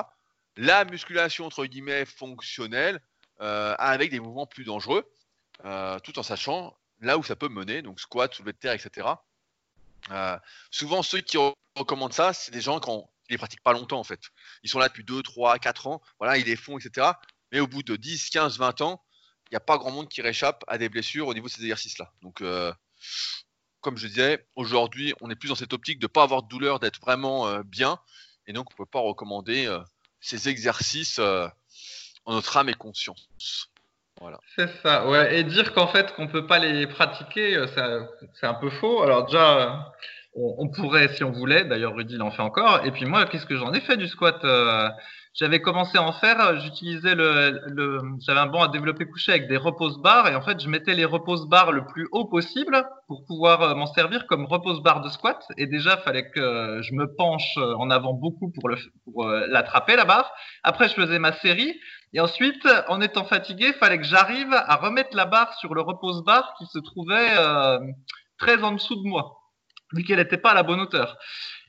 La 0.56 0.84
musculation 0.84 1.46
entre 1.46 1.64
guillemets 1.64 2.04
fonctionnelle 2.04 3.00
euh, 3.40 3.74
avec 3.78 4.10
des 4.10 4.20
mouvements 4.20 4.46
plus 4.46 4.64
dangereux, 4.64 5.10
euh, 5.64 5.98
tout 6.00 6.18
en 6.18 6.22
sachant 6.22 6.76
là 7.00 7.16
où 7.18 7.24
ça 7.24 7.36
peut 7.36 7.48
mener, 7.48 7.82
donc 7.82 7.98
squat, 8.00 8.32
soulevé 8.34 8.52
de 8.52 8.58
terre, 8.58 8.72
etc. 8.72 9.08
Euh, 10.10 10.38
souvent, 10.70 11.02
ceux 11.02 11.20
qui 11.20 11.36
re- 11.38 11.54
recommandent 11.76 12.12
ça, 12.12 12.32
c'est 12.32 12.52
des 12.52 12.60
gens 12.60 12.78
qui 12.80 12.90
qui 13.26 13.32
les 13.32 13.38
pratiquent 13.38 13.62
pas 13.62 13.72
longtemps 13.72 13.98
en 13.98 14.04
fait. 14.04 14.20
Ils 14.62 14.68
sont 14.68 14.78
là 14.78 14.88
depuis 14.88 15.02
2, 15.02 15.22
3, 15.22 15.58
4 15.58 15.86
ans, 15.86 16.02
voilà, 16.18 16.36
ils 16.36 16.44
les 16.44 16.56
font, 16.56 16.78
etc. 16.78 17.12
Mais 17.52 17.60
au 17.60 17.66
bout 17.66 17.82
de 17.82 17.96
10, 17.96 18.28
15, 18.28 18.58
20 18.58 18.82
ans, 18.82 19.02
il 19.46 19.54
n'y 19.54 19.56
a 19.56 19.60
pas 19.60 19.78
grand 19.78 19.90
monde 19.90 20.10
qui 20.10 20.20
réchappe 20.20 20.62
à 20.68 20.76
des 20.76 20.90
blessures 20.90 21.26
au 21.26 21.32
niveau 21.32 21.46
de 21.46 21.52
ces 21.52 21.62
exercices-là. 21.62 22.12
Donc, 22.20 22.42
comme 23.80 23.96
je 23.96 24.06
disais, 24.06 24.46
aujourd'hui, 24.56 25.14
on 25.22 25.30
est 25.30 25.36
plus 25.36 25.48
dans 25.48 25.54
cette 25.54 25.72
optique 25.72 25.98
de 25.98 26.04
ne 26.04 26.08
pas 26.08 26.22
avoir 26.22 26.42
de 26.42 26.48
douleur, 26.48 26.80
d'être 26.80 27.00
vraiment 27.00 27.60
bien. 27.60 27.98
Et 28.46 28.52
donc, 28.52 28.68
on 28.70 28.74
ne 28.74 28.84
peut 28.84 28.90
pas 28.90 29.00
recommander 29.00 29.66
euh, 29.66 29.80
ces 30.20 30.48
exercices 30.48 31.18
euh, 31.18 31.46
en 32.24 32.34
notre 32.34 32.56
âme 32.56 32.68
et 32.68 32.74
conscience. 32.74 33.28
C'est 34.56 34.70
ça, 34.82 35.08
ouais. 35.08 35.38
Et 35.38 35.44
dire 35.44 35.74
qu'en 35.74 35.88
fait 35.88 36.14
qu'on 36.14 36.28
peut 36.28 36.46
pas 36.46 36.58
les 36.58 36.86
pratiquer, 36.86 37.56
euh, 37.56 38.06
c'est 38.34 38.46
un 38.46 38.54
peu 38.54 38.70
faux. 38.70 39.02
Alors 39.02 39.26
déjà, 39.26 39.92
on, 40.34 40.54
on 40.58 40.68
pourrait 40.68 41.08
si 41.14 41.24
on 41.24 41.30
voulait. 41.30 41.64
D'ailleurs, 41.64 41.94
Rudy 41.94 42.16
l'en 42.16 42.30
fait 42.30 42.42
encore. 42.42 42.84
Et 42.84 42.90
puis 42.90 43.04
moi, 43.06 43.24
qu'est-ce 43.26 43.46
que 43.46 43.56
j'en 43.56 43.72
ai 43.72 43.80
fait 43.80 43.96
du 43.96 44.08
squat 44.08 44.44
euh, 44.44 44.88
J'avais 45.34 45.60
commencé 45.60 45.98
à 45.98 46.02
en 46.02 46.12
faire. 46.12 46.60
J'utilisais 46.60 47.14
le, 47.14 47.60
le 47.66 48.00
j'avais 48.20 48.40
un 48.40 48.46
banc 48.46 48.62
à 48.62 48.68
développer 48.68 49.06
couché 49.06 49.32
avec 49.32 49.48
des 49.48 49.56
repose 49.56 49.98
bars 50.00 50.28
et 50.28 50.34
en 50.34 50.42
fait, 50.42 50.60
je 50.60 50.68
mettais 50.68 50.94
les 50.94 51.04
repose 51.04 51.48
bars 51.48 51.72
le 51.72 51.86
plus 51.86 52.08
haut 52.12 52.26
possible 52.26 52.84
pour 53.06 53.24
pouvoir 53.26 53.62
euh, 53.62 53.74
m'en 53.74 53.86
servir 53.86 54.26
comme 54.26 54.46
repose 54.46 54.82
bar 54.82 55.00
de 55.00 55.08
squat. 55.08 55.46
Et 55.56 55.66
déjà, 55.66 55.96
fallait 55.98 56.30
que 56.30 56.80
je 56.82 56.94
me 56.94 57.14
penche 57.14 57.56
euh, 57.58 57.74
en 57.76 57.90
avant 57.90 58.14
beaucoup 58.14 58.50
pour 58.50 58.68
le 58.68 58.76
pour 59.04 59.24
euh, 59.24 59.46
l'attraper 59.48 59.96
la 59.96 60.04
barre. 60.04 60.32
Après, 60.62 60.88
je 60.88 60.94
faisais 60.94 61.18
ma 61.18 61.32
série. 61.32 61.74
Et 62.14 62.20
ensuite, 62.20 62.66
en 62.86 63.00
étant 63.00 63.24
fatigué, 63.24 63.72
fallait 63.72 63.98
que 63.98 64.04
j'arrive 64.04 64.52
à 64.52 64.76
remettre 64.76 65.16
la 65.16 65.26
barre 65.26 65.52
sur 65.54 65.74
le 65.74 65.80
repose 65.80 66.22
bar 66.24 66.54
qui 66.58 66.64
se 66.66 66.78
trouvait 66.78 67.36
euh, 67.36 67.80
très 68.38 68.62
en 68.62 68.72
dessous 68.72 68.94
de 68.96 69.08
moi, 69.08 69.43
vu 69.94 70.04
qu'elle 70.04 70.18
n'était 70.18 70.38
pas 70.38 70.50
à 70.50 70.54
la 70.54 70.62
bonne 70.62 70.80
hauteur. 70.80 71.16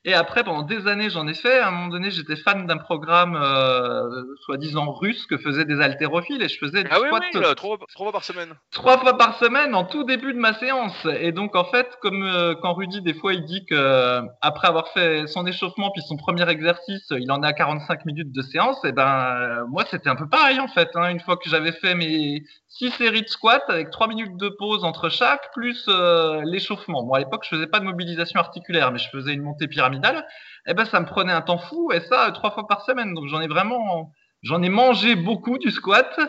Et 0.08 0.14
après, 0.14 0.44
pendant 0.44 0.62
des 0.62 0.86
années, 0.88 1.10
j'en 1.10 1.28
ai 1.28 1.34
fait. 1.34 1.58
À 1.58 1.70
un 1.70 1.72
moment 1.72 1.88
donné, 1.88 2.12
j'étais 2.12 2.36
fan 2.36 2.68
d'un 2.68 2.78
programme 2.78 3.36
euh, 3.36 4.24
soi-disant 4.46 4.92
russe 4.92 5.26
que 5.26 5.36
faisaient 5.36 5.66
des 5.66 5.82
haltérophiles 5.82 6.44
et 6.44 6.48
je 6.48 6.60
faisais 6.60 6.84
du 6.84 6.90
Ah 6.92 7.00
oui, 7.02 7.08
squat 7.08 7.24
oui, 7.34 7.42
là, 7.42 7.56
trois, 7.56 7.78
trois 7.92 8.06
fois 8.06 8.12
par 8.12 8.24
semaine. 8.24 8.54
trois 8.72 9.00
fois 9.00 9.18
par 9.18 9.40
semaine 9.40 9.74
en 9.74 9.84
tout 9.84 10.04
début 10.04 10.32
de 10.34 10.38
ma 10.38 10.54
séance. 10.54 11.08
Et 11.20 11.32
donc 11.32 11.56
en 11.56 11.64
fait, 11.66 11.90
comme 12.04 12.22
euh, 12.22 12.54
quand 12.62 12.76
Rudy 12.76 13.02
des 13.02 13.16
fois 13.16 13.34
il 13.34 13.46
dit 13.46 13.66
que 13.66 13.74
euh, 13.74 14.22
après 14.42 14.68
avoir 14.68 14.90
fait 14.90 15.26
son 15.26 15.48
échauffement 15.48 15.90
puis 15.92 16.04
son 16.08 16.18
premier 16.18 16.48
exercice, 16.50 17.08
il 17.10 17.32
en 17.32 17.42
est 17.42 17.48
à 17.48 17.54
45 17.54 18.06
minutes 18.06 18.32
de 18.32 18.42
séance, 18.44 18.78
et 18.86 18.92
ben 18.92 19.08
euh, 19.42 19.66
moi 19.68 19.86
c'était 19.90 20.10
un 20.10 20.16
peu 20.16 20.30
pareil 20.30 20.60
en 20.60 20.68
fait. 20.68 20.90
hein. 20.94 21.10
Une 21.10 21.20
fois 21.20 21.38
que 21.38 21.50
j'avais 21.50 21.72
fait 21.72 21.96
mes 21.96 22.44
six 22.78 22.92
séries 22.92 23.22
de 23.24 23.28
squats 23.28 23.64
avec 23.68 23.90
trois 23.90 24.08
minutes 24.08 24.38
de 24.38 24.50
pause 24.50 24.84
entre 24.84 25.10
chaque 25.10 25.52
plus 25.54 25.86
euh, 25.88 26.42
l'échauffement. 26.46 27.04
Bon 27.04 27.14
à 27.14 27.20
l'époque 27.20 27.44
je 27.44 27.56
faisais 27.56 27.68
pas 27.68 27.80
de 27.80 27.86
mobilisation 27.86 28.40
articulaire, 28.40 28.92
mais 28.92 29.00
je 29.00 29.10
faisais 29.10 29.34
une 29.34 29.42
montée 29.44 29.68
pyramidale. 29.68 30.26
Et 30.68 30.74
ben 30.74 30.86
ça 30.86 31.00
me 31.00 31.06
prenait 31.06 31.34
un 31.34 31.42
temps 31.42 31.58
fou 31.58 31.92
et 31.94 32.02
ça 32.02 32.28
euh, 32.28 32.32
trois 32.32 32.52
fois 32.52 32.68
par 32.68 32.82
semaine. 32.86 33.14
Donc 33.14 33.28
j'en 33.28 33.42
ai 33.42 33.48
vraiment 33.48 34.12
J'en 34.44 34.62
ai 34.62 34.70
mangé 34.70 35.16
beaucoup 35.16 35.58
du 35.58 35.72
squat 35.72 36.20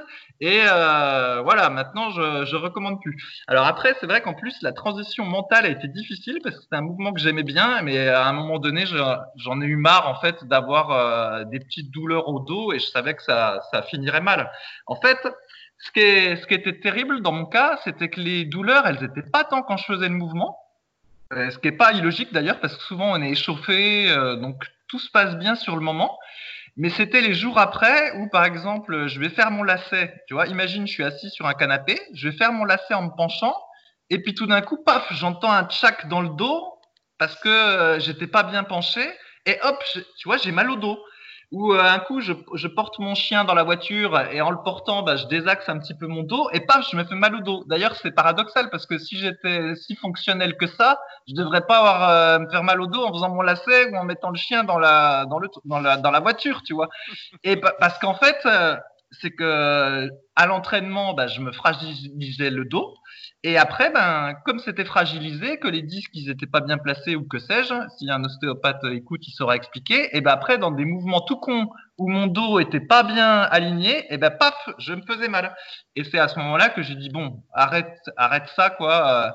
et 0.41 0.61
euh, 0.67 1.43
voilà, 1.43 1.69
maintenant 1.69 2.09
je, 2.11 2.47
je 2.47 2.57
recommande 2.57 2.99
plus. 3.03 3.43
Alors 3.47 3.67
après, 3.67 3.95
c'est 4.01 4.07
vrai 4.07 4.23
qu'en 4.23 4.33
plus 4.33 4.55
la 4.63 4.73
transition 4.73 5.25
mentale 5.27 5.67
a 5.67 5.69
été 5.69 5.87
difficile 5.89 6.39
parce 6.43 6.57
que 6.57 6.63
c'était 6.63 6.77
un 6.77 6.81
mouvement 6.83 7.13
que 7.13 7.21
j'aimais 7.21 7.43
bien, 7.43 7.83
mais 7.83 8.09
à 8.09 8.27
un 8.27 8.33
moment 8.33 8.59
donné, 8.59 8.87
je- 8.87 8.97
j'en 9.37 9.61
ai 9.61 9.67
eu 9.67 9.77
marre 9.77 10.09
en 10.09 10.15
fait 10.19 10.45
d'avoir 10.45 10.93
euh, 10.93 11.45
des 11.45 11.59
petites 11.59 11.91
douleurs 11.91 12.29
au 12.29 12.41
dos 12.41 12.73
et 12.73 12.79
je 12.79 12.87
savais 12.87 13.15
que 13.15 13.23
ça, 13.23 13.61
ça 13.71 13.83
finirait 13.83 14.23
mal. 14.23 14.51
En 14.87 14.97
fait, 14.97 15.19
ce 15.79 15.91
qui, 15.93 16.01
est, 16.01 16.37
ce 16.37 16.47
qui 16.47 16.55
était 16.55 16.81
terrible 16.81 17.21
dans 17.21 17.33
mon 17.33 17.47
cas, 17.47 17.79
c'était 17.85 18.09
que 18.09 18.21
les 18.21 18.45
douleurs, 18.45 18.87
elles 18.87 19.03
étaient 19.05 19.29
pas 19.31 19.45
tant 19.45 19.63
quand 19.63 19.77
je 19.77 19.85
faisais 19.85 20.09
le 20.09 20.15
mouvement, 20.15 20.59
euh, 21.33 21.51
ce 21.51 21.59
qui 21.59 21.69
est 21.69 21.73
pas 21.73 21.93
illogique 21.93 22.33
d'ailleurs 22.33 22.61
parce 22.61 22.77
que 22.77 22.83
souvent 22.83 23.13
on 23.13 23.23
est 23.23 23.31
échauffé, 23.31 24.11
euh, 24.11 24.37
donc 24.37 24.63
tout 24.89 24.99
se 24.99 25.11
passe 25.11 25.37
bien 25.37 25.55
sur 25.55 25.77
le 25.77 25.83
moment. 25.83 26.19
Mais 26.77 26.91
c'était 26.91 27.23
les 27.23 27.33
jours 27.33 27.59
après 27.59 28.13
où, 28.19 28.29
par 28.29 28.45
exemple, 28.45 29.07
je 29.07 29.19
vais 29.19 29.31
faire 29.31 29.51
mon 29.51 29.63
lacet. 29.63 30.15
Tu 30.29 30.35
vois, 30.35 30.47
imagine, 30.47 30.87
je 30.87 30.93
suis 30.93 31.05
assis 31.05 31.31
sur 31.31 31.47
un 31.47 31.55
canapé, 31.55 31.99
je 32.13 32.29
vais 32.29 32.37
faire 32.37 32.53
mon 32.53 32.65
lacet 32.65 32.93
en 32.93 33.03
me 33.03 33.17
penchant, 33.17 33.57
et 34.11 34.23
puis 34.23 34.35
tout 34.35 34.47
d'un 34.47 34.61
coup, 34.61 34.83
paf, 34.85 35.07
j'entends 35.13 35.51
un 35.51 35.65
tchac 35.65 36.07
dans 36.09 36.21
le 36.21 36.29
dos 36.29 36.75
parce 37.19 37.35
que 37.41 37.49
euh, 37.49 37.99
j'étais 37.99 38.27
pas 38.27 38.43
bien 38.43 38.63
penché, 38.63 39.01
et 39.47 39.59
hop, 39.63 39.83
tu 40.19 40.29
vois, 40.29 40.37
j'ai 40.37 40.53
mal 40.53 40.71
au 40.71 40.77
dos. 40.77 41.03
Ou 41.53 41.73
euh, 41.73 41.81
un 41.81 42.01
coup, 42.01 42.21
je, 42.21 42.33
je 42.55 42.67
porte 42.67 42.99
mon 42.99 43.15
chien 43.15 43.45
dans 43.45 43.55
la 43.55 43.63
voiture 43.63 44.19
et 44.33 44.41
en 44.41 44.51
le 44.51 44.59
portant, 44.65 45.03
bah, 45.03 45.15
je 45.17 45.27
désaxe 45.27 45.69
un 45.69 45.79
petit 45.79 45.95
peu 45.95 46.07
mon 46.09 46.23
dos 46.25 46.49
et 46.53 46.61
paf, 46.61 46.89
je 46.91 46.97
me 46.97 47.05
fais 47.05 47.15
mal 47.15 47.37
au 47.37 47.41
dos. 47.41 47.65
D'ailleurs, 47.69 47.95
c'est 47.97 48.11
paradoxal 48.11 48.69
parce 48.71 48.85
que 48.85 48.99
si 48.99 49.17
j'étais 49.17 49.75
si 49.77 49.95
fonctionnel 49.95 50.57
que 50.57 50.67
ça, 50.67 50.99
je 51.29 51.35
devrais 51.35 51.65
pas 51.65 51.79
avoir 51.79 52.09
euh, 52.11 52.39
me 52.41 52.51
faire 52.51 52.65
mal 52.65 52.81
au 52.81 52.87
dos 52.89 53.05
en 53.05 53.13
faisant 53.13 53.31
mon 53.31 53.43
lacet 53.43 53.91
ou 53.93 53.97
en 53.97 54.05
mettant 54.05 54.31
le 54.31 54.37
chien 54.37 54.65
dans 54.65 54.79
la 54.79 55.25
dans 55.27 55.39
le 55.39 55.49
dans 55.65 55.79
la 55.79 55.97
dans 55.97 56.11
la 56.11 56.21
voiture, 56.21 56.63
tu 56.65 56.75
vois. 56.75 56.89
Et 57.45 57.57
pa- 57.57 57.75
parce 57.81 57.99
qu'en 57.99 58.15
fait, 58.15 58.37
euh, 58.47 58.77
c'est 59.13 59.31
que 59.31 60.11
à 60.37 60.47
l'entraînement, 60.47 61.15
bah, 61.15 61.27
je 61.29 61.41
me 61.41 61.53
fragilisais 61.53 62.51
le 62.51 62.65
dos. 62.65 62.95
Et 63.49 63.57
après, 63.59 63.91
ben, 63.91 64.35
comme 64.45 64.59
c'était 64.59 64.85
fragilisé, 64.85 65.59
que 65.59 65.69
les 65.69 65.83
disques 65.83 66.11
ils 66.15 66.31
étaient 66.31 66.49
pas 66.49 66.61
bien 66.61 66.79
placés 66.79 67.15
ou 67.15 67.23
que 67.29 67.39
sais-je, 67.39 67.75
si 67.97 68.11
un 68.11 68.25
ostéopathe 68.25 68.83
écoute, 68.91 69.21
il 69.29 69.31
saura 69.31 69.55
expliquer. 69.55 70.17
Et 70.17 70.21
ben 70.21 70.33
après, 70.33 70.59
dans 70.59 70.73
des 70.73 70.85
mouvements 70.85 71.21
tout 71.21 71.37
cons 71.37 71.69
où 71.97 72.09
mon 72.11 72.27
dos 72.27 72.59
était 72.59 72.81
pas 72.81 73.05
bien 73.05 73.43
aligné, 73.43 74.13
et 74.13 74.19
ben 74.19 74.31
paf, 74.31 74.57
je 74.79 74.95
me 74.95 75.03
faisais 75.03 75.29
mal. 75.29 75.55
Et 75.95 76.03
c'est 76.03 76.19
à 76.19 76.27
ce 76.27 76.37
moment-là 76.41 76.71
que 76.71 76.83
j'ai 76.83 76.97
dit 76.97 77.09
bon, 77.09 77.45
arrête, 77.55 77.97
arrête 78.17 78.49
ça 78.57 78.71
quoi. 78.71 79.29
euh, 79.29 79.31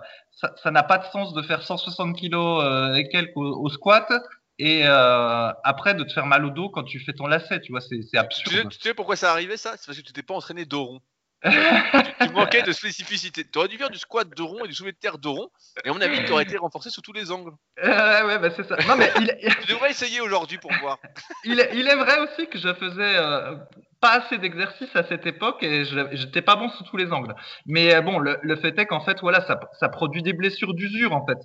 ça 0.62 0.72
n'a 0.72 0.84
pas 0.84 0.98
de 0.98 1.06
sens 1.06 1.34
de 1.34 1.42
faire 1.44 1.62
160 1.64 2.14
kilos 2.18 2.66
euh, 2.66 2.94
et 2.96 3.08
quelques 3.08 3.38
au, 3.38 3.64
au 3.64 3.70
squat 3.70 4.12
et 4.60 4.82
euh, 4.86 5.52
après 5.64 5.94
de 5.94 6.04
te 6.04 6.12
faire 6.12 6.26
mal 6.26 6.44
au 6.46 6.50
dos 6.50 6.70
quand 6.70 6.84
tu 6.84 7.00
fais 7.00 7.14
ton 7.14 7.28
lacet, 7.28 7.62
tu 7.62 7.72
vois, 7.72 7.82
c'est 7.82 8.02
c'est 8.02 8.02
Tu 8.02 8.10
sais, 8.10 8.18
absurde. 8.18 8.70
tu 8.72 8.80
sais 8.82 8.94
pourquoi 8.94 9.16
ça 9.16 9.32
arrivait 9.32 9.58
ça? 9.58 9.76
C'est 9.78 9.86
parce 9.86 9.98
que 9.98 10.04
tu 10.04 10.12
t'es 10.14 10.22
pas 10.22 10.34
entraîné 10.36 10.66
dos 10.66 10.84
rond. 10.84 11.00
Tu, 11.44 11.50
manquais 12.34 12.62
de 12.62 12.72
spécificité. 12.72 13.44
Tu 13.52 13.58
aurais 13.60 13.68
dû 13.68 13.78
faire 13.78 13.90
du 13.90 13.98
squat 13.98 14.28
de 14.30 14.42
rond 14.42 14.64
et 14.66 14.68
du 14.68 14.74
soulevé 14.74 14.92
de 14.94 14.98
terre 14.98 15.18
de 15.18 15.28
rond, 15.28 15.50
et 15.84 15.90
à 15.90 15.94
mon 15.94 16.02
avis, 16.02 16.24
tu 16.26 16.32
aurais 16.32 16.44
été 16.44 16.58
renforcé 16.58 16.90
sous 16.90 17.02
tous 17.02 17.14
les 17.14 17.32
angles. 17.32 17.52
Euh, 17.84 18.28
ouais, 18.28 18.40
bah 18.40 18.50
c'est 18.56 18.68
ça. 18.68 18.76
Non 18.88 18.96
mais 18.96 19.12
il, 19.20 19.28
Tu 19.62 19.74
devrais 19.74 19.92
essayer 19.92 20.22
aujourd'hui 20.22 20.58
pour 20.58 20.72
voir. 20.82 20.98
il, 21.44 21.60
est- 21.60 21.72
il 21.74 21.88
est 21.88 21.96
vrai 21.96 22.20
aussi 22.20 22.48
que 22.48 22.60
je 22.60 22.74
faisais 22.74 23.16
euh, 23.18 23.56
pas 24.00 24.20
assez 24.20 24.38
d'exercices 24.38 24.96
à 24.96 25.04
cette 25.04 25.26
époque 25.26 25.64
et 25.64 25.86
je 25.86 26.00
j'étais 26.12 26.42
pas 26.42 26.56
bon 26.56 26.70
sous 26.70 26.84
tous 26.84 26.98
les 26.98 27.12
angles. 27.12 27.34
Mais 27.66 27.94
euh, 27.96 28.02
bon, 28.02 28.20
le, 28.20 28.38
le 28.42 28.56
fait 28.56 28.78
est 28.78 28.86
qu'en 28.86 29.02
fait, 29.02 29.20
voilà, 29.22 29.42
ça, 29.48 29.60
ça 29.80 29.90
produit 29.90 30.22
des 30.24 30.34
blessures 30.34 30.74
d'usure 30.74 31.14
en 31.14 31.26
fait. 31.26 31.38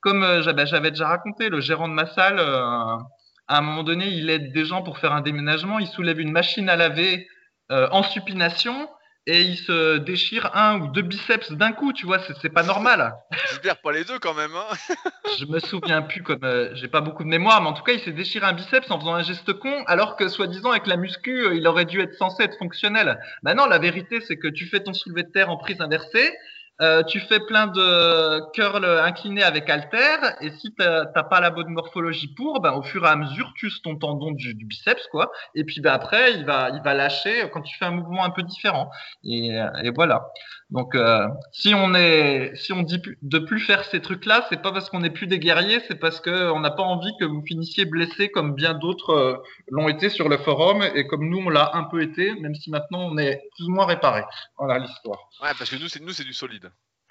Comme 0.00 0.22
euh, 0.24 0.42
j'avais 0.42 0.66
j'avais 0.66 0.90
déjà 0.90 1.06
raconté, 1.08 1.48
le 1.48 1.60
gérant 1.60 1.88
de 1.88 1.94
ma 1.94 2.06
salle, 2.06 2.38
à 2.40 3.58
un 3.58 3.60
moment 3.60 3.82
donné, 3.84 4.06
il 4.08 4.30
aide 4.30 4.52
des 4.52 4.64
gens 4.64 4.82
pour 4.82 4.98
faire 4.98 5.12
un 5.12 5.20
déménagement, 5.20 5.78
il 5.78 5.86
soulève 5.86 6.18
une 6.20 6.32
machine 6.32 6.68
à 6.68 6.76
laver 6.76 7.26
en 7.70 8.02
supination 8.02 8.88
et 9.26 9.40
il 9.40 9.56
se 9.56 9.98
déchire 9.98 10.50
un 10.54 10.80
ou 10.80 10.88
deux 10.88 11.02
biceps 11.02 11.52
d'un 11.52 11.72
coup, 11.72 11.92
tu 11.92 12.04
vois, 12.04 12.18
c'est 12.42 12.50
pas 12.50 12.62
normal. 12.62 13.14
J'espère 13.48 13.80
pas 13.80 13.92
les 13.92 14.04
deux 14.04 14.18
quand 14.18 14.34
même. 14.34 14.52
Hein. 14.54 14.94
Je 15.38 15.46
me 15.46 15.58
souviens 15.60 16.02
plus 16.02 16.22
comme 16.22 16.44
euh, 16.44 16.74
j'ai 16.74 16.88
pas 16.88 17.00
beaucoup 17.00 17.24
de 17.24 17.28
mémoire, 17.28 17.62
mais 17.62 17.68
en 17.68 17.72
tout 17.72 17.82
cas, 17.82 17.92
il 17.92 18.00
s'est 18.00 18.12
déchiré 18.12 18.46
un 18.46 18.52
biceps 18.52 18.90
en 18.90 19.00
faisant 19.00 19.14
un 19.14 19.22
geste 19.22 19.52
con, 19.54 19.82
alors 19.86 20.16
que 20.16 20.28
soi-disant 20.28 20.70
avec 20.70 20.86
la 20.86 20.96
muscu, 20.96 21.46
euh, 21.46 21.54
il 21.54 21.66
aurait 21.66 21.86
dû 21.86 22.00
être 22.00 22.14
censé 22.14 22.42
être 22.44 22.58
fonctionnel. 22.58 23.18
Maintenant, 23.42 23.66
la 23.66 23.78
vérité, 23.78 24.20
c'est 24.20 24.36
que 24.36 24.48
tu 24.48 24.66
fais 24.66 24.80
ton 24.80 24.92
soulevé 24.92 25.22
de 25.22 25.30
terre 25.30 25.50
en 25.50 25.56
prise 25.56 25.80
inversée, 25.80 26.32
euh, 26.80 27.02
tu 27.04 27.20
fais 27.20 27.40
plein 27.40 27.66
de 27.66 28.52
curls 28.52 28.84
inclinés 28.84 29.42
avec 29.42 29.68
halter, 29.70 30.18
et 30.40 30.50
si 30.50 30.74
t'as 30.76 31.04
pas 31.04 31.40
la 31.40 31.50
bonne 31.50 31.68
morphologie 31.68 32.34
pour, 32.34 32.60
ben 32.60 32.72
au 32.72 32.82
fur 32.82 33.04
et 33.04 33.08
à 33.08 33.16
mesure, 33.16 33.52
tu 33.56 33.70
ton 33.82 33.96
tendon 33.96 34.30
du, 34.32 34.54
biceps, 34.54 35.06
quoi. 35.10 35.30
Et 35.54 35.64
puis 35.64 35.80
ben 35.80 35.92
après, 35.92 36.34
il 36.34 36.44
va, 36.44 36.70
il 36.70 36.82
va 36.82 36.94
lâcher 36.94 37.50
quand 37.52 37.62
tu 37.62 37.76
fais 37.76 37.86
un 37.86 37.90
mouvement 37.90 38.24
un 38.24 38.30
peu 38.30 38.42
différent. 38.42 38.90
Et, 39.24 39.56
et 39.82 39.90
voilà. 39.94 40.30
Donc, 40.70 40.94
euh, 40.94 41.28
si 41.52 41.74
on 41.74 41.94
est, 41.94 42.52
si 42.56 42.72
on 42.72 42.82
dit 42.82 43.00
de 43.22 43.38
plus 43.38 43.60
faire 43.60 43.84
ces 43.84 44.00
trucs-là, 44.00 44.46
c'est 44.48 44.62
pas 44.62 44.72
parce 44.72 44.90
qu'on 44.90 45.00
n'est 45.00 45.10
plus 45.10 45.26
des 45.26 45.38
guerriers, 45.38 45.80
c'est 45.86 46.00
parce 46.00 46.20
que 46.20 46.50
on 46.50 46.58
n'a 46.58 46.70
pas 46.70 46.82
envie 46.82 47.12
que 47.20 47.24
vous 47.24 47.44
finissiez 47.46 47.84
blessés 47.84 48.28
comme 48.30 48.54
bien 48.54 48.74
d'autres 48.74 49.10
euh, 49.10 49.36
l'ont 49.68 49.88
été 49.88 50.08
sur 50.08 50.28
le 50.28 50.38
forum 50.38 50.82
et 50.94 51.06
comme 51.06 51.28
nous 51.28 51.38
on 51.38 51.50
l'a 51.50 51.70
un 51.74 51.84
peu 51.84 52.02
été, 52.02 52.34
même 52.40 52.54
si 52.54 52.70
maintenant 52.70 53.00
on 53.02 53.18
est 53.18 53.42
plus 53.54 53.66
ou 53.66 53.70
moins 53.70 53.86
réparé. 53.86 54.22
Voilà 54.58 54.78
l'histoire. 54.78 55.28
Ouais, 55.42 55.50
parce 55.58 55.70
que 55.70 55.76
nous, 55.76 55.88
c'est 55.88 56.00
nous, 56.00 56.12
c'est 56.12 56.24
du 56.24 56.34
solide. 56.34 56.63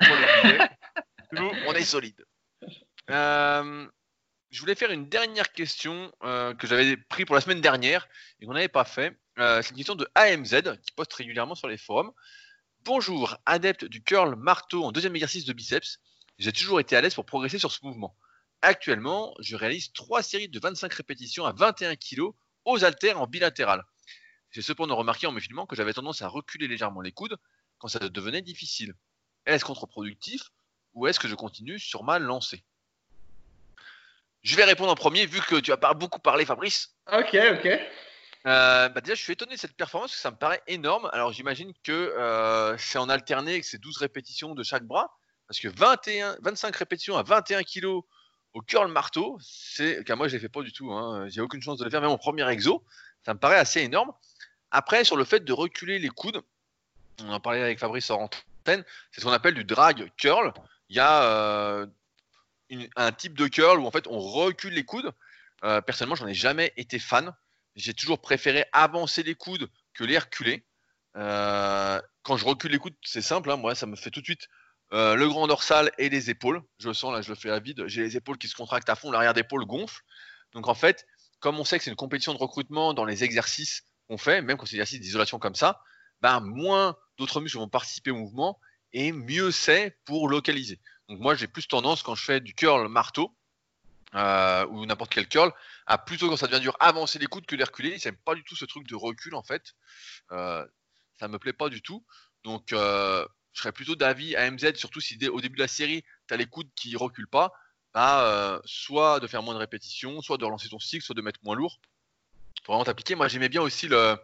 On 1.67 1.73
est 1.73 1.83
solide. 1.83 2.23
Euh, 3.09 3.87
je 4.51 4.59
voulais 4.59 4.75
faire 4.75 4.91
une 4.91 5.09
dernière 5.09 5.51
question 5.51 6.11
euh, 6.23 6.53
que 6.53 6.67
j'avais 6.67 6.95
pris 6.95 7.25
pour 7.25 7.35
la 7.35 7.41
semaine 7.41 7.61
dernière 7.61 8.07
et 8.39 8.45
qu'on 8.45 8.53
n'avait 8.53 8.67
pas 8.67 8.85
fait. 8.85 9.17
Euh, 9.39 9.61
c'est 9.61 9.71
une 9.71 9.77
question 9.77 9.95
de 9.95 10.07
AMZ 10.15 10.77
qui 10.85 10.91
poste 10.95 11.13
régulièrement 11.13 11.55
sur 11.55 11.67
les 11.67 11.77
forums. 11.77 12.11
Bonjour, 12.81 13.37
adepte 13.45 13.85
du 13.85 14.03
curl 14.03 14.35
marteau 14.35 14.83
en 14.83 14.91
deuxième 14.91 15.15
exercice 15.15 15.45
de 15.45 15.53
biceps. 15.53 15.99
J'ai 16.37 16.51
toujours 16.51 16.79
été 16.79 16.95
à 16.95 17.01
l'aise 17.01 17.15
pour 17.15 17.25
progresser 17.25 17.57
sur 17.57 17.71
ce 17.71 17.79
mouvement. 17.83 18.15
Actuellement, 18.61 19.33
je 19.39 19.55
réalise 19.55 19.91
trois 19.91 20.21
séries 20.21 20.49
de 20.49 20.59
25 20.59 20.93
répétitions 20.93 21.45
à 21.45 21.53
21 21.53 21.95
kg 21.95 22.21
aux 22.65 22.83
haltères 22.83 23.19
en 23.19 23.27
bilatéral. 23.27 23.83
J'ai 24.51 24.61
cependant 24.61 24.95
remarqué 24.95 25.25
en 25.25 25.31
me 25.31 25.39
filmant 25.39 25.65
que 25.65 25.75
j'avais 25.75 25.93
tendance 25.93 26.21
à 26.21 26.27
reculer 26.27 26.67
légèrement 26.67 27.01
les 27.01 27.11
coudes 27.11 27.37
quand 27.79 27.87
ça 27.87 27.99
devenait 28.07 28.41
difficile. 28.43 28.93
Est-ce 29.45 29.65
contre-productif 29.65 30.51
ou 30.93 31.07
est-ce 31.07 31.19
que 31.19 31.27
je 31.27 31.35
continue 31.35 31.79
sur 31.79 32.03
ma 32.03 32.19
lancée? 32.19 32.63
Je 34.41 34.55
vais 34.55 34.65
répondre 34.65 34.91
en 34.91 34.95
premier 34.95 35.25
vu 35.25 35.39
que 35.41 35.55
tu 35.55 35.71
as 35.71 35.77
pas 35.77 35.93
beaucoup 35.93 36.19
parlé 36.19 36.45
Fabrice. 36.45 36.95
Ok, 37.11 37.35
ok. 37.51 37.79
Euh, 38.45 38.89
bah 38.89 38.99
déjà, 38.99 39.15
je 39.15 39.21
suis 39.21 39.31
étonné 39.31 39.55
de 39.55 39.59
cette 39.59 39.75
performance 39.75 40.11
parce 40.11 40.17
que 40.17 40.21
ça 40.21 40.31
me 40.31 40.35
paraît 40.35 40.61
énorme. 40.67 41.09
Alors, 41.13 41.31
j'imagine 41.31 41.71
que 41.83 41.91
euh, 41.91 42.77
c'est 42.77 42.97
en 42.97 43.07
alterné 43.07 43.61
que 43.61 43.65
c'est 43.65 43.77
12 43.77 43.97
répétitions 43.97 44.53
de 44.53 44.63
chaque 44.63 44.83
bras. 44.83 45.15
Parce 45.47 45.59
que 45.59 45.69
21, 45.69 46.37
25 46.41 46.75
répétitions 46.75 47.17
à 47.17 47.23
21 47.23 47.63
kg 47.63 47.85
au 48.53 48.61
curl 48.61 48.91
marteau, 48.91 49.37
c'est. 49.41 50.03
Car 50.03 50.17
moi, 50.17 50.27
je 50.27 50.33
ne 50.33 50.39
les 50.39 50.41
fais 50.41 50.49
pas 50.49 50.61
du 50.61 50.73
tout. 50.73 50.91
Hein. 50.91 51.27
J'ai 51.29 51.39
aucune 51.39 51.61
chance 51.61 51.77
de 51.77 51.85
le 51.85 51.89
faire, 51.89 52.01
même 52.01 52.09
en 52.09 52.17
premier 52.17 52.47
exo. 52.49 52.83
Ça 53.25 53.33
me 53.33 53.39
paraît 53.39 53.57
assez 53.57 53.81
énorme. 53.81 54.11
Après, 54.71 55.05
sur 55.05 55.15
le 55.15 55.23
fait 55.23 55.45
de 55.45 55.53
reculer 55.53 55.99
les 55.99 56.09
coudes, 56.09 56.41
on 57.23 57.31
en 57.31 57.39
parlait 57.39 57.61
avec 57.61 57.79
Fabrice 57.79 58.09
en 58.09 58.27
c'est 59.11 59.21
ce 59.21 59.25
qu'on 59.25 59.31
appelle 59.31 59.53
du 59.55 59.63
drag 59.63 60.11
curl. 60.17 60.53
Il 60.89 60.95
y 60.95 60.99
a. 60.99 61.23
euh, 61.23 61.85
un 62.95 63.11
type 63.11 63.37
de 63.37 63.47
curl 63.47 63.79
où 63.79 63.85
en 63.85 63.91
fait 63.91 64.07
on 64.07 64.19
recule 64.19 64.73
les 64.73 64.85
coudes. 64.85 65.11
Euh, 65.63 65.81
personnellement, 65.81 66.15
j'en 66.15 66.27
ai 66.27 66.33
jamais 66.33 66.73
été 66.77 66.99
fan. 66.99 67.33
J'ai 67.75 67.93
toujours 67.93 68.19
préféré 68.19 68.65
avancer 68.73 69.23
les 69.23 69.35
coudes 69.35 69.69
que 69.93 70.03
les 70.03 70.17
reculer. 70.17 70.65
Euh, 71.15 72.01
quand 72.23 72.37
je 72.37 72.45
recule 72.45 72.71
les 72.71 72.79
coudes, 72.79 72.95
c'est 73.03 73.21
simple. 73.21 73.51
hein, 73.51 73.57
moi, 73.57 73.75
ça 73.75 73.85
me 73.85 73.95
fait 73.95 74.09
tout 74.09 74.19
de 74.21 74.25
suite 74.25 74.47
euh, 74.91 75.15
le 75.15 75.27
grand 75.27 75.47
dorsal 75.47 75.91
et 75.97 76.09
les 76.09 76.29
épaules. 76.29 76.61
Je 76.79 76.87
le 76.87 76.93
sens 76.93 77.13
là, 77.13 77.21
je 77.21 77.29
le 77.29 77.35
fais 77.35 77.49
à 77.49 77.59
vide. 77.59 77.83
J'ai 77.87 78.01
les 78.01 78.17
épaules 78.17 78.37
qui 78.37 78.47
se 78.47 78.55
contractent 78.55 78.89
à 78.89 78.95
fond, 78.95 79.11
l'arrière 79.11 79.33
d'épaule 79.33 79.65
gonfle. 79.65 80.01
Donc 80.53 80.67
en 80.67 80.75
fait, 80.75 81.05
comme 81.39 81.59
on 81.59 81.63
sait 81.63 81.77
que 81.77 81.83
c'est 81.83 81.91
une 81.91 81.95
compétition 81.95 82.33
de 82.33 82.39
recrutement 82.39 82.93
dans 82.93 83.05
les 83.05 83.23
exercices 83.23 83.83
qu'on 84.07 84.17
fait, 84.17 84.41
même 84.41 84.57
quand 84.57 84.65
c'est 84.65 84.75
des 84.75 84.81
exercices 84.81 84.99
d'isolation 84.99 85.39
comme 85.39 85.55
ça, 85.55 85.81
ben 86.23 86.39
moins 86.39 86.95
d'autres 87.17 87.41
muscles 87.41 87.57
vont 87.57 87.67
participer 87.67 88.09
au 88.09 88.15
mouvement 88.15 88.57
et 88.93 89.11
mieux 89.11 89.51
c'est 89.51 89.97
pour 90.05 90.29
localiser. 90.29 90.79
Donc 91.09 91.19
moi 91.19 91.35
j'ai 91.35 91.47
plus 91.47 91.67
tendance 91.67 92.01
quand 92.01 92.15
je 92.15 92.23
fais 92.23 92.39
du 92.39 92.55
curl 92.55 92.87
marteau 92.87 93.35
euh, 94.15 94.65
ou 94.67 94.85
n'importe 94.85 95.13
quel 95.13 95.27
curl 95.27 95.51
à 95.85 95.97
plutôt 95.97 96.29
quand 96.29 96.37
ça 96.37 96.47
devient 96.47 96.61
dur 96.61 96.77
avancer 96.79 97.19
les 97.19 97.27
coudes 97.27 97.45
que 97.45 97.57
les 97.57 97.65
reculer. 97.65 97.99
J'aime 97.99 98.15
pas 98.15 98.35
du 98.35 98.43
tout 98.45 98.55
ce 98.55 98.63
truc 98.63 98.87
de 98.87 98.95
recul 98.95 99.35
en 99.35 99.43
fait. 99.43 99.75
Euh, 100.31 100.65
ça 101.19 101.27
me 101.27 101.37
plaît 101.37 101.53
pas 101.53 101.67
du 101.67 101.81
tout. 101.81 102.05
Donc 102.45 102.71
euh, 102.71 103.27
je 103.51 103.61
serais 103.61 103.73
plutôt 103.73 103.95
d'avis 103.95 104.33
à 104.37 104.49
MZ, 104.49 104.75
surtout 104.75 105.01
si 105.01 105.17
au 105.27 105.41
début 105.41 105.57
de 105.57 105.61
la 105.61 105.67
série 105.67 106.05
tu 106.29 106.33
as 106.33 106.37
les 106.37 106.45
coudes 106.45 106.69
qui 106.73 106.95
reculent 106.95 107.27
pas, 107.27 107.51
bah, 107.93 108.25
euh, 108.27 108.59
soit 108.63 109.19
de 109.19 109.27
faire 109.27 109.43
moins 109.43 109.55
de 109.55 109.59
répétitions, 109.59 110.21
soit 110.21 110.37
de 110.37 110.45
relancer 110.45 110.69
ton 110.69 110.79
cycle, 110.79 111.03
soit 111.03 111.15
de 111.15 111.21
mettre 111.21 111.41
moins 111.43 111.55
lourd. 111.55 111.81
Pour 112.63 112.75
vraiment 112.75 112.85
t'appliquer. 112.85 113.15
Moi 113.15 113.27
j'aimais 113.27 113.49
bien 113.49 113.61
aussi 113.61 113.89
le. 113.89 114.15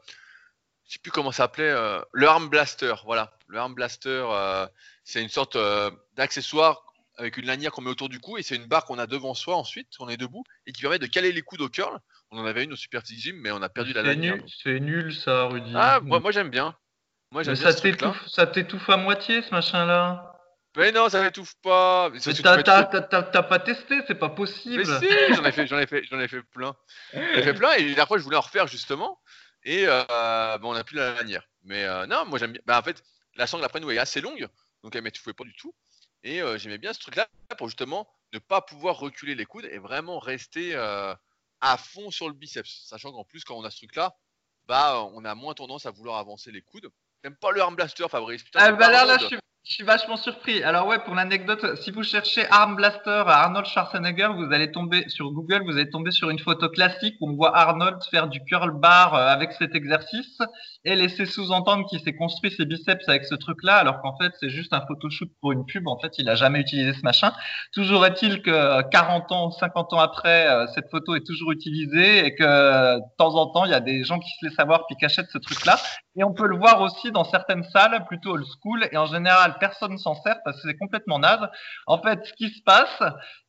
Je 0.89 0.95
sais 0.95 0.99
plus 0.99 1.11
comment 1.11 1.31
ça 1.31 1.43
s'appelait, 1.43 1.69
euh, 1.69 2.01
le 2.13 2.27
arm 2.27 2.49
blaster. 2.49 2.95
Voilà, 3.05 3.31
le 3.47 3.59
arm 3.59 3.75
blaster, 3.75 4.25
euh, 4.31 4.65
c'est 5.03 5.21
une 5.21 5.29
sorte 5.29 5.55
euh, 5.55 5.91
d'accessoire 6.15 6.83
avec 7.15 7.37
une 7.37 7.45
lanière 7.45 7.71
qu'on 7.71 7.83
met 7.83 7.91
autour 7.91 8.09
du 8.09 8.19
cou 8.19 8.39
et 8.39 8.43
c'est 8.43 8.55
une 8.55 8.65
barre 8.65 8.85
qu'on 8.85 8.97
a 8.97 9.05
devant 9.05 9.35
soi 9.35 9.55
ensuite, 9.55 9.89
on 9.99 10.09
est 10.09 10.17
debout 10.17 10.43
et 10.65 10.71
qui 10.71 10.81
permet 10.81 10.97
de 10.97 11.05
caler 11.05 11.31
les 11.31 11.43
coudes 11.43 11.61
au 11.61 11.69
curl. 11.69 11.95
On 12.31 12.39
en 12.39 12.45
avait 12.45 12.63
une 12.63 12.73
au 12.73 12.75
Super 12.75 13.03
Gym, 13.05 13.35
mais 13.39 13.51
on 13.51 13.61
a 13.61 13.69
perdu 13.69 13.93
la 13.93 14.01
lanière. 14.01 14.37
c'est 14.63 14.79
nul 14.79 15.13
ça, 15.13 15.43
Rudy. 15.43 15.71
Ah, 15.75 15.99
moi, 16.01 16.19
moi 16.21 16.31
j'aime 16.31 16.49
bien. 16.49 16.75
Moi 17.31 17.43
Mais 17.45 17.53
bien 17.53 17.55
ça 17.55 17.73
t'étouffe, 17.75 18.27
ça 18.27 18.47
t'étouffe 18.47 18.89
à 18.89 18.97
moitié 18.97 19.43
ce 19.43 19.51
machin-là. 19.51 20.39
Mais 20.75 20.91
non, 20.91 21.07
ça 21.09 21.21
n'étouffe 21.21 21.53
pas. 21.61 22.09
T'as 22.19 23.43
pas 23.43 23.59
testé, 23.59 23.99
c'est 24.07 24.15
pas 24.15 24.29
possible. 24.29 24.77
Mais 24.77 24.85
si, 24.85 25.33
j'en 25.35 25.45
ai 25.45 25.51
fait, 25.51 25.67
j'en 25.67 25.77
ai 25.77 25.85
fait, 25.85 26.03
j'en 26.09 26.19
ai 26.19 26.27
fait 26.27 26.41
plein. 26.41 26.75
J'en 27.13 27.19
ai 27.21 27.43
fait 27.43 27.53
plein 27.53 27.73
et 27.73 27.81
la 27.81 27.87
dernière 27.89 28.07
fois 28.07 28.17
je 28.17 28.23
voulais 28.23 28.37
en 28.37 28.41
refaire 28.41 28.65
justement 28.65 29.19
et 29.63 29.85
euh, 29.87 30.57
bon, 30.59 30.71
on 30.71 30.73
n'a 30.73 30.83
plus 30.83 30.95
la 30.95 31.13
lanière. 31.13 31.47
Mais 31.63 31.83
euh, 31.83 32.05
non, 32.07 32.25
moi 32.25 32.39
j'aime 32.39 32.53
bien. 32.53 32.61
Bah, 32.65 32.79
en 32.79 32.83
fait, 32.83 33.03
la 33.35 33.47
sangle 33.47 33.63
après 33.63 33.79
nous 33.79 33.91
est 33.91 33.97
assez 33.97 34.21
longue, 34.21 34.47
donc 34.83 34.95
elle 34.95 35.03
m'étouffait 35.03 35.33
pas 35.33 35.43
du 35.43 35.53
tout. 35.53 35.73
Et 36.23 36.41
euh, 36.41 36.57
j'aimais 36.57 36.77
bien 36.77 36.93
ce 36.93 36.99
truc-là 36.99 37.27
pour 37.57 37.67
justement 37.67 38.07
ne 38.33 38.39
pas 38.39 38.61
pouvoir 38.61 38.97
reculer 38.97 39.35
les 39.35 39.45
coudes 39.45 39.65
et 39.65 39.77
vraiment 39.77 40.19
rester 40.19 40.75
à 40.75 41.77
fond 41.77 42.11
sur 42.11 42.27
le 42.27 42.33
biceps. 42.33 42.85
Sachant 42.85 43.11
qu'en 43.11 43.23
plus, 43.23 43.43
quand 43.43 43.55
on 43.55 43.63
a 43.63 43.71
ce 43.71 43.77
truc-là, 43.77 44.15
bah 44.67 45.03
on 45.13 45.25
a 45.25 45.33
moins 45.35 45.53
tendance 45.53 45.85
à 45.85 45.91
vouloir 45.91 46.17
avancer 46.19 46.51
les 46.51 46.61
coudes. 46.61 46.89
T'aimes 47.21 47.35
pas 47.35 47.51
le 47.51 47.61
arm 47.61 47.75
blaster, 47.75 48.07
Fabrice 48.07 48.43
Putain, 48.43 48.59
Ah 48.61 48.71
bah 48.71 48.89
là, 48.89 49.17
je 49.19 49.25
suis, 49.25 49.39
je 49.69 49.75
suis 49.75 49.83
vachement 49.83 50.17
surpris. 50.17 50.63
Alors 50.63 50.87
ouais, 50.87 50.97
pour 50.97 51.13
l'anecdote, 51.13 51.63
si 51.75 51.91
vous 51.91 52.01
cherchez 52.01 52.43
Arm 52.49 52.75
Blaster 52.75 53.23
Arnold 53.27 53.67
Schwarzenegger, 53.67 54.29
vous 54.35 54.51
allez 54.51 54.71
tomber 54.71 55.07
sur 55.09 55.31
Google, 55.31 55.61
vous 55.63 55.73
allez 55.73 55.91
tomber 55.91 56.09
sur 56.09 56.31
une 56.31 56.39
photo 56.39 56.69
classique 56.69 57.15
où 57.21 57.29
on 57.29 57.35
voit 57.35 57.55
Arnold 57.55 57.99
faire 58.09 58.29
du 58.29 58.43
curl 58.45 58.71
bar 58.71 59.13
euh, 59.13 59.27
avec 59.27 59.51
cet 59.53 59.75
exercice 59.75 60.39
et 60.85 60.95
laisser 60.95 61.27
sous-entendre 61.27 61.85
qu'il 61.87 61.99
s'est 61.99 62.15
construit 62.15 62.49
ses 62.49 62.65
biceps 62.65 63.07
avec 63.07 63.25
ce 63.25 63.35
truc-là, 63.35 63.75
alors 63.75 64.01
qu'en 64.01 64.17
fait 64.17 64.33
c'est 64.39 64.49
juste 64.49 64.73
un 64.73 64.81
photoshoot 64.87 65.29
pour 65.39 65.51
une 65.51 65.67
pub. 65.67 65.87
En 65.87 65.99
fait, 65.99 66.17
il 66.17 66.27
a 66.29 66.35
jamais 66.35 66.61
utilisé 66.61 66.93
ce 66.93 67.01
machin. 67.03 67.31
Toujours 67.71 68.03
est-il 68.07 68.41
que 68.41 68.49
euh, 68.49 68.81
40 68.81 69.31
ans, 69.31 69.51
50 69.51 69.93
ans 69.93 69.99
après, 69.99 70.47
euh, 70.47 70.65
cette 70.73 70.89
photo 70.89 71.13
est 71.13 71.25
toujours 71.25 71.51
utilisée 71.51 72.25
et 72.25 72.33
que 72.33 72.43
euh, 72.43 72.97
de 72.97 73.03
temps 73.19 73.35
en 73.35 73.45
temps, 73.45 73.65
il 73.65 73.71
y 73.71 73.75
a 73.75 73.81
des 73.81 74.03
gens 74.03 74.17
qui 74.17 74.29
se 74.39 74.47
laissent 74.47 74.59
avoir 74.59 74.87
puis 74.87 74.95
qui 74.95 75.05
achètent 75.05 75.29
ce 75.29 75.37
truc-là. 75.37 75.77
Et 76.15 76.23
on 76.23 76.33
peut 76.33 76.47
le 76.47 76.57
voir 76.57 76.81
aussi 76.81 77.11
dans 77.11 77.23
certaines 77.23 77.63
salles 77.63 78.03
plutôt 78.07 78.31
old 78.31 78.45
school. 78.45 78.87
Et 78.91 78.97
en 78.97 79.05
général, 79.05 79.55
personne 79.59 79.97
s'en 79.97 80.15
sert 80.23 80.37
parce 80.43 80.61
que 80.61 80.67
c'est 80.69 80.77
complètement 80.77 81.19
naze. 81.19 81.47
En 81.87 82.01
fait, 82.01 82.25
ce 82.25 82.33
qui 82.33 82.49
se 82.49 82.61
passe, 82.63 83.03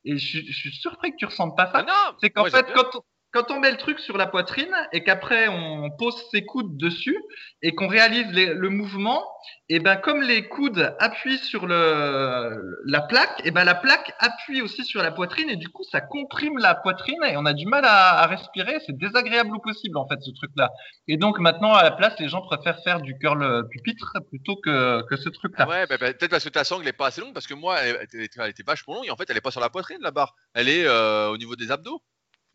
et 0.05 0.17
je, 0.17 0.25
suis- 0.27 0.47
je 0.51 0.57
suis 0.59 0.73
surpris 0.75 1.11
que 1.11 1.17
tu 1.17 1.25
ressentes 1.25 1.57
pas 1.57 1.71
ça, 1.71 1.83
Ah 1.87 2.11
c'est 2.21 2.29
qu'en 2.29 2.43
fait, 2.45 2.65
quand 2.73 2.95
on, 2.95 3.01
quand 3.31 3.49
on 3.51 3.59
met 3.59 3.71
le 3.71 3.77
truc 3.77 3.99
sur 3.99 4.17
la 4.17 4.27
poitrine 4.27 4.73
et 4.91 5.03
qu'après 5.03 5.47
on 5.47 5.89
pose 5.91 6.15
ses 6.31 6.45
coudes 6.45 6.77
dessus 6.77 7.17
et 7.61 7.73
qu'on 7.73 7.87
réalise 7.87 8.27
le 8.31 8.69
mouvement, 8.69 9.25
et 9.69 9.79
ben 9.79 9.95
comme 9.95 10.21
les 10.21 10.47
coudes 10.47 10.95
appuient 10.99 11.37
sur 11.37 11.65
le, 11.65 12.81
la 12.85 13.01
plaque, 13.01 13.41
et 13.45 13.51
ben 13.51 13.63
la 13.63 13.75
plaque 13.75 14.13
appuie 14.19 14.61
aussi 14.61 14.83
sur 14.83 15.01
la 15.01 15.11
poitrine 15.11 15.49
et 15.49 15.55
du 15.55 15.69
coup 15.69 15.83
ça 15.83 16.01
comprime 16.01 16.57
la 16.57 16.75
poitrine 16.75 17.23
et 17.25 17.37
on 17.37 17.45
a 17.45 17.53
du 17.53 17.65
mal 17.65 17.85
à, 17.85 18.25
respirer. 18.27 18.79
C'est 18.85 18.97
désagréable 18.97 19.55
au 19.55 19.59
possible 19.59 19.97
en 19.97 20.07
fait 20.07 20.19
ce 20.21 20.31
truc-là. 20.31 20.69
Et 21.07 21.17
donc 21.17 21.39
maintenant 21.39 21.73
à 21.73 21.83
la 21.83 21.91
place, 21.91 22.19
les 22.19 22.27
gens 22.27 22.41
préfèrent 22.41 22.81
faire 22.83 23.01
du 23.01 23.17
curl 23.17 23.67
pupitre 23.69 24.17
plutôt 24.29 24.57
que, 24.57 25.03
que 25.07 25.15
ce 25.15 25.29
truc-là. 25.29 25.67
Ouais, 25.67 25.87
bah, 25.87 25.97
bah, 25.97 26.13
peut-être 26.13 26.31
parce 26.31 26.43
que 26.43 26.49
ta 26.49 26.63
sangle 26.63 26.83
n'est 26.83 26.93
pas 26.93 27.07
assez 27.07 27.21
longue, 27.21 27.33
parce 27.33 27.47
que 27.47 27.53
moi, 27.53 27.79
elle, 27.81 27.97
elle 28.13 28.21
était, 28.21 28.41
elle 28.41 28.49
était 28.49 28.63
vachement 28.63 28.95
longue, 28.95 29.05
et 29.05 29.11
en 29.11 29.15
fait, 29.15 29.29
elle 29.29 29.37
est 29.37 29.41
pas 29.41 29.51
sur 29.51 29.61
la 29.61 29.69
poitrine, 29.69 29.97
la 30.01 30.11
barre. 30.11 30.35
Elle 30.53 30.69
est 30.69 30.85
euh, 30.85 31.29
au 31.29 31.37
niveau 31.37 31.55
des 31.55 31.71
abdos. 31.71 32.01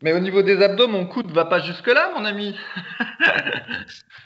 Mais 0.03 0.13
au 0.13 0.19
niveau 0.19 0.43
des 0.43 0.61
abdos, 0.61 0.87
mon 0.87 1.07
coude 1.07 1.31
va 1.31 1.45
pas 1.45 1.59
jusque 1.59 1.87
là, 1.87 2.11
mon 2.15 2.25
ami. 2.25 2.57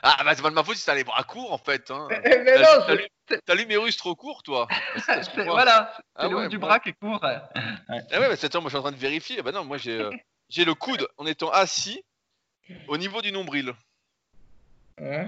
Ah, 0.03 0.17
bah, 0.25 0.33
c'est 0.35 0.41
pas 0.41 0.49
de 0.49 0.55
ma 0.55 0.63
faute 0.63 0.77
si 0.77 0.85
t'as 0.85 0.95
les 0.95 1.03
bras 1.03 1.23
courts, 1.23 1.53
en 1.53 1.59
fait. 1.59 1.91
Hein. 1.91 2.07
Mais 2.23 2.43
T'as 2.45 2.61
non, 2.79 2.85
t'as 2.87 2.95
lu- 2.95 3.39
T'as 3.45 3.53
l'humérus 3.53 3.95
trop 3.97 4.15
court, 4.15 4.41
toi. 4.41 4.67
Bah, 4.95 5.01
c'est 5.05 5.23
c'est- 5.23 5.43
voilà, 5.43 5.93
c'est 5.95 6.03
Ah 6.15 6.27
le 6.27 6.35
ouais, 6.35 6.45
haut 6.45 6.49
du 6.49 6.57
bras 6.57 6.79
qui 6.79 6.89
est 6.89 6.93
court. 6.93 7.19
Ah 7.23 7.47
ouais, 7.89 8.01
bah, 8.11 8.35
c'est- 8.35 8.53
moi, 8.55 8.63
je 8.63 8.69
suis 8.69 8.77
en 8.77 8.81
train 8.81 8.91
de 8.91 8.97
vérifier. 8.97 9.41
Bah 9.43 9.51
non, 9.51 9.63
moi, 9.63 9.77
j'ai 9.77 9.99
euh, 9.99 10.09
j'ai 10.49 10.65
le 10.65 10.73
coude 10.73 11.07
en 11.17 11.27
étant 11.27 11.51
assis 11.51 12.03
au 12.87 12.97
niveau 12.97 13.21
du 13.21 13.31
nombril. 13.31 13.73
Ouais. 14.99 15.27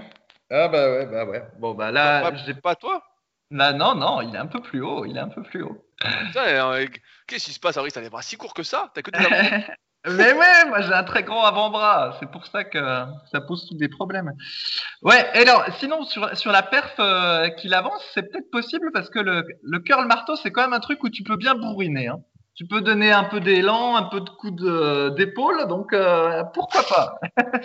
Ah 0.50 0.66
bah 0.68 0.90
ouais, 0.90 1.06
bah 1.06 1.24
ouais. 1.24 1.42
Bon 1.58 1.74
bah 1.74 1.92
là, 1.92 2.20
pas, 2.20 2.36
j'ai 2.44 2.54
pas 2.54 2.74
toi? 2.74 3.02
Là 3.50 3.72
non 3.72 3.94
non, 3.94 4.20
il 4.22 4.34
est 4.34 4.38
un 4.38 4.46
peu 4.46 4.60
plus 4.60 4.82
haut, 4.82 5.04
il 5.04 5.16
est 5.16 5.20
un 5.20 5.28
peu 5.28 5.42
plus 5.42 5.62
haut. 5.62 5.86
Putain, 6.26 6.44
euh, 6.46 6.86
Qu'est-ce 7.28 7.44
qui 7.46 7.52
se 7.52 7.60
passe, 7.60 7.76
Henri? 7.76 7.92
T'as 7.92 8.00
les 8.00 8.10
bras 8.10 8.22
si 8.22 8.36
courts 8.36 8.54
que 8.54 8.62
ça? 8.64 8.90
T'as 8.94 9.02
que 9.02 9.10
des 9.12 9.24
abdos? 9.24 9.72
Mais 10.06 10.32
ouais, 10.34 10.64
moi 10.68 10.82
j'ai 10.82 10.92
un 10.92 11.04
très 11.04 11.22
grand 11.22 11.44
avant-bras, 11.44 12.16
c'est 12.20 12.30
pour 12.30 12.46
ça 12.46 12.62
que 12.64 12.78
ça 13.32 13.40
pose 13.40 13.66
tous 13.66 13.76
des 13.76 13.88
problèmes. 13.88 14.32
Ouais, 15.02 15.26
et 15.34 15.48
alors 15.48 15.64
sinon 15.78 16.04
sur 16.04 16.36
sur 16.36 16.52
la 16.52 16.62
perf 16.62 16.94
euh, 16.98 17.48
qu'il 17.48 17.72
avance, 17.72 18.04
c'est 18.12 18.30
peut-être 18.30 18.50
possible 18.50 18.90
parce 18.92 19.08
que 19.08 19.18
le 19.18 19.44
le 19.62 19.78
curl 19.78 20.06
marteau 20.06 20.36
c'est 20.36 20.50
quand 20.50 20.60
même 20.60 20.74
un 20.74 20.80
truc 20.80 21.02
où 21.04 21.08
tu 21.08 21.22
peux 21.22 21.36
bien 21.36 21.54
bourriner. 21.54 22.08
Hein. 22.08 22.18
Tu 22.54 22.66
peux 22.66 22.82
donner 22.82 23.10
un 23.10 23.24
peu 23.24 23.40
d'élan, 23.40 23.96
un 23.96 24.04
peu 24.04 24.20
de 24.20 24.30
coup 24.30 24.50
d'épaule, 25.16 25.66
donc 25.68 25.92
euh, 25.92 26.44
pourquoi 26.52 26.82
pas? 26.84 27.18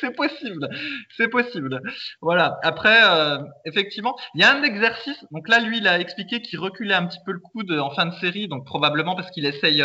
C'est 0.00 0.16
possible, 0.16 0.68
c'est 1.16 1.28
possible. 1.28 1.80
Voilà. 2.20 2.58
Après, 2.64 2.98
euh, 3.04 3.38
effectivement, 3.64 4.16
il 4.34 4.40
y 4.40 4.44
a 4.44 4.52
un 4.52 4.64
exercice. 4.64 5.24
Donc 5.30 5.48
là, 5.48 5.60
lui, 5.60 5.78
il 5.78 5.86
a 5.86 6.00
expliqué 6.00 6.42
qu'il 6.42 6.58
reculait 6.58 6.94
un 6.94 7.06
petit 7.06 7.20
peu 7.24 7.30
le 7.32 7.38
coude 7.38 7.70
en 7.72 7.90
fin 7.90 8.06
de 8.06 8.14
série, 8.14 8.48
donc 8.48 8.64
probablement 8.66 9.14
parce 9.14 9.30
qu'il 9.30 9.46
essaye. 9.46 9.84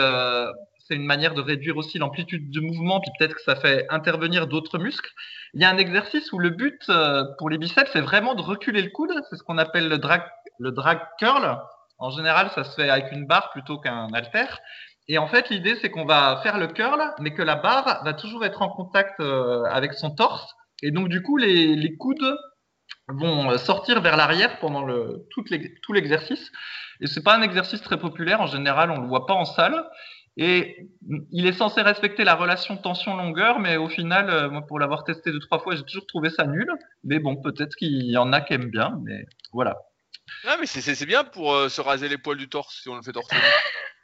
C'est 0.89 0.95
une 0.95 1.05
manière 1.05 1.35
de 1.35 1.41
réduire 1.41 1.77
aussi 1.77 1.99
l'amplitude 1.99 2.49
de 2.49 2.59
mouvement, 2.59 2.99
puis 2.99 3.11
peut-être 3.17 3.35
que 3.35 3.43
ça 3.43 3.55
fait 3.55 3.85
intervenir 3.89 4.47
d'autres 4.47 4.79
muscles. 4.79 5.11
Il 5.53 5.61
y 5.61 5.65
a 5.65 5.69
un 5.69 5.77
exercice 5.77 6.33
où 6.33 6.39
le 6.39 6.49
but 6.49 6.81
euh, 6.89 7.23
pour 7.37 7.49
les 7.49 7.59
biceps, 7.59 7.89
c'est 7.93 8.01
vraiment 8.01 8.33
de 8.33 8.41
reculer 8.41 8.81
le 8.81 8.89
coude. 8.89 9.13
C'est 9.29 9.35
ce 9.35 9.43
qu'on 9.43 9.59
appelle 9.59 9.87
le 9.87 9.97
drag, 9.99 10.99
curl. 11.19 11.59
En 11.99 12.09
général, 12.09 12.49
ça 12.55 12.63
se 12.63 12.73
fait 12.75 12.89
avec 12.89 13.11
une 13.11 13.27
barre 13.27 13.51
plutôt 13.51 13.77
qu'un 13.77 14.07
halter. 14.13 14.47
Et 15.07 15.17
en 15.19 15.27
fait, 15.27 15.49
l'idée, 15.49 15.75
c'est 15.75 15.91
qu'on 15.91 16.05
va 16.05 16.39
faire 16.41 16.57
le 16.57 16.67
curl, 16.67 17.01
mais 17.19 17.33
que 17.33 17.41
la 17.43 17.55
barre 17.55 18.01
va 18.03 18.13
toujours 18.13 18.43
être 18.43 18.61
en 18.63 18.69
contact 18.69 19.19
euh, 19.19 19.63
avec 19.65 19.93
son 19.93 20.09
torse. 20.15 20.55
Et 20.81 20.91
donc, 20.91 21.09
du 21.09 21.21
coup, 21.21 21.37
les, 21.37 21.75
les 21.75 21.97
coudes 21.97 22.35
vont 23.09 23.51
euh, 23.51 23.57
sortir 23.57 24.01
vers 24.01 24.17
l'arrière 24.17 24.59
pendant 24.59 24.87
tout 25.29 25.93
l'exercice. 25.93 26.51
Et 27.01 27.07
c'est 27.07 27.23
pas 27.23 27.35
un 27.35 27.41
exercice 27.41 27.81
très 27.81 27.97
populaire. 27.97 28.41
En 28.41 28.47
général, 28.47 28.91
on 28.91 29.01
le 29.01 29.07
voit 29.07 29.25
pas 29.25 29.33
en 29.33 29.45
salle. 29.45 29.85
Et 30.41 30.87
il 31.31 31.45
est 31.47 31.51
censé 31.53 31.81
respecter 31.81 32.23
la 32.23 32.33
relation 32.33 32.77
tension-longueur, 32.77 33.59
mais 33.59 33.75
au 33.75 33.89
final, 33.89 34.29
euh, 34.29 34.49
moi, 34.49 34.65
pour 34.65 34.79
l'avoir 34.79 35.03
testé 35.03 35.31
deux, 35.33 35.39
trois 35.39 35.59
fois, 35.59 35.75
j'ai 35.75 35.83
toujours 35.83 36.07
trouvé 36.07 36.29
ça 36.29 36.45
nul. 36.45 36.71
Mais 37.03 37.19
bon, 37.19 37.35
peut-être 37.35 37.75
qu'il 37.75 38.09
y 38.09 38.15
en 38.15 38.31
a 38.31 38.39
qui 38.39 38.53
aiment 38.53 38.69
bien, 38.71 38.97
mais 39.03 39.25
voilà. 39.51 39.77
Ah, 40.45 40.55
mais 40.57 40.65
c'est- 40.65 41.05
bien 41.05 41.25
pour 41.25 41.53
euh, 41.53 41.67
se 41.67 41.81
raser 41.81 42.07
les 42.07 42.17
poils 42.17 42.37
du 42.37 42.47
torse 42.47 42.81
si 42.83 42.87
on 42.87 42.95
le 42.95 43.01
fait 43.01 43.11
torse 43.11 43.27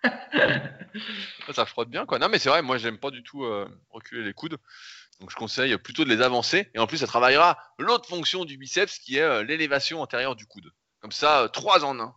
ça, 1.54 1.66
frotte 1.66 1.90
bien, 1.90 2.06
quoi. 2.06 2.20
Non, 2.20 2.28
mais 2.28 2.38
c'est 2.38 2.50
vrai, 2.50 2.62
moi, 2.62 2.78
j'aime 2.78 2.98
pas 2.98 3.12
du 3.12 3.24
tout 3.24 3.46
euh, 3.46 3.66
reculer 3.90 4.24
les 4.24 4.34
coudes. 4.34 4.58
Donc, 5.22 5.32
je 5.32 5.36
conseille 5.38 5.78
plutôt 5.78 6.04
de 6.04 6.10
les 6.10 6.22
avancer. 6.22 6.70
Et 6.74 6.80
en 6.80 6.86
plus, 6.88 6.98
ça 6.98 7.08
travaillera 7.08 7.58
l'autre 7.80 8.10
fonction 8.10 8.44
du 8.44 8.58
biceps 8.58 9.00
qui 9.00 9.18
est 9.18 9.22
euh, 9.22 9.44
l'élévation 9.44 10.02
antérieure 10.02 10.36
du 10.36 10.46
coude. 10.48 10.70
Comme 11.00 11.14
ça, 11.14 11.48
trois 11.54 11.86
en 11.86 11.98
un. 12.00 12.14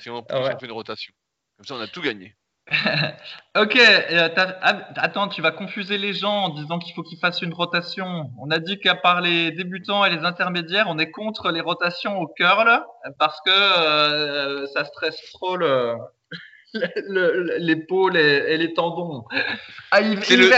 Si 0.00 0.08
on, 0.08 0.24
Ah 0.30 0.40
ouais. 0.40 0.54
on 0.54 0.58
fait 0.58 0.66
une 0.66 0.72
rotation. 0.72 1.12
Comme 1.58 1.66
ça, 1.66 1.74
on 1.74 1.80
a 1.80 1.86
tout 1.88 2.00
gagné. 2.00 2.34
Ok, 3.56 3.76
euh, 3.76 4.28
ah, 4.36 4.78
attends, 4.96 5.28
tu 5.28 5.40
vas 5.40 5.50
confuser 5.50 5.96
les 5.98 6.12
gens 6.12 6.44
en 6.44 6.48
disant 6.50 6.78
qu'il 6.78 6.94
faut 6.94 7.02
qu'ils 7.02 7.18
fassent 7.18 7.40
une 7.42 7.54
rotation. 7.54 8.30
On 8.38 8.50
a 8.50 8.58
dit 8.58 8.78
qu'à 8.78 8.94
part 8.94 9.20
les 9.22 9.50
débutants 9.52 10.04
et 10.04 10.10
les 10.10 10.24
intermédiaires, 10.24 10.86
on 10.88 10.98
est 10.98 11.10
contre 11.10 11.50
les 11.50 11.60
rotations 11.62 12.18
au 12.20 12.26
curl 12.28 12.82
parce 13.18 13.40
que 13.46 13.50
euh, 13.50 14.66
ça 14.74 14.84
stresse 14.84 15.18
trop 15.32 15.56
le, 15.56 15.94
le- 16.74 16.92
le- 17.44 17.56
l'épaule 17.58 18.16
et, 18.16 18.44
et 18.48 18.56
les 18.58 18.74
tendons. 18.74 19.24
Ah, 19.90 20.00
C'est 20.24 20.36
le- 20.36 20.48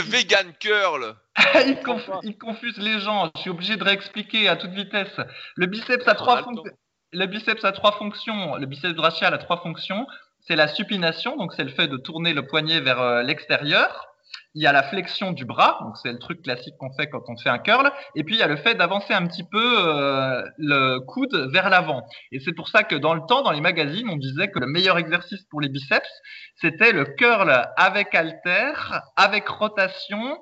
vegan 0.00 0.52
curl. 0.58 1.14
il, 1.66 1.74
conf- 1.82 2.20
il 2.22 2.38
confuse 2.38 2.78
les 2.78 3.00
gens. 3.00 3.30
Je 3.36 3.40
suis 3.42 3.50
obligé 3.50 3.76
de 3.76 3.84
réexpliquer 3.84 4.48
à 4.48 4.56
toute 4.56 4.70
vitesse. 4.70 5.20
Le 5.56 5.66
biceps 5.66 6.06
a 6.08 6.14
trois 6.14 6.42
fonctions. 6.42 6.72
Le 7.12 7.26
biceps 7.26 7.64
a 7.64 7.72
trois 7.72 7.92
fonctions. 7.92 8.56
Le 8.56 8.66
biceps 8.66 8.94
brachial 8.94 9.34
a 9.34 9.38
trois 9.38 9.58
fonctions. 9.60 10.06
C'est 10.46 10.56
la 10.56 10.68
supination, 10.68 11.36
donc 11.36 11.54
c'est 11.54 11.64
le 11.64 11.70
fait 11.70 11.88
de 11.88 11.96
tourner 11.96 12.34
le 12.34 12.46
poignet 12.46 12.80
vers 12.80 13.00
euh, 13.00 13.22
l'extérieur. 13.22 14.08
Il 14.54 14.62
y 14.62 14.66
a 14.66 14.72
la 14.72 14.82
flexion 14.82 15.32
du 15.32 15.46
bras, 15.46 15.78
donc 15.80 15.96
c'est 15.96 16.12
le 16.12 16.18
truc 16.18 16.42
classique 16.42 16.74
qu'on 16.78 16.92
fait 16.92 17.08
quand 17.08 17.22
on 17.28 17.36
fait 17.38 17.48
un 17.48 17.58
curl. 17.58 17.90
Et 18.14 18.24
puis 18.24 18.34
il 18.34 18.38
y 18.38 18.42
a 18.42 18.46
le 18.46 18.56
fait 18.56 18.74
d'avancer 18.74 19.14
un 19.14 19.26
petit 19.26 19.42
peu 19.42 19.88
euh, 19.88 20.44
le 20.58 20.98
coude 21.00 21.34
vers 21.50 21.70
l'avant. 21.70 22.06
Et 22.30 22.40
c'est 22.40 22.52
pour 22.52 22.68
ça 22.68 22.84
que 22.84 22.94
dans 22.94 23.14
le 23.14 23.22
temps, 23.26 23.42
dans 23.42 23.52
les 23.52 23.62
magazines, 23.62 24.08
on 24.10 24.16
disait 24.16 24.50
que 24.50 24.58
le 24.58 24.66
meilleur 24.66 24.98
exercice 24.98 25.42
pour 25.44 25.62
les 25.62 25.70
biceps, 25.70 26.08
c'était 26.56 26.92
le 26.92 27.04
curl 27.04 27.66
avec 27.76 28.14
halter, 28.14 28.74
avec 29.16 29.48
rotation 29.48 30.38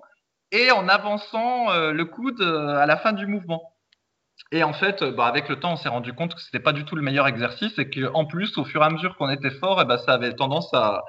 et 0.50 0.72
en 0.72 0.88
avançant 0.88 1.70
euh, 1.70 1.92
le 1.92 2.04
coude 2.06 2.42
à 2.42 2.86
la 2.86 2.96
fin 2.96 3.12
du 3.12 3.26
mouvement. 3.28 3.72
Et 4.50 4.62
en 4.64 4.72
fait, 4.72 5.02
euh, 5.02 5.12
bah, 5.12 5.26
avec 5.26 5.48
le 5.48 5.58
temps, 5.58 5.72
on 5.72 5.76
s'est 5.76 5.88
rendu 5.88 6.12
compte 6.12 6.34
que 6.34 6.40
c'était 6.40 6.60
pas 6.60 6.72
du 6.72 6.84
tout 6.84 6.96
le 6.96 7.02
meilleur 7.02 7.26
exercice 7.26 7.78
et 7.78 7.88
qu'en 7.88 8.26
plus, 8.26 8.58
au 8.58 8.64
fur 8.64 8.82
et 8.82 8.84
à 8.84 8.90
mesure 8.90 9.16
qu'on 9.16 9.30
était 9.30 9.50
fort, 9.50 9.80
et 9.80 9.84
ben 9.84 9.96
ça 9.98 10.12
avait 10.12 10.34
tendance 10.34 10.72
à 10.74 11.02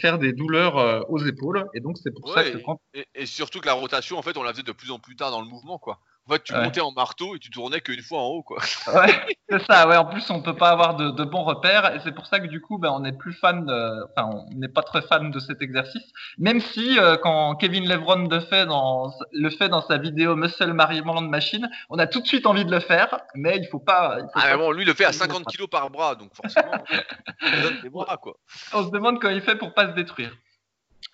faire 0.00 0.18
des 0.18 0.32
douleurs 0.32 0.78
euh, 0.78 1.00
aux 1.08 1.18
épaules. 1.18 1.64
Et 1.74 1.80
donc, 1.80 1.98
c'est 1.98 2.12
pour 2.12 2.32
ça 2.32 2.42
que 2.42 2.58
quand 2.58 2.80
Et, 2.94 3.06
et 3.14 3.26
surtout 3.26 3.60
que 3.60 3.66
la 3.66 3.74
rotation, 3.74 4.18
en 4.18 4.22
fait, 4.22 4.36
on 4.36 4.42
la 4.42 4.52
faisait 4.52 4.62
de 4.62 4.72
plus 4.72 4.90
en 4.90 4.98
plus 4.98 5.14
tard 5.14 5.30
dans 5.30 5.40
le 5.40 5.48
mouvement, 5.48 5.78
quoi. 5.78 6.00
En 6.30 6.34
fait, 6.34 6.44
tu 6.44 6.52
Ouais. 6.54 6.62
montais 6.62 6.80
en 6.80 6.92
marteau 6.92 7.34
et 7.34 7.40
tu 7.40 7.50
tournais 7.50 7.80
qu'une 7.80 8.02
fois 8.02 8.20
en 8.20 8.26
haut, 8.26 8.42
quoi. 8.44 8.58
Ouais, 8.94 9.36
c'est 9.48 9.62
ça, 9.66 9.88
ouais. 9.88 9.96
En 9.96 10.04
plus, 10.04 10.30
on 10.30 10.40
peut 10.42 10.54
pas 10.54 10.70
avoir 10.70 10.94
de, 10.94 11.10
de 11.10 11.24
bons 11.24 11.42
repères, 11.42 11.92
et 11.92 11.98
c'est 12.04 12.12
pour 12.14 12.26
ça 12.26 12.38
que 12.38 12.46
du 12.46 12.60
coup, 12.60 12.78
ben, 12.78 12.90
on 12.90 13.00
n'est 13.00 13.12
plus 13.12 13.32
fan, 13.32 13.66
de, 13.66 14.04
enfin, 14.16 14.30
on 14.32 14.54
n'est 14.56 14.68
pas 14.68 14.82
très 14.82 15.02
fan 15.02 15.32
de 15.32 15.38
cet 15.40 15.60
exercice. 15.60 16.04
Même 16.38 16.60
si, 16.60 16.98
euh, 17.00 17.16
quand 17.16 17.56
Kevin 17.56 17.88
Levron 17.88 18.28
le 18.28 18.38
fait 18.40 18.64
dans, 18.66 19.12
le 19.32 19.50
fait 19.50 19.68
dans 19.68 19.80
sa 19.82 19.98
vidéo 19.98 20.36
Muscle 20.36 20.72
Mariement 20.72 21.20
Machine, 21.20 21.68
on 21.88 21.98
a 21.98 22.06
tout 22.06 22.20
de 22.20 22.26
suite 22.28 22.46
envie 22.46 22.64
de 22.64 22.70
le 22.70 22.80
faire, 22.80 23.18
mais 23.34 23.56
il 23.58 23.66
faut 23.66 23.80
pas. 23.80 24.18
il 24.18 24.22
faut 24.26 24.30
Ah, 24.36 24.40
pas- 24.42 24.50
mais 24.52 24.56
bon, 24.58 24.70
lui, 24.70 24.84
il 24.84 24.86
le 24.86 24.94
fait 24.94 25.06
à 25.06 25.08
il 25.08 25.14
le 25.14 25.18
50 25.18 25.38
fera. 25.40 25.50
kilos 25.50 25.68
par 25.68 25.90
bras, 25.90 26.14
donc 26.14 26.30
forcément, 26.34 26.72
il 27.42 27.62
donne 27.62 27.80
des 27.82 27.90
bras, 27.90 28.16
quoi. 28.18 28.34
On 28.72 28.84
se 28.84 28.90
demande 28.90 29.18
comment 29.20 29.34
il 29.34 29.40
fait 29.42 29.56
pour 29.56 29.74
pas 29.74 29.88
se 29.88 29.92
détruire. 29.94 30.30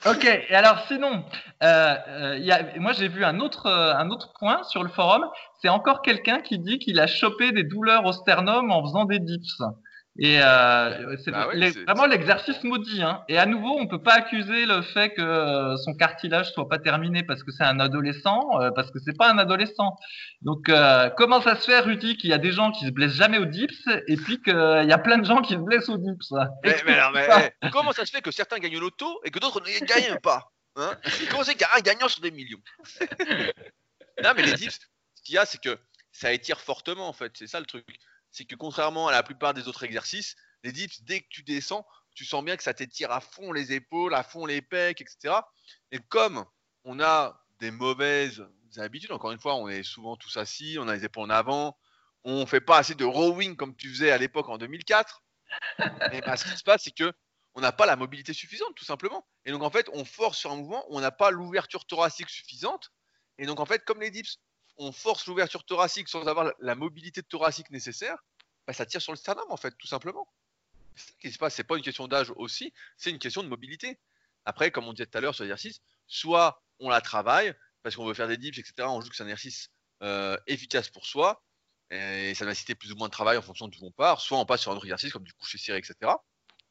Ok, 0.04 0.24
et 0.24 0.54
alors 0.54 0.84
sinon, 0.86 1.24
euh, 1.62 1.96
euh, 2.08 2.38
y 2.38 2.52
a, 2.52 2.78
moi 2.78 2.92
j'ai 2.92 3.08
vu 3.08 3.24
un 3.24 3.40
autre, 3.40 3.66
euh, 3.66 3.94
un 3.94 4.10
autre 4.10 4.32
point 4.38 4.62
sur 4.64 4.82
le 4.82 4.88
forum, 4.88 5.24
c'est 5.60 5.68
encore 5.68 6.02
quelqu'un 6.02 6.40
qui 6.40 6.58
dit 6.58 6.78
qu'il 6.78 7.00
a 7.00 7.06
chopé 7.06 7.50
des 7.50 7.64
douleurs 7.64 8.04
au 8.04 8.12
sternum 8.12 8.70
en 8.70 8.82
faisant 8.82 9.04
des 9.04 9.18
dips. 9.18 9.62
Et 10.18 10.40
euh, 10.40 11.16
c'est 11.24 11.30
Bah 11.30 11.48
ouais, 11.48 11.72
c'est- 11.72 11.84
vraiment 11.84 12.06
l'exercice 12.06 12.62
maudit. 12.64 13.02
Hein. 13.02 13.22
Et 13.28 13.36
à 13.38 13.44
nouveau, 13.44 13.76
on 13.78 13.86
peut 13.86 14.02
pas 14.02 14.14
accuser 14.14 14.64
le 14.64 14.80
fait 14.82 15.10
que 15.10 15.20
euh, 15.20 15.76
son 15.76 15.94
cartilage 15.94 16.52
soit 16.52 16.68
pas 16.68 16.78
terminé 16.78 17.22
parce 17.22 17.42
que 17.42 17.52
c'est 17.52 17.64
un 17.64 17.80
adolescent, 17.80 18.40
euh, 18.60 18.70
parce 18.70 18.90
que 18.90 18.98
c'est 18.98 19.16
pas 19.16 19.30
un 19.30 19.38
adolescent. 19.38 19.96
Donc 20.40 20.68
euh, 20.68 21.10
comment 21.16 21.42
ça 21.42 21.56
se 21.56 21.66
fait, 21.66 21.80
Rudy, 21.80 22.16
qu'il 22.16 22.30
y 22.30 22.32
a 22.32 22.38
des 22.38 22.52
gens 22.52 22.72
qui 22.72 22.86
se 22.86 22.90
blessent 22.90 23.14
jamais 23.14 23.38
aux 23.38 23.44
dips 23.44 23.86
et 24.06 24.16
puis 24.16 24.40
qu'il 24.40 24.54
y 24.54 24.92
a 24.92 24.98
plein 24.98 25.18
de 25.18 25.26
gens 25.26 25.42
qui 25.42 25.52
se 25.52 25.58
blessent 25.58 25.90
aux 25.90 25.98
dips 25.98 26.32
Mais, 26.64 26.76
mais 26.86 26.92
alors, 26.94 27.12
mais, 27.12 27.26
Explique 27.26 27.52
eh, 27.62 27.70
comment 27.70 27.92
ça 27.92 28.06
se 28.06 28.10
fait 28.10 28.22
que 28.22 28.30
certains 28.30 28.58
gagnent 28.58 28.78
au 28.78 28.80
loto 28.80 29.20
et 29.24 29.30
que 29.30 29.38
d'autres 29.38 29.60
ne 29.60 29.86
gagnent 29.86 30.18
pas 30.22 30.50
hein? 30.76 30.92
Comment 31.30 31.44
c'est 31.44 31.52
qu'il 31.52 31.62
y 31.62 31.64
a 31.64 31.76
un 31.76 31.80
gagnant 31.80 32.08
sur 32.08 32.22
des 32.22 32.30
millions 32.30 32.60
Non, 34.22 34.30
mais 34.34 34.42
les 34.42 34.54
dips, 34.54 34.78
ce 35.14 35.22
qu'il 35.22 35.34
y 35.34 35.38
a, 35.38 35.44
c'est 35.44 35.60
que 35.60 35.78
ça 36.12 36.32
étire 36.32 36.60
fortement, 36.60 37.08
en 37.08 37.12
fait. 37.12 37.32
C'est 37.36 37.46
ça 37.46 37.60
le 37.60 37.66
truc. 37.66 37.84
C'est 38.36 38.44
que 38.44 38.54
contrairement 38.54 39.08
à 39.08 39.12
la 39.12 39.22
plupart 39.22 39.54
des 39.54 39.66
autres 39.66 39.84
exercices, 39.84 40.36
les 40.62 40.70
dips, 40.70 41.02
dès 41.04 41.22
que 41.22 41.26
tu 41.30 41.42
descends, 41.42 41.86
tu 42.14 42.26
sens 42.26 42.44
bien 42.44 42.58
que 42.58 42.62
ça 42.62 42.74
t'étire 42.74 43.10
à 43.10 43.22
fond 43.22 43.50
les 43.50 43.72
épaules, 43.72 44.14
à 44.14 44.22
fond 44.22 44.44
les 44.44 44.60
pecs, 44.60 45.00
etc. 45.00 45.36
Et 45.90 46.00
comme 46.10 46.44
on 46.84 47.00
a 47.00 47.42
des 47.60 47.70
mauvaises 47.70 48.46
habitudes, 48.76 49.12
encore 49.12 49.32
une 49.32 49.38
fois, 49.38 49.54
on 49.54 49.70
est 49.70 49.82
souvent 49.82 50.18
tous 50.18 50.36
assis, 50.36 50.76
on 50.78 50.86
a 50.86 50.94
les 50.94 51.06
épaules 51.06 51.24
en 51.24 51.30
avant, 51.30 51.78
on 52.24 52.44
fait 52.44 52.60
pas 52.60 52.76
assez 52.76 52.94
de 52.94 53.06
rowing 53.06 53.56
comme 53.56 53.74
tu 53.74 53.88
faisais 53.88 54.10
à 54.10 54.18
l'époque 54.18 54.50
en 54.50 54.58
2004. 54.58 55.22
Et 56.12 56.20
ben, 56.20 56.36
ce 56.36 56.44
qui 56.44 56.58
se 56.58 56.62
passe, 56.62 56.82
c'est 56.84 56.94
que 56.94 57.10
on 57.54 57.62
n'a 57.62 57.72
pas 57.72 57.86
la 57.86 57.96
mobilité 57.96 58.34
suffisante, 58.34 58.74
tout 58.74 58.84
simplement. 58.84 59.26
Et 59.46 59.50
donc, 59.50 59.62
en 59.62 59.70
fait, 59.70 59.88
on 59.94 60.04
force 60.04 60.36
sur 60.36 60.52
un 60.52 60.56
mouvement 60.56 60.84
on 60.90 61.00
n'a 61.00 61.10
pas 61.10 61.30
l'ouverture 61.30 61.86
thoracique 61.86 62.28
suffisante. 62.28 62.92
Et 63.38 63.46
donc, 63.46 63.60
en 63.60 63.64
fait, 63.64 63.82
comme 63.82 64.02
les 64.02 64.10
dips, 64.10 64.36
on 64.78 64.92
force 64.92 65.26
l'ouverture 65.26 65.64
thoracique 65.64 66.08
sans 66.08 66.26
avoir 66.26 66.52
la- 66.58 66.74
mobilité 66.74 67.22
thoracique 67.22 67.70
nécessaire, 67.70 68.16
bah, 68.66 68.72
ça 68.72 68.86
tire 68.86 69.00
sur 69.00 69.12
le 69.12 69.16
sternum, 69.16 69.44
en 69.48 69.56
fait, 69.56 69.74
tout 69.78 69.86
simplement. 69.86 70.28
C'est 70.94 71.06
ça 71.08 71.12
qui 71.20 71.32
se 71.32 71.38
passe. 71.38 71.54
C'est 71.54 71.64
pas 71.64 71.76
une 71.76 71.82
question 71.82 72.08
d'âge 72.08 72.32
aussi, 72.36 72.72
c'est 72.96 73.10
une 73.10 73.18
question 73.18 73.42
de 73.42 73.48
mobilité. 73.48 73.98
Après, 74.44 74.70
comme 74.70 74.86
on 74.86 74.92
disait 74.92 75.06
tout 75.06 75.18
à 75.18 75.20
l'heure 75.20 75.34
sur 75.34 75.44
l'exercice, 75.44 75.80
soit 76.06 76.62
on 76.78 76.88
la 76.88 77.00
travaille 77.00 77.54
parce 77.82 77.96
qu'on 77.96 78.06
veut 78.06 78.14
faire 78.14 78.28
des 78.28 78.36
dips, 78.36 78.58
etc. 78.58 78.88
On 78.88 79.00
joue 79.00 79.08
que 79.08 79.16
c'est 79.16 79.22
un 79.22 79.26
exercice 79.26 79.70
euh, 80.02 80.36
efficace 80.46 80.88
pour 80.88 81.06
soi 81.06 81.42
et 81.90 82.34
ça 82.34 82.44
va 82.44 82.50
nécessiter 82.50 82.74
plus 82.74 82.92
ou 82.92 82.96
moins 82.96 83.08
de 83.08 83.12
travail 83.12 83.36
en 83.36 83.42
fonction 83.42 83.68
d'où 83.68 83.78
on 83.82 83.90
part. 83.92 84.20
Soit 84.20 84.38
on 84.38 84.46
passe 84.46 84.62
sur 84.62 84.72
un 84.72 84.76
autre 84.76 84.84
exercice 84.84 85.12
comme 85.12 85.24
du 85.24 85.32
coucher 85.34 85.58
serré, 85.58 85.78
etc. 85.78 86.12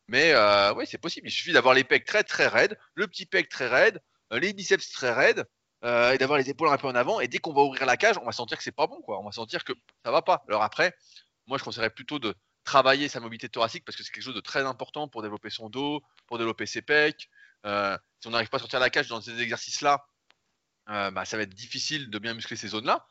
Mais 0.08 0.34
euh, 0.34 0.74
oui, 0.74 0.86
c'est 0.88 0.98
possible. 0.98 1.28
Il 1.28 1.32
suffit 1.32 1.54
d'avoir 1.54 1.74
les 1.74 1.84
pecs 1.84 2.06
très 2.06 2.24
très 2.24 2.48
raides, 2.48 2.78
le 2.94 3.08
petit 3.08 3.26
pec 3.26 3.50
très 3.50 3.68
raide, 3.68 4.02
euh, 4.34 4.40
les 4.40 4.54
biceps 4.54 4.92
très 4.92 5.12
raides, 5.12 5.46
euh, 5.86 6.12
et 6.14 6.18
d'avoir 6.18 6.40
les 6.40 6.50
épaules 6.50 6.70
un 6.70 6.78
peu 6.78 6.88
en 6.88 6.96
avant. 6.96 7.20
Et 7.20 7.28
dès 7.28 7.38
qu'on 7.38 7.54
va 7.54 7.62
ouvrir 7.62 7.86
la 7.86 7.96
cage, 7.98 8.18
on 8.18 8.26
va 8.26 8.32
sentir 8.32 8.58
que 8.58 8.64
c'est 8.64 8.72
pas 8.72 8.88
bon, 8.88 9.02
quoi. 9.02 9.20
On 9.20 9.24
va 9.24 9.32
sentir 9.32 9.64
que 9.64 9.74
ça 10.04 10.12
va 10.12 10.22
pas. 10.22 10.44
Alors 10.50 10.64
après, 10.64 10.96
moi 11.48 11.58
je 11.58 11.64
conseillerais 11.64 11.92
plutôt 11.92 12.20
de 12.20 12.36
travailler 12.64 13.08
sa 13.08 13.20
mobilité 13.20 13.48
thoracique 13.50 13.86
parce 13.86 13.96
que 13.96 14.04
c'est 14.04 14.12
quelque 14.12 14.24
chose 14.24 14.36
de 14.36 14.42
très 14.42 14.66
important 14.66 15.08
pour 15.08 15.22
développer 15.22 15.50
son 15.52 15.70
dos, 15.70 16.02
pour 16.28 16.38
développer 16.38 16.66
ses 16.66 16.82
pecs. 16.82 17.30
Euh, 17.66 17.98
si 18.20 18.28
on 18.28 18.32
n'arrive 18.32 18.50
pas 18.50 18.58
à 18.58 18.60
sortir 18.60 18.80
la 18.80 18.90
cage 18.90 19.08
dans 19.08 19.22
ces 19.22 19.40
exercices-là, 19.40 20.06
euh, 20.90 21.12
bah, 21.12 21.26
ça 21.26 21.38
va 21.38 21.44
être 21.44 21.54
difficile 21.54 22.10
de 22.10 22.20
bien 22.20 22.34
muscler 22.34 22.58
ces 22.58 22.70
zones-là. 22.70 23.06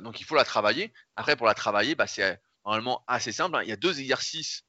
Donc 0.00 0.20
il 0.20 0.24
faut 0.24 0.34
la 0.34 0.44
travailler. 0.44 0.92
Après, 1.16 1.36
pour 1.36 1.46
la 1.46 1.54
travailler, 1.54 1.94
bah, 1.94 2.06
c'est 2.06 2.40
normalement 2.64 3.04
assez 3.06 3.32
simple. 3.32 3.56
hein. 3.56 3.62
Il 3.62 3.68
y 3.68 3.72
a 3.72 3.76
deux 3.76 4.00
exercices 4.00 4.64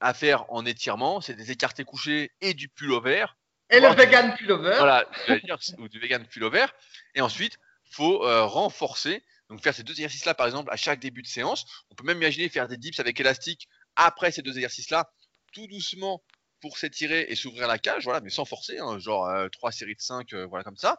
à 0.00 0.14
faire 0.14 0.50
en 0.50 0.64
étirement. 0.64 1.20
C'est 1.20 1.34
des 1.34 1.50
écartés 1.50 1.84
couchés 1.84 2.32
et 2.40 2.54
du 2.54 2.68
pullover. 2.68 3.26
Et 3.70 3.80
le 3.80 3.88
vegan 3.94 4.34
pullover. 4.36 4.76
Voilà, 4.76 5.06
dire, 5.44 5.58
ou 5.78 5.88
du 5.88 5.98
vegan 5.98 6.26
pullover. 6.26 6.66
Et 7.14 7.20
ensuite, 7.20 7.58
faut 7.90 8.24
euh, 8.24 8.44
renforcer. 8.44 9.24
Donc 9.50 9.62
faire 9.62 9.74
ces 9.74 9.82
deux 9.82 9.92
exercices-là, 9.92 10.34
par 10.34 10.46
exemple, 10.46 10.70
à 10.72 10.76
chaque 10.76 11.00
début 11.00 11.22
de 11.22 11.26
séance. 11.26 11.64
On 11.90 11.94
peut 11.94 12.04
même 12.04 12.18
imaginer 12.18 12.48
faire 12.48 12.68
des 12.68 12.76
dips 12.76 12.98
avec 13.00 13.18
élastique 13.20 13.68
après 13.96 14.32
ces 14.32 14.42
deux 14.42 14.54
exercices-là, 14.54 15.10
tout 15.52 15.66
doucement 15.66 16.22
pour 16.60 16.78
s'étirer 16.78 17.26
et 17.28 17.36
s'ouvrir 17.36 17.68
la 17.68 17.78
cage, 17.78 18.04
voilà, 18.04 18.20
mais 18.20 18.30
sans 18.30 18.46
forcer, 18.46 18.78
hein, 18.78 18.98
genre 18.98 19.26
euh, 19.28 19.48
trois 19.50 19.70
séries 19.70 19.94
de 19.94 20.00
5, 20.00 20.32
voilà 20.48 20.64
comme 20.64 20.78
ça. 20.78 20.98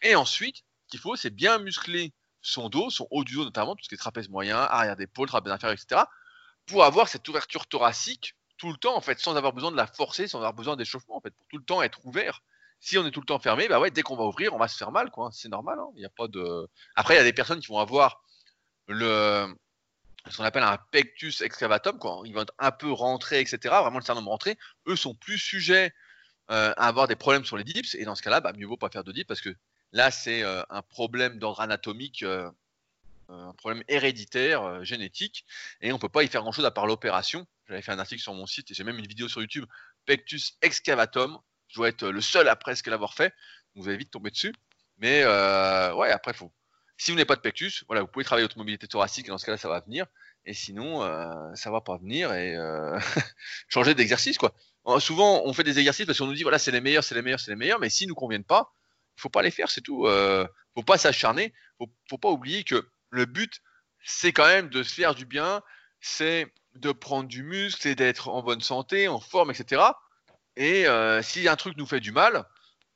Et 0.00 0.14
ensuite, 0.14 0.56
ce 0.56 0.62
qu'il 0.88 1.00
faut, 1.00 1.16
c'est 1.16 1.30
bien 1.30 1.58
muscler 1.58 2.12
son 2.40 2.68
dos, 2.68 2.90
son 2.90 3.06
haut 3.10 3.22
du 3.24 3.34
dos 3.34 3.44
notamment, 3.44 3.76
tout 3.76 3.84
ce 3.84 3.88
qui 3.88 3.94
est 3.94 3.98
trapèze 3.98 4.28
moyen, 4.28 4.56
arrière 4.56 4.96
d'épaule, 4.96 5.28
trapèze 5.28 5.52
inférieur, 5.52 5.78
etc., 5.78 6.02
pour 6.66 6.84
avoir 6.84 7.08
cette 7.08 7.28
ouverture 7.28 7.66
thoracique 7.66 8.34
tout 8.62 8.70
le 8.70 8.76
temps, 8.78 8.96
en 8.96 9.00
fait, 9.00 9.18
sans 9.18 9.34
avoir 9.34 9.52
besoin 9.52 9.72
de 9.72 9.76
la 9.76 9.88
forcer, 9.88 10.28
sans 10.28 10.38
avoir 10.38 10.54
besoin 10.54 10.76
d'échauffement, 10.76 11.16
en 11.16 11.20
fait, 11.20 11.32
pour 11.32 11.48
tout 11.48 11.58
le 11.58 11.64
temps 11.64 11.82
être 11.82 12.06
ouvert. 12.06 12.42
Si 12.78 12.96
on 12.96 13.04
est 13.04 13.10
tout 13.10 13.18
le 13.18 13.26
temps 13.26 13.40
fermé, 13.40 13.66
bah 13.66 13.80
ouais, 13.80 13.90
dès 13.90 14.02
qu'on 14.02 14.14
va 14.14 14.22
ouvrir, 14.22 14.54
on 14.54 14.58
va 14.58 14.68
se 14.68 14.76
faire 14.76 14.92
mal, 14.92 15.10
quoi. 15.10 15.30
C'est 15.32 15.48
normal. 15.48 15.80
hein. 15.80 15.88
Il 15.96 15.98
n'y 15.98 16.04
a 16.04 16.10
pas 16.10 16.28
de. 16.28 16.68
Après, 16.94 17.14
il 17.14 17.16
y 17.16 17.20
a 17.20 17.24
des 17.24 17.32
personnes 17.32 17.58
qui 17.58 17.66
vont 17.66 17.80
avoir 17.80 18.22
le 18.86 19.52
ce 20.30 20.36
qu'on 20.36 20.44
appelle 20.44 20.62
un 20.62 20.78
pectus 20.92 21.40
excavatum, 21.40 21.98
quoi. 21.98 22.22
Ils 22.24 22.32
vont 22.34 22.42
être 22.42 22.54
un 22.60 22.70
peu 22.70 22.92
rentrés, 22.92 23.40
etc. 23.40 23.58
Vraiment 23.64 23.98
le 23.98 24.02
sternum 24.02 24.28
rentré. 24.28 24.56
Eux 24.86 24.94
sont 24.94 25.16
plus 25.16 25.38
sujets 25.38 25.92
euh, 26.52 26.72
à 26.76 26.86
avoir 26.86 27.08
des 27.08 27.16
problèmes 27.16 27.44
sur 27.44 27.56
les 27.56 27.64
dips. 27.64 27.96
Et 27.96 28.04
dans 28.04 28.14
ce 28.14 28.22
cas-là, 28.22 28.40
bah, 28.40 28.52
mieux 28.56 28.66
vaut 28.68 28.76
pas 28.76 28.90
faire 28.90 29.02
de 29.02 29.10
dips 29.10 29.26
parce 29.26 29.40
que 29.40 29.52
là, 29.90 30.12
c'est 30.12 30.44
euh, 30.44 30.62
un 30.70 30.82
problème 30.82 31.40
d'ordre 31.40 31.60
anatomique, 31.62 32.22
euh, 32.22 32.48
un 33.28 33.54
problème 33.54 33.82
héréditaire, 33.88 34.84
génétique. 34.84 35.44
Et 35.80 35.92
on 35.92 35.98
peut 35.98 36.08
pas 36.08 36.22
y 36.22 36.28
faire 36.28 36.42
grand-chose 36.42 36.64
à 36.64 36.70
part 36.70 36.86
l'opération. 36.86 37.48
J'avais 37.72 37.80
fait 37.80 37.92
un 37.92 37.98
article 37.98 38.20
sur 38.20 38.34
mon 38.34 38.44
site 38.44 38.70
et 38.70 38.74
j'ai 38.74 38.84
même 38.84 38.98
une 38.98 39.06
vidéo 39.06 39.28
sur 39.28 39.40
YouTube, 39.40 39.64
pectus 40.04 40.58
excavatum. 40.60 41.38
Je 41.68 41.76
dois 41.76 41.88
être 41.88 42.06
le 42.06 42.20
seul 42.20 42.46
à 42.48 42.54
presque 42.54 42.86
l'avoir 42.86 43.14
fait. 43.14 43.32
Vous 43.74 43.88
allez 43.88 43.96
vite 43.96 44.10
tomber 44.10 44.30
dessus. 44.30 44.52
Mais 44.98 45.22
euh, 45.24 45.94
ouais, 45.94 46.10
après, 46.10 46.34
faut. 46.34 46.52
Si 46.98 47.10
vous 47.10 47.16
n'avez 47.16 47.24
pas 47.24 47.34
de 47.34 47.40
pectus, 47.40 47.84
voilà, 47.86 48.02
vous 48.02 48.08
pouvez 48.08 48.26
travailler 48.26 48.44
votre 48.44 48.58
mobilité 48.58 48.86
thoracique 48.86 49.26
et 49.26 49.30
dans 49.30 49.38
ce 49.38 49.46
cas-là, 49.46 49.56
ça 49.56 49.70
va 49.70 49.80
venir. 49.80 50.04
Et 50.44 50.52
sinon, 50.52 51.02
euh, 51.02 51.32
ça 51.54 51.70
va 51.70 51.80
pas 51.80 51.96
venir 51.96 52.34
et 52.34 52.54
euh, 52.54 52.98
changer 53.68 53.94
d'exercice, 53.94 54.36
quoi. 54.36 54.54
Souvent, 54.98 55.42
on 55.46 55.54
fait 55.54 55.64
des 55.64 55.78
exercices 55.78 56.04
parce 56.04 56.18
qu'on 56.18 56.26
nous 56.26 56.34
dit, 56.34 56.42
voilà, 56.42 56.58
c'est 56.58 56.72
les 56.72 56.82
meilleurs, 56.82 57.04
c'est 57.04 57.14
les 57.14 57.22
meilleurs, 57.22 57.40
c'est 57.40 57.52
les 57.52 57.56
meilleurs, 57.56 57.80
mais 57.80 57.88
s'ils 57.88 58.08
nous 58.08 58.14
conviennent 58.14 58.44
pas, 58.44 58.74
il 59.16 59.22
faut 59.22 59.30
pas 59.30 59.40
les 59.40 59.50
faire, 59.50 59.70
c'est 59.70 59.80
tout. 59.80 60.06
Euh, 60.06 60.46
faut 60.74 60.82
pas 60.82 60.98
s'acharner. 60.98 61.54
Faut, 61.78 61.90
faut 62.10 62.18
pas 62.18 62.28
oublier 62.28 62.64
que 62.64 62.86
le 63.08 63.24
but, 63.24 63.62
c'est 64.04 64.32
quand 64.34 64.46
même 64.46 64.68
de 64.68 64.82
se 64.82 64.92
faire 64.92 65.14
du 65.14 65.24
bien, 65.24 65.62
c'est 66.02 66.52
de 66.74 66.92
prendre 66.92 67.28
du 67.28 67.42
muscle, 67.42 67.80
c'est 67.82 67.94
d'être 67.94 68.28
en 68.28 68.42
bonne 68.42 68.60
santé, 68.60 69.08
en 69.08 69.20
forme, 69.20 69.50
etc. 69.50 69.82
Et 70.56 70.86
euh, 70.86 71.22
si 71.22 71.48
un 71.48 71.56
truc 71.56 71.76
nous 71.76 71.86
fait 71.86 72.00
du 72.00 72.12
mal, 72.12 72.44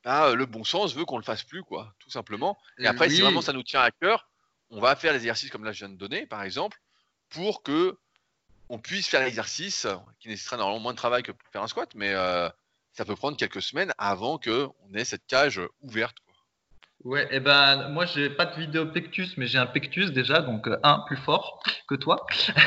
bah, 0.03 0.33
le 0.33 0.45
bon 0.45 0.63
sens 0.63 0.95
veut 0.95 1.05
qu'on 1.05 1.17
le 1.17 1.23
fasse 1.23 1.43
plus, 1.43 1.63
quoi, 1.63 1.93
tout 1.99 2.09
simplement. 2.09 2.57
Et 2.77 2.87
après, 2.87 3.09
si 3.09 3.21
vraiment 3.21 3.41
ça 3.41 3.53
nous 3.53 3.63
tient 3.63 3.81
à 3.81 3.91
cœur, 3.91 4.29
on 4.69 4.79
va 4.79 4.95
faire 4.95 5.13
les 5.13 5.19
exercices 5.19 5.49
comme 5.49 5.63
là 5.63 5.71
je 5.71 5.79
viens 5.79 5.89
de 5.89 5.97
donner, 5.97 6.25
par 6.25 6.43
exemple, 6.43 6.81
pour 7.29 7.63
que 7.63 7.97
on 8.69 8.79
puisse 8.79 9.07
faire 9.07 9.21
l'exercice, 9.21 9.87
qui 10.19 10.27
nécessitera 10.27 10.57
normalement 10.57 10.81
moins 10.81 10.91
de 10.91 10.97
travail 10.97 11.23
que 11.23 11.31
pour 11.31 11.49
faire 11.51 11.63
un 11.63 11.67
squat, 11.67 11.89
mais 11.95 12.13
euh, 12.13 12.49
ça 12.91 13.05
peut 13.05 13.15
prendre 13.15 13.37
quelques 13.37 13.61
semaines 13.61 13.93
avant 13.97 14.37
qu'on 14.37 14.93
ait 14.93 15.05
cette 15.05 15.25
cage 15.27 15.61
ouverte. 15.81 16.17
Ouais, 17.03 17.27
et 17.31 17.39
ben 17.39 17.89
moi 17.89 18.05
j'ai 18.05 18.29
pas 18.29 18.47
de 18.47 18.55
vidéo 18.59 18.87
pectus, 18.87 19.37
mais 19.37 19.45
j'ai 19.45 19.59
un 19.59 19.67
pectus 19.67 20.11
déjà, 20.11 20.41
donc 20.41 20.67
euh, 20.67 20.77
un 20.81 21.03
plus 21.05 21.15
fort 21.15 21.61
que 21.87 21.93
toi, 21.93 22.25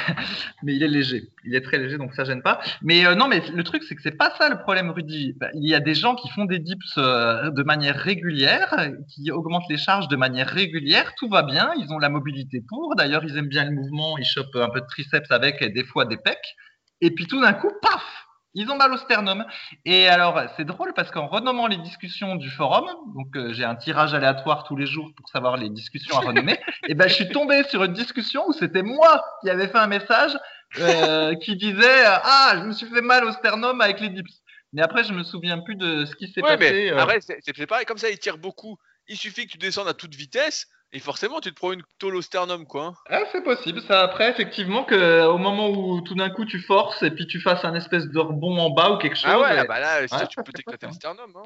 mais 0.63 0.75
il 0.77 0.83
est 0.85 0.89
léger, 0.89 1.31
il 1.45 1.55
est 1.55 1.61
très 1.61 1.79
léger, 1.79 1.99
donc 1.99 2.15
ça 2.15 2.25
gêne 2.25 2.41
pas. 2.41 2.61
Mais 2.81 3.05
euh, 3.05 3.17
non, 3.17 3.27
mais 3.27 3.43
le 3.53 3.65
truc 3.65 3.83
c'est 3.83 3.97
que 3.97 4.03
c'est 4.03 4.17
pas 4.17 4.33
ça 4.39 4.49
le 4.49 4.61
problème, 4.61 4.91
Rudy. 4.91 5.35
Bah, 5.39 5.49
il 5.55 5.69
y 5.69 5.75
a 5.75 5.81
des 5.81 5.95
gens 5.95 6.15
qui 6.15 6.29
font 6.31 6.45
des 6.45 6.61
dips 6.61 6.97
euh, 6.97 7.51
de 7.51 7.63
manière 7.65 7.97
régulière, 7.97 8.73
qui 9.09 9.33
augmentent 9.33 9.69
les 9.69 9.77
charges 9.77 10.07
de 10.07 10.17
manière 10.17 10.49
régulière, 10.49 11.13
tout 11.17 11.29
va 11.29 11.43
bien, 11.43 11.73
ils 11.77 11.93
ont 11.93 11.99
la 11.99 12.09
mobilité 12.09 12.63
pour. 12.67 12.95
D'ailleurs, 12.95 13.25
ils 13.25 13.37
aiment 13.37 13.49
bien 13.49 13.65
le 13.65 13.73
mouvement, 13.73 14.17
ils 14.17 14.25
chopent 14.25 14.55
un 14.55 14.71
peu 14.71 14.81
de 14.81 14.87
triceps 14.87 15.31
avec 15.33 15.61
et 15.61 15.71
des 15.71 15.85
fois 15.85 16.05
des 16.05 16.17
pecs. 16.17 16.57
Et 17.01 17.11
puis 17.11 17.27
tout 17.27 17.41
d'un 17.41 17.53
coup, 17.53 17.71
paf, 17.83 18.29
ils 18.55 18.71
ont 18.71 18.77
mal 18.77 18.93
au 18.93 18.97
sternum. 18.97 19.45
Et 19.85 20.09
alors, 20.09 20.41
c'est 20.57 20.65
drôle 20.65 20.93
parce 20.95 21.11
qu'en 21.11 21.27
renommant 21.29 21.67
les 21.67 21.77
discussions 21.79 22.37
du 22.37 22.51
forum, 22.51 22.87
donc 23.15 23.37
euh, 23.37 23.53
j'ai 23.53 23.65
un 23.65 23.77
tirage 23.77 24.15
aléatoire 24.15 24.65
tous 24.65 24.77
les 24.77 24.87
jours 24.87 25.11
pour 25.17 25.29
savoir 25.29 25.57
les 25.57 25.71
discussions 25.71 26.17
à 26.17 26.21
renommer, 26.21 26.59
et 26.89 26.95
ben 26.95 27.09
je 27.09 27.15
suis 27.15 27.29
tombé 27.29 27.63
sur 27.65 27.85
une 27.85 27.93
discussion 27.93 28.45
où 28.49 28.53
c'était 28.53 28.83
moi 28.83 29.23
qui 29.43 29.51
avais 29.51 29.69
fait 29.69 29.79
un 29.79 29.87
message 29.87 30.37
euh, 30.79 31.35
qui 31.37 31.57
disait 31.57 32.05
ah 32.07 32.53
je 32.57 32.63
me 32.65 32.73
suis 32.73 32.87
fait 32.87 33.01
mal 33.03 33.25
au 33.25 33.33
sternum 33.33 33.81
avec 33.81 34.01
les 34.01 34.09
dips. 34.09 34.41
Mais 34.73 34.83
après 34.83 35.03
je 35.05 35.13
me 35.13 35.23
souviens 35.25 35.59
plus 35.61 35.75
de 35.77 36.05
ce 36.05 36.15
qui 36.15 36.29
s'est 36.29 36.43
Ouais, 36.43 36.57
passé. 36.57 36.73
mais 36.73 36.93
euh. 36.93 36.99
après, 36.99 37.19
c'est 37.21 37.67
pareil, 37.67 37.87
comme 37.87 37.99
ça, 37.99 38.09
il 38.11 38.19
tire 38.19 38.39
beaucoup. 38.39 38.77
Il 39.09 39.17
suffit 39.17 39.47
que 39.47 39.53
tu 39.53 39.59
descendes 39.59 39.89
à 39.89 39.95
toute 39.95 40.15
vitesse, 40.15 40.67
et 40.93 40.99
forcément, 40.99 41.41
tu 41.41 41.51
te 41.51 41.55
prends 41.57 41.73
une 41.73 41.83
tôle 41.99 42.17
au 42.17 42.23
sternum, 42.23 42.67
quoi. 42.67 42.85
hein. 42.87 42.95
Ah, 43.09 43.23
c'est 43.33 43.43
possible. 43.43 43.81
Ça 43.83 44.03
après 44.03 44.31
effectivement 44.31 44.85
que 44.85 45.25
au 45.27 45.39
moment 45.39 45.71
où 45.71 46.01
tout 46.01 46.15
d'un 46.15 46.31
coup 46.31 46.45
tu 46.45 46.61
forces 46.61 47.03
et 47.03 47.11
puis 47.11 47.27
tu 47.27 47.41
fasses 47.41 47.65
un 47.65 47.75
espèce 47.75 48.07
de 48.09 48.19
rebond 48.19 48.59
en 48.59 48.71
bas 48.71 48.91
ou 48.93 48.99
quelque 48.99 49.17
chose. 49.17 49.31
Ah 49.33 49.41
ouais, 49.41 49.55
et- 49.57 49.59
ah 49.59 49.65
bah 49.65 49.81
là, 49.81 50.01
Ouais, 50.01 50.27
tu 50.29 50.43
peux 50.43 50.53
t'éclater 50.53 50.87
le 50.87 50.93
sternum. 50.93 51.33
Hein. 51.37 51.43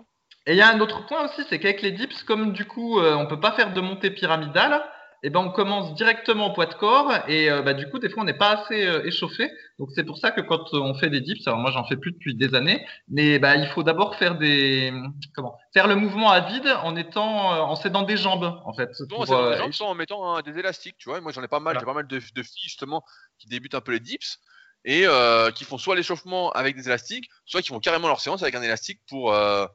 Et 0.47 0.53
il 0.53 0.59
y 0.59 0.63
a 0.63 0.69
un 0.69 0.81
autre 0.81 1.07
point 1.07 1.25
aussi, 1.25 1.43
c'est 1.49 1.59
qu'avec 1.59 1.81
les 1.83 1.93
dips, 1.93 2.23
comme 2.25 2.53
du 2.53 2.67
coup 2.67 3.01
euh, 3.01 3.15
on 3.15 3.27
peut 3.27 3.41
pas 3.41 3.53
faire 3.53 3.73
de 3.73 3.81
montée 3.81 4.11
pyramidale, 4.11 4.83
et 5.25 5.31
ben 5.31 5.41
on 5.41 5.51
commence 5.51 5.95
directement 5.95 6.51
au 6.51 6.53
poids 6.53 6.67
de 6.67 6.75
corps 6.75 7.13
et 7.29 7.51
euh, 7.51 7.63
bah, 7.63 7.75
du 7.75 7.89
coup 7.89 7.99
des 7.99 8.09
fois 8.09 8.23
on 8.23 8.27
n'est 8.27 8.35
pas 8.35 8.61
assez 8.61 8.87
euh, 8.87 9.05
échauffé. 9.05 9.51
Donc 9.79 9.89
c'est 9.95 10.05
pour 10.05 10.19
ça 10.19 10.31
que 10.31 10.41
quand 10.41 10.73
on 10.73 10.95
fait 10.95 11.11
des 11.11 11.21
dips, 11.21 11.45
alors 11.49 11.59
moi 11.59 11.73
j'en 11.73 11.85
fais 11.85 11.97
plus 11.97 12.13
depuis 12.13 12.35
des 12.37 12.55
années, 12.55 12.87
mais 13.09 13.39
bah, 13.39 13.57
il 13.57 13.67
faut 13.69 13.83
d'abord 13.83 14.15
faire 14.17 14.37
des 14.37 14.93
comment 15.35 15.57
faire 15.73 15.89
le 15.89 15.97
mouvement 15.97 16.31
à 16.31 16.41
vide 16.41 16.69
en 16.83 16.95
étant 16.95 17.55
euh, 17.55 17.61
en 17.61 17.75
s'aidant 17.75 18.03
des 18.03 18.17
jambes 18.17 18.61
en 18.65 18.73
fait. 18.75 18.91
Non, 19.11 19.25
pour, 19.25 19.33
euh, 19.33 19.53
les 19.53 19.59
jambes 19.59 19.73
sans 19.73 19.89
en 19.89 19.95
mettant 19.95 20.37
hein, 20.37 20.43
des 20.43 20.59
élastiques, 20.59 20.97
tu 20.99 21.09
vois. 21.09 21.21
Moi, 21.21 21.33
j'en 21.33 21.43
ai 21.43 21.49
pas 21.49 21.61
mal. 21.61 21.75
Voilà. 21.75 21.81
J'ai 21.81 21.87
pas 21.87 21.95
mal 21.95 22.07
de, 22.07 22.17
de 22.17 22.43
filles, 22.43 22.63
justement, 22.63 23.03
qui 23.39 23.49
débutent 23.49 23.75
un 23.75 23.81
peu 23.81 23.93
les 23.93 24.01
dips 24.01 24.39
et 24.85 25.07
euh, 25.07 25.51
qui 25.51 25.65
font 25.65 25.79
soit 25.79 25.97
l'échauffement 25.97 26.51
avec 26.53 26.77
des 26.77 26.87
élastiques, 26.87 27.29
soit 27.47 27.63
qui 27.63 27.69
font 27.69 27.81
carrément 27.81 28.09
leur 28.09 28.21
séance 28.21 28.43
avec 28.43 28.55
un 28.55 28.63
élastique 28.63 29.01
pour 29.09 29.33
euh, 29.33 29.67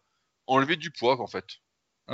enlever 0.47 0.75
du 0.75 0.91
poids, 0.91 1.19
en 1.19 1.27
fait. 1.27 1.45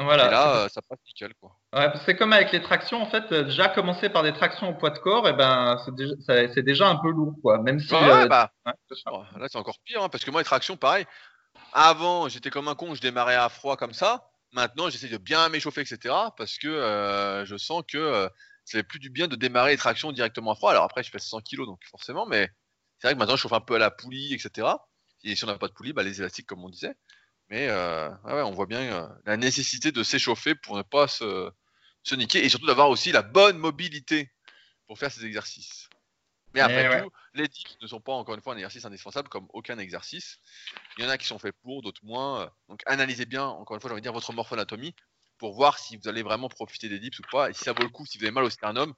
Voilà. 0.04 0.28
et 0.28 0.32
là, 0.32 0.56
euh, 0.58 0.70
ça 0.70 0.82
passe 0.82 1.00
nickel, 1.08 1.34
quoi. 1.36 1.58
Ouais, 1.74 1.92
c'est 2.06 2.16
comme 2.16 2.34
avec 2.34 2.52
les 2.52 2.62
tractions 2.62 3.02
en 3.02 3.06
fait. 3.06 3.32
euh, 3.32 3.44
Déjà 3.44 3.70
commencer 3.70 4.10
par 4.10 4.24
des 4.24 4.34
tractions 4.34 4.70
au 4.70 4.74
poids 4.74 4.90
de 4.90 5.00
corps, 5.00 5.28
et 5.28 5.34
ben 5.34 5.78
c'est 5.86 5.96
déjà, 5.96 6.14
c'est 6.26 6.82
un 6.82 6.96
peu 6.98 7.10
lourd 7.12 7.34
quoi. 7.42 7.60
Même 7.62 7.80
si 7.80 7.94
Ouais, 7.94 8.02
euh, 8.04 8.28
bah, 8.28 8.52
ouais, 8.66 8.74
c'est 8.90 9.10
Là, 9.40 9.48
c'est 9.50 9.58
encore 9.58 9.80
pire, 9.84 10.04
hein, 10.04 10.10
parce 10.10 10.24
que 10.26 10.32
moi, 10.32 10.42
les 10.42 10.46
tractions, 10.46 10.78
pareil. 10.78 11.06
Avant, 11.74 12.30
j'étais 12.30 12.50
comme 12.50 12.68
un 12.68 12.76
con, 12.76 12.96
je 12.96 13.02
démarrais 13.02 13.36
à 13.36 13.50
froid 13.50 13.78
comme 13.78 13.94
ça. 13.94 14.30
Maintenant, 14.54 14.90
j'essaie 14.90 15.10
de 15.10 15.18
bien 15.18 15.50
m'échauffer, 15.50 15.82
etc. 15.82 16.14
Parce 16.38 16.58
que 16.58 16.68
euh, 16.68 17.46
je 17.46 17.58
sens 17.58 17.84
que 17.88 17.98
euh, 17.98 18.30
ça 18.64 18.78
fait 18.80 18.84
plus 18.84 19.00
du 19.00 19.10
bien 19.10 19.28
de 19.28 19.36
démarrer 19.36 19.72
les 19.72 19.78
tractions 19.78 20.12
directement 20.12 20.52
à 20.52 20.56
froid. 20.56 20.72
Alors 20.72 20.84
après, 20.86 21.04
je 21.04 21.12
fais 21.12 21.20
100 21.20 21.42
kilos, 21.42 21.68
donc 21.68 21.80
forcément, 21.90 22.26
mais 22.26 22.50
c'est 23.00 23.08
vrai 23.08 23.14
que 23.14 23.20
maintenant, 23.20 23.36
je 23.36 23.42
chauffe 23.42 23.54
un 23.54 23.60
peu 23.62 23.76
à 23.76 23.80
la 23.80 23.92
poulie, 23.92 24.34
etc. 24.34 24.68
Et 25.24 25.36
si 25.36 25.44
on 25.44 25.48
n'a 25.48 25.58
pas 25.58 25.68
de 25.68 25.74
poulie, 25.74 25.92
bah, 25.92 26.04
les 26.04 26.20
élastiques, 26.22 26.46
comme 26.48 26.64
on 26.64 26.70
disait. 26.70 26.96
Mais 27.50 27.68
euh, 27.70 28.10
ouais, 28.24 28.42
on 28.42 28.52
voit 28.52 28.66
bien 28.66 28.82
euh, 28.82 29.08
la 29.26 29.38
nécessité 29.38 29.92
de 29.92 30.04
s'échauffer 30.04 30.56
pour 30.56 30.78
ne 30.78 30.82
pas 30.82 31.08
se, 31.08 31.52
se 32.04 32.16
niquer 32.16 32.44
et 32.44 32.50
surtout 32.50 32.66
d'avoir 32.66 32.90
aussi 32.90 33.12
la 33.12 33.22
bonne 33.22 33.58
mobilité 33.58 34.32
pour 34.88 34.98
faire 34.98 35.12
ces 35.12 35.26
exercices. 35.26 35.90
Mais 36.54 36.62
après 36.62 36.86
Eh 36.86 36.90
ouais. 36.90 37.02
tout, 37.02 37.12
les 37.34 37.48
dips 37.48 37.78
ne 37.82 37.88
sont 37.88 38.00
pas 38.00 38.14
encore 38.14 38.34
une 38.34 38.42
fois 38.42 38.54
un 38.54 38.58
exercice 38.58 38.86
indispensable 38.86 39.28
comme 39.28 39.48
aucun 39.54 39.78
exercice. 39.78 40.40
Il 40.98 41.04
y 41.04 41.08
en 41.08 41.10
a 41.10 41.18
qui 41.18 41.28
sont 41.28 41.38
faits 41.38 41.56
pour, 41.62 41.82
d'autres 41.82 42.04
moins. 42.06 42.50
Donc 42.70 42.82
analysez 42.86 43.26
bien, 43.26 43.46
encore 43.46 43.76
une 43.76 43.82
fois, 43.82 43.90
j'ai 43.90 43.94
envie 43.94 44.02
de 44.02 44.06
dire 44.06 44.14
votre 44.14 44.32
morphoanatomie 44.32 44.96
pour 45.38 45.54
voir 45.54 45.78
si 45.78 45.98
vous 45.98 46.08
allez 46.08 46.24
vraiment 46.24 46.48
profiter 46.48 46.88
des 46.88 46.98
dips 46.98 47.20
ou 47.20 47.24
pas 47.30 47.50
et 47.50 47.54
si 47.54 47.64
ça 47.64 47.74
vaut 47.74 47.84
le 47.84 47.90
coup, 47.90 48.06
si 48.06 48.18
vous 48.18 48.24
avez 48.24 48.32
mal 48.32 48.46
au 48.46 48.50
sternum, 48.50 48.94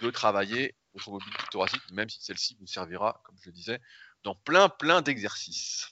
de 0.00 0.10
travailler 0.10 0.76
votre 0.94 1.10
mobilité 1.10 1.44
thoracique, 1.50 1.82
même 1.90 2.08
si 2.08 2.22
celle-ci 2.22 2.56
vous 2.60 2.66
servira, 2.66 3.20
comme 3.24 3.36
je 3.42 3.46
le 3.46 3.52
disais, 3.52 3.80
dans 4.22 4.34
plein 4.34 4.68
plein 4.68 5.02
d'exercices. 5.02 5.90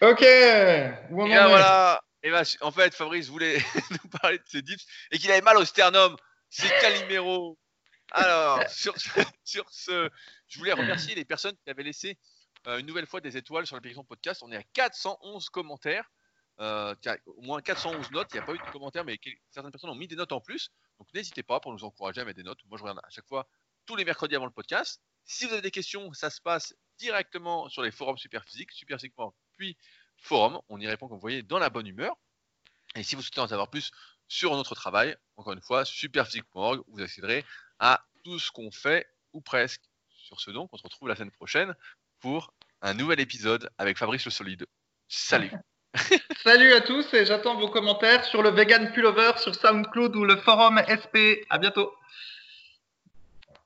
Ok. 0.00 0.22
Où 1.10 1.22
on 1.22 1.26
Et 1.26 1.38
en 1.38 1.46
là, 1.46 1.46
est 1.46 1.48
voilà. 1.48 2.02
Et 2.22 2.32
en 2.60 2.70
fait, 2.70 2.94
Fabrice 2.94 3.28
voulait 3.28 3.58
nous 3.90 4.10
parler 4.10 4.38
de 4.38 4.44
ses 4.46 4.62
dips 4.62 4.84
et 5.10 5.18
qu'il 5.18 5.30
avait 5.30 5.42
mal 5.42 5.56
au 5.56 5.64
sternum. 5.64 6.16
C'est 6.48 6.68
Calimero. 6.80 7.58
Alors, 8.12 8.62
sur 8.68 8.98
ce, 8.98 9.20
sur 9.44 9.64
ce, 9.70 10.10
je 10.48 10.58
voulais 10.58 10.72
remercier 10.72 11.14
les 11.14 11.24
personnes 11.24 11.56
qui 11.64 11.70
avaient 11.70 11.82
laissé 11.82 12.18
euh, 12.66 12.78
une 12.78 12.86
nouvelle 12.86 13.06
fois 13.06 13.20
des 13.20 13.36
étoiles 13.36 13.66
sur 13.66 13.76
l'application 13.76 14.04
podcast. 14.04 14.42
On 14.42 14.52
est 14.52 14.56
à 14.56 14.62
411 14.72 15.48
commentaires. 15.50 16.10
Euh, 16.58 16.94
au 17.26 17.42
moins 17.42 17.60
411 17.60 18.10
notes. 18.12 18.28
Il 18.32 18.36
n'y 18.36 18.40
a 18.40 18.46
pas 18.46 18.54
eu 18.54 18.58
de 18.58 18.70
commentaires, 18.72 19.04
mais 19.04 19.18
certaines 19.50 19.70
personnes 19.70 19.90
ont 19.90 19.94
mis 19.94 20.08
des 20.08 20.16
notes 20.16 20.32
en 20.32 20.40
plus. 20.40 20.70
Donc 20.98 21.08
n'hésitez 21.12 21.42
pas 21.42 21.60
pour 21.60 21.72
nous 21.72 21.84
encourager 21.84 22.20
à 22.20 22.24
mettre 22.24 22.38
des 22.38 22.44
notes. 22.44 22.60
Moi, 22.66 22.78
je 22.78 22.82
regarde 22.82 23.00
à 23.04 23.10
chaque 23.10 23.26
fois 23.26 23.46
tous 23.84 23.94
les 23.94 24.04
mercredis 24.04 24.36
avant 24.36 24.46
le 24.46 24.52
podcast. 24.52 25.00
Si 25.24 25.44
vous 25.44 25.52
avez 25.52 25.62
des 25.62 25.70
questions, 25.70 26.12
ça 26.12 26.30
se 26.30 26.40
passe 26.40 26.74
directement 26.98 27.68
sur 27.68 27.82
les 27.82 27.90
forums 27.90 28.16
Superphysique, 28.16 28.72
Superphysique.org, 28.72 29.34
puis 29.56 29.76
forum. 30.18 30.60
On 30.68 30.80
y 30.80 30.86
répond, 30.86 31.08
comme 31.08 31.16
vous 31.16 31.22
voyez, 31.22 31.42
dans 31.42 31.58
la 31.58 31.70
bonne 31.70 31.86
humeur. 31.86 32.16
Et 32.94 33.02
si 33.02 33.14
vous 33.14 33.22
souhaitez 33.22 33.40
en 33.40 33.48
savoir 33.48 33.68
plus 33.68 33.90
sur 34.28 34.54
notre 34.56 34.74
travail, 34.74 35.16
encore 35.36 35.52
une 35.52 35.60
fois, 35.60 35.84
superphysique.org, 35.84 36.82
vous 36.88 37.02
accéderez 37.02 37.44
à 37.78 38.04
tout 38.24 38.38
ce 38.38 38.50
qu'on 38.50 38.70
fait, 38.70 39.06
ou 39.32 39.40
presque. 39.40 39.82
Sur 40.08 40.40
ce 40.40 40.50
donc, 40.50 40.70
on 40.72 40.76
se 40.76 40.82
retrouve 40.82 41.08
la 41.08 41.14
semaine 41.14 41.30
prochaine 41.30 41.74
pour 42.20 42.52
un 42.82 42.94
nouvel 42.94 43.20
épisode 43.20 43.70
avec 43.78 43.98
Fabrice 43.98 44.24
le 44.24 44.30
Solide. 44.30 44.66
Salut 45.08 45.52
Salut 46.42 46.72
à 46.72 46.80
tous 46.80 47.14
et 47.14 47.24
j'attends 47.24 47.58
vos 47.58 47.68
commentaires 47.68 48.24
sur 48.24 48.42
le 48.42 48.50
Vegan 48.50 48.92
Pullover 48.92 49.32
sur 49.38 49.54
SoundCloud 49.54 50.16
ou 50.16 50.24
le 50.24 50.36
forum 50.36 50.80
SP. 50.86 51.46
À 51.48 51.58
bientôt. 51.58 51.92